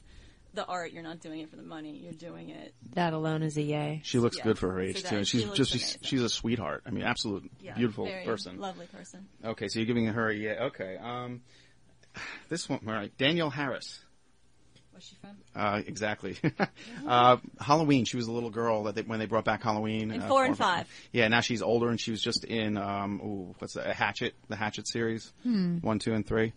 the 0.55 0.65
art, 0.67 0.93
you're 0.93 1.03
not 1.03 1.21
doing 1.21 1.41
it 1.41 1.51
for 1.51 1.57
the 1.57 1.63
money. 1.65 1.97
You're 1.97 2.13
doing 2.13 2.51
it. 2.51 2.75
That 2.95 3.13
alone 3.13 3.43
is 3.43 3.57
a 3.57 3.63
yay. 3.63 4.01
She 4.05 4.19
looks 4.21 4.39
Yeah, 4.39 4.45
good 4.45 4.59
for 4.59 4.71
her 4.73 4.79
so 4.79 4.83
age 4.89 5.03
that- 5.03 5.09
too. 5.09 5.17
And 5.19 5.27
she 5.29 5.39
she's 5.39 5.47
looks 5.47 5.59
just 5.59 5.73
amazing. 5.75 6.01
she's 6.03 6.23
a 6.23 6.29
sweetheart. 6.29 6.83
I 6.87 6.91
mean, 6.91 7.03
absolute 7.05 7.51
Yeah, 7.61 7.75
beautiful 7.75 8.05
very 8.07 8.25
person. 8.25 8.61
lovely 8.61 8.87
person. 8.87 9.27
Okay, 9.45 9.67
so 9.69 9.79
you're 9.81 9.87
giving 9.87 10.07
her 10.07 10.29
a 10.31 10.35
yeah. 10.35 10.65
Okay, 10.67 10.97
um, 11.01 11.43
this 12.49 12.69
one. 12.69 12.81
All 12.87 12.93
right, 12.93 13.17
Danielle 13.19 13.51
Harris. 13.51 14.01
Was 14.95 15.03
she 15.05 15.17
from? 15.17 15.31
Uh, 15.57 15.83
exactly. 15.87 16.37
uh, 17.07 17.39
Halloween. 17.61 18.05
She 18.05 18.17
was 18.17 18.29
a 18.29 18.33
little 18.33 18.51
girl 18.51 18.85
that 18.85 18.95
they, 18.95 19.03
when 19.03 19.19
they 19.19 19.27
brought 19.27 19.45
back 19.45 19.63
Halloween. 19.63 20.13
In 20.13 20.23
uh, 20.23 20.29
four 20.29 20.45
and 20.45 20.57
five. 20.57 20.87
Yeah, 21.13 21.27
now 21.29 21.41
she's 21.41 21.63
older 21.63 21.89
and 21.89 22.01
she 22.01 22.13
was 22.13 22.23
just 22.23 22.45
in 22.45 22.77
um, 22.77 23.21
ooh, 23.21 23.55
what's 23.59 23.75
that? 23.75 23.95
Hatchet, 23.97 24.35
the 24.49 24.57
Hatchet 24.57 24.87
series, 24.87 25.33
Hmm. 25.43 25.79
one, 25.79 25.99
two, 25.99 26.13
and 26.15 26.25
three. 26.25 26.53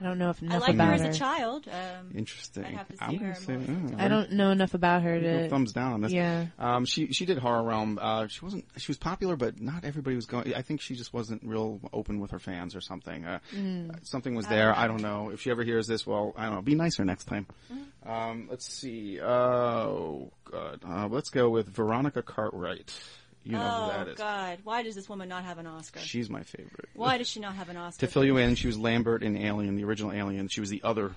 I 0.00 0.04
don't 0.04 0.18
know 0.18 0.30
if 0.30 0.42
I 0.42 0.46
enough 0.46 0.60
liked 0.62 0.74
about 0.74 0.88
her 0.88 1.06
as 1.06 1.16
a 1.16 1.18
child. 1.18 1.66
Um, 1.68 2.12
Interesting. 2.14 2.64
I'd 2.64 2.74
have 2.74 2.88
to 2.88 2.96
see 2.96 3.04
I'm 3.04 3.14
her 3.18 3.32
gonna 3.32 3.34
say, 3.34 3.56
more. 3.56 3.90
mm, 3.90 4.00
I 4.00 4.08
don't 4.08 4.32
know 4.32 4.50
enough 4.50 4.74
about 4.74 5.02
her 5.02 5.18
no 5.18 5.42
to. 5.44 5.48
thumbs 5.48 5.72
down 5.72 5.92
on 5.94 6.00
this. 6.02 6.12
Yeah. 6.12 6.46
Um, 6.58 6.84
she 6.84 7.12
she 7.12 7.24
did 7.24 7.38
Horror 7.38 7.62
Realm. 7.62 7.98
Uh, 8.00 8.26
she 8.28 8.44
wasn't. 8.44 8.64
She 8.76 8.88
was 8.90 8.98
popular, 8.98 9.36
but 9.36 9.60
not 9.60 9.84
everybody 9.84 10.14
was 10.16 10.26
going. 10.26 10.54
I 10.54 10.62
think 10.62 10.80
she 10.82 10.94
just 10.94 11.12
wasn't 11.14 11.42
real 11.44 11.80
open 11.92 12.20
with 12.20 12.32
her 12.32 12.38
fans 12.38 12.76
or 12.76 12.80
something. 12.80 13.24
Uh, 13.24 13.38
Mm. 13.54 14.06
Something 14.06 14.34
was 14.34 14.46
I 14.46 14.50
there. 14.50 14.66
don't. 14.72 14.78
I 14.78 14.86
don't 14.88 15.02
know. 15.02 15.30
If 15.30 15.40
she 15.40 15.50
ever 15.50 15.62
hears 15.64 15.86
this, 15.86 16.06
well, 16.06 16.34
I 16.36 16.44
don't 16.46 16.54
know. 16.56 16.62
Be 16.62 16.74
nicer 16.74 17.04
next 17.04 17.24
time. 17.24 17.46
Mm-hmm. 17.72 18.10
Um, 18.10 18.46
let's 18.50 18.66
see. 18.72 19.18
Uh, 19.20 19.26
oh 19.26 20.32
God. 20.44 20.80
Uh, 20.86 21.08
let's 21.08 21.30
go 21.30 21.48
with 21.50 21.68
Veronica 21.68 22.22
Cartwright. 22.22 22.92
You 23.46 23.52
know 23.52 23.62
oh 23.62 23.84
who 23.90 23.98
that 23.98 24.08
is. 24.08 24.18
God! 24.18 24.58
Why 24.64 24.82
does 24.82 24.96
this 24.96 25.08
woman 25.08 25.28
not 25.28 25.44
have 25.44 25.58
an 25.58 25.68
Oscar? 25.68 26.00
She's 26.00 26.28
my 26.28 26.42
favorite. 26.42 26.88
Why 26.94 27.16
does 27.16 27.28
she 27.28 27.38
not 27.38 27.54
have 27.54 27.68
an 27.68 27.76
Oscar? 27.76 28.06
To 28.06 28.12
fill 28.12 28.24
you 28.24 28.38
in, 28.38 28.56
she 28.56 28.66
was 28.66 28.76
Lambert 28.76 29.22
in 29.22 29.36
Alien, 29.36 29.76
the 29.76 29.84
original 29.84 30.10
Alien. 30.12 30.48
She 30.48 30.60
was 30.60 30.68
the 30.68 30.82
other 30.82 31.12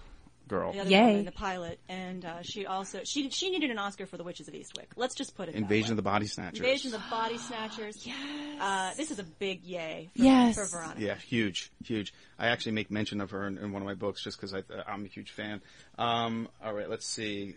girl. 0.48 0.74
The 0.74 0.82
other 0.82 0.90
Yay. 0.90 1.06
woman, 1.08 1.26
the 1.26 1.32
pilot, 1.32 1.80
and 1.90 2.24
uh, 2.26 2.42
she 2.44 2.68
also 2.68 3.02
she 3.04 3.30
she 3.32 3.50
needed 3.50 3.72
an 3.72 3.80
Oscar 3.80 4.06
for 4.06 4.18
The 4.18 4.24
Witches 4.24 4.48
of 4.48 4.54
Eastwick. 4.54 4.88
Let's 4.96 5.16
just 5.16 5.36
put 5.36 5.50
it 5.50 5.56
Invasion 5.56 5.88
that 5.88 5.94
of 5.94 5.98
the. 5.98 6.02
Body 6.04 6.28
Snatchers. 6.28 6.60
Invasion 6.60 6.94
of 6.94 7.02
the 7.02 7.10
Body 7.10 7.38
Snatchers. 7.48 8.06
yes. 8.06 8.62
Uh, 8.62 8.94
this 8.96 9.10
is 9.10 9.18
a 9.18 9.24
big 9.24 9.64
yay. 9.64 10.10
For, 10.16 10.24
Yes. 10.24 10.56
For 10.56 10.66
Veronica. 10.66 11.02
Yeah, 11.02 11.16
huge, 11.16 11.72
huge. 11.84 12.14
I 12.38 12.50
actually 12.50 12.74
make 12.74 12.92
mention 12.92 13.22
of 13.22 13.32
her 13.32 13.48
in, 13.48 13.58
in 13.58 13.72
one 13.72 13.82
of 13.82 13.88
my 13.88 13.96
books 13.96 14.24
just 14.24 14.40
because 14.40 14.54
I'm 14.88 15.06
a 15.06 15.08
huge 15.08 15.32
fan. 15.32 15.62
Um, 15.98 16.48
all 16.64 16.74
right, 16.74 16.90
let's 16.90 17.08
see. 17.08 17.56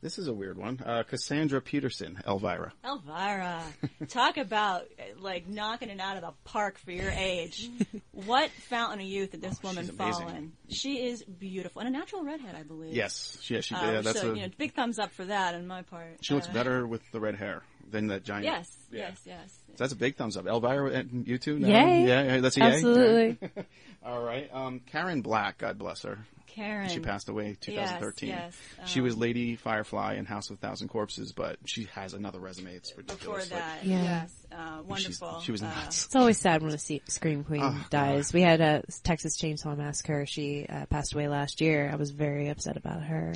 This 0.00 0.16
is 0.18 0.28
a 0.28 0.32
weird 0.32 0.56
one. 0.58 0.80
Uh, 0.84 1.02
Cassandra 1.02 1.60
Peterson, 1.60 2.20
Elvira. 2.26 2.72
Elvira, 2.84 3.62
talk 4.08 4.36
about 4.36 4.84
like 5.18 5.48
knocking 5.48 5.88
it 5.88 5.98
out 5.98 6.14
of 6.16 6.22
the 6.22 6.32
park 6.44 6.78
for 6.78 6.92
your 6.92 7.10
age. 7.10 7.68
what 8.12 8.48
fountain 8.68 9.00
of 9.00 9.06
youth 9.06 9.32
did 9.32 9.40
this 9.42 9.60
woman 9.60 9.84
Oh, 9.84 9.88
she's 9.88 9.96
fall 10.16 10.28
in? 10.28 10.52
She 10.68 11.04
is 11.08 11.24
beautiful 11.24 11.80
and 11.80 11.88
a 11.88 11.98
natural 11.98 12.22
redhead, 12.22 12.54
I 12.54 12.62
believe. 12.62 12.94
Yes, 12.94 13.38
yeah, 13.50 13.60
she. 13.60 13.74
Uh, 13.74 13.90
yeah, 13.90 14.00
that's 14.02 14.20
so 14.20 14.30
a. 14.32 14.36
you 14.36 14.42
know, 14.42 14.48
big 14.56 14.72
thumbs 14.74 15.00
up 15.00 15.10
for 15.10 15.24
that 15.24 15.56
on 15.56 15.66
my 15.66 15.82
part. 15.82 16.18
she 16.20 16.32
looks 16.34 16.48
Uh, 16.48 16.52
better 16.52 16.86
with 16.86 17.02
the 17.10 17.18
red 17.18 17.34
hair 17.34 17.62
than 17.90 18.06
that 18.08 18.22
giant. 18.22 18.44
Yes, 18.44 18.68
Yeah. 18.92 19.08
yes, 19.08 19.20
yes. 19.26 19.58
So 19.68 19.74
that's 19.78 19.92
a 19.92 19.96
big 19.96 20.14
thumbs 20.16 20.36
up. 20.36 20.46
Elvira, 20.46 20.90
and 20.92 21.26
you 21.26 21.38
too? 21.38 21.58
No? 21.58 21.66
Yay. 21.68 22.06
Yeah, 22.06 22.22
yeah, 22.22 22.40
that's 22.40 22.56
a 22.56 22.60
yay. 22.60 22.66
Absolutely. 22.66 23.38
All 24.04 24.22
right. 24.22 24.48
Um, 24.52 24.80
Karen 24.80 25.22
Black, 25.22 25.58
God 25.58 25.78
bless 25.78 26.02
her. 26.02 26.18
Karen. 26.46 26.88
She 26.88 26.98
passed 26.98 27.28
away 27.28 27.56
2013. 27.60 28.30
Yes, 28.30 28.56
yes, 28.78 28.88
she 28.88 29.00
was 29.00 29.14
um, 29.14 29.20
Lady 29.20 29.54
Firefly 29.54 30.14
in 30.14 30.24
House 30.24 30.50
of 30.50 30.56
a 30.56 30.58
Thousand 30.60 30.88
Corpses, 30.88 31.32
but 31.32 31.56
she 31.66 31.84
has 31.94 32.14
another 32.14 32.40
resume. 32.40 32.74
It's 32.74 32.90
Before 32.90 33.02
ridiculous. 33.36 33.50
Like, 33.50 33.60
that, 33.60 33.84
Yeah. 33.84 34.02
yes, 34.02 34.32
uh, 34.50 34.82
wonderful. 34.84 35.40
she 35.40 35.52
was 35.52 35.62
Uh, 35.62 35.66
nuts. 35.68 36.06
It's 36.06 36.16
always 36.16 36.38
sad 36.38 36.62
when 36.62 36.72
a 36.72 36.78
se- 36.78 37.02
scream 37.08 37.44
queen 37.44 37.60
Oh, 37.62 37.84
dies. 37.90 38.32
We 38.32 38.40
had 38.40 38.60
a 38.60 38.82
Texas 39.04 39.36
Chainsaw 39.40 39.76
Massacre. 39.76 40.26
She 40.26 40.66
uh, 40.66 40.86
passed 40.86 41.12
away 41.14 41.28
last 41.28 41.60
year. 41.60 41.90
I 41.92 41.96
was 41.96 42.10
very 42.10 42.48
upset 42.48 42.76
about 42.76 43.02
her. 43.02 43.34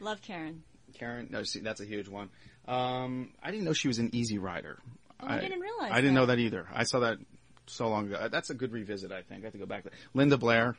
love 0.00 0.20
Karen. 0.20 0.64
Karen, 0.98 1.28
no, 1.30 1.44
see, 1.44 1.60
that's 1.60 1.80
a 1.80 1.86
huge 1.86 2.08
one. 2.08 2.28
Um, 2.68 3.30
I 3.42 3.50
didn't 3.52 3.64
know 3.64 3.72
she 3.72 3.88
was 3.88 3.98
an 4.00 4.10
Easy 4.12 4.38
Rider. 4.38 4.78
Oh, 5.20 5.26
I 5.28 5.38
didn't 5.40 5.60
realize 5.60 5.92
I 5.92 5.96
didn't 5.96 6.14
that. 6.14 6.20
know 6.20 6.26
that 6.26 6.38
either. 6.40 6.66
I 6.74 6.84
saw 6.84 7.00
that 7.00 7.18
so 7.66 7.88
long 7.88 8.06
ago. 8.06 8.28
That's 8.30 8.50
a 8.50 8.54
good 8.54 8.72
revisit. 8.72 9.12
I 9.12 9.22
think 9.22 9.42
I 9.42 9.44
have 9.44 9.52
to 9.52 9.58
go 9.58 9.66
back. 9.66 9.84
to 9.84 9.90
Linda 10.14 10.36
Blair. 10.36 10.76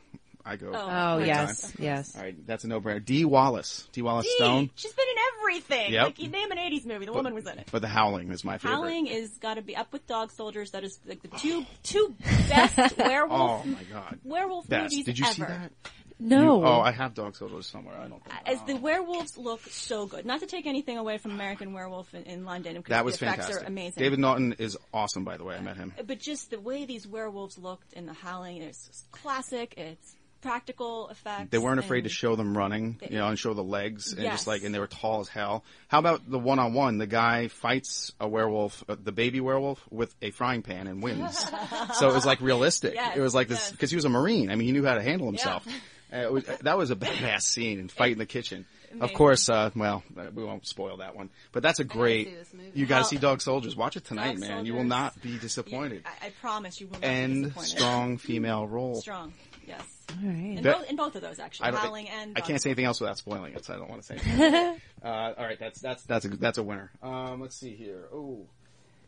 I 0.48 0.54
go. 0.54 0.70
Oh, 0.72 0.78
Oh 0.78 1.18
Right. 1.18 1.26
yes, 1.26 1.72
yes. 1.76 2.14
All 2.14 2.22
right, 2.22 2.46
that's 2.46 2.62
a 2.62 2.68
no-brainer. 2.68 3.04
Dee 3.04 3.24
Wallace. 3.24 3.88
Dee 3.90 4.02
Wallace 4.02 4.26
Dee, 4.26 4.34
Stone. 4.36 4.70
She's 4.76 4.92
been 4.92 5.06
in 5.10 5.16
everything. 5.40 5.92
Yep. 5.92 6.04
Like 6.04 6.18
you 6.22 6.28
name 6.28 6.52
an 6.52 6.58
'80s 6.58 6.86
movie, 6.86 7.04
the 7.04 7.12
woman 7.12 7.34
was 7.34 7.46
in 7.48 7.58
it. 7.58 7.68
But 7.72 7.82
The 7.82 7.88
Howling 7.88 8.30
is 8.30 8.44
my 8.44 8.58
favorite. 8.58 8.76
Howling 8.76 9.06
is 9.08 9.30
got 9.38 9.54
to 9.54 9.62
be 9.62 9.74
up 9.74 9.92
with 9.92 10.06
Dog 10.06 10.30
Soldiers. 10.30 10.70
That 10.70 10.84
is 10.84 11.00
like 11.04 11.20
the 11.22 11.28
two 11.36 11.66
two 11.82 12.14
best 12.48 12.76
werewolf 12.98 13.62
Oh 13.64 13.68
my 13.68 13.82
god. 13.92 14.20
werewolf 14.22 14.68
Best. 14.68 14.92
movies 14.92 15.04
Did 15.06 15.18
you 15.18 15.24
ever. 15.24 15.34
see 15.34 15.42
that? 15.42 15.72
No. 16.18 16.60
You- 16.60 16.66
oh, 16.66 16.80
I 16.80 16.92
have 16.92 17.14
Dog 17.14 17.36
Soldiers 17.36 17.66
somewhere. 17.66 17.96
I 17.96 18.08
don't 18.08 18.22
think. 18.24 18.36
As 18.46 18.62
the 18.66 18.76
werewolves 18.76 19.36
look 19.36 19.60
so 19.68 20.06
good. 20.06 20.24
Not 20.24 20.40
to 20.40 20.46
take 20.46 20.66
anything 20.66 20.98
away 20.98 21.18
from 21.18 21.32
American 21.32 21.72
Werewolf 21.72 22.14
in, 22.14 22.22
in 22.24 22.44
London, 22.44 22.76
because 22.76 22.90
that 22.90 23.04
was 23.04 23.18
the 23.18 23.26
effects 23.26 23.44
fantastic. 23.46 23.64
are 23.64 23.68
amazing. 23.68 24.02
David 24.02 24.18
Naughton 24.18 24.54
is 24.58 24.78
awesome, 24.94 25.24
by 25.24 25.36
the 25.36 25.44
way. 25.44 25.56
I 25.56 25.60
met 25.60 25.76
him. 25.76 25.92
but 26.06 26.18
just 26.18 26.50
the 26.50 26.60
way 26.60 26.84
these 26.86 27.06
werewolves 27.06 27.58
looked 27.58 27.92
in 27.92 28.06
the 28.06 28.14
Howling, 28.14 28.62
it's 28.62 29.04
classic. 29.12 29.74
It's 29.76 30.16
practical 30.42 31.08
effects. 31.08 31.50
They 31.50 31.58
weren't 31.58 31.80
afraid 31.80 32.02
to 32.04 32.08
show 32.08 32.36
them 32.36 32.56
running, 32.56 33.00
you 33.10 33.18
know, 33.18 33.26
and 33.26 33.38
show 33.38 33.52
the 33.52 33.64
legs, 33.64 34.12
and 34.12 34.22
Yes. 34.22 34.34
just 34.34 34.46
like, 34.46 34.62
and 34.62 34.72
they 34.74 34.78
were 34.78 34.86
tall 34.86 35.20
as 35.20 35.28
hell. 35.28 35.64
How 35.88 35.98
about 35.98 36.30
the 36.30 36.38
one-on-one? 36.38 36.98
The 36.98 37.06
guy 37.06 37.48
fights 37.48 38.12
a 38.20 38.28
werewolf, 38.28 38.84
uh, 38.88 38.96
the 39.02 39.12
baby 39.12 39.40
werewolf, 39.40 39.82
with 39.90 40.14
a 40.22 40.30
frying 40.30 40.62
pan 40.62 40.86
and 40.86 41.02
wins. 41.02 41.38
so 41.94 42.08
it 42.08 42.14
was 42.14 42.24
like 42.24 42.40
realistic. 42.40 42.94
Yes, 42.94 43.16
it 43.16 43.20
was 43.20 43.34
like 43.34 43.48
this 43.48 43.58
yes. 43.58 43.72
because 43.72 43.90
he 43.90 43.96
was 43.96 44.04
a 44.04 44.08
marine. 44.10 44.50
I 44.50 44.54
mean, 44.54 44.66
he 44.66 44.72
knew 44.72 44.84
how 44.84 44.94
to 44.94 45.02
handle 45.02 45.26
himself. 45.26 45.66
Uh, 46.12 46.16
it 46.16 46.32
was, 46.32 46.44
that 46.44 46.78
was 46.78 46.90
a 46.90 46.96
badass 46.96 47.42
scene 47.42 47.80
and 47.80 47.90
fight 47.90 48.12
in 48.12 48.18
the 48.18 48.26
kitchen. 48.26 48.66
Of 49.00 49.12
course, 49.12 49.50
uh, 49.50 49.70
well, 49.76 50.02
uh, 50.16 50.26
we 50.34 50.42
won't 50.42 50.66
spoil 50.66 50.98
that 50.98 51.14
one, 51.14 51.28
but 51.52 51.62
that's 51.62 51.80
a 51.80 51.84
great. 51.84 52.28
see 52.28 52.34
this 52.34 52.54
movie. 52.54 52.70
You 52.72 52.86
got 52.86 53.00
to 53.00 53.04
see 53.04 53.18
Dog 53.18 53.42
Soldiers. 53.42 53.76
Watch 53.76 53.96
it 53.96 54.04
tonight, 54.06 54.38
Dog 54.38 54.40
man. 54.40 54.64
You 54.66 54.74
will 54.74 54.84
not 54.84 55.20
be 55.20 55.38
disappointed. 55.38 56.02
I, 56.06 56.28
I 56.28 56.30
promise 56.40 56.80
you 56.80 56.86
will 56.86 56.94
not 56.94 57.02
be 57.02 57.06
And 57.08 57.52
strong 57.60 58.16
female 58.16 58.66
role. 58.66 58.94
Strong, 59.00 59.34
yes. 59.66 59.82
All 60.10 60.16
right. 60.26 60.34
In, 60.34 60.62
That- 60.62 60.78
both, 60.78 60.90
in 60.90 60.96
both 60.96 61.14
of 61.16 61.22
those, 61.22 61.38
actually, 61.38 61.68
I. 61.68 61.72
Howling 61.72 62.08
and 62.08 62.32
I 62.36 62.40
can't 62.40 62.62
say 62.62 62.70
anything 62.70 62.86
else 62.86 63.00
without 63.00 63.18
spoiling 63.18 63.54
it, 63.54 63.64
so 63.66 63.74
I 63.74 63.76
don't 63.76 63.90
want 63.90 64.02
to 64.02 64.06
say. 64.06 64.14
Anything. 64.24 64.80
uh, 65.04 65.34
all 65.36 65.44
right, 65.44 65.58
that's 65.58 65.80
that's 65.80 66.04
that's 66.04 66.24
a 66.24 66.28
that's 66.28 66.56
a 66.58 66.62
winner. 66.62 66.90
Um, 67.02 67.40
let's 67.42 67.56
see 67.56 67.74
here. 67.74 68.04
Oh, 68.14 68.46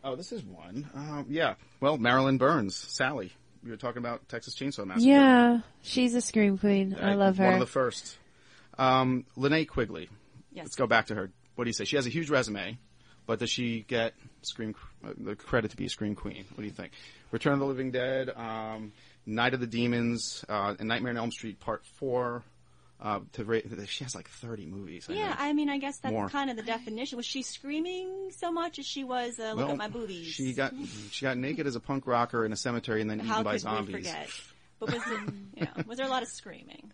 oh, 0.05 0.17
this 0.17 0.33
is 0.33 0.43
one. 0.43 0.91
Um, 0.95 1.27
yeah. 1.31 1.55
Well, 1.81 1.97
Marilyn 1.97 2.37
Burns, 2.37 2.77
Sally. 2.77 3.33
We 3.65 3.71
were 3.71 3.77
talking 3.77 3.99
about 3.99 4.29
Texas 4.29 4.55
Chainsaw 4.55 4.87
Massacre. 4.87 5.09
Yeah, 5.09 5.61
she's 5.83 6.15
a 6.15 6.21
scream 6.21 6.59
queen. 6.59 6.95
I 7.01 7.13
Uh, 7.13 7.17
love 7.17 7.39
One 7.39 7.55
of 7.55 7.61
the 7.61 7.67
first. 7.67 8.17
Um, 8.79 9.25
Linnea 9.37 9.67
Quigley. 9.69 10.09
Yes. 10.53 10.67
Let's 10.67 10.77
go 10.77 10.87
back 10.87 11.07
to 11.07 11.15
her. 11.15 11.31
What 11.57 11.65
do 11.65 11.69
you 11.69 11.75
say? 11.75 11.85
She 11.85 11.97
has 11.97 12.07
a 12.07 12.11
huge 12.11 12.31
resume, 12.31 12.79
but 13.27 13.41
does 13.41 13.51
she 13.51 13.81
get 13.89 14.15
scream 14.43 14.75
uh, 15.05 15.11
the 15.19 15.35
credit 15.35 15.73
to 15.73 15.77
be 15.77 15.87
a 15.87 15.89
scream 15.89 16.15
queen? 16.15 16.45
What 16.51 16.59
do 16.59 16.65
you 16.65 16.71
think? 16.73 16.93
Return 17.33 17.55
of 17.55 17.59
the 17.59 17.67
Living 17.67 17.91
Dead, 17.91 18.31
um, 18.37 18.93
Night 19.27 19.55
of 19.55 19.61
the 19.61 19.67
Demons, 19.67 20.45
uh, 20.49 20.75
and 20.79 20.89
Nightmare 20.89 21.11
on 21.11 21.17
Elm 21.19 21.31
Street 21.33 21.59
Part 21.61 21.85
Four. 21.85 22.45
Uh, 23.01 23.21
to 23.33 23.45
ra- 23.45 23.61
she 23.87 24.03
has 24.03 24.15
like 24.17 24.29
thirty 24.29 24.67
movies. 24.67 25.07
I 25.09 25.13
Yeah, 25.13 25.29
think. 25.29 25.41
I 25.41 25.53
mean, 25.53 25.69
I 25.71 25.79
guess 25.79 25.99
that's 25.99 26.13
More. 26.13 26.29
kind 26.29 26.51
of 26.51 26.57
the 26.57 26.65
definition. 26.65 27.17
Was 27.17 27.27
she 27.27 27.43
screaming 27.43 28.31
so 28.37 28.51
much 28.51 28.81
as 28.81 28.87
she 28.87 29.05
was, 29.05 29.39
uh, 29.39 29.51
look 29.53 29.59
Well, 29.59 29.71
at 29.71 29.77
my 29.77 29.87
boobies? 29.89 30.27
She 30.27 30.53
got 30.53 30.75
she 31.13 31.25
got 31.25 31.37
naked 31.39 31.69
as 31.69 31.77
a 31.77 31.81
punk 31.81 32.09
rocker 32.09 32.45
in 32.45 32.53
a 32.53 32.57
cemetery 32.57 33.01
and 33.01 33.09
then 33.09 33.21
How 33.21 33.35
eaten 33.35 33.45
by 33.45 33.53
could 33.53 33.61
zombies. 33.61 33.95
we 33.95 34.01
forget? 34.03 34.29
But 34.81 34.93
was, 34.93 35.03
it, 35.07 35.21
you 35.57 35.65
know, 35.65 35.85
was 35.87 35.99
there 35.99 36.07
a 36.07 36.11
lot 36.11 36.23
of 36.25 36.29
screaming? 36.29 36.91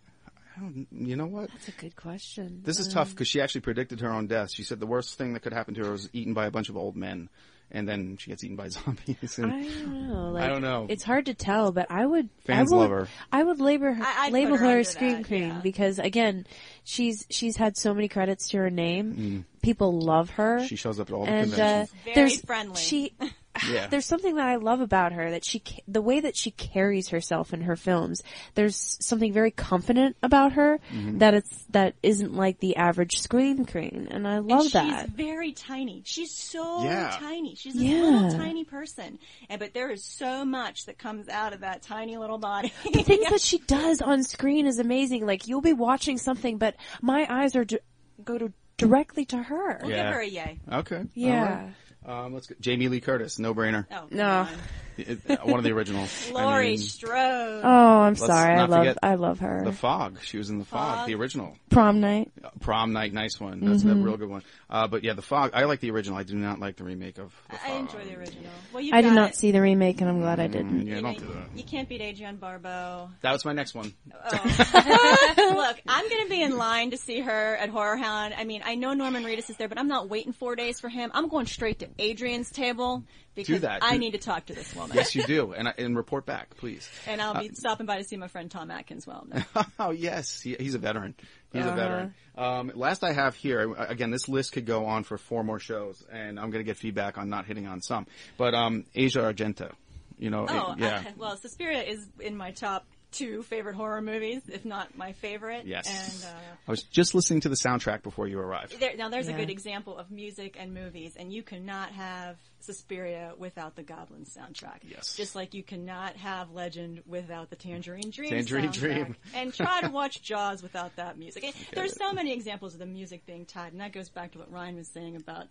You 0.91 1.15
know 1.17 1.25
what? 1.25 1.49
That's 1.51 1.67
a 1.67 1.71
good 1.71 1.95
question. 1.95 2.61
This 2.63 2.79
is 2.79 2.87
tough 2.87 3.09
because 3.09 3.27
she 3.27 3.41
actually 3.41 3.61
predicted 3.61 3.99
her 3.99 4.09
own 4.11 4.27
death. 4.27 4.51
She 4.51 4.63
said 4.63 4.79
the 4.79 4.85
worst 4.85 5.17
thing 5.17 5.33
that 5.33 5.41
could 5.41 5.51
happen 5.53 5.73
to 5.73 5.83
her 5.85 5.91
was 5.91 6.09
eaten 6.13 6.33
by 6.33 6.45
a 6.45 6.51
bunch 6.51 6.69
of 6.69 6.77
old 6.77 6.95
men, 6.95 7.29
and 7.71 7.87
then 7.87 8.17
she 8.17 8.29
gets 8.29 8.43
eaten 8.43 8.55
by 8.55 8.67
zombies. 8.69 9.37
And 9.37 9.51
I 9.51 9.63
don't 9.63 10.09
know. 10.09 10.29
Like, 10.31 10.43
I 10.43 10.47
don't 10.47 10.61
know. 10.61 10.87
It's 10.89 11.03
hard 11.03 11.25
to 11.27 11.33
tell, 11.33 11.71
but 11.71 11.87
I 11.89 12.05
would. 12.05 12.29
Fans 12.45 12.71
I 12.71 12.75
would, 12.75 12.81
love 12.81 12.91
her. 12.91 13.07
I 13.31 13.43
would 13.43 13.59
label 13.59 13.93
her, 13.93 14.03
I- 14.03 14.25
I'd 14.27 14.33
label 14.33 14.51
her 14.51 14.57
her 14.57 14.65
under 14.65 14.79
a 14.79 14.85
scream 14.85 15.11
that, 15.17 15.27
queen 15.27 15.47
yeah. 15.49 15.59
because 15.61 15.99
again, 15.99 16.45
she's 16.83 17.25
she's 17.29 17.57
had 17.57 17.77
so 17.77 17.93
many 17.93 18.07
credits 18.07 18.49
to 18.49 18.57
her 18.57 18.69
name. 18.69 19.45
People 19.61 19.99
love 19.99 20.29
her. 20.31 20.59
Mm. 20.59 20.67
She 20.67 20.75
shows 20.75 20.99
up 20.99 21.09
at 21.09 21.13
all 21.13 21.25
the 21.25 21.31
and 21.31 21.53
uh, 21.53 21.55
conventions. 21.57 21.91
Very 22.15 22.37
friendly. 22.37 22.81
She 22.81 23.13
Yeah. 23.69 23.87
there's 23.89 24.05
something 24.05 24.35
that 24.35 24.47
I 24.47 24.55
love 24.55 24.81
about 24.81 25.13
her 25.13 25.31
that 25.31 25.45
she 25.45 25.63
the 25.87 26.01
way 26.01 26.19
that 26.21 26.35
she 26.35 26.51
carries 26.51 27.09
herself 27.09 27.53
in 27.53 27.61
her 27.61 27.75
films. 27.75 28.21
There's 28.55 28.97
something 29.01 29.31
very 29.33 29.51
confident 29.51 30.15
about 30.23 30.53
her 30.53 30.79
Mm-hmm. 30.93 31.19
that 31.19 31.33
it's 31.33 31.63
that 31.69 31.95
isn't 32.03 32.33
like 32.35 32.59
the 32.59 32.75
average 32.77 33.19
screen 33.19 33.65
queen, 33.65 34.07
and 34.11 34.27
I 34.27 34.39
love 34.39 34.61
and 34.61 34.71
that. 34.71 35.05
She's 35.05 35.15
very 35.15 35.51
tiny. 35.51 36.01
She's 36.05 36.31
so 36.31 36.83
Yeah. 36.83 37.15
tiny. 37.19 37.55
She's 37.55 37.75
a 37.75 37.83
Yeah. 37.83 38.01
little 38.01 38.31
tiny 38.31 38.63
person. 38.63 39.19
And 39.49 39.59
but 39.59 39.73
there 39.73 39.89
is 39.91 40.03
so 40.03 40.43
much 40.45 40.85
that 40.85 40.97
comes 40.97 41.29
out 41.29 41.53
of 41.53 41.61
that 41.61 41.81
tiny 41.81 42.17
little 42.17 42.37
body. 42.37 42.71
the 42.91 43.03
things 43.03 43.25
that 43.29 43.41
she 43.41 43.59
does 43.59 44.01
on 44.01 44.23
screen 44.23 44.65
is 44.67 44.79
amazing. 44.79 45.25
Like 45.25 45.47
you'll 45.47 45.61
be 45.61 45.73
watching 45.73 46.17
something, 46.17 46.57
but 46.57 46.75
my 47.01 47.25
eyes 47.29 47.55
are 47.55 47.65
di- 47.65 47.79
go 48.23 48.37
to 48.37 48.51
directly 48.77 49.25
to 49.25 49.37
her. 49.37 49.79
We'll 49.81 49.91
Yeah. 49.91 50.03
give 50.03 50.13
her 50.13 50.19
a 50.21 50.27
yay. 50.27 50.59
Okay. 50.71 51.03
Yeah. 51.13 51.33
All 51.39 51.45
right. 51.65 51.73
Um, 52.07 52.33
let's 52.33 52.47
go. 52.47 52.55
Jamie 52.59 52.87
Lee 52.87 53.01
Curtis, 53.01 53.39
no 53.39 53.53
brainer. 53.55 53.85
Oh, 53.91 54.07
No. 54.11 54.47
Come 54.97 55.05
on. 55.07 55.19
It- 55.27 55.39
uh, 55.39 55.45
one 55.45 55.57
of 55.57 55.63
the 55.63 55.71
originals. 55.71 56.31
Laurie 56.33 56.65
I 56.67 56.69
mean, 56.71 56.77
Strode. 56.79 57.61
Oh, 57.63 57.99
I'm 58.01 58.15
sorry. 58.15 58.55
I 58.55 58.65
love 58.65 58.97
I 59.03 59.15
love 59.15 59.39
her. 59.39 59.63
The 59.65 59.71
Fog. 59.73 60.19
She 60.23 60.37
was 60.37 60.49
in 60.49 60.59
The 60.59 60.65
Fog, 60.65 60.97
Fog. 60.99 61.07
the 61.07 61.15
original. 61.15 61.55
Prom 61.69 61.99
night. 62.01 62.31
Uh, 62.43 62.49
Prom 62.61 62.93
Night, 62.93 63.13
nice 63.13 63.39
one. 63.39 63.59
That's 63.59 63.83
Mm-hmm. 63.83 64.01
a 64.01 64.05
real 64.05 64.17
good 64.17 64.29
one. 64.29 64.43
Uh, 64.69 64.87
but 64.87 65.03
yeah, 65.03 65.13
The 65.13 65.21
Fog. 65.21 65.51
I 65.53 65.65
like 65.65 65.79
the 65.81 65.91
original. 65.91 66.17
I 66.17 66.23
do 66.23 66.35
not 66.35 66.59
like 66.59 66.77
the 66.77 66.83
remake 66.83 67.17
of 67.17 67.33
The 67.49 67.57
Fog. 67.57 67.69
I 67.69 67.75
enjoy 67.77 68.03
the 68.05 68.17
original. 68.17 68.51
Well, 68.73 68.81
you've 68.83 68.93
I 68.93 69.01
did 69.01 69.09
got- 69.09 69.15
not 69.15 69.35
see 69.35 69.51
the 69.51 69.61
remake, 69.61 70.01
and 70.01 70.09
I'm 70.09 70.19
glad 70.21 70.39
I 70.39 70.47
didn't. 70.47 70.83
Mm, 70.83 70.87
Yeah, 70.87 70.95
you, 70.95 71.01
don't 71.01 71.13
know, 71.21 71.27
do 71.27 71.33
that. 71.33 71.57
you 71.57 71.63
can't 71.63 71.89
beat 71.89 72.01
Adrienne 72.01 72.37
Barbeau. 72.37 73.09
That 73.21 73.31
was 73.33 73.43
my 73.45 73.53
next 73.53 73.75
one. 73.75 73.93
Look, 74.27 75.77
I'm 75.87 76.09
going 76.09 76.23
to 76.23 76.29
be 76.29 76.41
in 76.41 76.57
line 76.57 76.91
to 76.91 76.97
see 76.97 77.19
her 77.19 77.55
at 77.57 77.69
Horror 77.69 77.97
Hound. 77.97 78.33
I 78.37 78.43
mean, 78.43 78.61
I 78.65 78.75
know 78.75 78.93
Norman 78.93 79.23
Reedus 79.23 79.49
is 79.49 79.57
there, 79.57 79.67
but 79.67 79.77
I'm 79.79 79.87
not 79.87 80.09
waiting 80.09 80.33
four 80.33 80.55
days 80.55 80.79
for 80.79 80.89
him. 80.89 81.11
I'm 81.13 81.27
going 81.29 81.45
straight 81.45 81.79
to 81.79 81.87
Adrienne's 81.99 82.49
table 82.51 83.03
because 83.35 83.61
that. 83.61 83.79
I 83.83 83.97
need 83.97 84.11
to 84.11 84.17
talk 84.17 84.45
to 84.47 84.53
this 84.53 84.73
woman. 84.75 84.95
Yes, 84.95 85.13
you 85.15 85.23
do. 85.23 85.53
And, 85.53 85.67
I, 85.67 85.73
and 85.77 85.95
report 85.95 86.25
back, 86.25 86.55
please. 86.57 86.89
And 87.07 87.21
I'll 87.21 87.39
be 87.39 87.49
stopping 87.53 87.85
by 87.85 87.97
to 87.97 88.03
see 88.03 88.17
my 88.17 88.27
friend 88.27 88.49
Tom 88.49 88.71
Atkins 88.71 89.05
well. 89.05 89.27
oh 89.79 89.91
yes, 89.91 90.41
he, 90.41 90.55
he's 90.59 90.73
a 90.75 90.79
veteran. 90.79 91.15
He's 91.51 91.63
a 91.63 91.67
Uh-huh. 91.67 91.75
veteran. 91.75 92.13
Um, 92.37 92.71
last 92.75 93.03
I 93.03 93.13
have 93.13 93.35
here, 93.35 93.73
again, 93.75 94.11
this 94.11 94.27
list 94.27 94.51
could 94.53 94.65
go 94.65 94.85
on 94.85 95.03
for 95.03 95.17
four 95.17 95.43
more 95.43 95.59
shows, 95.59 96.03
and 96.11 96.39
I'm 96.39 96.49
going 96.51 96.63
to 96.63 96.65
get 96.69 96.77
feedback 96.77 97.17
on 97.17 97.29
not 97.29 97.45
hitting 97.45 97.65
on 97.67 97.81
some. 97.81 98.07
But 98.37 98.53
um, 98.53 98.85
Asia 98.93 99.19
Argento, 99.19 99.71
you 100.17 100.29
know, 100.29 100.45
Oh, 100.49 100.73
it- 100.73 100.79
yeah, 100.79 101.03
I- 101.07 101.13
well, 101.17 101.37
Suspiria 101.37 101.83
is 101.83 102.05
in 102.19 102.35
my 102.35 102.51
top 102.51 102.85
two 103.15 103.43
favorite 103.43 103.75
horror 103.75 104.01
movies, 104.01 104.41
if 104.47 104.65
not 104.65 104.97
my 104.97 105.13
favorite. 105.13 105.65
yes. 105.65 105.87
And 105.87 106.31
uh, 106.33 106.39
I 106.67 106.71
was 106.71 106.83
just 106.83 107.15
listening 107.15 107.41
to 107.41 107.49
the 107.49 107.55
soundtrack 107.55 108.03
before 108.03 108.27
you 108.27 108.39
arrived. 108.39 108.79
there, 108.79 108.95
now 108.95 109.09
there's 109.09 109.27
Yeah. 109.27 109.35
a 109.35 109.39
good 109.39 109.49
example 109.49 109.97
of 109.97 110.11
music 110.11 110.57
and 110.59 110.73
movies, 110.73 111.15
and 111.17 111.31
you 111.33 111.41
cannot 111.43 111.91
have 111.91 112.37
Suspiria 112.59 113.33
without 113.37 113.75
the 113.75 113.83
Goblin 113.83 114.25
soundtrack. 114.25 114.79
Yes. 114.89 115.15
Just 115.15 115.35
like 115.35 115.53
you 115.53 115.61
cannot 115.63 116.15
have 116.17 116.51
Legend 116.51 117.03
without 117.05 117.49
the 117.51 117.55
Tangerine 117.55 118.09
Dream. 118.09 118.31
Tangerine 118.31 118.69
soundtrack. 118.69 118.73
Dream. 118.73 119.15
and 119.35 119.53
try 119.53 119.81
to 119.81 119.89
watch 119.89 120.21
Jaws 120.21 120.63
without 120.63 120.95
that 120.95 121.17
music. 121.17 121.43
It- 121.43 121.55
There's 121.73 121.95
so 121.95 122.11
many 122.13 122.33
examples 122.33 122.73
of 122.73 122.79
the 122.79 122.85
music 122.85 123.25
being 123.25 123.45
tied, 123.45 123.71
and 123.71 123.81
that 123.81 123.91
goes 123.93 124.09
back 124.09 124.31
to 124.33 124.39
what 124.39 124.51
Ryan 124.51 124.75
was 124.75 124.87
saying 124.87 125.15
about 125.15 125.45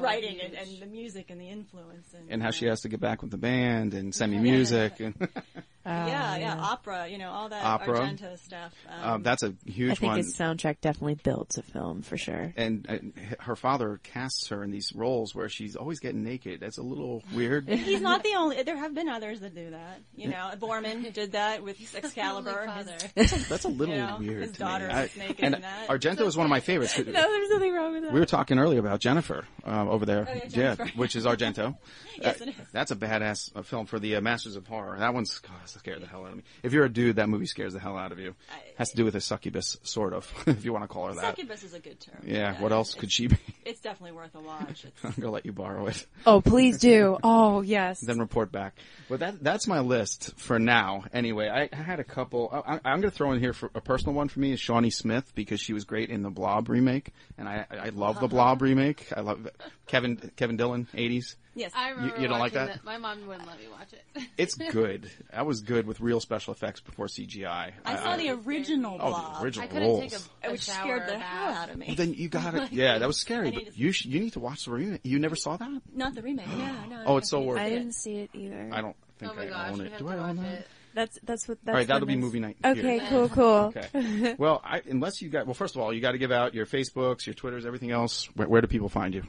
writing 0.00 0.38
and, 0.42 0.54
and 0.54 0.78
the 0.80 0.86
music 0.86 1.30
and 1.30 1.38
the 1.40 1.48
influence. 1.48 2.06
And, 2.14 2.30
And 2.30 2.42
how 2.42 2.50
she 2.50 2.66
has 2.66 2.80
to 2.82 2.88
get 2.88 2.98
back 3.00 3.20
with 3.22 3.30
the 3.30 3.36
band 3.36 3.92
and 3.94 4.14
send 4.14 4.32
me 4.32 4.38
music. 4.38 5.00
And 5.00 5.14
yeah, 5.86 6.36
yeah, 6.36 6.56
opera, 6.58 7.08
you 7.08 7.18
know, 7.18 7.30
all 7.30 7.48
that 7.48 7.64
Opera. 7.64 8.00
Argento 8.00 8.38
stuff. 8.38 8.72
Um, 8.88 9.02
Uh, 9.10 9.18
that's 9.18 9.42
a 9.42 9.54
huge 9.64 9.92
I 9.92 9.94
think 9.94 10.10
one. 10.10 10.16
his 10.18 10.36
soundtrack 10.36 10.80
definitely 10.80 11.14
builds 11.14 11.58
a 11.58 11.62
film 11.62 12.02
for 12.02 12.16
sure. 12.16 12.52
and, 12.56 12.86
and 12.88 13.12
her 13.40 13.56
father 13.56 14.00
casts 14.02 14.48
her 14.48 14.62
in 14.64 14.70
these 14.70 14.92
roles 14.94 15.34
where 15.34 15.48
she's 15.48 15.76
always 15.76 16.00
getting 16.00 16.24
naked. 16.24 16.60
That's 16.60 16.78
a 16.78 16.82
little 16.82 17.22
weird. 17.34 17.68
He's 17.86 18.00
not 18.00 18.22
the 18.22 18.34
only. 18.36 18.62
There 18.62 18.76
have 18.76 18.94
been 18.94 19.08
others 19.08 19.40
that 19.40 19.54
do 19.54 19.70
that. 19.70 20.00
You 20.14 20.28
know, 20.28 20.50
Boorman 20.58 21.12
did 21.12 21.32
that 21.32 21.62
with 21.62 21.78
the 21.78 21.98
Excalibur. 21.98 22.68
only 22.68 22.92
His- 22.92 23.30
father. 23.30 23.44
That's 23.48 23.64
a 23.64 23.68
little 23.68 23.94
You 23.94 24.00
know, 24.02 24.16
weird 24.18 24.42
his 24.42 24.52
to 24.52 24.58
daughter 24.58 24.88
me. 24.88 24.94
is 24.94 25.16
naked 25.16 25.44
and 25.44 25.54
in 25.56 25.60
that. 25.62 25.88
Argento 25.88 26.26
is 26.26 26.36
one 26.36 26.44
of 26.46 26.50
my 26.50 26.60
favorites. 26.60 26.98
no, 26.98 27.04
there's 27.04 27.50
nothing 27.50 27.72
wrong 27.74 27.92
with 27.92 28.02
that. 28.04 28.12
We 28.12 28.20
were 28.20 28.26
talking 28.26 28.58
earlier 28.58 28.80
about 28.80 29.00
Jennifer 29.00 29.44
um, 29.64 29.88
over 29.88 30.04
there, 30.06 30.26
Oh, 30.28 30.34
yeah, 30.34 30.46
Jennifer. 30.48 30.86
which 30.96 31.14
is 31.16 31.24
Argento. 31.24 31.76
Yes, 32.20 32.40
Uh, 32.40 32.44
it 32.44 32.48
is. 32.50 32.54
That's 32.72 32.90
a 32.90 32.96
badass 32.96 33.54
uh, 33.54 33.62
film 33.62 33.86
for 33.86 33.98
the 33.98 34.16
uh, 34.16 34.20
Masters 34.20 34.56
of 34.56 34.66
Horror. 34.66 34.98
That 34.98 35.14
one's 35.14 35.38
God, 35.38 35.52
scared 35.78 36.02
the 36.02 36.06
hell 36.06 36.24
out 36.24 36.30
of 36.30 36.36
me. 36.36 36.42
If 36.62 36.72
you're 36.72 36.84
a 36.84 36.92
dude, 36.92 37.16
that 37.16 37.28
movie 37.28 37.46
scares 37.46 37.72
the 37.72 37.80
hell 37.80 37.96
out 37.96 38.12
of 38.12 38.18
you. 38.18 38.34
Has 38.76 38.90
to 38.90 38.96
do 38.96 39.04
with 39.04 39.14
a 39.16 39.20
succubus, 39.20 39.76
sort 39.82 40.12
of, 40.12 40.32
if 40.46 40.64
you 40.64 40.72
want 40.72 40.84
to 40.84 40.88
call 40.88 41.08
her 41.08 41.14
that. 41.14 41.36
Succubus 41.36 41.62
is 41.62 41.74
a 41.74 41.80
good 41.80 41.98
term. 42.00 42.22
Yeah. 42.24 42.60
What 42.60 42.72
else 42.72 42.94
could 42.94 43.12
she 43.12 43.28
be? 43.28 43.36
It's 43.66 43.80
definitely 43.80 44.12
worth 44.12 44.34
a 44.36 44.40
watch. 44.40 44.84
It's, 44.84 45.04
I'm 45.04 45.10
gonna 45.20 45.32
let 45.32 45.44
you 45.44 45.52
borrow 45.52 45.86
it, 45.88 46.06
Oh, 46.24 46.40
please 46.40 46.78
do. 46.78 47.18
Oh, 47.22 47.62
yes. 47.62 48.00
then 48.00 48.20
report 48.20 48.52
back. 48.52 48.76
But 49.08 49.20
that 49.20 49.42
that's 49.42 49.66
my 49.66 49.80
list 49.80 50.38
for 50.38 50.58
now. 50.60 51.04
Anyway, 51.12 51.48
I, 51.48 51.68
I 51.72 51.82
had 51.82 51.98
a 51.98 52.04
couple. 52.04 52.48
I, 52.52 52.74
I'm 52.84 53.00
gonna 53.00 53.10
throw 53.10 53.32
in 53.32 53.40
here 53.40 53.52
for 53.52 53.70
a 53.74 53.80
personal 53.80 54.14
one 54.14 54.28
for 54.28 54.38
me 54.38 54.52
is 54.52 54.60
Shawnee 54.60 54.90
Smith 54.90 55.32
because 55.34 55.60
she 55.60 55.72
was 55.72 55.84
great 55.84 56.10
in 56.10 56.22
the 56.22 56.30
Blob 56.30 56.68
remake, 56.68 57.10
and 57.36 57.48
I 57.48 57.66
I 57.70 57.88
love 57.88 58.16
the 58.16 58.26
uh-huh. 58.26 58.28
Blob 58.28 58.62
remake. 58.62 59.12
I 59.16 59.20
love 59.20 59.48
Kevin 59.86 60.30
Kevin 60.36 60.56
Dillon, 60.56 60.86
80s. 60.94 61.34
Yes. 61.56 61.72
I 61.74 61.90
remember 61.90 62.20
you 62.20 62.28
don't 62.28 62.38
like 62.38 62.54
watching 62.54 62.68
that? 62.68 62.84
My 62.84 62.98
mom 62.98 63.26
wouldn't 63.26 63.46
let 63.48 63.58
me 63.58 63.64
watch 63.70 63.92
it. 63.92 64.04
It's 64.38 64.54
good. 64.54 65.10
That 65.32 65.46
was 65.46 65.62
good 65.62 65.86
with 65.86 65.98
real 66.00 66.20
special 66.20 66.52
effects 66.52 66.80
before 66.80 67.06
CGI. 67.06 67.72
I 67.84 67.96
saw 67.96 68.16
the 68.16 68.30
original 68.30 68.98
oh, 69.00 69.08
Blob, 69.08 69.38
the 69.38 69.44
original 69.44 69.64
I 69.64 69.66
couldn't 69.68 69.88
rolls. 69.88 70.00
take 70.00 70.12
a, 70.44 70.48
a 70.48 70.52
which 70.52 70.62
scared 70.70 71.08
the 71.08 71.18
hell 71.18 71.54
out 71.54 71.70
of 71.70 71.76
me. 71.76 71.86
Well, 71.88 71.96
then 71.96 72.14
you 72.14 72.28
got 72.28 72.54
it. 72.54 72.72
Yeah, 72.72 72.98
that 72.98 73.06
was 73.06 73.18
scary. 73.18 73.50
But 73.50 73.76
you 73.76 73.92
sh- 73.92 74.04
you 74.06 74.20
need 74.20 74.34
to 74.34 74.40
watch 74.40 74.66
the 74.66 74.72
remake. 74.72 75.00
You 75.04 75.18
never 75.18 75.34
saw 75.36 75.56
that? 75.56 75.82
Not 75.94 76.14
the 76.14 76.22
remake. 76.22 76.46
No, 76.56 76.86
no. 76.88 77.02
Oh, 77.06 77.16
it's 77.16 77.30
so 77.30 77.42
I 77.42 77.46
worth 77.46 77.60
I 77.60 77.70
didn't 77.70 77.92
see 77.94 78.16
it 78.16 78.30
either. 78.34 78.70
I 78.72 78.80
don't 78.80 78.96
think 79.18 79.32
Oh 79.34 79.40
I 79.40 79.46
gosh, 79.46 79.72
own 79.72 79.80
it. 79.80 79.98
Do 79.98 80.08
I 80.08 80.16
own 80.18 80.36
that? 80.36 80.52
it. 80.52 80.66
That's 80.94 81.18
that's 81.24 81.46
what. 81.48 81.58
That's 81.64 81.74
All 81.74 81.78
right, 81.78 81.86
that'll 81.86 82.06
be 82.06 82.16
movie 82.16 82.40
night. 82.40 82.56
Okay, 82.64 82.98
here. 82.98 83.06
cool, 83.10 83.28
cool. 83.28 83.72
Okay. 83.76 84.34
well, 84.38 84.62
I, 84.64 84.80
unless 84.88 85.20
you 85.20 85.28
got 85.28 85.46
well, 85.46 85.54
first 85.54 85.76
of 85.76 85.82
all, 85.82 85.92
you 85.92 86.00
got 86.00 86.12
to 86.12 86.18
give 86.18 86.32
out 86.32 86.54
your 86.54 86.64
Facebooks, 86.66 87.26
your 87.26 87.34
Twitters, 87.34 87.66
everything 87.66 87.90
else. 87.90 88.28
Where, 88.34 88.48
where 88.48 88.60
do 88.62 88.66
people 88.66 88.88
find 88.88 89.14
you? 89.14 89.22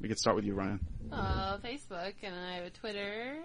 We 0.00 0.08
could 0.08 0.18
start 0.18 0.34
with 0.36 0.44
you, 0.46 0.54
Ryan. 0.54 0.80
Uh, 1.14 1.58
Facebook, 1.58 2.14
and 2.22 2.34
I 2.34 2.54
have 2.56 2.64
a 2.64 2.70
Twitter. 2.70 3.38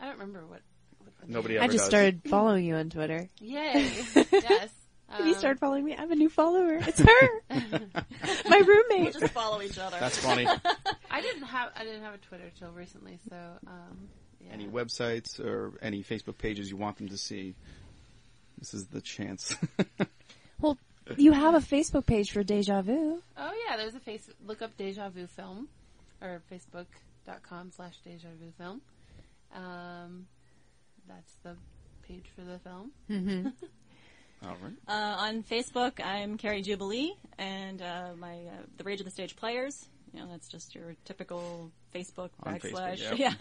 I 0.00 0.04
don't 0.06 0.14
remember 0.18 0.40
what. 0.46 0.60
what 0.98 1.28
Nobody 1.28 1.58
I 1.58 1.66
just 1.66 1.78
does. 1.78 1.86
started 1.86 2.22
following 2.28 2.64
you 2.64 2.74
on 2.76 2.90
Twitter. 2.90 3.28
Yay! 3.40 3.90
yes. 4.32 4.70
Have 5.08 5.20
you 5.26 5.32
Um, 5.34 5.38
started 5.38 5.58
following 5.60 5.84
me? 5.84 5.94
I 5.94 6.00
have 6.00 6.10
a 6.10 6.16
new 6.16 6.28
follower. 6.28 6.74
It's 6.74 7.00
her, 7.00 7.42
my 8.48 8.58
roommate. 8.58 9.12
We'll 9.14 9.20
just 9.20 9.32
follow 9.32 9.62
each 9.62 9.78
other. 9.78 9.96
That's 10.00 10.18
funny. 10.18 10.46
I 11.10 11.20
didn't 11.20 11.44
have 11.44 11.70
I 11.76 11.84
didn't 11.84 12.02
have 12.02 12.14
a 12.14 12.18
Twitter 12.18 12.50
till 12.58 12.70
recently, 12.72 13.18
so 13.28 13.36
um, 13.66 14.08
yeah. 14.40 14.52
any 14.52 14.66
websites 14.66 15.38
or 15.38 15.72
any 15.82 16.02
Facebook 16.02 16.38
pages 16.38 16.70
you 16.70 16.76
want 16.76 16.96
them 16.96 17.08
to 17.10 17.16
see? 17.18 17.54
This 18.58 18.74
is 18.74 18.86
the 18.86 19.00
chance. 19.00 19.54
Well, 20.60 20.78
you 21.16 21.32
have 21.32 21.54
a 21.54 21.58
Facebook 21.58 22.06
page 22.06 22.30
for 22.30 22.42
Deja 22.42 22.80
Vu. 22.82 23.20
Oh 23.36 23.52
yeah, 23.68 23.76
there's 23.76 23.94
a 23.94 24.00
face. 24.00 24.28
Look 24.46 24.62
up 24.62 24.76
Deja 24.76 25.10
Vu 25.10 25.26
Film, 25.26 25.68
or 26.20 26.42
Facebook.com 26.50 27.70
slash 27.72 27.94
Deja 28.04 28.28
Vu 28.40 28.52
Film. 28.58 28.80
Um, 29.54 30.26
that's 31.08 31.34
the 31.42 31.56
page 32.02 32.26
for 32.34 32.42
the 32.42 32.58
film. 32.58 32.92
all 34.44 34.56
right. 34.62 34.72
Uh, 34.88 35.16
on 35.18 35.42
Facebook, 35.42 36.04
I'm 36.04 36.36
Carrie 36.36 36.62
Jubilee, 36.62 37.14
and 37.38 37.80
uh, 37.80 38.10
my 38.18 38.34
uh, 38.34 38.62
the 38.76 38.84
Rage 38.84 39.00
of 39.00 39.04
the 39.06 39.10
Stage 39.12 39.36
Players. 39.36 39.86
You 40.12 40.20
know, 40.20 40.28
that's 40.30 40.46
just 40.46 40.76
your 40.76 40.94
typical 41.04 41.72
Facebook 41.92 42.30
On 42.44 42.54
backslash, 42.54 43.00
Facebook, 43.00 43.18
yeah, 43.18 43.34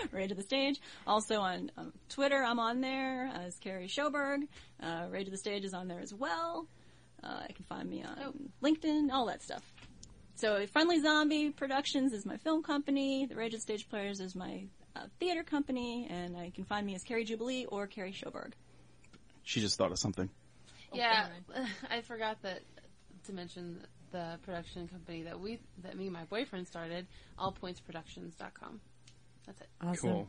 Rage 0.12 0.32
of 0.32 0.36
the 0.36 0.42
Stage. 0.42 0.80
Also 1.06 1.40
on 1.40 1.70
um, 1.76 1.92
Twitter, 2.08 2.42
I'm 2.42 2.58
on 2.58 2.80
there 2.80 3.30
as 3.32 3.56
Carrie 3.58 3.86
Schoberg. 3.86 4.48
Uh, 4.82 5.06
Rage 5.08 5.26
of 5.26 5.32
the 5.32 5.38
Stage 5.38 5.64
is 5.64 5.72
on 5.72 5.86
there 5.88 6.00
as 6.00 6.12
well. 6.12 6.66
Uh, 7.22 7.42
you 7.48 7.54
can 7.54 7.64
find 7.64 7.88
me 7.88 8.02
on 8.02 8.16
Oh. 8.24 8.32
LinkedIn, 8.62 9.10
all 9.12 9.26
that 9.26 9.40
stuff. 9.42 9.72
So, 10.36 10.66
Friendly 10.66 11.00
Zombie 11.00 11.50
Productions 11.50 12.12
is 12.12 12.26
my 12.26 12.36
film 12.36 12.62
company. 12.62 13.24
The 13.24 13.34
Rage 13.34 13.54
of 13.54 13.62
Stage 13.62 13.88
Players 13.88 14.20
is 14.20 14.34
my 14.36 14.64
uh, 14.94 15.06
theater 15.18 15.42
company, 15.42 16.06
and 16.10 16.36
I 16.36 16.50
can 16.54 16.64
find 16.64 16.86
me 16.86 16.94
as 16.94 17.02
Carrie 17.02 17.24
Jubilee 17.24 17.64
or 17.64 17.86
Carrie 17.86 18.12
Schoberg. 18.12 18.52
She 19.44 19.62
just 19.62 19.78
thought 19.78 19.92
of 19.92 19.98
something. 19.98 20.28
Yeah, 20.92 21.28
I 21.90 22.02
forgot 22.02 22.42
that 22.42 22.60
to 23.24 23.32
mention 23.32 23.80
the 24.12 24.38
production 24.42 24.88
company 24.88 25.22
that 25.22 25.40
we 25.40 25.58
that 25.82 25.96
me 25.96 26.04
and 26.04 26.12
my 26.12 26.24
boyfriend 26.24 26.66
started, 26.66 27.06
allpointsproductions.com. 27.38 28.80
That's 29.46 29.60
it. 29.62 29.68
Awesome. 29.80 30.10
Cool. 30.10 30.28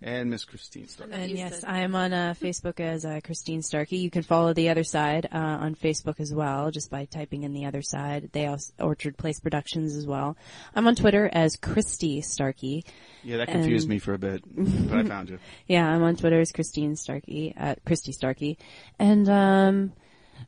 And 0.00 0.30
Miss 0.30 0.44
Christine 0.44 0.86
Starkey. 0.86 1.12
And 1.12 1.30
yes, 1.32 1.64
I 1.66 1.80
am 1.80 1.96
on 1.96 2.12
uh, 2.12 2.34
Facebook 2.40 2.78
as 2.78 3.04
uh, 3.04 3.18
Christine 3.24 3.62
Starkey. 3.62 3.96
You 3.96 4.10
can 4.10 4.22
follow 4.22 4.52
the 4.52 4.68
other 4.68 4.84
side 4.84 5.26
uh, 5.32 5.36
on 5.36 5.74
Facebook 5.74 6.20
as 6.20 6.32
well, 6.32 6.70
just 6.70 6.88
by 6.88 7.04
typing 7.06 7.42
in 7.42 7.52
the 7.52 7.64
other 7.64 7.82
side. 7.82 8.30
They 8.32 8.46
also 8.46 8.72
Orchard 8.78 9.16
Place 9.16 9.40
Productions 9.40 9.96
as 9.96 10.06
well. 10.06 10.36
I'm 10.74 10.86
on 10.86 10.94
Twitter 10.94 11.28
as 11.32 11.56
Christy 11.56 12.20
Starkey. 12.20 12.84
Yeah, 13.24 13.38
that 13.38 13.48
confused 13.48 13.84
And- 13.86 13.90
me 13.90 13.98
for 13.98 14.14
a 14.14 14.18
bit, 14.18 14.42
but 14.46 14.98
I 14.98 15.02
found 15.02 15.30
you. 15.30 15.38
Yeah, 15.66 15.86
I'm 15.88 16.04
on 16.04 16.14
Twitter 16.14 16.40
as 16.40 16.52
Christine 16.52 16.94
Starkey, 16.94 17.52
uh, 17.58 17.74
Christy 17.84 18.12
Starkey, 18.12 18.56
and 19.00 19.28
um, 19.28 19.92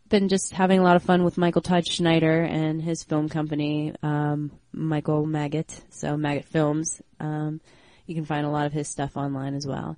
been 0.08 0.28
just 0.28 0.52
having 0.52 0.78
a 0.78 0.82
lot 0.84 0.94
of 0.94 1.02
fun 1.02 1.24
with 1.24 1.36
Michael 1.36 1.62
Todd 1.62 1.86
Schneider 1.86 2.42
and 2.42 2.80
his 2.80 3.02
film 3.02 3.28
company, 3.28 3.94
um, 4.02 4.52
Michael 4.72 5.26
Maggot. 5.26 5.82
So 5.90 6.16
Maggot 6.16 6.44
Films. 6.44 7.02
Um, 7.18 7.60
you 8.06 8.14
can 8.14 8.24
find 8.24 8.46
a 8.46 8.50
lot 8.50 8.66
of 8.66 8.72
his 8.72 8.88
stuff 8.88 9.16
online 9.16 9.54
as 9.54 9.66
well. 9.66 9.96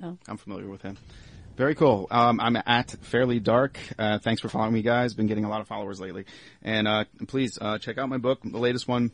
So 0.00 0.18
I'm 0.28 0.36
familiar 0.36 0.68
with 0.68 0.82
him. 0.82 0.96
Very 1.56 1.74
cool. 1.74 2.06
Um, 2.10 2.38
I'm 2.38 2.56
at 2.56 2.90
Fairly 3.00 3.40
Dark. 3.40 3.78
Uh, 3.98 4.18
thanks 4.18 4.42
for 4.42 4.50
following 4.50 4.74
me, 4.74 4.82
guys. 4.82 5.14
Been 5.14 5.26
getting 5.26 5.46
a 5.46 5.48
lot 5.48 5.62
of 5.62 5.66
followers 5.66 5.98
lately. 5.98 6.26
And 6.62 6.86
uh, 6.86 7.04
please 7.28 7.58
uh, 7.58 7.78
check 7.78 7.96
out 7.96 8.10
my 8.10 8.18
book. 8.18 8.40
The 8.44 8.58
latest 8.58 8.86
one 8.86 9.12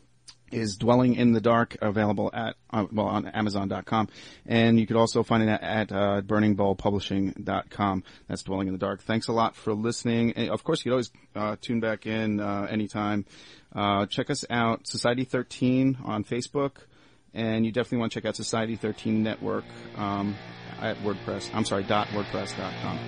is 0.51 0.75
Dwelling 0.75 1.15
in 1.15 1.31
the 1.31 1.41
Dark, 1.41 1.77
available 1.81 2.29
at 2.33 2.55
uh, 2.69 2.85
well 2.91 3.07
on 3.07 3.27
Amazon.com, 3.27 4.09
and 4.45 4.79
you 4.79 4.85
could 4.85 4.97
also 4.97 5.23
find 5.23 5.41
it 5.43 5.49
at, 5.49 5.63
at 5.63 5.91
uh, 5.91 6.21
BurningBulbPublishing.com. 6.21 8.03
That's 8.27 8.43
Dwelling 8.43 8.67
in 8.67 8.73
the 8.73 8.79
Dark. 8.79 9.01
Thanks 9.01 9.29
a 9.29 9.33
lot 9.33 9.55
for 9.55 9.73
listening. 9.73 10.33
And 10.33 10.49
of 10.49 10.63
course, 10.63 10.79
you 10.79 10.91
could 10.91 10.93
always 10.93 11.11
uh, 11.35 11.55
tune 11.59 11.79
back 11.79 12.05
in 12.05 12.39
uh, 12.39 12.67
anytime. 12.69 13.25
Uh, 13.75 14.05
check 14.05 14.29
us 14.29 14.45
out, 14.49 14.85
Society 14.85 15.23
13 15.23 15.97
on 16.03 16.23
Facebook 16.23 16.73
and 17.33 17.65
you 17.65 17.71
definitely 17.71 17.99
want 17.99 18.11
to 18.11 18.19
check 18.19 18.27
out 18.27 18.35
Society 18.35 18.75
13 18.75 19.23
Network 19.23 19.65
um, 19.95 20.35
at 20.81 20.97
WordPress. 20.97 21.49
I'm 21.53 21.65
sorry, 21.65 21.83
dot 21.83 22.07
WordPress.com. 22.09 22.99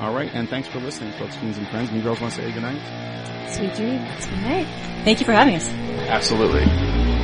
All 0.00 0.14
right, 0.14 0.30
and 0.32 0.48
thanks 0.48 0.68
for 0.68 0.80
listening, 0.80 1.12
folks, 1.18 1.36
fiends, 1.36 1.58
and 1.58 1.68
friends. 1.68 1.88
And 1.88 1.98
you 1.98 2.02
girls 2.02 2.20
want 2.20 2.34
to 2.34 2.40
say 2.40 2.52
goodnight? 2.52 3.10
sweet 3.50 3.74
dreams. 3.74 4.26
Good 4.26 4.42
night. 4.42 4.66
Thank 5.04 5.20
you 5.20 5.26
for 5.26 5.32
having 5.32 5.56
us. 5.56 5.68
Absolutely. 5.68 7.19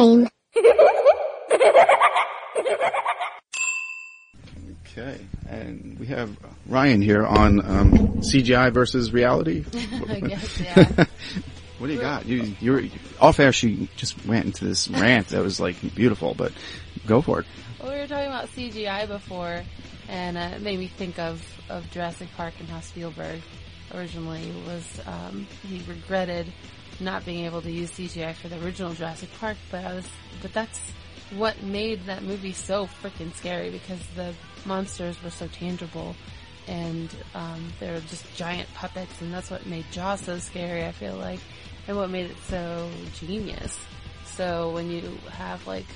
Game. 0.00 0.28
Okay, 4.92 5.20
and 5.48 5.96
we 5.98 6.06
have 6.06 6.36
Ryan 6.66 7.00
here 7.00 7.24
on 7.24 7.60
um, 7.64 7.92
CGI 8.18 8.72
versus 8.72 9.12
reality. 9.12 9.64
I 10.08 10.20
guess, 10.20 10.60
yeah. 10.60 11.04
What 11.78 11.86
do 11.86 11.94
you 11.94 12.00
got? 12.00 12.26
You, 12.26 12.54
you're 12.60 12.82
off 13.22 13.40
air. 13.40 13.52
She 13.54 13.88
just 13.96 14.26
went 14.26 14.44
into 14.44 14.66
this 14.66 14.86
rant 14.88 15.28
that 15.28 15.42
was 15.42 15.58
like 15.58 15.76
beautiful, 15.94 16.34
but 16.34 16.52
go 17.06 17.22
for 17.22 17.40
it. 17.40 17.46
Well, 17.80 17.90
we 17.90 17.96
were 17.96 18.06
talking 18.06 18.26
about 18.26 18.48
CGI 18.48 19.08
before, 19.08 19.62
and 20.06 20.36
uh, 20.36 20.56
it 20.56 20.60
made 20.60 20.78
me 20.78 20.88
think 20.88 21.18
of, 21.18 21.42
of 21.70 21.90
Jurassic 21.90 22.28
Park 22.36 22.52
and 22.60 22.68
how 22.68 22.80
Spielberg 22.80 23.40
originally 23.94 24.52
was, 24.66 25.00
um, 25.06 25.46
he 25.66 25.80
regretted 25.88 26.52
not 27.00 27.24
being 27.24 27.44
able 27.44 27.62
to 27.62 27.70
use 27.70 27.90
CGI 27.92 28.34
for 28.34 28.48
the 28.48 28.62
original 28.64 28.92
Jurassic 28.92 29.30
Park, 29.38 29.56
but 29.70 29.84
I 29.84 29.94
was, 29.94 30.06
but 30.42 30.52
that's 30.52 30.78
what 31.36 31.62
made 31.62 32.06
that 32.06 32.22
movie 32.22 32.52
so 32.52 32.86
freaking 32.86 33.32
scary 33.34 33.70
because 33.70 34.00
the 34.16 34.34
monsters 34.64 35.22
were 35.22 35.30
so 35.30 35.46
tangible 35.48 36.16
and 36.66 37.14
um, 37.34 37.72
they 37.80 37.90
were 37.90 38.00
just 38.00 38.24
giant 38.36 38.72
puppets, 38.74 39.20
and 39.20 39.32
that's 39.32 39.50
what 39.50 39.66
made 39.66 39.84
Jaws 39.90 40.20
so 40.20 40.38
scary. 40.38 40.84
I 40.84 40.92
feel 40.92 41.16
like, 41.16 41.40
and 41.88 41.96
what 41.96 42.10
made 42.10 42.30
it 42.30 42.36
so 42.48 42.88
genius. 43.14 43.76
So 44.24 44.70
when 44.70 44.90
you 44.90 45.18
have 45.32 45.66
like 45.66 45.86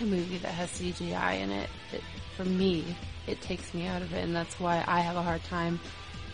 a 0.00 0.04
movie 0.04 0.38
that 0.38 0.52
has 0.52 0.70
CGI 0.70 1.40
in 1.40 1.50
it, 1.50 1.70
it 1.92 2.02
for 2.36 2.44
me, 2.44 2.96
it 3.26 3.40
takes 3.40 3.72
me 3.74 3.86
out 3.86 4.02
of 4.02 4.12
it, 4.12 4.24
and 4.24 4.34
that's 4.34 4.58
why 4.58 4.84
I 4.88 5.00
have 5.00 5.16
a 5.16 5.22
hard 5.22 5.44
time 5.44 5.78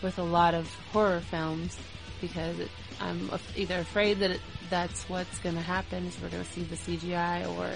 with 0.01 0.17
a 0.17 0.23
lot 0.23 0.53
of 0.53 0.67
horror 0.91 1.21
films 1.21 1.77
because 2.19 2.57
it, 2.59 2.69
I'm 2.99 3.29
either 3.55 3.77
afraid 3.79 4.19
that 4.19 4.31
it, 4.31 4.41
that's 4.69 5.07
what's 5.09 5.37
going 5.39 5.55
to 5.55 5.61
happen 5.61 6.05
is 6.05 6.19
we're 6.21 6.29
going 6.29 6.43
to 6.43 6.51
see 6.51 6.63
the 6.63 6.75
CGI, 6.75 7.47
or 7.57 7.69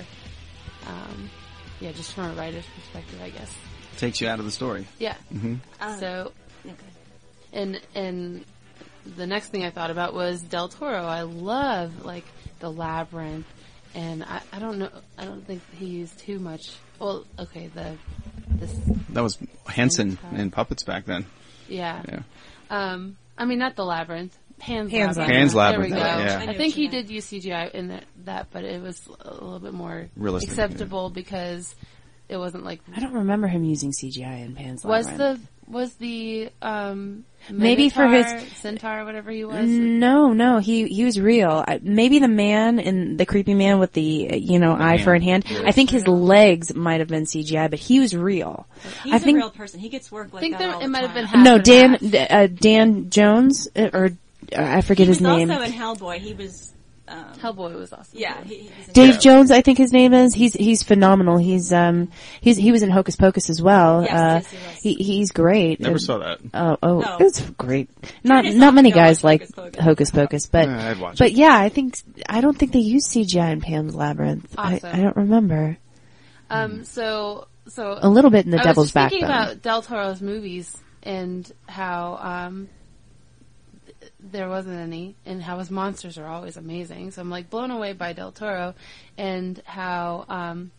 um, 0.88 1.30
yeah, 1.80 1.92
just 1.92 2.14
from 2.14 2.26
a 2.32 2.34
writer's 2.34 2.66
perspective, 2.76 3.20
I 3.22 3.30
guess. 3.30 3.54
Takes 3.98 4.22
you 4.22 4.28
out 4.28 4.40
of 4.40 4.46
the 4.46 4.52
story. 4.52 4.88
Yeah. 5.00 5.16
hmm 5.32 5.56
So, 6.00 6.32
and 7.54 7.80
and 7.96 8.46
the 9.16 9.26
next 9.28 9.50
thing 9.50 9.64
I 9.64 9.72
thought 9.72 9.90
about 9.92 10.14
was 10.14 10.42
Del 10.42 10.68
Toro. 10.70 11.04
I 11.06 11.22
love 11.22 12.06
like 12.06 12.26
the 12.60 12.72
labyrinth, 12.72 13.48
and 13.96 14.24
I, 14.24 14.42
I 14.52 14.60
don't 14.60 14.78
know. 14.80 14.90
I 15.18 15.26
don't 15.26 15.46
think 15.46 15.62
he 15.76 15.86
used 15.88 16.20
too 16.20 16.40
much. 16.40 16.72
Well, 17.00 17.26
okay, 17.40 17.68
the 17.68 17.96
this 18.50 18.74
That 19.10 19.22
was 19.22 19.38
Henson 19.68 20.18
in 20.36 20.52
puppets 20.52 20.84
back 20.84 21.06
then. 21.06 21.26
yeah. 21.68 22.02
Yeah. 22.08 22.20
Um, 22.70 23.18
I 23.38 23.46
mean 23.46 23.60
not 23.60 23.76
the 23.76 23.86
labyrinth. 23.86 24.38
Pan's, 24.60 24.92
Pan's 24.92 25.18
labyrinth. 25.18 25.38
Pan's 25.40 25.54
There 25.54 25.62
we 25.62 25.90
Labyrinth, 25.90 25.94
go. 25.94 26.00
yeah. 26.00 26.38
I 26.40 26.44
I, 26.44 26.46
think 26.48 26.58
what 26.58 26.66
you 26.78 26.84
he 26.84 26.88
did 26.88 27.10
use 27.10 27.26
CGI 27.28 27.72
in 27.72 27.90
that, 27.90 28.04
that, 28.26 28.48
but 28.52 28.64
it 28.64 28.82
was 28.82 29.08
a 29.22 29.32
little 29.34 29.60
bit 29.60 29.74
more 29.74 30.10
Realistic, 30.16 30.50
acceptable 30.52 31.10
because 31.10 31.76
it 32.30 32.38
wasn't 32.38 32.66
like 32.66 32.82
I 32.96 33.00
don't 33.00 33.14
remember 33.14 33.48
him 33.48 33.64
using 33.64 33.92
CGI 33.92 34.44
in 34.46 34.56
Pan's 34.56 34.84
was 34.84 35.06
Labyrinth. 35.08 35.42
the 35.68 35.72
was 35.72 35.94
the 35.96 36.50
um 36.62 37.26
Maybe 37.52 37.90
for 37.90 38.08
his- 38.08 38.26
Minotaur, 38.26 38.50
centaur 38.56 39.06
whatever 39.06 39.32
he 39.32 39.46
was 39.46 39.66
No, 39.70 40.34
no, 40.34 40.58
he 40.60 40.88
he 40.88 41.06
was 41.06 41.20
real. 41.20 41.64
I, 41.68 41.80
maybe 41.82 42.20
the 42.20 42.28
man 42.28 42.80
in 42.80 43.16
the 43.18 43.26
creepy 43.26 43.54
man 43.54 43.80
with 43.80 43.94
the 43.94 44.30
uh, 44.32 44.36
you 44.36 44.60
know 44.60 44.76
eye 44.78 44.98
for 44.98 45.14
a 45.14 45.22
hand. 45.22 45.46
I 45.66 45.72
think 45.72 45.90
his 45.90 46.08
legs 46.08 46.74
might 46.74 47.00
have 47.00 47.08
been 47.10 47.24
CGI, 47.26 47.70
but 47.70 47.80
he 47.80 48.00
was 48.00 48.16
real. 48.16 48.66
He's 49.04 49.14
I 49.14 49.20
think 49.20 49.36
a 49.38 49.42
real 49.42 49.50
person. 49.52 49.80
He 49.80 49.90
gets 49.90 50.12
work 50.12 50.34
like 50.34 50.42
I 50.42 50.46
think 50.46 50.58
that 50.58 50.78
there, 50.80 50.84
it 50.84 50.90
might 50.90 51.04
have 51.04 51.14
been 51.14 51.26
half 51.26 51.44
no 51.46 51.60
Dan 51.60 51.98
uh, 52.30 52.48
Dan 52.48 53.10
Jones 53.10 53.68
uh, 53.76 53.90
or 53.94 54.10
I 54.56 54.82
forget 54.82 55.08
He 55.08 55.14
his 55.14 55.22
name. 55.22 55.50
also 55.52 55.64
in 55.64 55.72
Hellboy. 55.72 56.20
He 56.20 56.34
was. 56.34 56.74
Um, 57.10 57.24
Hellboy 57.42 57.74
was 57.76 57.94
awesome 57.94 58.20
yeah, 58.20 58.44
he, 58.44 58.56
he 58.64 58.72
was 58.78 58.88
in 58.90 58.94
Dave 58.94 59.20
Jones, 59.22 59.50
I 59.50 59.62
think 59.62 59.78
his 59.78 59.94
name 59.94 60.14
is. 60.14 60.34
He's 60.34 60.52
he's 60.52 60.84
phenomenal. 60.84 61.38
He's 61.38 61.72
um 61.72 62.10
he's 62.42 62.58
he 62.58 62.74
was 62.74 62.84
in 62.84 62.90
Hocus 62.90 63.16
Pocus 63.16 63.50
as 63.50 63.62
well. 63.62 64.04
Yes, 64.04 64.12
uh, 64.12 64.18
yes, 64.18 64.52
he 64.52 64.58
was. 64.58 64.98
he 64.98 65.04
he's 65.06 65.32
great. 65.32 65.80
Never 65.80 65.94
And- 65.94 66.02
saw 66.02 66.18
that. 66.18 66.40
Oh, 66.54 66.76
oh, 66.84 67.00
No. 67.00 67.18
it's 67.22 67.40
great. 67.52 67.90
Not 68.26 68.44
Turn 68.44 68.52
it 68.52 68.58
not 68.58 68.74
many 68.74 68.92
guys 68.92 69.24
like 69.24 69.40
Hocus 69.44 69.52
Pocus. 69.56 69.82
Hocus 69.86 70.12
Pocus, 70.12 70.46
but 70.48 70.68
Yeah, 70.68 70.90
I'd 70.90 71.00
watch 71.00 71.18
but 71.20 71.30
it. 71.32 71.38
yeah, 71.38 71.56
I 71.58 71.70
think 71.70 71.98
I 72.28 72.42
don't 72.42 72.58
think 72.60 72.74
they 72.74 72.80
use 72.80 73.08
CGI 73.08 73.54
in 73.54 73.62
Pan's 73.62 73.96
Labyrinth. 73.96 74.54
Awesome. 74.58 74.80
I, 74.84 74.98
I 74.98 75.02
don't 75.02 75.16
remember. 75.16 75.78
um 76.50 76.84
so 76.84 77.48
so 77.70 77.98
A 78.02 78.10
little 78.10 78.32
bit 78.32 78.44
in 78.44 78.52
the 78.52 78.60
I 78.60 78.64
Devil's 78.64 78.88
was 78.88 78.92
just 78.94 79.10
thinking 79.12 79.28
Backbone. 79.30 79.44
about 79.52 79.62
Del 79.62 79.82
Toro's 79.82 80.22
movies 80.22 80.76
and 81.04 81.50
how 81.70 82.18
um 82.22 82.56
th- 82.66 82.70
there 84.20 84.50
wasn't 84.50 84.80
any, 84.80 85.16
and 85.26 85.42
how 85.42 85.60
his 85.60 85.70
monsters 85.70 86.18
are 86.18 86.28
always 86.28 86.58
amazing. 86.58 87.12
So 87.12 87.22
I'm 87.22 87.30
like 87.30 87.50
blown 87.50 87.72
away 87.72 87.94
by 87.94 88.14
Del 88.14 88.32
Toro, 88.32 88.74
and 89.18 89.62
how 89.66 90.26
um 90.30 90.72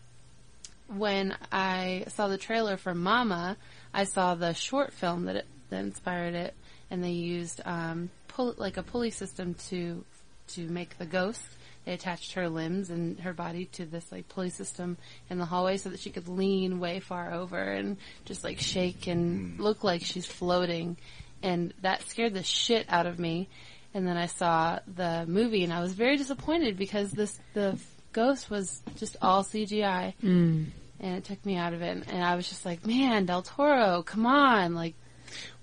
when 0.87 1.35
I 1.51 2.05
saw 2.07 2.27
the 2.27 2.37
trailer 2.37 2.75
for 2.77 2.93
Mama, 2.95 3.57
I 3.93 4.03
saw 4.05 4.35
the 4.35 4.53
short 4.53 4.91
film 4.91 5.25
that 5.25 5.35
it, 5.37 5.45
that 5.69 5.79
inspired 5.79 6.33
it, 6.33 6.53
and 6.91 7.03
they 7.03 7.11
used 7.11 7.61
um 7.65 8.09
pull, 8.27 8.55
like 8.57 8.77
a 8.77 8.83
pulley 8.83 9.11
system 9.11 9.55
to 9.69 10.03
to 10.49 10.67
make 10.67 10.97
the 10.97 11.05
ghost. 11.05 11.41
They 11.85 11.93
attached 11.93 12.33
her 12.33 12.49
limbs 12.49 12.89
and 12.89 13.19
her 13.21 13.33
body 13.33 13.65
to 13.73 13.85
this 13.85 14.11
like 14.11 14.27
pulley 14.29 14.49
system 14.49 14.97
in 15.29 15.39
the 15.39 15.45
hallway 15.45 15.77
so 15.77 15.89
that 15.89 15.99
she 15.99 16.09
could 16.09 16.27
lean 16.27 16.79
way 16.79 16.99
far 16.99 17.33
over 17.33 17.57
and 17.57 17.97
just 18.25 18.43
like 18.43 18.59
shake 18.59 19.07
and 19.07 19.59
look 19.59 19.83
like 19.83 20.03
she's 20.03 20.25
floating. 20.25 20.97
And 21.41 21.73
that 21.81 22.03
scared 22.09 22.33
the 22.33 22.43
shit 22.43 22.85
out 22.89 23.05
of 23.05 23.19
me. 23.19 23.47
And 23.93 24.07
then 24.07 24.17
I 24.17 24.27
saw 24.27 24.79
the 24.93 25.25
movie 25.27 25.63
and 25.63 25.73
I 25.73 25.81
was 25.81 25.93
very 25.93 26.17
disappointed 26.17 26.77
because 26.77 27.11
this, 27.11 27.39
the 27.53 27.79
ghost 28.11 28.49
was 28.49 28.81
just 28.97 29.17
all 29.21 29.43
CGI. 29.43 30.13
Mm. 30.23 30.67
And 30.99 31.15
it 31.15 31.23
took 31.23 31.43
me 31.45 31.55
out 31.55 31.73
of 31.73 31.81
it. 31.81 32.03
And 32.07 32.23
I 32.23 32.35
was 32.35 32.47
just 32.47 32.65
like, 32.65 32.85
man, 32.85 33.25
Del 33.25 33.41
Toro, 33.41 34.03
come 34.03 34.25
on. 34.25 34.75
Like, 34.75 34.95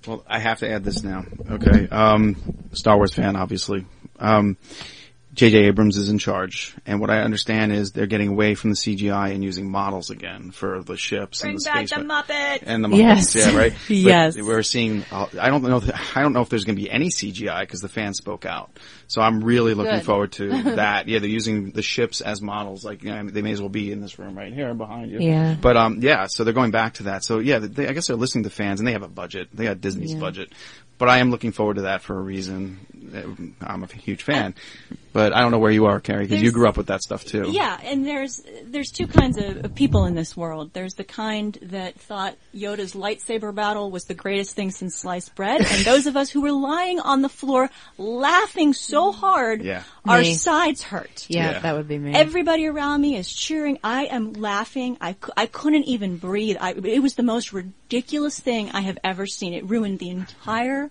Well, 0.07 0.25
I 0.27 0.39
have 0.39 0.61
to 0.61 0.71
add 0.71 0.83
this 0.83 1.03
now. 1.03 1.25
Okay. 1.51 1.89
Um, 1.89 2.37
Star 2.73 2.97
Wars 2.97 3.15
fan, 3.15 3.37
obviously. 3.37 3.85
Um, 4.19 4.57
J.J. 5.37 5.67
Abrams 5.67 5.99
is 5.99 6.09
in 6.09 6.19
charge, 6.19 6.75
and 6.87 6.99
what 6.99 7.11
I 7.11 7.19
understand 7.21 7.71
is 7.71 7.93
they're 7.93 8.07
getting 8.07 8.29
away 8.29 8.55
from 8.55 8.71
the 8.71 8.77
CGI 8.77 9.35
and 9.35 9.45
using 9.45 9.71
models 9.71 10.09
again 10.09 10.51
for 10.51 10.83
the 10.83 10.97
ships 10.97 11.43
Bring 11.43 11.53
and 11.53 11.61
the 11.61 11.65
back 11.65 11.77
space 11.89 11.99
the 11.99 12.05
Muppets. 12.05 12.63
and 12.63 12.83
the 12.83 12.89
Muppets. 12.89 12.97
Yes. 12.99 13.35
Yeah, 13.37 13.55
right. 13.57 13.73
But 13.87 13.91
Yes. 13.97 14.37
we're 14.41 14.63
seeing. 14.63 15.05
uh, 15.13 15.27
I 15.39 15.51
don't 15.51 15.63
know. 15.63 15.77
If, 15.77 16.17
I 16.17 16.23
don't 16.23 16.33
know 16.33 16.41
if 16.41 16.49
there's 16.49 16.65
going 16.65 16.77
to 16.77 16.83
be 16.83 16.91
any 16.91 17.11
CGI 17.11 17.61
because 17.61 17.81
the 17.83 17.89
fans 17.89 18.17
spoke 18.17 18.47
out. 18.47 18.79
So 19.09 19.21
I'm 19.21 19.45
really 19.45 19.75
looking 19.75 19.93
Good. 19.97 20.05
forward 20.05 20.33
to 20.33 20.49
that. 20.77 21.07
Yeah, 21.07 21.19
they're 21.19 21.29
using 21.29 21.71
the 21.71 21.83
ships 21.83 22.23
as 22.23 22.41
models. 22.41 22.83
Like 22.83 23.05
you 23.05 23.11
know, 23.15 23.29
they 23.29 23.43
may 23.43 23.53
as 23.53 23.61
well 23.61 23.69
be 23.69 23.93
in 23.93 24.01
this 24.01 24.19
room 24.19 24.39
right 24.39 24.53
here 24.55 24.73
behind 24.73 25.11
you. 25.11 25.21
Yeah. 25.21 25.55
But 25.61 25.77
um, 25.77 25.99
yeah. 26.01 26.29
So 26.29 26.45
they're 26.45 26.55
going 26.55 26.71
back 26.71 26.95
to 26.95 27.03
that. 27.05 27.25
So 27.25 27.41
yeah, 27.41 27.59
they, 27.59 27.87
I 27.87 27.93
guess 27.93 28.07
they're 28.07 28.17
listening 28.17 28.45
to 28.45 28.51
fans, 28.51 28.81
and 28.81 28.87
they 28.89 28.93
have 28.93 29.03
a 29.03 29.09
budget. 29.09 29.49
They 29.53 29.65
got 29.65 29.83
Disney's 29.83 30.15
Yeah. 30.15 30.21
budget. 30.21 30.51
But 30.99 31.11
I 31.11 31.19
am 31.19 31.31
looking 31.31 31.53
forward 31.53 31.75
to 31.77 31.83
that 31.83 32.01
for 32.01 32.19
a 32.19 32.23
reason. 32.23 32.79
I'm 33.61 33.83
a 33.83 33.87
huge 33.87 34.23
fan. 34.23 34.55
But 35.13 35.33
I 35.33 35.41
don't 35.41 35.51
know 35.51 35.59
where 35.59 35.71
you 35.71 35.87
are, 35.87 35.99
Carrie, 35.99 36.25
because 36.27 36.43
you 36.43 36.53
grew 36.53 36.69
up 36.69 36.77
with 36.77 36.89
that 36.89 37.01
stuff 37.03 37.25
too. 37.25 37.47
Yeah, 37.51 37.79
and 37.83 38.05
there's 38.07 38.43
there's 38.65 38.91
two 38.91 39.07
kinds 39.07 39.39
of, 39.39 39.65
of 39.65 39.75
people 39.75 40.05
in 40.05 40.15
this 40.15 40.37
world. 40.37 40.75
There's 40.75 40.93
the 40.93 41.05
kind 41.05 41.57
that 41.63 41.99
thought 41.99 42.37
Yoda's 42.55 42.93
lightsaber 42.93 43.55
battle 43.55 43.91
was 43.91 44.05
the 44.05 44.15
greatest 44.15 44.55
thing 44.55 44.71
since 44.71 44.95
sliced 44.95 45.35
bread, 45.35 45.63
and 45.63 45.85
those 45.87 46.07
of 46.07 46.19
us 46.19 46.29
who 46.29 46.43
were 46.43 46.53
lying 46.53 47.01
on 47.01 47.23
the 47.23 47.31
floor 47.31 47.71
laughing 47.97 48.75
so 48.75 49.11
hard, 49.11 49.63
Yeah. 49.63 49.85
our 50.07 50.21
Me. 50.21 50.35
sides 50.35 50.83
hurt. 50.83 51.25
Yeah, 51.31 51.53
Yeah. 51.53 51.59
that 51.61 51.77
would 51.77 51.89
be 51.89 51.97
me. 51.99 52.13
Everybody 52.15 52.67
around 52.67 53.01
me 53.01 53.17
is 53.17 53.33
cheering. 53.33 53.79
I 53.83 54.05
am 54.07 54.35
laughing. 54.35 54.99
I, 55.01 55.15
cou- 55.15 55.33
I 55.35 55.47
couldn't 55.47 55.85
even 55.85 56.19
breathe. 56.19 56.59
I, 56.61 56.73
it 56.73 57.01
was 57.03 57.15
the 57.15 57.23
most 57.23 57.55
ridiculous 57.55 58.39
thing 58.39 58.71
I 58.73 58.83
have 58.83 58.99
ever 59.03 59.27
seen. 59.27 59.55
It 59.55 59.65
ruined 59.71 59.99
the 59.99 60.11
entire 60.11 60.91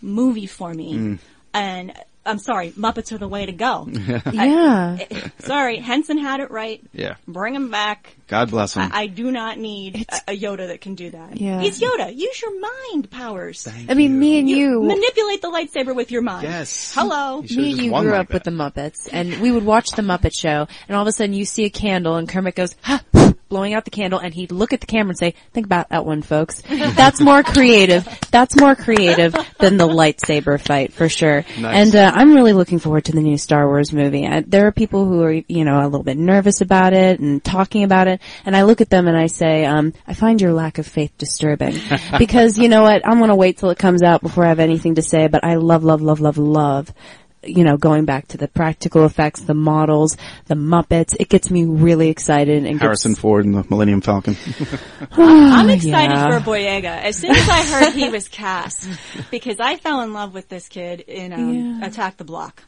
movie 0.00 0.46
for 0.46 0.72
me. 0.72 0.94
Mm. 0.94 1.18
And 1.56 1.94
I'm 2.26 2.38
sorry, 2.38 2.72
Muppets 2.72 3.12
are 3.12 3.18
the 3.18 3.28
way 3.28 3.46
to 3.46 3.52
go. 3.52 3.88
yeah. 4.32 4.98
sorry, 5.38 5.78
Henson 5.78 6.18
had 6.18 6.40
it 6.40 6.50
right. 6.50 6.82
Yeah. 6.92 7.14
Bring 7.26 7.54
him 7.54 7.70
back. 7.70 8.14
God 8.26 8.50
bless 8.50 8.74
him. 8.74 8.90
I, 8.92 9.02
I 9.02 9.06
do 9.06 9.30
not 9.30 9.58
need 9.58 10.04
a, 10.08 10.32
a 10.32 10.38
Yoda 10.38 10.68
that 10.68 10.80
can 10.80 10.96
do 10.96 11.10
that. 11.10 11.40
Yeah. 11.40 11.60
He's 11.60 11.80
Yoda. 11.80 12.14
Use 12.14 12.42
your 12.42 12.60
mind 12.60 13.10
powers. 13.10 13.62
Thank 13.62 13.90
I 13.90 13.94
mean, 13.94 14.18
me 14.18 14.38
and 14.38 14.50
you, 14.50 14.82
manipulate 14.82 15.40
the 15.40 15.48
lightsaber 15.48 15.94
with 15.94 16.10
your 16.10 16.22
mind. 16.22 16.42
Yes. 16.42 16.92
Hello. 16.94 17.40
Me 17.40 17.70
and 17.70 17.80
you 17.80 17.90
grew 17.90 18.10
like 18.10 18.20
up 18.20 18.32
with 18.32 18.42
the 18.42 18.50
Muppets, 18.50 19.08
and 19.10 19.40
we 19.40 19.52
would 19.52 19.64
watch 19.64 19.90
the 19.90 20.02
Muppet 20.02 20.36
Show, 20.36 20.66
and 20.88 20.96
all 20.96 21.02
of 21.02 21.08
a 21.08 21.12
sudden 21.12 21.34
you 21.34 21.44
see 21.44 21.64
a 21.64 21.70
candle, 21.70 22.16
and 22.16 22.28
Kermit 22.28 22.56
goes, 22.56 22.74
ha, 22.82 23.02
blowing 23.48 23.74
out 23.74 23.84
the 23.84 23.90
candle 23.90 24.18
and 24.18 24.34
he'd 24.34 24.52
look 24.52 24.72
at 24.72 24.80
the 24.80 24.86
camera 24.86 25.10
and 25.10 25.18
say, 25.18 25.34
think 25.52 25.66
about 25.66 25.88
that 25.90 26.04
one 26.04 26.22
folks. 26.22 26.62
That's 26.68 27.20
more 27.20 27.42
creative. 27.42 28.06
That's 28.30 28.56
more 28.56 28.74
creative 28.74 29.34
than 29.58 29.76
the 29.76 29.86
lightsaber 29.86 30.60
fight 30.60 30.92
for 30.92 31.08
sure. 31.08 31.44
Nice. 31.58 31.86
And, 31.86 31.96
uh, 31.96 32.12
I'm 32.14 32.34
really 32.34 32.52
looking 32.52 32.78
forward 32.78 33.04
to 33.06 33.12
the 33.12 33.20
new 33.20 33.38
Star 33.38 33.66
Wars 33.66 33.92
movie. 33.92 34.26
I, 34.26 34.40
there 34.40 34.66
are 34.66 34.72
people 34.72 35.04
who 35.04 35.22
are, 35.22 35.32
you 35.32 35.64
know, 35.64 35.80
a 35.80 35.84
little 35.84 36.02
bit 36.02 36.16
nervous 36.16 36.60
about 36.60 36.92
it 36.92 37.20
and 37.20 37.42
talking 37.42 37.84
about 37.84 38.08
it. 38.08 38.20
And 38.44 38.56
I 38.56 38.62
look 38.62 38.80
at 38.80 38.90
them 38.90 39.06
and 39.06 39.16
I 39.16 39.26
say, 39.26 39.64
um, 39.64 39.92
I 40.06 40.14
find 40.14 40.40
your 40.40 40.52
lack 40.52 40.78
of 40.78 40.86
faith 40.86 41.12
disturbing 41.18 41.78
because 42.18 42.58
you 42.58 42.68
know 42.68 42.82
what? 42.82 43.06
I'm 43.06 43.18
going 43.18 43.30
to 43.30 43.36
wait 43.36 43.58
till 43.58 43.70
it 43.70 43.78
comes 43.78 44.02
out 44.02 44.22
before 44.22 44.44
I 44.44 44.48
have 44.48 44.60
anything 44.60 44.96
to 44.96 45.02
say, 45.02 45.28
but 45.28 45.44
I 45.44 45.54
love, 45.56 45.84
love, 45.84 46.02
love, 46.02 46.20
love, 46.20 46.38
love 46.38 46.92
you 47.48 47.64
know, 47.64 47.76
going 47.76 48.04
back 48.04 48.28
to 48.28 48.36
the 48.36 48.48
practical 48.48 49.04
effects, 49.04 49.40
the 49.42 49.54
models, 49.54 50.16
the 50.46 50.54
Muppets, 50.54 51.16
it 51.18 51.28
gets 51.28 51.50
me 51.50 51.64
really 51.64 52.08
excited 52.08 52.64
and 52.64 52.80
Harrison 52.80 53.14
Ford 53.14 53.44
and 53.44 53.54
the 53.54 53.64
Millennium 53.70 54.00
Falcon. 54.00 54.36
I'm 55.12 55.70
excited 55.70 56.14
Yeah. 56.14 56.38
for 56.38 56.44
Boyega. 56.50 56.84
As 57.02 57.16
soon 57.16 57.30
as 57.34 57.48
I 57.48 57.62
heard 57.64 57.92
he 57.94 58.08
was 58.08 58.28
cast, 58.28 58.88
because 59.30 59.60
I 59.60 59.76
fell 59.76 60.00
in 60.02 60.12
love 60.12 60.34
with 60.34 60.48
this 60.48 60.68
kid 60.68 61.00
in 61.00 61.32
um, 61.32 61.54
Yeah. 61.80 61.86
Attack 61.86 62.16
the 62.16 62.24
Block, 62.24 62.62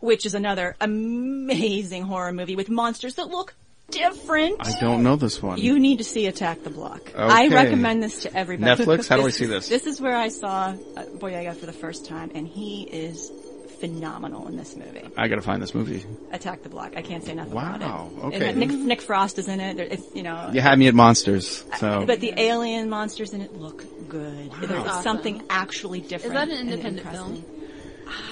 which 0.00 0.26
is 0.26 0.34
another 0.34 0.76
amazing 0.80 2.02
horror 2.02 2.32
movie 2.32 2.56
with 2.56 2.68
monsters 2.68 3.14
that 3.16 3.28
look 3.28 3.54
different. 3.90 4.56
I 4.60 4.78
don't 4.80 5.02
know 5.02 5.16
this 5.16 5.42
one. 5.42 5.58
You 5.58 5.78
need 5.78 5.98
to 5.98 6.04
see 6.04 6.26
Attack 6.26 6.62
the 6.62 6.70
Block. 6.70 7.00
I 7.16 7.48
recommend 7.48 8.02
this 8.02 8.22
to 8.22 8.36
everybody. 8.36 8.84
Netflix? 8.84 9.08
How 9.08 9.16
do 9.16 9.26
I 9.26 9.30
see 9.30 9.46
this? 9.46 9.68
This 9.68 9.86
is 9.86 9.98
where 10.00 10.14
I 10.16 10.28
saw 10.28 10.74
uh, 10.96 11.04
Boyega 11.16 11.56
for 11.56 11.64
the 11.66 11.72
first 11.72 12.04
time, 12.04 12.30
and 12.34 12.46
he 12.46 12.82
is 12.82 13.32
phenomenal 13.80 14.48
in 14.48 14.56
this 14.56 14.76
movie. 14.76 15.02
I 15.16 15.28
gotta 15.28 15.42
find 15.42 15.62
this 15.62 15.74
movie. 15.74 16.04
Attack 16.32 16.62
the 16.62 16.68
Block. 16.68 16.94
I 16.96 17.02
can't 17.02 17.24
say 17.24 17.34
nothing 17.34 17.54
Wow, 17.54 17.74
about 17.76 18.32
it. 18.32 18.36
okay. 18.36 18.48
It 18.50 18.56
Nick, 18.56 18.70
Nick 18.70 19.00
Frost 19.02 19.38
is 19.38 19.48
in 19.48 19.60
it. 19.60 19.78
It's 19.78 20.14
you 20.14 20.22
know. 20.22 20.50
You 20.52 20.60
had 20.60 20.78
me 20.78 20.88
at 20.88 20.94
monsters, 20.94 21.64
so. 21.78 22.04
But 22.06 22.20
the 22.20 22.34
alien 22.40 22.88
monsters 22.90 23.32
in 23.34 23.40
it 23.40 23.54
look 23.56 23.84
good. 24.08 24.50
There's 24.60 24.70
Awesome. 24.86 25.02
something 25.02 25.42
actually 25.50 26.00
different. 26.00 26.36
Is 26.36 26.48
that 26.48 26.48
an 26.48 26.68
independent 26.68 27.08
film? 27.10 27.44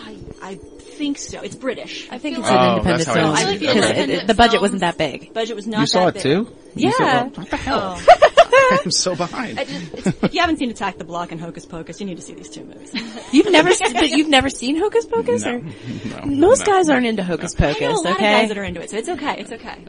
I, 0.07 0.17
I 0.43 0.55
think 0.55 1.19
so. 1.19 1.41
It's 1.43 1.55
British. 1.55 2.09
I 2.11 2.19
think 2.19 2.39
it's 2.39 2.49
like- 2.49 2.59
an 2.59 2.67
Oh, 2.67 2.71
independent 2.77 3.05
that's 3.07 3.17
how 3.19 3.23
film. 3.23 3.35
I 3.35 3.37
feel 3.41 3.49
like 3.51 3.61
because 3.61 3.77
independent 3.77 4.23
it- 4.23 4.27
the 4.27 4.35
budget 4.35 4.61
wasn't 4.63 4.81
that 4.81 4.97
big. 4.97 5.35
budget 5.35 5.55
was 5.57 5.67
not 5.67 5.81
you 5.81 5.87
saw 5.87 6.05
that 6.07 6.09
it 6.09 6.15
big. 6.15 6.23
too? 6.23 6.57
You 6.75 6.93
saw- 6.93 7.05
Yeah. 7.05 7.25
what 7.25 7.51
the 7.51 7.57
hell? 7.57 7.99
Oh. 8.01 8.29
I'm 8.85 8.91
so 8.91 9.15
behind. 9.17 9.59
I 9.59 9.65
just, 9.65 10.07
if 10.25 10.35
you 10.35 10.41
haven't 10.41 10.59
seen 10.59 10.71
Attack 10.71 10.99
the 10.99 11.05
Block 11.05 11.33
and 11.33 11.41
Hocus 11.41 11.65
Pocus, 11.67 12.01
you 12.01 12.07
need 12.07 12.17
to 12.17 12.23
see 12.23 12.35
these 12.35 12.49
two 12.49 12.65
movies. 12.65 12.93
You've 13.33 13.51
never, 13.51 13.71
but 13.93 14.11
you've 14.11 14.29
never 14.29 14.49
seen 14.49 14.77
Hocus 14.77 15.07
Pocus? 15.07 15.45
No, 15.45 15.53
or? 15.57 15.61
no, 15.61 16.37
Most 16.37 16.67
no. 16.67 16.73
guys 16.73 16.89
aren't 16.89 17.07
into 17.07 17.23
Hocus 17.25 17.55
I 17.59 17.63
know 17.65 17.71
a 17.71 17.73
Pocus, 17.75 17.89
lot 18.05 18.07
of 18.07 18.13
okay? 18.17 18.23
guys 18.41 18.49
that 18.49 18.59
are 18.59 18.65
into 18.65 18.81
it, 18.81 18.91
so 18.91 18.97
it's 18.97 19.09
okay. 19.09 19.37
It's 19.39 19.53
okay. 19.53 19.85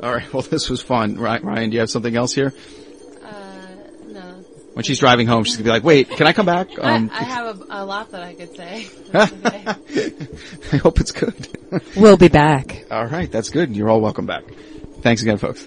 All 0.02 0.12
right. 0.14 0.32
Well, 0.32 0.42
this 0.42 0.68
was 0.70 0.80
fun. 0.82 1.16
Ryan, 1.16 1.70
do 1.70 1.74
you 1.74 1.80
have 1.80 1.90
something 1.90 2.16
else 2.16 2.32
here? 2.34 2.52
Uh, 3.22 3.66
no. 4.08 4.44
When 4.74 4.84
she's 4.84 4.98
driving 4.98 5.26
home, 5.26 5.44
she's 5.44 5.56
gonna 5.56 5.64
be 5.64 5.70
like, 5.70 5.84
"Wait, 5.84 6.08
can 6.10 6.26
I 6.26 6.32
come 6.32 6.46
back?" 6.46 6.68
Um, 6.80 7.10
I, 7.12 7.20
I 7.20 7.22
have 7.24 7.60
a, 7.60 7.66
a 7.70 7.84
lot 7.84 8.10
that 8.12 8.22
I 8.22 8.34
could 8.34 8.56
say. 8.56 8.88
I 9.14 10.76
hope 10.78 11.00
it's 11.00 11.12
good. 11.12 11.34
We'll 11.96 12.16
be 12.16 12.28
back. 12.28 12.84
all 12.90 13.06
right, 13.06 13.30
that's 13.30 13.50
good. 13.50 13.76
You're 13.76 13.90
all 13.90 14.00
welcome 14.00 14.26
back. 14.26 14.44
Thanks 15.02 15.22
again, 15.22 15.38
folks. 15.38 15.66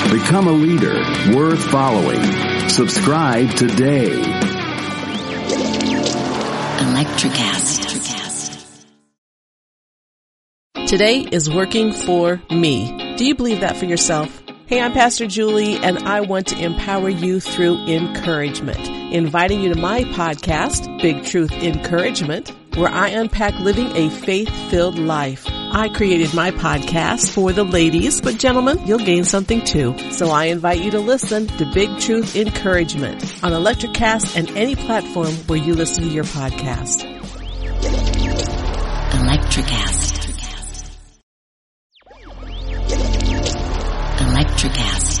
Become 0.11 0.47
a 0.49 0.51
leader 0.51 0.93
worth 1.33 1.63
following. 1.71 2.21
Subscribe 2.67 3.49
today. 3.51 4.09
Electricast. 6.81 7.79
Today 10.85 11.19
is 11.21 11.49
working 11.49 11.93
for 11.93 12.41
me. 12.49 13.15
Do 13.15 13.25
you 13.25 13.35
believe 13.35 13.61
that 13.61 13.77
for 13.77 13.85
yourself? 13.85 14.43
Hey, 14.65 14.81
I'm 14.81 14.91
Pastor 14.91 15.27
Julie 15.27 15.77
and 15.77 15.99
I 15.99 16.19
want 16.19 16.47
to 16.47 16.61
empower 16.61 17.07
you 17.07 17.39
through 17.39 17.77
encouragement. 17.87 18.85
Inviting 19.13 19.61
you 19.61 19.73
to 19.73 19.79
my 19.79 20.01
podcast, 20.03 21.01
Big 21.01 21.23
Truth 21.23 21.53
Encouragement, 21.53 22.51
where 22.75 22.89
I 22.89 23.09
unpack 23.09 23.59
living 23.59 23.95
a 23.95 24.09
faith-filled 24.09 24.97
life. 24.97 25.45
I 25.47 25.89
created 25.89 26.33
my 26.33 26.51
podcast 26.51 27.31
for 27.31 27.53
the 27.53 27.63
ladies, 27.63 28.19
but 28.19 28.37
gentlemen, 28.37 28.85
you'll 28.85 28.99
gain 28.99 29.23
something 29.23 29.63
too. 29.63 29.97
So 30.11 30.29
I 30.29 30.45
invite 30.45 30.81
you 30.83 30.91
to 30.91 30.99
listen 30.99 31.47
to 31.47 31.71
Big 31.73 31.97
Truth 31.99 32.35
Encouragement 32.35 33.23
on 33.43 33.53
Electricast 33.53 34.35
and 34.35 34.49
any 34.57 34.75
platform 34.75 35.33
where 35.47 35.59
you 35.59 35.73
listen 35.73 36.03
to 36.03 36.09
your 36.09 36.25
podcast. 36.25 37.07
Electricast. 39.11 40.09
Electricast. 44.17 45.20